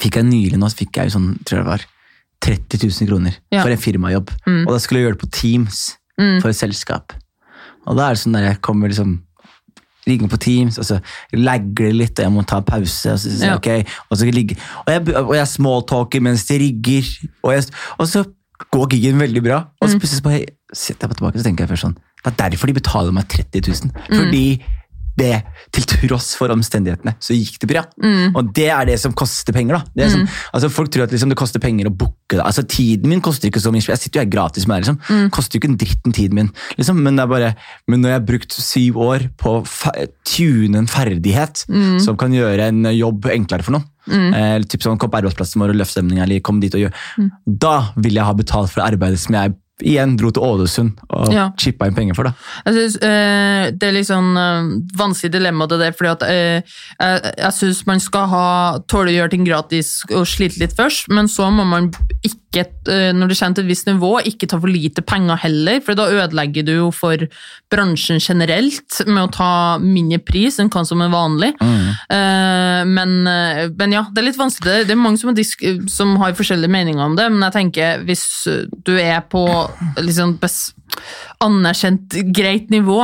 fikk 0.01 0.17
jeg 0.21 0.29
nylig 0.29 0.59
nå, 0.61 0.69
så 0.71 0.81
fikk 0.83 0.97
jeg 1.01 1.09
jo 1.11 1.17
sånn, 1.19 1.31
tror 1.45 1.59
jeg 1.61 1.65
det 1.65 1.71
var 1.73 1.87
30 2.41 2.85
000 2.87 3.09
kroner 3.11 3.33
Ja. 3.53 3.61
for 3.61 3.69
en 3.73 3.81
firmajobb. 3.81 4.31
Og 4.65 4.71
da 4.73 4.79
skulle 4.81 5.01
jeg 5.01 5.09
gjøre 5.09 5.17
det 5.19 5.23
på 5.25 5.31
Teams 5.41 5.81
for 6.41 6.49
et 6.51 6.57
selskap. 6.57 7.13
Og 7.89 7.97
da 7.97 8.07
er 8.11 8.15
det 8.17 8.21
sånn 8.23 8.35
der 8.37 8.47
jeg 8.51 8.61
kommer 8.65 8.89
liksom 8.91 9.19
ringer 10.07 10.27
på 10.31 10.37
Teams, 10.41 10.77
og 10.81 10.85
så 10.87 10.99
legger 11.33 11.89
det 11.89 11.95
litt, 11.95 12.19
og 12.19 12.25
jeg 12.25 12.33
må 12.33 12.43
ta 12.49 12.59
pause. 12.65 13.13
Og 13.13 13.19
så, 13.21 13.31
så, 13.37 13.45
Ja. 13.51 13.55
okay, 13.55 13.83
og 14.09 14.17
så 14.17 14.25
ligger, 14.31 14.55
og 14.85 14.93
jeg, 14.93 15.15
og 15.21 15.35
jeg 15.35 15.47
smalltalker 15.47 16.21
mens 16.21 16.45
de 16.49 16.57
rigger, 16.59 17.09
og, 17.43 17.53
jeg, 17.53 17.63
og 17.97 18.07
så 18.07 18.23
går 18.71 18.89
gigen 18.93 19.19
veldig 19.19 19.43
bra. 19.43 19.63
Og 19.81 19.89
så 19.89 19.97
plutselig 20.01 20.21
så 20.21 20.23
bare 20.23 20.45
setter 20.73 21.07
jeg 21.07 21.09
på 21.09 21.19
tilbake, 21.19 21.37
så 21.41 21.47
tenker 21.47 21.65
jeg 21.65 21.69
først 21.73 21.85
sånn, 21.87 21.97
det 22.21 22.29
er 22.33 22.49
derfor 22.49 22.69
de 22.69 22.73
betaler 22.77 23.11
meg 23.15 23.25
30 23.29 23.61
000. 23.67 23.91
Fordi 24.13 24.43
det, 25.17 25.41
til 25.75 25.83
tross 26.07 26.31
for 26.39 26.51
omstendighetene, 26.53 27.13
så 27.21 27.35
gikk 27.35 27.59
det 27.61 27.69
bra. 27.71 27.83
Og 28.35 28.53
det 28.55 28.69
er 28.71 28.85
det 28.87 28.99
som 28.99 29.13
koster 29.13 29.53
penger. 29.53 29.77
da. 29.77 29.83
Det 29.95 30.11
som, 30.11 30.23
altså 30.53 30.69
Folk 30.71 30.89
tror 30.91 31.03
at 31.03 31.11
liksom, 31.11 31.29
det 31.29 31.37
koster 31.37 31.59
penger 31.59 31.89
å 31.89 31.93
booke. 31.93 32.37
da. 32.37 32.43
Altså 32.47 32.63
Tiden 32.63 33.09
min 33.11 33.21
koster 33.21 33.49
ikke 33.49 33.59
så 33.61 33.71
mye. 33.73 33.81
Jeg 33.83 33.99
sitter 33.99 34.21
jo 34.21 34.23
her 34.25 34.31
gratis 34.31 34.67
med 34.67 34.81
det. 34.83 34.87
liksom. 34.95 35.29
Koster 35.35 35.57
jo 35.57 35.61
ikke 35.61 35.71
en 35.73 35.77
dritten 35.77 36.13
tiden 36.15 36.35
min. 36.35 36.51
liksom. 36.77 37.01
Men 37.03 37.15
det 37.19 37.27
bare, 37.29 37.53
men 37.87 38.01
når 38.01 38.09
jeg 38.13 38.19
har 38.19 38.27
brukt 38.31 38.53
syv 38.53 38.97
år 38.97 39.27
på 39.37 39.57
å 39.59 39.65
tune 40.25 40.77
en 40.77 40.87
ferdighet 40.87 41.65
som 42.01 42.17
kan 42.17 42.31
gjøre 42.33 42.69
en 42.71 42.83
jobb 42.95 43.25
enklere 43.31 43.63
for 43.63 43.75
noen, 43.77 43.85
eh, 44.33 44.59
typ 44.65 44.81
sånn 44.81 44.97
Kom 44.97 45.09
på 45.11 45.19
arbeidsplassen 45.21 45.61
vår 45.61 45.69
og 45.75 45.75
løft 45.81 45.91
stemninga, 45.93 46.23
eller 46.23 46.39
kom 46.41 46.59
dit 46.59 46.73
og 46.73 46.81
gjør 46.81 47.29
Da 47.45 47.93
vil 47.97 48.13
jeg 48.17 48.25
ha 48.25 48.33
betalt 48.33 48.71
for 48.73 48.81
arbeidet 48.81 49.19
som 49.19 49.35
jeg 49.37 49.53
igjen 49.81 50.15
dro 50.19 50.31
til 50.31 50.43
Ålesund 50.43 50.99
og 51.09 51.31
Ja. 51.33 51.49
chippa 51.57 51.87
inn 51.87 51.95
penger 51.95 52.15
for. 52.15 52.23
det. 52.23 52.33
Jeg 52.65 52.73
synes, 52.73 52.95
eh, 53.03 53.71
det 53.71 53.83
er 53.89 53.91
litt 53.95 54.07
sånn 54.07 54.31
eh, 54.37 54.69
vanskelig 54.97 55.31
dilemma 55.31 55.67
det 55.67 55.79
der, 55.79 55.91
fordi 55.97 56.11
at 56.11 56.23
eh, 56.23 56.61
jeg, 56.99 57.33
jeg 57.37 57.53
syns 57.53 57.85
man 57.87 57.99
skal 57.99 58.27
ha, 58.27 58.45
tåle 58.87 59.11
å 59.11 59.17
gjøre 59.19 59.31
ting 59.31 59.45
gratis 59.45 60.03
og 60.11 60.25
slite 60.27 60.59
litt 60.59 60.75
først, 60.77 61.09
men 61.09 61.27
så 61.27 61.49
må 61.51 61.65
man 61.65 61.91
ikke, 62.23 62.65
når 62.87 63.29
det 63.29 63.37
kommer 63.37 63.57
til 63.57 63.65
et 63.65 63.69
visst 63.69 63.87
nivå, 63.89 64.11
ikke 64.25 64.47
ta 64.49 64.59
for 64.61 64.71
lite 64.71 65.03
penger 65.05 65.37
heller, 65.43 65.81
for 65.85 65.97
da 65.97 66.07
ødelegger 66.09 66.65
du 66.65 66.73
jo 66.73 66.89
for 66.95 67.27
bransjen 67.71 68.21
generelt 68.21 69.01
med 69.07 69.23
å 69.23 69.31
ta 69.31 69.51
mindre 69.81 70.21
pris 70.25 70.57
enn 70.59 70.71
hva 70.73 70.83
som 70.87 71.03
er 71.03 71.13
vanlig. 71.13 71.53
Mm. 71.61 72.91
men, 72.91 73.15
eh, 73.27 73.69
men 73.77 73.95
ja, 73.95 74.05
det 74.11 74.21
er 74.21 74.29
litt 74.29 74.39
vanskelig. 74.39 74.85
Det- 74.87 74.91
er 74.91 74.99
mange 74.99 75.19
som 75.19 75.29
har, 75.29 75.35
disk 75.35 75.61
som 75.89 76.15
har 76.17 76.33
forskjellige 76.33 76.71
meninger 76.71 77.03
om 77.05 77.15
det, 77.15 77.29
men 77.31 77.41
jeg 77.41 77.53
tenker 77.53 78.05
hvis 78.05 78.25
du 78.85 78.97
er 78.97 79.21
på 79.21 79.45
liksom 79.97 80.37
anerkjent 81.41 82.13
greit 82.35 82.69
nivå, 82.69 82.97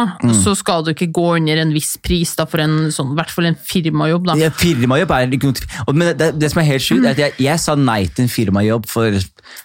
så 0.44 0.54
skal 0.58 0.84
du 0.86 0.92
ikke 0.92 1.10
gå 1.16 1.26
under 1.38 1.62
en 1.62 1.72
viss 1.74 1.96
pris 2.04 2.36
da, 2.38 2.46
for 2.50 2.62
en 2.62 2.92
sånn, 2.94 3.14
i 3.14 3.18
hvert 3.18 3.34
fall 3.34 3.50
en 3.50 3.58
firmajobb. 3.58 4.28
Da. 4.30 4.36
Ja, 4.38 4.52
firmajobb 4.54 5.14
er 5.16 5.34
ikke 5.38 5.52
noe 5.52 5.96
Men 5.96 6.18
det, 6.20 6.34
det 6.40 6.52
som 6.52 6.62
er 6.62 6.70
helt 6.70 6.86
sjukt, 6.86 7.06
er 7.06 7.16
at 7.16 7.24
jeg, 7.24 7.38
jeg 7.48 7.64
sa 7.64 7.78
nei 7.80 8.04
til 8.12 8.28
en 8.28 8.34
firmajobb 8.34 8.90
for 8.92 9.18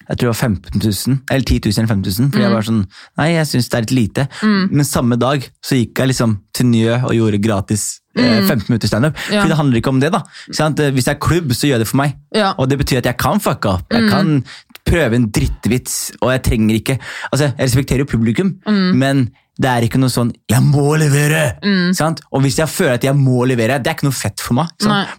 jeg 0.09 0.19
tror 0.19 0.27
det 0.27 0.33
var 0.33 0.41
15 0.41 0.83
000, 0.83 1.19
eller 1.31 1.45
10 1.47 1.61
000 1.67 1.79
eller 1.79 1.91
15 1.95 2.05
000, 2.21 2.31
fordi 2.33 2.43
jeg 2.47 2.53
var 2.55 2.67
sånn 2.69 2.81
Nei, 3.21 3.29
jeg 3.37 3.47
syns 3.51 3.69
det 3.73 3.79
er 3.79 3.85
litt 3.87 3.93
lite. 3.99 4.27
Men 4.73 4.85
samme 4.89 5.17
dag 5.21 5.45
så 5.65 5.79
gikk 5.79 5.99
jeg 6.03 6.13
liksom 6.13 6.39
til 6.57 6.67
Njø 6.73 6.99
og 7.07 7.15
gjorde 7.17 7.41
gratis 7.45 7.85
eh, 8.19 8.43
15 8.45 8.67
minutter 8.69 8.91
standup. 8.91 9.17
Ja. 9.31 9.43
For 9.43 9.53
det 9.53 9.57
handler 9.61 9.81
ikke 9.81 9.93
om 9.95 10.01
det, 10.03 10.11
da. 10.13 10.23
Sånn? 10.51 10.77
Eh, 10.81 10.91
Hvis 10.93 11.09
det 11.09 11.15
er 11.15 11.21
klubb, 11.23 11.53
så 11.57 11.71
gjør 11.71 11.83
det 11.85 11.89
for 11.89 12.01
meg. 12.03 12.17
Ja. 12.37 12.53
Og 12.59 12.69
det 12.69 12.79
betyr 12.83 13.01
at 13.01 13.09
jeg 13.09 13.19
kan 13.21 13.41
fucke 13.41 13.77
opp. 13.79 13.87
Jeg 13.93 14.11
kan 14.11 14.43
prøve 14.87 15.15
en 15.17 15.31
drittvits, 15.31 16.13
og 16.23 16.33
jeg 16.35 16.43
trenger 16.43 16.75
ikke 16.81 16.99
Altså, 17.33 17.53
jeg 17.57 17.65
respekterer 17.69 17.99
jo 18.05 18.11
publikum, 18.17 18.57
men 18.99 19.29
det 19.63 19.69
er 19.69 19.85
ikke 19.85 19.99
noe 20.01 20.09
sånn 20.09 20.31
'jeg 20.49 20.63
må 20.65 20.97
levere'. 20.97 21.93
Sant? 21.95 22.21
Og 22.33 22.41
hvis 22.41 22.57
jeg 22.59 22.67
føler 22.69 22.95
at 22.95 23.05
jeg 23.05 23.15
må 23.15 23.45
levere, 23.47 23.77
det 23.79 23.87
er 23.87 23.95
ikke 23.95 24.09
noe 24.09 24.17
fett 24.17 24.41
for 24.41 24.55
meg. 24.55 24.67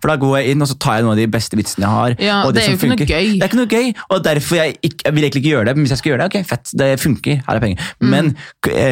For 0.01 0.07
da 0.09 0.15
går 0.17 0.37
jeg 0.41 0.49
inn 0.51 0.61
og 0.61 0.67
så 0.67 0.75
tar 0.79 0.95
jeg 0.97 1.03
noen 1.05 1.11
av 1.13 1.17
de 1.21 1.27
beste 1.27 1.55
vitsene 1.55 1.85
jeg 1.85 1.93
har. 1.93 2.15
Ja, 2.19 2.43
og 2.43 2.53
det 2.53 2.63
er 2.63 2.71
jo 2.73 2.77
ikke 2.77 2.89
noe 2.89 3.05
gøy. 3.05 3.39
Det 3.39 3.43
er 3.43 3.47
ikke 3.47 3.61
noe 3.61 3.69
gøy, 3.69 3.93
og 4.09 4.23
derfor 4.23 4.55
jeg, 4.57 4.75
ikke, 4.83 5.01
jeg 5.05 5.13
vil 5.13 5.23
egentlig 5.23 5.41
ikke 5.45 5.53
gjøre 5.53 5.65
det. 5.65 5.75
Men 5.77 5.85
hvis 5.85 5.93
jeg 5.93 5.97
skal 6.01 6.11
gjøre 6.11 6.21
det, 6.23 6.27
ok, 6.33 6.47
fett, 6.49 6.71
det 6.75 6.99
funker. 6.99 7.35
Her 7.47 7.55
er 7.55 7.59
penger. 7.59 7.77
Mm. 8.01 8.09
Men 8.09 8.35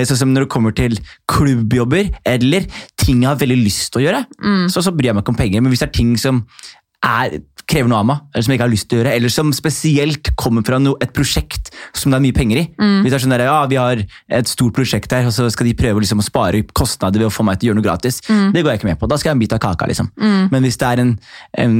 sånn 0.05 0.17
som 0.21 0.33
når 0.33 0.45
det 0.45 0.49
kommer 0.49 0.71
til 0.77 0.99
klubbjobber 1.27 2.11
eller 2.25 2.67
ting 2.97 3.21
jeg 3.23 3.29
har 3.31 3.35
veldig 3.41 3.59
lyst 3.65 3.91
til 3.91 4.01
å 4.01 4.05
gjøre, 4.05 4.25
Mm. 4.41 4.69
så, 4.69 4.81
så 4.85 4.91
bryr 4.95 5.09
jeg 5.09 5.15
meg 5.15 5.23
ikke 5.25 5.33
om 5.33 5.41
penger. 5.41 5.61
Men 5.61 5.71
hvis 5.71 5.79
det 5.81 5.89
er 5.89 5.97
ting 5.97 6.17
som 6.17 6.45
er, 7.03 7.39
krever 7.71 7.87
noe 7.87 7.99
av 8.01 8.05
meg, 8.09 8.19
eller 8.33 8.43
som 8.43 8.51
jeg 8.51 8.57
ikke 8.59 8.65
har 8.65 8.71
lyst 8.73 8.87
til 8.91 8.97
å 8.97 8.99
gjøre, 9.01 9.11
eller 9.15 9.31
som 9.31 9.51
spesielt 9.55 10.29
kommer 10.35 10.65
fra 10.67 10.77
no, 10.81 10.95
et 11.01 11.13
prosjekt 11.15 11.69
som 11.95 12.11
det 12.11 12.17
er 12.19 12.23
mye 12.25 12.35
penger 12.35 12.59
i. 12.59 12.63
Mm. 12.77 12.97
Hvis 13.05 13.13
det 13.13 13.17
er 13.17 13.23
sånn 13.23 13.33
der, 13.35 13.43
ja, 13.47 13.59
Vi 13.71 13.79
har 13.79 14.01
et 14.41 14.47
stort 14.51 14.75
prosjekt 14.75 15.11
her, 15.15 15.25
og 15.29 15.33
så 15.33 15.47
skal 15.53 15.69
de 15.69 15.73
prøve 15.79 16.03
liksom, 16.03 16.19
å 16.19 16.25
spare 16.25 16.61
kostnader 16.77 17.23
ved 17.23 17.29
å 17.29 17.33
få 17.33 17.45
meg 17.47 17.59
til 17.61 17.69
å 17.69 17.71
gjøre 17.71 17.79
noe 17.81 17.87
gratis. 17.87 18.19
Mm. 18.27 18.51
Det 18.53 18.61
går 18.65 18.71
jeg 18.73 18.81
ikke 18.81 18.89
med 18.91 18.99
på. 18.99 19.07
Da 19.07 19.17
skal 19.17 19.29
jeg 19.29 19.33
ha 19.33 19.39
en 19.39 19.43
bit 19.45 19.53
av 19.57 19.63
kaka. 19.63 19.87
liksom. 19.87 20.11
Men 20.51 20.61
hvis 20.67 20.77
det 20.81 20.87
er 20.89 21.03
en, 21.05 21.13
en 21.65 21.77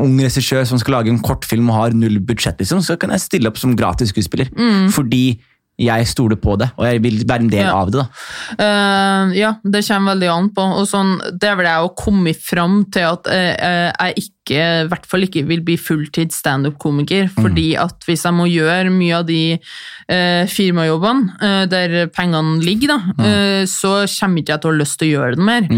ung 0.00 0.18
regissør 0.24 0.64
som 0.66 0.78
skal 0.80 0.96
lage 0.98 1.12
en 1.12 1.20
kortfilm 1.22 1.68
og 1.70 1.76
har 1.82 1.98
null 1.98 2.18
budsjett, 2.24 2.58
liksom, 2.64 2.80
så 2.82 2.96
kan 2.96 3.10
jeg 3.12 3.20
stille 3.28 3.50
opp 3.52 3.58
som 3.60 3.76
gratis 3.76 4.14
skuespiller. 4.14 4.48
Fordi 4.96 5.26
jeg 5.74 6.06
stoler 6.06 6.38
på 6.38 6.52
det, 6.56 6.68
og 6.78 6.84
jeg 6.86 7.00
vil 7.02 7.16
være 7.26 7.42
en 7.42 7.48
del 7.50 7.64
Mm. 7.64 7.66
Ja. 7.66 7.78
av 7.82 7.90
det. 7.90 8.02
Eh, 8.62 9.32
ja, 9.40 9.54
det 9.64 9.80
kommer 9.88 10.14
veldig 10.14 10.28
an 10.30 10.50
på. 10.54 10.62
Og 10.78 10.86
sånn, 10.86 11.16
det 11.34 11.48
er 11.50 11.56
vel 11.58 11.66
jeg 11.66 11.82
å 11.88 11.94
komme 11.98 12.34
fram 12.38 12.76
til 12.94 13.08
at 13.10 13.26
uh, 13.26 13.34
uh, 13.34 13.90
jeg 14.06 14.14
ikke, 14.22 14.33
i 14.52 14.88
hvert 14.90 15.06
fall 15.08 15.24
ikke 15.24 15.44
vil 15.48 15.62
bli 15.64 15.76
fulltids 15.80 16.36
standup-komiker. 16.42 17.30
Fordi 17.32 17.74
at 17.80 18.04
hvis 18.04 18.24
jeg 18.26 18.36
må 18.36 18.46
gjøre 18.50 18.92
mye 18.92 19.16
av 19.20 19.24
de 19.28 19.40
eh, 19.54 20.44
firmajobbene 20.50 21.38
eh, 21.40 21.62
der 21.70 21.94
pengene 22.12 22.58
ligger, 22.64 22.94
da, 22.94 22.98
eh, 23.24 23.62
så 23.70 23.94
kommer 24.10 24.42
ikke 24.42 24.54
jeg 24.54 24.62
til 24.62 24.70
å 24.70 24.74
ha 24.74 24.80
lyst 24.80 24.98
til 25.00 25.08
å 25.08 25.12
gjøre 25.14 25.38
det 25.38 25.46
mer. 25.48 25.68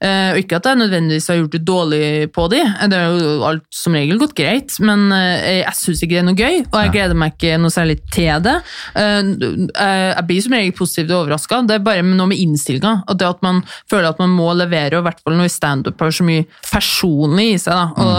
Eh, 0.00 0.30
og 0.34 0.40
ikke 0.40 0.60
at 0.60 0.70
jeg 0.70 0.80
nødvendigvis 0.80 1.28
har 1.30 1.40
gjort 1.40 1.56
det 1.56 1.62
dårlig 1.68 2.04
på 2.34 2.46
de, 2.52 2.62
det 2.90 3.00
har 3.00 3.18
jo 3.18 3.34
alt 3.50 3.66
som 3.74 3.96
regel 3.96 4.20
gått 4.22 4.36
greit, 4.38 4.78
men 4.84 5.06
eh, 5.14 5.60
jeg 5.62 5.78
syns 5.80 6.04
ikke 6.04 6.14
det 6.14 6.22
er 6.22 6.28
noe 6.28 6.38
gøy, 6.38 6.60
og 6.70 6.78
jeg 6.80 6.94
gleder 6.96 7.18
meg 7.18 7.36
ikke 7.36 7.60
noe 7.60 7.74
særlig 7.74 7.98
til 8.14 8.42
det. 8.44 8.56
Eh, 9.00 9.32
jeg 9.74 10.26
blir 10.28 10.44
som 10.44 10.56
regel 10.56 10.76
positivt 10.76 11.14
overraska, 11.14 11.62
det 11.68 11.78
er 11.78 11.86
bare 11.86 12.04
noe 12.06 12.30
med 12.30 12.40
innstillinga. 12.40 12.96
Det 13.14 13.28
at 13.28 13.42
man 13.44 13.62
føler 13.90 14.10
at 14.10 14.20
man 14.22 14.32
må 14.34 14.50
levere, 14.56 14.98
og 14.98 15.04
i 15.04 15.08
hvert 15.08 15.22
fall 15.24 15.38
når 15.38 15.52
standup 15.52 16.00
har 16.00 16.14
så 16.14 16.26
mye 16.26 16.46
personlig 16.70 17.48
i 17.54 17.58
seg. 17.60 17.74
Da. 17.74 18.04
Og, 18.04 18.13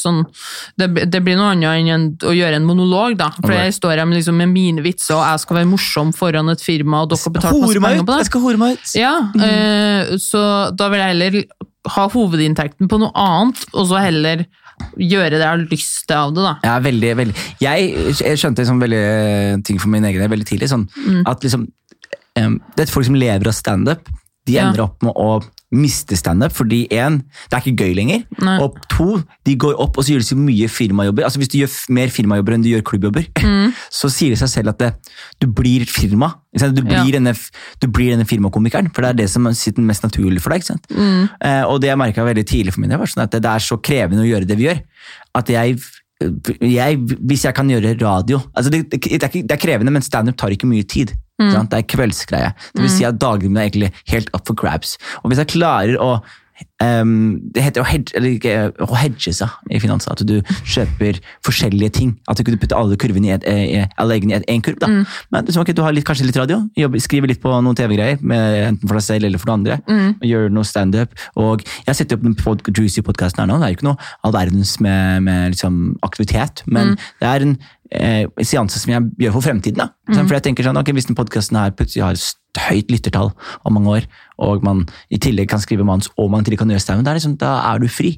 sånn, 0.00 0.22
det, 0.80 0.88
det 1.10 1.20
blir 1.24 1.36
noe 1.38 1.52
annet 1.54 1.80
enn 1.80 1.90
en, 1.94 2.06
å 2.26 2.34
gjøre 2.36 2.60
en 2.60 2.68
monolog, 2.68 3.16
da. 3.20 3.30
For 3.38 3.50
okay. 3.50 3.68
jeg 3.68 3.76
står 3.78 4.00
her 4.02 4.06
liksom, 4.12 4.38
med 4.40 4.52
mine 4.52 4.84
vitser, 4.84 5.16
og 5.18 5.24
jeg 5.24 5.42
skal 5.44 5.60
være 5.60 5.70
morsom 5.70 6.12
foran 6.16 6.52
et 6.52 6.62
firma, 6.64 7.02
og 7.04 7.10
dere 7.12 7.22
har 7.24 7.34
betalt 7.36 7.60
masse 7.64 7.82
penger 7.86 8.04
på 8.06 8.12
det. 8.12 8.20
Jeg 8.22 8.30
skal 8.30 8.44
hore 8.46 8.62
meg 8.62 8.78
ut! 8.78 8.94
Ja, 9.00 9.14
eh, 9.48 10.14
så 10.22 10.44
da 10.76 10.88
vil 10.92 11.02
jeg 11.02 11.14
heller 11.14 11.42
ha 11.96 12.08
hovedinntekten 12.12 12.90
på 12.92 12.98
noe 13.00 13.12
annet, 13.16 13.62
og 13.72 13.86
så 13.88 14.02
heller 14.04 14.44
gjøre 14.96 15.36
det 15.36 15.42
jeg 15.44 15.48
har 15.50 15.62
lyst 15.70 16.06
til 16.08 16.16
av 16.16 16.32
det, 16.36 16.44
da. 16.46 16.54
Ja, 16.64 16.78
veldig, 16.84 17.10
veldig. 17.18 17.34
Jeg, 17.60 17.90
jeg 18.20 18.40
skjønte 18.40 18.64
sånn 18.68 18.80
veldig 18.80 19.04
ting 19.68 19.80
for 19.80 19.92
min 19.92 20.06
egen 20.08 20.22
del 20.24 20.32
veldig 20.32 20.48
tidlig. 20.48 20.70
Sånn, 20.72 20.86
Mm. 20.96 21.22
at 21.28 21.44
liksom, 21.44 21.66
um, 22.40 22.60
det 22.76 22.86
er 22.86 22.92
folk 22.92 23.06
som 23.08 23.18
lever 23.20 23.48
av 23.50 23.56
standup. 23.56 24.08
De 24.48 24.54
Ja. 24.56 24.68
ender 24.68 24.84
opp 24.86 25.02
med 25.04 25.12
å 25.14 25.42
mister 25.70 26.18
standup 26.18 26.50
fordi 26.56 26.80
én, 26.90 27.20
det 27.50 27.54
er 27.54 27.62
ikke 27.62 27.84
gøy 27.84 27.92
lenger. 27.94 28.24
Nei. 28.42 28.56
Og 28.64 28.74
to, 28.90 29.20
de 29.46 29.54
går 29.62 29.76
opp 29.78 29.98
og 30.00 30.04
så 30.06 30.12
gjør 30.16 30.24
de 30.24 30.28
så 30.30 30.38
mye 30.38 30.66
firmajobber. 30.68 31.22
Altså 31.28 31.38
Hvis 31.38 31.52
du 31.52 31.58
gjør 31.60 31.76
mer 31.94 32.10
firmajobber 32.10 32.56
enn 32.56 32.64
du 32.66 32.70
gjør 32.72 32.82
klubbjobber, 32.90 33.28
Mm. 33.40 33.70
så 34.00 34.10
sier 34.12 34.34
det 34.34 34.38
seg 34.40 34.50
selv 34.50 34.72
at 34.74 34.78
det, 34.82 34.90
du 35.40 35.46
blir 35.46 35.84
firma. 35.86 36.32
Du 36.52 36.82
blir, 36.82 36.96
Ja. 36.98 37.04
denne, 37.14 37.34
du 37.80 37.86
blir 37.86 38.10
denne 38.16 38.26
firmakomikeren, 38.26 38.90
for 38.94 39.02
det 39.02 39.08
er 39.10 39.18
det 39.22 39.28
som 39.30 39.46
sitter 39.54 39.82
mest 39.86 40.02
naturlig 40.02 40.40
for 40.42 40.50
deg. 40.50 40.60
ikke 40.64 40.72
sant? 40.74 40.86
Mm. 40.90 41.28
Eh, 41.40 41.62
og 41.70 41.80
det 41.80 41.88
jeg 41.92 41.98
merka 42.02 42.24
veldig 42.26 42.46
tidlig 42.46 42.74
for 42.74 42.80
min 42.82 42.90
del, 42.90 42.98
var 42.98 43.06
sånn 43.06 43.22
at 43.24 43.30
det, 43.30 43.42
det 43.46 43.50
er 43.54 43.64
så 43.64 43.78
krevende 43.78 44.24
å 44.26 44.28
gjøre 44.28 44.46
det 44.50 44.58
vi 44.58 44.66
gjør, 44.68 44.82
at 45.38 45.48
jeg 45.54 45.78
jeg, 46.60 46.98
hvis 47.24 47.46
jeg 47.46 47.54
kan 47.56 47.70
gjøre 47.72 47.94
radio 47.96 48.42
altså 48.52 48.68
det, 48.68 48.82
det, 48.92 48.98
er, 49.08 49.28
det 49.40 49.54
er 49.54 49.60
krevende, 49.62 49.88
men 49.94 50.02
standup 50.04 50.36
tar 50.36 50.52
ikke 50.52 50.68
mye 50.68 50.84
tid. 50.84 51.14
Sant? 51.48 51.72
Det 51.72 51.80
er 51.80 51.88
kveldsgreie. 51.94 52.52
Det 52.74 52.84
vil 52.84 52.92
si 52.92 53.08
at 53.08 53.18
dagene 53.22 53.60
er 53.60 53.70
egentlig 53.70 53.92
helt 54.12 54.30
up 54.36 54.46
for 54.46 54.58
grabs. 54.58 54.96
Og 55.22 55.30
hvis 55.30 55.42
jeg 55.42 55.54
klarer 55.56 55.98
å 56.00 56.18
um, 56.82 57.40
Det 57.54 57.62
heter 57.64 57.82
å 57.82 57.88
hedge, 57.88 58.14
eller 58.18 58.36
ikke, 58.36 58.54
å 58.84 58.98
hedge 58.98 59.32
seg 59.36 59.72
i 59.72 59.80
finans. 59.82 60.08
At 60.10 60.22
du 60.26 60.38
kjøper 60.68 61.20
forskjellige 61.46 61.94
ting. 61.96 62.12
At 62.28 62.38
du 62.38 62.44
ikke 62.44 62.58
putter 62.64 62.78
alle 62.78 62.98
kurvene 63.00 63.30
i 63.30 63.34
et, 63.36 63.46
eh, 63.48 63.86
alle 64.00 64.18
eggene 64.18 64.40
i 64.40 64.54
én 64.54 64.64
kurv. 64.64 64.80
Da. 64.82 64.90
Men 65.32 65.48
liksom, 65.48 65.64
du 65.64 65.82
har 65.84 65.94
litt, 65.96 66.06
kanskje 66.08 66.28
litt 66.28 66.38
radio, 66.40 66.60
jobber, 66.78 67.02
skriver 67.02 67.32
litt 67.32 67.42
på 67.42 67.52
noen 67.52 67.78
TV-greier, 67.78 68.20
enten 68.20 68.86
for 68.86 68.98
deg 68.98 69.06
selv 69.06 69.28
eller 69.28 69.42
for 69.42 69.52
noen 69.52 69.60
andre. 69.60 69.80
og 70.20 70.28
Gjør 70.30 70.48
noe 70.54 70.68
standup. 70.68 71.16
Jeg 71.36 71.98
setter 71.98 72.18
opp 72.18 72.24
den 72.26 72.38
pod, 72.38 72.64
juicy 72.68 73.04
podkasten 73.06 73.44
her 73.44 73.50
nå. 73.50 73.60
Det 73.60 73.68
er 73.68 73.74
jo 73.74 73.80
ikke 73.80 73.90
noe 73.90 74.10
all 74.26 74.36
verdens 74.36 74.76
med, 74.84 75.26
med 75.26 75.56
liksom, 75.56 75.82
aktivitet, 76.06 76.64
men 76.66 76.96
det 77.20 77.30
er 77.30 77.46
en 77.46 77.58
eh, 77.92 78.26
seanse 78.42 78.78
som 78.78 78.92
jeg 78.92 79.02
gjør 79.26 79.32
for 79.38 79.46
fremtiden. 79.48 79.76
Da. 79.82 79.88
Mm. 80.10 80.26
For 80.26 80.34
jeg 80.38 80.42
tenker 80.48 80.66
sånn, 80.66 80.78
ok, 80.78 80.92
Hvis 80.94 81.06
den 81.06 81.16
podkasten 81.18 81.56
her 81.58 81.70
plutselig 81.70 82.02
har 82.06 82.16
høyt 82.70 82.88
lyttertall 82.90 83.28
om 83.64 83.74
mange 83.76 83.90
år, 84.00 84.06
og 84.42 84.64
man 84.66 84.80
i 85.14 85.18
tillegg 85.22 85.46
kan 85.52 85.60
skrive 85.62 85.84
manus 85.86 86.08
og 86.18 86.32
man 86.32 86.40
i 86.42 86.44
tillegg 86.48 86.58
kan 86.58 86.68
gjøre 86.72 86.82
standup, 86.82 87.04
da, 87.06 87.12
liksom, 87.14 87.36
da 87.38 87.50
er 87.72 87.78
du 87.78 87.86
fri. 87.88 88.16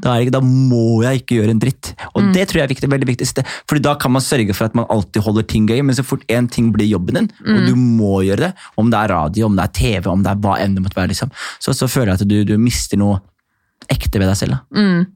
Da, 0.00 0.14
er 0.14 0.24
ikke- 0.24 0.32
da 0.32 0.40
må 0.40 1.02
jeg 1.04 1.20
ikke 1.22 1.36
gjøre 1.42 1.50
en 1.50 1.58
dritt. 1.60 1.92
Og 2.14 2.32
det 2.32 2.48
tror 2.48 2.60
jeg 2.62 2.64
er 2.64 2.74
viktig, 2.74 2.88
veldig 2.90 3.06
viktigste. 3.10 3.44
Fordi 3.68 3.82
da 3.82 3.94
kan 3.96 4.12
man 4.12 4.22
sørge 4.22 4.54
for 4.54 4.64
at 4.64 4.74
man 4.74 4.86
alltid 4.88 5.22
holder 5.22 5.42
ting 5.42 5.66
gøy, 5.68 5.82
men 5.84 5.94
så 5.94 6.04
fort 6.04 6.24
én 6.28 6.48
ting 6.50 6.72
blir 6.72 6.88
jobben 6.88 7.14
din, 7.14 7.30
og 7.44 7.66
du 7.66 7.74
må 7.76 8.22
gjøre 8.24 8.38
det, 8.48 8.54
om 8.78 8.88
det 8.90 8.98
er 8.98 9.08
radio, 9.14 9.46
om 9.46 9.56
det 9.56 9.64
er 9.64 9.72
TV, 10.00 10.06
om 10.10 10.22
det 10.22 10.30
er 10.32 10.36
hva 10.40 10.56
enn 10.60 10.74
det 10.74 10.82
måtte 10.82 10.96
være, 10.96 11.08
liksom, 11.12 11.30
så, 11.60 11.74
så 11.74 11.88
føler 11.88 12.12
jeg 12.16 12.20
at 12.22 12.28
du, 12.28 12.44
du 12.44 12.56
mister 12.58 12.96
noe 12.96 13.20
ekte 13.90 14.18
ved 14.18 14.28
deg 14.30 14.36
selv. 14.36 14.56
Da. 14.72 14.80
Mm. 14.80 15.06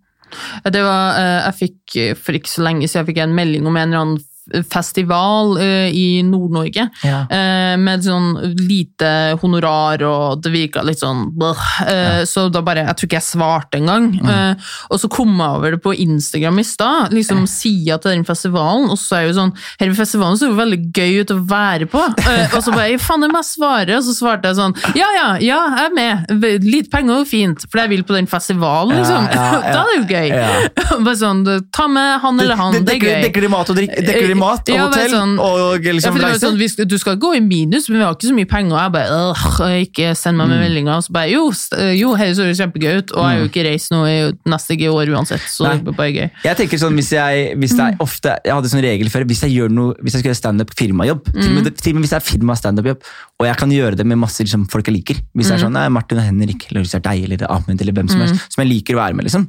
Det 0.64 0.83
var, 0.85 1.18
eh, 1.18 1.39
jeg 1.47 1.59
fikk 1.59 1.97
eh, 1.97 2.14
for 2.18 2.39
ikke 2.39 2.53
så 2.53 2.64
lenge 2.66 2.89
siden 2.89 3.03
jeg 3.03 3.11
fikk 3.12 3.22
en 3.24 3.37
melding 3.37 3.68
om 3.68 3.76
en 3.76 3.89
eller 3.89 4.05
annen 4.05 4.24
festival 4.71 5.57
uh, 5.59 5.89
i 5.93 6.23
Nord-Norge. 6.27 6.89
Ja. 7.05 7.21
uh, 7.31 7.75
Med 7.81 8.05
sånn 8.07 8.31
lite 8.59 9.11
honorar, 9.43 10.03
og 10.07 10.43
det 10.45 10.53
virka 10.55 10.83
litt 10.87 11.03
sånn 11.03 11.29
bleh. 11.37 11.65
ja. 11.87 12.25
Så 12.29 12.49
da 12.53 12.61
bare 12.65 12.83
Jeg 12.87 12.97
tror 12.99 13.09
ikke 13.09 13.19
jeg 13.19 13.27
svarte 13.27 13.79
engang. 13.79 14.09
Mm. 14.19 14.59
Og 14.93 15.01
så 15.01 15.09
kom 15.13 15.31
jeg 15.39 15.59
over 15.59 15.75
det 15.75 15.81
på 15.85 15.93
Instagram 15.95 16.59
i 16.61 16.65
stad, 16.67 17.13
liksom 17.15 17.45
sida 17.51 17.99
til 18.03 18.15
den 18.17 18.25
festivalen, 18.29 18.89
og 18.93 18.99
så 19.01 19.19
er 19.19 19.27
jo 19.29 19.35
sånn 19.39 19.53
Her 19.81 19.93
festivalen 19.97 20.39
ser 20.41 20.51
jo 20.53 20.59
veldig 20.59 20.79
gøy 20.97 21.21
ut 21.23 21.33
å 21.35 21.39
være 21.49 21.89
på. 21.91 22.03
Og 22.03 22.59
så 22.65 22.75
bare 22.75 22.99
Faen, 23.03 23.25
jeg 23.27 23.33
må 23.35 23.43
svare. 23.47 23.97
Og 23.99 24.05
så 24.07 24.15
svarte 24.17 24.51
jeg 24.51 24.59
sånn 24.59 24.75
Ja, 24.99 25.09
ja, 25.17 25.29
ja, 25.45 25.61
jeg 25.79 25.91
er 25.91 25.95
med. 25.97 26.65
Litt 26.65 26.91
penger 26.93 27.23
er 27.23 27.29
fint, 27.29 27.65
for 27.69 27.83
jeg 27.83 27.93
vil 27.95 28.05
på 28.09 28.17
den 28.17 28.29
festivalen, 28.31 28.97
liksom. 28.99 29.29
Ja. 29.33 29.47
Da 29.79 29.83
er 29.83 29.89
det 29.91 29.97
jo 29.99 30.05
gøy. 30.09 30.29
Bare 31.07 31.17
sånn, 31.19 31.43
Ta 31.75 31.87
med 31.91 32.21
han 32.23 32.41
eller 32.41 32.59
han, 32.59 32.79
det, 32.85 32.97
er 32.97 33.03
gøy. 33.05 33.23
dekker 33.27 33.45
de 33.45 33.51
mat 33.53 33.71
og 33.73 33.77
drikk, 33.79 33.93
dekker 34.07 34.29
de 34.33 34.38
mat 34.39 34.68
og 34.68 34.74
Ja, 34.74 34.86
hotell 34.89 35.11
sånn- 35.11 35.39
og 35.39 35.80
liksom 35.82 36.16
ja, 36.20 36.32
sånn, 36.39 36.57
vi 36.59 36.84
du 36.84 36.97
skal 36.99 37.16
gå 37.16 37.34
i 37.36 37.41
minus, 37.41 37.89
men 37.89 37.99
vi 37.99 38.05
har 38.05 38.14
ikke 38.14 38.28
så 38.30 38.34
mye 38.34 38.49
penger. 38.49 38.74
Og 38.74 38.80
jeg 38.80 38.93
bare 38.93 39.82
ikke 39.84 40.16
send 40.16 40.36
meg 40.39 40.47
Mm. 40.49 40.51
med 40.51 40.61
meldinger. 40.64 40.97
Og 40.97 41.05
så 41.05 41.12
bare 41.12 41.30
jo, 41.30 41.51
s- 41.51 41.70
jo 41.99 42.14
hei, 42.14 42.30
så 42.32 42.45
det 42.47 42.57
kjempegøy 42.59 42.99
ut, 42.99 43.12
og 43.12 43.18
jeg 43.18 43.24
har 43.28 43.39
jo 43.39 43.49
ikke 43.49 43.64
reist 43.68 43.91
noe 43.91 44.07
i 44.07 44.32
neste 44.47 44.76
år 44.89 45.07
uansett, 45.14 45.45
så 45.49 45.64
Mm. 45.64 45.68
Nei. 45.68 45.78
det 45.78 45.89
er 45.89 45.93
bare 45.93 46.12
gøy. 46.12 46.30
Jeg 46.45 46.57
tenker 46.57 46.78
sånn, 46.78 46.95
hvis 46.95 47.11
jeg, 47.11 47.57
hvis 47.59 47.72
er 47.78 47.93
Mm. 47.93 47.99
ofte, 48.01 48.39
jeg 48.45 48.53
hadde 48.55 48.68
sånn 48.70 48.82
regel 48.82 49.09
før, 49.11 49.24
hvis 49.24 49.41
jeg 49.43 49.51
gjør 49.53 49.70
noe, 49.70 49.95
hvis 50.03 50.12
jeg 50.14 50.20
skal 50.22 50.32
gjøre 50.32 50.43
standup 50.43 50.70
firmajobb, 50.74 51.24
til, 51.32 51.49
og 51.57 51.64
med- 51.64 51.76
til 51.76 51.93
og 51.93 51.95
med 52.01 52.05
hvis 52.05 52.11
det 52.11 52.22
er 52.22 52.39
firma 52.39 52.55
standup-jobb, 52.57 53.01
og 53.41 53.47
jeg 53.47 53.57
kan 53.57 53.70
gjøre 53.70 53.97
det 53.97 54.07
med 54.07 54.18
masse 54.18 54.39
liksom, 54.41 54.68
folk 54.70 54.86
jeg 54.86 54.95
liker, 54.97 55.16
hvis 55.36 55.49
det 55.49 55.61
er 55.61 55.64
sånn, 55.66 55.72
nei, 55.72 55.89
Martin 55.89 56.18
og 56.18 56.24
Henrik, 56.24 56.66
eller 56.70 56.82
hvis 56.82 56.93
det 56.93 57.07
er 57.07 57.11
deg, 57.11 57.24
eller 57.24 57.47
Ahmed, 57.51 57.80
eller 57.80 57.93
hvem 57.93 58.09
som 58.11 58.20
helst, 58.20 58.53
som 58.55 58.64
jeg 58.64 58.68
liker 58.82 58.95
å 58.95 58.99
være 59.07 59.14
med, 59.14 59.24
liksom, 59.26 59.49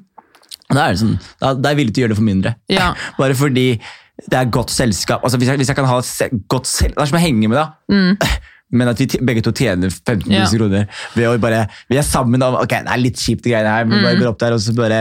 da 0.71 0.85
er, 0.87 0.93
det 0.93 0.99
sånn, 0.99 1.19
da, 1.41 1.53
da 1.55 1.69
er 1.69 1.75
jeg 1.75 1.87
villig 1.87 1.93
til 1.95 2.03
å 2.03 2.05
gjøre 2.05 2.09
det 2.09 2.17
for 2.17 2.23
mindre. 2.23 2.55
Ja. 2.69 2.93
Bare 3.17 3.33
fordi 3.33 3.79
det 4.28 4.38
er 4.39 4.49
godt 4.51 4.72
selskap. 4.72 5.24
Altså, 5.24 5.38
hvis, 5.38 5.47
jeg, 5.47 5.57
hvis 5.57 5.67
jeg 5.72 5.76
kan 5.76 5.86
ha 5.86 5.99
godt 6.49 6.67
selskap 6.67 6.95
det 6.95 7.01
er 7.05 7.11
som 7.11 7.17
å 7.20 7.22
henge 7.24 7.47
med, 7.47 7.57
da. 7.57 7.67
Men 8.72 8.88
at 8.91 8.99
vi 9.01 9.07
begge 9.26 9.41
to 9.41 9.51
tjener 9.51 9.89
15 9.89 10.28
000 10.30 10.30
Mm. 10.30 10.36
Ja. 10.36 10.45
kroner 10.45 10.86
ved 11.15 11.26
å 11.28 11.38
bare 11.41 11.63
Vi 11.89 11.97
er 11.97 12.03
sammen 12.05 12.43
om 12.45 12.53
Ok, 12.59 12.70
det 12.70 12.86
er 12.93 12.97
litt 13.01 13.17
kjipt, 13.17 13.41
det 13.43 13.51
greiene 13.55 13.72
her, 13.74 13.86
men 13.86 13.97
Mm. 13.97 14.03
bare 14.05 14.20
går 14.20 14.30
opp 14.30 14.39
der 14.39 14.53
og 14.53 14.59
så 14.61 14.76
bare 14.78 14.99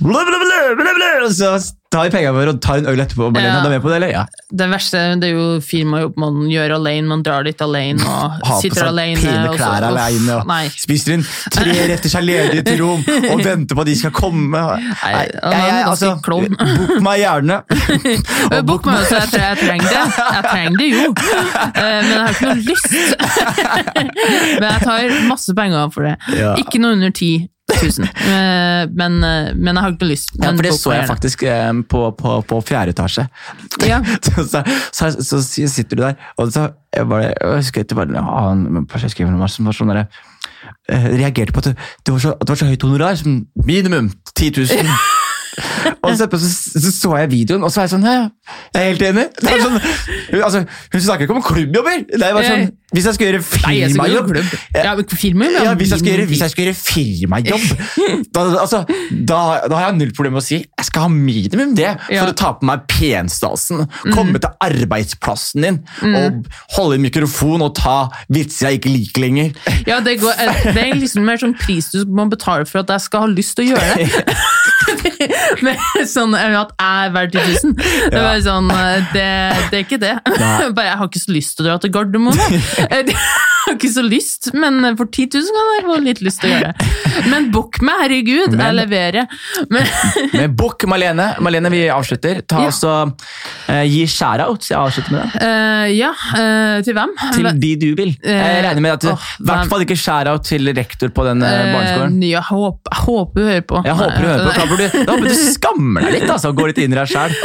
Og 0.00 1.32
så 1.36 1.50
tar 1.90 2.06
vi 2.06 2.10
pengene 2.14 2.32
våre 2.32 2.52
og 2.54 2.60
tar 2.62 2.78
en 2.80 2.86
øl 2.88 3.00
etterpå. 3.02 3.26
Og 3.26 3.32
Marlene, 3.34 3.50
Ja. 3.50 3.64
er 3.66 3.72
med 3.74 3.82
på 3.82 3.88
det, 3.90 3.96
eller? 3.96 4.10
Ja. 4.14 4.24
Det 4.50 4.68
verste 4.70 5.00
det 5.20 5.28
er 5.28 5.34
jo 5.34 5.60
firmajobb 5.60 6.16
man 6.16 6.38
gjør 6.48 6.74
alene, 6.76 7.06
man 7.10 7.22
drar 7.26 7.42
dit 7.44 7.60
alene 7.60 8.00
og 8.06 8.38
Ha 8.48 8.60
sitter 8.62 8.86
alene. 8.86 9.20
pene 9.20 9.48
og 9.50 9.56
klær 9.58 9.84
uff, 9.84 9.98
alene 9.98 10.36
og 10.38 10.46
Nei. 10.46 10.68
spiser 10.70 11.14
inn 11.16 11.24
tre 11.52 11.74
retter 11.90 12.08
seg 12.14 12.24
ledig 12.24 12.62
til 12.64 12.80
rom 12.84 13.02
og 13.34 13.42
venter 13.44 13.74
på 13.76 13.80
at 13.84 13.90
de 13.90 13.96
skal 13.98 14.14
komme. 14.16 14.62
Nei, 14.62 15.26
jeg, 15.26 15.98
jeg, 16.00 16.14
klovn. 16.24 16.56
Bok 16.78 16.96
meg 17.04 17.20
gjerne. 17.24 17.60
Og 18.54 18.66
Bok 18.70 18.86
meg, 18.88 19.04
så 19.10 19.20
jeg, 19.20 19.28
tror 19.34 19.44
jeg 19.44 19.60
trenger 19.64 19.88
det. 19.90 20.04
Jeg 20.30 20.44
trenger 20.48 20.78
det 20.80 20.90
jo, 20.94 21.14
Eh, 21.70 22.02
men 22.02 22.10
jeg 22.10 22.20
har 22.20 22.30
ikke 22.30 22.48
noe 22.48 22.62
lyst. 22.64 22.90
Men 24.60 24.66
jeg 24.70 24.82
tar 24.84 25.16
masse 25.28 25.54
penger 25.56 25.90
for 25.94 26.06
det. 26.08 26.16
Ikke 26.62 26.80
noe 26.82 26.96
under 26.96 27.10
10 27.12 27.48
000, 27.70 28.08
Eh, 28.30 28.86
men, 28.96 29.16
eh, 29.24 29.50
men 29.56 29.76
jeg 29.76 29.84
har 29.84 29.94
ikke 29.94 30.08
lyst. 30.08 30.32
Ja, 30.38 30.52
for 30.52 30.66
det 30.66 30.72
så 30.76 30.92
jeg 30.94 31.08
faktisk 31.08 31.42
eh, 31.48 31.70
på, 31.90 32.02
på, 32.18 32.36
på 32.48 32.60
fjerde 32.66 32.94
etasje. 32.94 33.26
Ja. 33.90 34.00
så, 34.22 34.44
så, 34.46 34.62
så, 34.92 35.42
så, 35.42 35.68
sitter 35.68 35.96
du 35.96 36.02
der, 36.02 36.14
og 36.36 36.52
så 36.52 36.68
jeg 36.96 37.08
bare, 37.08 37.30
jeg 37.30 37.56
husker 37.60 37.84
jeg 37.84 39.10
skrev 39.14 39.30
noe 39.30 39.48
som 39.48 39.68
var 39.68 39.76
sånn 39.76 39.92
der, 39.94 40.04
eh, 40.90 41.08
reagerte 41.16 41.54
på 41.54 41.62
at 41.62 41.70
det, 41.70 41.76
det, 42.06 42.14
var 42.14 42.22
så, 42.24 42.34
at 42.34 42.46
det 42.46 42.54
var 42.54 42.62
så 42.62 42.70
høyt 42.70 42.86
honorar, 42.86 43.18
som 43.20 43.42
minimum 43.64 44.12
10 44.34 44.52
000. 44.58 44.94
og 46.02 46.16
så, 46.16 46.28
så, 46.30 46.50
så 46.80 46.92
så 46.94 47.16
jeg 47.22 47.30
videoen, 47.30 47.64
og 47.64 47.72
så 47.72 47.80
var 47.80 47.88
jeg 47.88 47.94
sånn 47.94 48.06
ja, 48.08 48.18
jeg 48.74 48.80
er 48.80 48.92
helt 48.92 49.06
enig. 49.10 49.24
Var 49.44 49.64
sånn, 49.64 49.80
altså, 50.40 50.62
hun 50.92 51.02
snakker 51.04 51.26
ikke 51.26 51.36
om 51.36 51.44
klubbjobber! 51.44 52.04
Det 52.10 52.30
var 52.36 52.46
sånn, 52.46 52.70
hvis 52.90 53.06
jeg 53.06 53.16
skal 53.16 53.28
gjøre 53.28 53.42
firmajobb. 53.46 54.30
Ja, 54.74 54.94
firma, 55.14 55.46
ja. 55.46 55.64
ja, 55.68 55.74
hvis, 55.78 55.92
jeg 55.94 56.02
skal 56.02 56.10
gjøre, 56.10 56.26
jeg 56.34 56.52
skal 56.54 56.64
gjøre 56.64 56.78
firmajobb, 56.78 57.66
da, 58.34 58.44
altså, 58.64 58.82
da, 59.10 59.40
da 59.70 59.78
har 59.78 59.84
jeg 59.88 59.98
null 60.00 60.14
problem 60.16 60.36
med 60.38 60.42
å 60.42 60.46
si 60.46 60.58
jeg 60.60 60.88
skal 60.88 61.06
ha 61.06 61.12
minimum 61.12 61.74
det 61.78 61.92
for 62.08 62.32
å 62.32 62.36
ta 62.36 62.52
på 62.58 62.66
meg 62.66 62.86
penstasen, 62.90 63.84
komme 64.10 64.40
til 64.42 64.50
arbeidsplassen 64.66 65.66
din 65.66 65.80
og 66.10 66.50
holde 66.76 66.98
en 66.98 67.04
mikrofon 67.04 67.62
og 67.66 67.74
ta 67.78 67.98
vitser 68.32 68.70
jeg 68.70 68.80
ikke 68.80 68.94
liker 68.94 69.26
lenger. 69.26 69.54
Ja, 69.86 70.00
det, 70.04 70.18
går, 70.22 70.34
eh, 70.42 70.64
det 70.74 70.86
er 70.88 70.98
liksom 70.98 71.26
mer 71.26 71.40
sånn 71.40 71.54
pris 71.58 71.92
du 71.94 72.02
må 72.10 72.26
betale 72.32 72.66
for 72.68 72.82
at 72.82 72.90
jeg 72.96 73.06
skal 73.06 73.26
ha 73.26 73.30
lyst 73.30 73.58
til 73.58 73.70
å 73.70 73.76
gjøre 73.76 74.00
det. 74.00 74.38
Men 75.64 75.79
sånn 76.14 76.34
at 76.36 76.44
jeg 76.46 77.06
er 77.06 77.14
verdt 77.14 77.36
10 77.36 77.54
000. 77.64 77.76
Det, 77.76 78.10
er 78.10 78.24
bare 78.24 78.42
sånn, 78.44 78.70
eh, 78.74 79.12
det, 79.14 79.28
det 79.70 79.80
er 79.80 79.86
ikke 79.86 80.00
det. 80.02 80.16
Bare, 80.76 80.88
jeg 80.90 80.98
har 81.02 81.10
ikke 81.10 81.24
så 81.24 81.34
lyst 81.34 81.56
til 81.56 81.66
å 81.66 81.70
dra 81.70 81.78
til 81.82 81.94
Gardermoen. 81.94 82.36
har 83.70 83.78
ikke 83.78 83.92
så 83.94 84.04
lyst, 84.06 84.50
men 84.54 84.82
for 84.98 85.10
10 85.10 85.28
000 85.34 85.56
kan 85.56 85.70
jeg 85.76 85.86
få 85.88 85.98
litt 86.04 86.22
lyst 86.24 86.42
til 86.42 86.50
å 86.50 86.56
gjøre 86.56 86.72
det. 86.72 86.90
Men 87.30 87.50
book 87.54 87.80
meg, 87.84 88.04
herregud! 88.04 88.54
Men- 88.54 88.66
jeg 88.70 88.76
leverer. 88.78 89.26
Men, 89.70 89.86
men 90.34 90.54
Bukk 90.56 90.84
Malene. 90.90 91.26
Malene, 91.42 91.70
vi 91.72 91.82
avslutter. 91.92 92.42
Ta 92.48 92.62
Ja. 92.64 92.68
oss 92.70 92.82
og 92.86 93.14
eh, 93.68 93.82
Gi 93.90 94.04
shout-out. 94.10 94.68
Jeg 94.70 94.78
avslutter 94.78 95.14
med 95.14 95.22
det. 95.24 95.42
Uh, 95.42 95.86
ja, 95.94 96.10
uh, 96.12 96.82
til 96.86 96.96
hvem? 96.96 97.14
Til 97.34 97.50
de 97.62 97.72
du 97.80 97.88
vil. 97.98 98.12
Jeg 98.24 98.64
regner 98.64 98.82
med 98.84 98.96
at 98.98 99.06
du 99.06 99.10
I 99.10 99.48
hvert 99.48 99.70
fall 99.72 99.84
ikke 99.86 99.98
shout-out 99.98 100.46
til 100.46 100.70
rektor 100.76 101.12
på 101.14 101.26
den 101.26 101.42
barneskolen. 101.44 102.20
Jeg, 102.22 102.42
håper, 102.50 102.94
du 102.94 103.00
håper 103.06 103.40
hun 103.40 103.50
hører 103.50 103.66
på. 103.72 103.82
Jeg 103.86 103.98
håper 104.00 104.20
du 104.20 104.28
hører 104.28 104.44
på. 104.46 104.54
Da 104.60 104.68
burde, 104.70 105.04
da 105.06 105.16
håper 105.16 105.28
du 105.28 105.34
skammer 105.40 106.06
deg 106.06 106.16
litt, 106.18 106.28
altså. 106.30 106.52
Gå 106.56 106.68
litt 106.70 106.80
inn 106.82 106.94
i 106.94 106.98
deg 106.98 107.10
sjæl. 107.10 107.36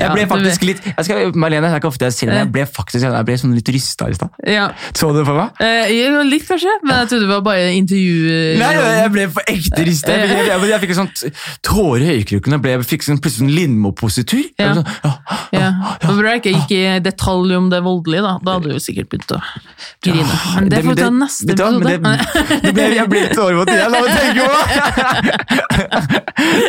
Jeg 0.00 0.10
ble 0.14 0.26
faktisk 0.30 0.64
litt 0.66 0.86
jeg 0.90 1.06
skal, 1.06 1.30
Marlene, 1.38 1.68
det 1.68 1.76
er 1.76 1.82
ikke 1.82 1.90
ofte 1.90 2.08
jeg 2.08 2.16
sier 2.16 2.30
det, 2.30 2.34
men 2.34 2.42
jeg 2.46 2.52
ble 2.54 2.64
faktisk 2.70 3.06
jeg 3.06 3.26
ble 3.28 3.36
sånn 3.40 3.54
litt 3.56 3.70
rysta 3.72 4.08
i 4.10 4.16
stad. 4.16 4.40
Ja. 4.50 4.70
Så 4.96 5.09
det 5.16 5.24
for 5.28 5.38
meg? 5.38 5.60
Eh, 5.64 6.24
litt, 6.28 6.44
kanskje, 6.48 6.72
men 6.84 7.02
jeg 7.02 7.10
trodde 7.10 7.26
det 7.26 7.30
var 7.32 7.42
bare 7.46 7.66
intervju... 7.76 8.34
Nei, 8.60 8.70
jeg 9.00 9.12
ble 9.14 9.26
for 9.34 9.50
ekte 9.50 9.84
ristet 9.86 10.14
Jeg, 10.14 10.28
jeg, 10.30 10.46
jeg, 10.50 10.68
jeg 10.70 10.80
fikk 10.84 10.94
en 10.94 10.98
sånn 11.00 11.34
tåre 11.66 12.02
i 12.06 12.12
øyekroken. 12.18 12.56
Jeg 12.70 12.86
fikk 12.90 13.06
sånn, 13.06 13.20
plutselig 13.22 13.48
en 13.48 13.54
Lindmo-positur. 13.58 14.44
Ja. 14.60 14.72
Sånn, 14.78 14.88
ja, 15.04 15.12
Ja. 15.50 15.66
ja, 16.00 16.14
ja, 16.30 16.34
ikke 16.38 16.52
gikk 16.54 16.74
i 16.76 16.82
detalj 17.04 17.56
om 17.58 17.68
det 17.72 17.80
voldelige, 17.84 18.22
da. 18.26 18.36
Da 18.44 18.56
hadde 18.58 18.74
du 18.76 18.82
sikkert 18.82 19.10
begynt 19.12 19.34
å 19.34 19.40
grine. 20.04 20.38
Men 20.56 20.70
det 20.70 20.82
får 20.84 20.94
vi 20.94 21.00
ta 21.02 21.10
neste 21.14 21.56
episode. 21.56 21.96
Det, 22.64 22.74
det 22.76 22.88
jeg 22.96 23.10
ble 23.10 23.24
litt 23.26 23.36
tårevåt 23.36 23.72
igjen 23.74 23.96
av 23.98 24.06
å 24.06 24.12
tenke 24.14 24.40
på 24.46 24.52
det! 24.54 26.20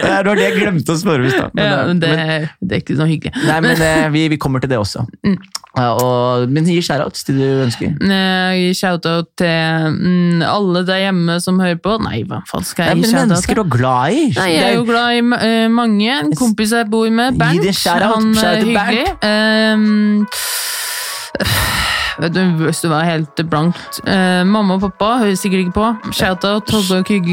Det 0.02 0.12
var 0.28 0.36
det 0.38 0.44
jeg 0.46 0.56
glemte 0.60 0.94
å 0.94 1.00
spørre 1.00 1.28
i 1.28 1.32
stad. 1.34 1.54
Men, 1.58 1.66
Ja, 1.72 1.80
men 1.88 2.00
det, 2.02 2.10
men- 2.18 2.50
det 2.62 2.76
er 2.78 2.82
ikke 2.84 2.98
så 3.00 3.08
hyggelig. 3.10 3.34
Nei, 3.48 3.60
men 3.64 3.82
eh, 3.82 4.10
vi, 4.14 4.28
vi 4.34 4.38
kommer 4.42 4.60
til 4.64 4.70
det 4.72 4.78
også. 4.82 5.06
Mm. 5.26 5.38
Ja, 5.78 5.94
og, 5.96 6.50
men 6.52 6.66
gi 6.68 6.82
shoutouts 6.84 7.24
til 7.28 7.38
du 7.39 7.46
ønsker. 7.64 7.94
Eh, 8.32 8.52
eh, 8.52 8.58
gi 8.62 8.74
shout-out 8.78 9.30
til 9.40 9.96
mm, 9.98 10.42
alle 10.48 10.84
der 10.88 11.04
hjemme 11.06 11.38
som 11.44 11.60
hører 11.62 11.80
på. 11.84 11.98
Nei, 12.04 12.24
hva 12.28 12.42
faen 12.50 12.68
skal 12.68 12.92
jeg 12.92 13.02
gi 13.02 13.12
shout-out 13.12 13.28
mennesker 13.28 13.60
du 13.60 13.64
er 13.64 13.72
glad 13.76 14.18
i. 14.18 14.26
Nei, 14.38 14.50
jeg 14.56 14.68
er 14.70 14.78
jo 14.78 14.86
glad 14.88 15.18
i 15.18 15.24
uh, 15.26 15.68
mange. 15.74 16.10
En 16.12 16.36
kompis 16.38 16.76
jeg 16.76 16.90
bor 16.92 17.10
med, 17.10 17.40
Bernt. 17.40 17.62
Han 17.62 17.68
er 17.68 17.78
Shout-out 17.82 18.24
til 18.38 18.72
hyggelig. 18.72 19.06
Ehm, 19.28 20.26
vet 22.22 22.36
du, 22.36 22.42
Hvis 22.66 22.82
du 22.84 22.90
var 22.92 23.08
helt 23.08 23.40
blankt 23.50 24.02
eh, 24.06 24.44
Mamma 24.46 24.76
og 24.78 24.84
pappa 24.84 25.14
hører 25.24 25.40
sikkert 25.40 25.66
ikke 25.66 25.78
på. 25.80 25.88
Shout-out. 26.12 26.72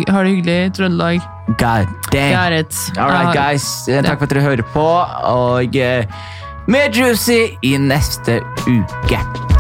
Har 0.09 0.25
det 0.25 0.33
hyggelig 0.37 0.59
i 0.65 0.71
Trøndelag. 0.79 1.21
God 1.59 1.87
damn. 2.13 2.65
All 2.99 3.11
right, 3.11 3.35
guys. 3.37 3.89
Eh, 3.89 4.03
Takk 4.05 4.19
for 4.19 4.29
at 4.29 4.35
dere 4.35 4.47
hører 4.47 4.67
på, 4.75 4.89
og 5.35 5.77
eh, 5.77 6.05
mer 6.69 6.91
Juicy 6.95 7.57
i 7.63 7.77
neste 7.81 8.41
uke. 8.69 9.58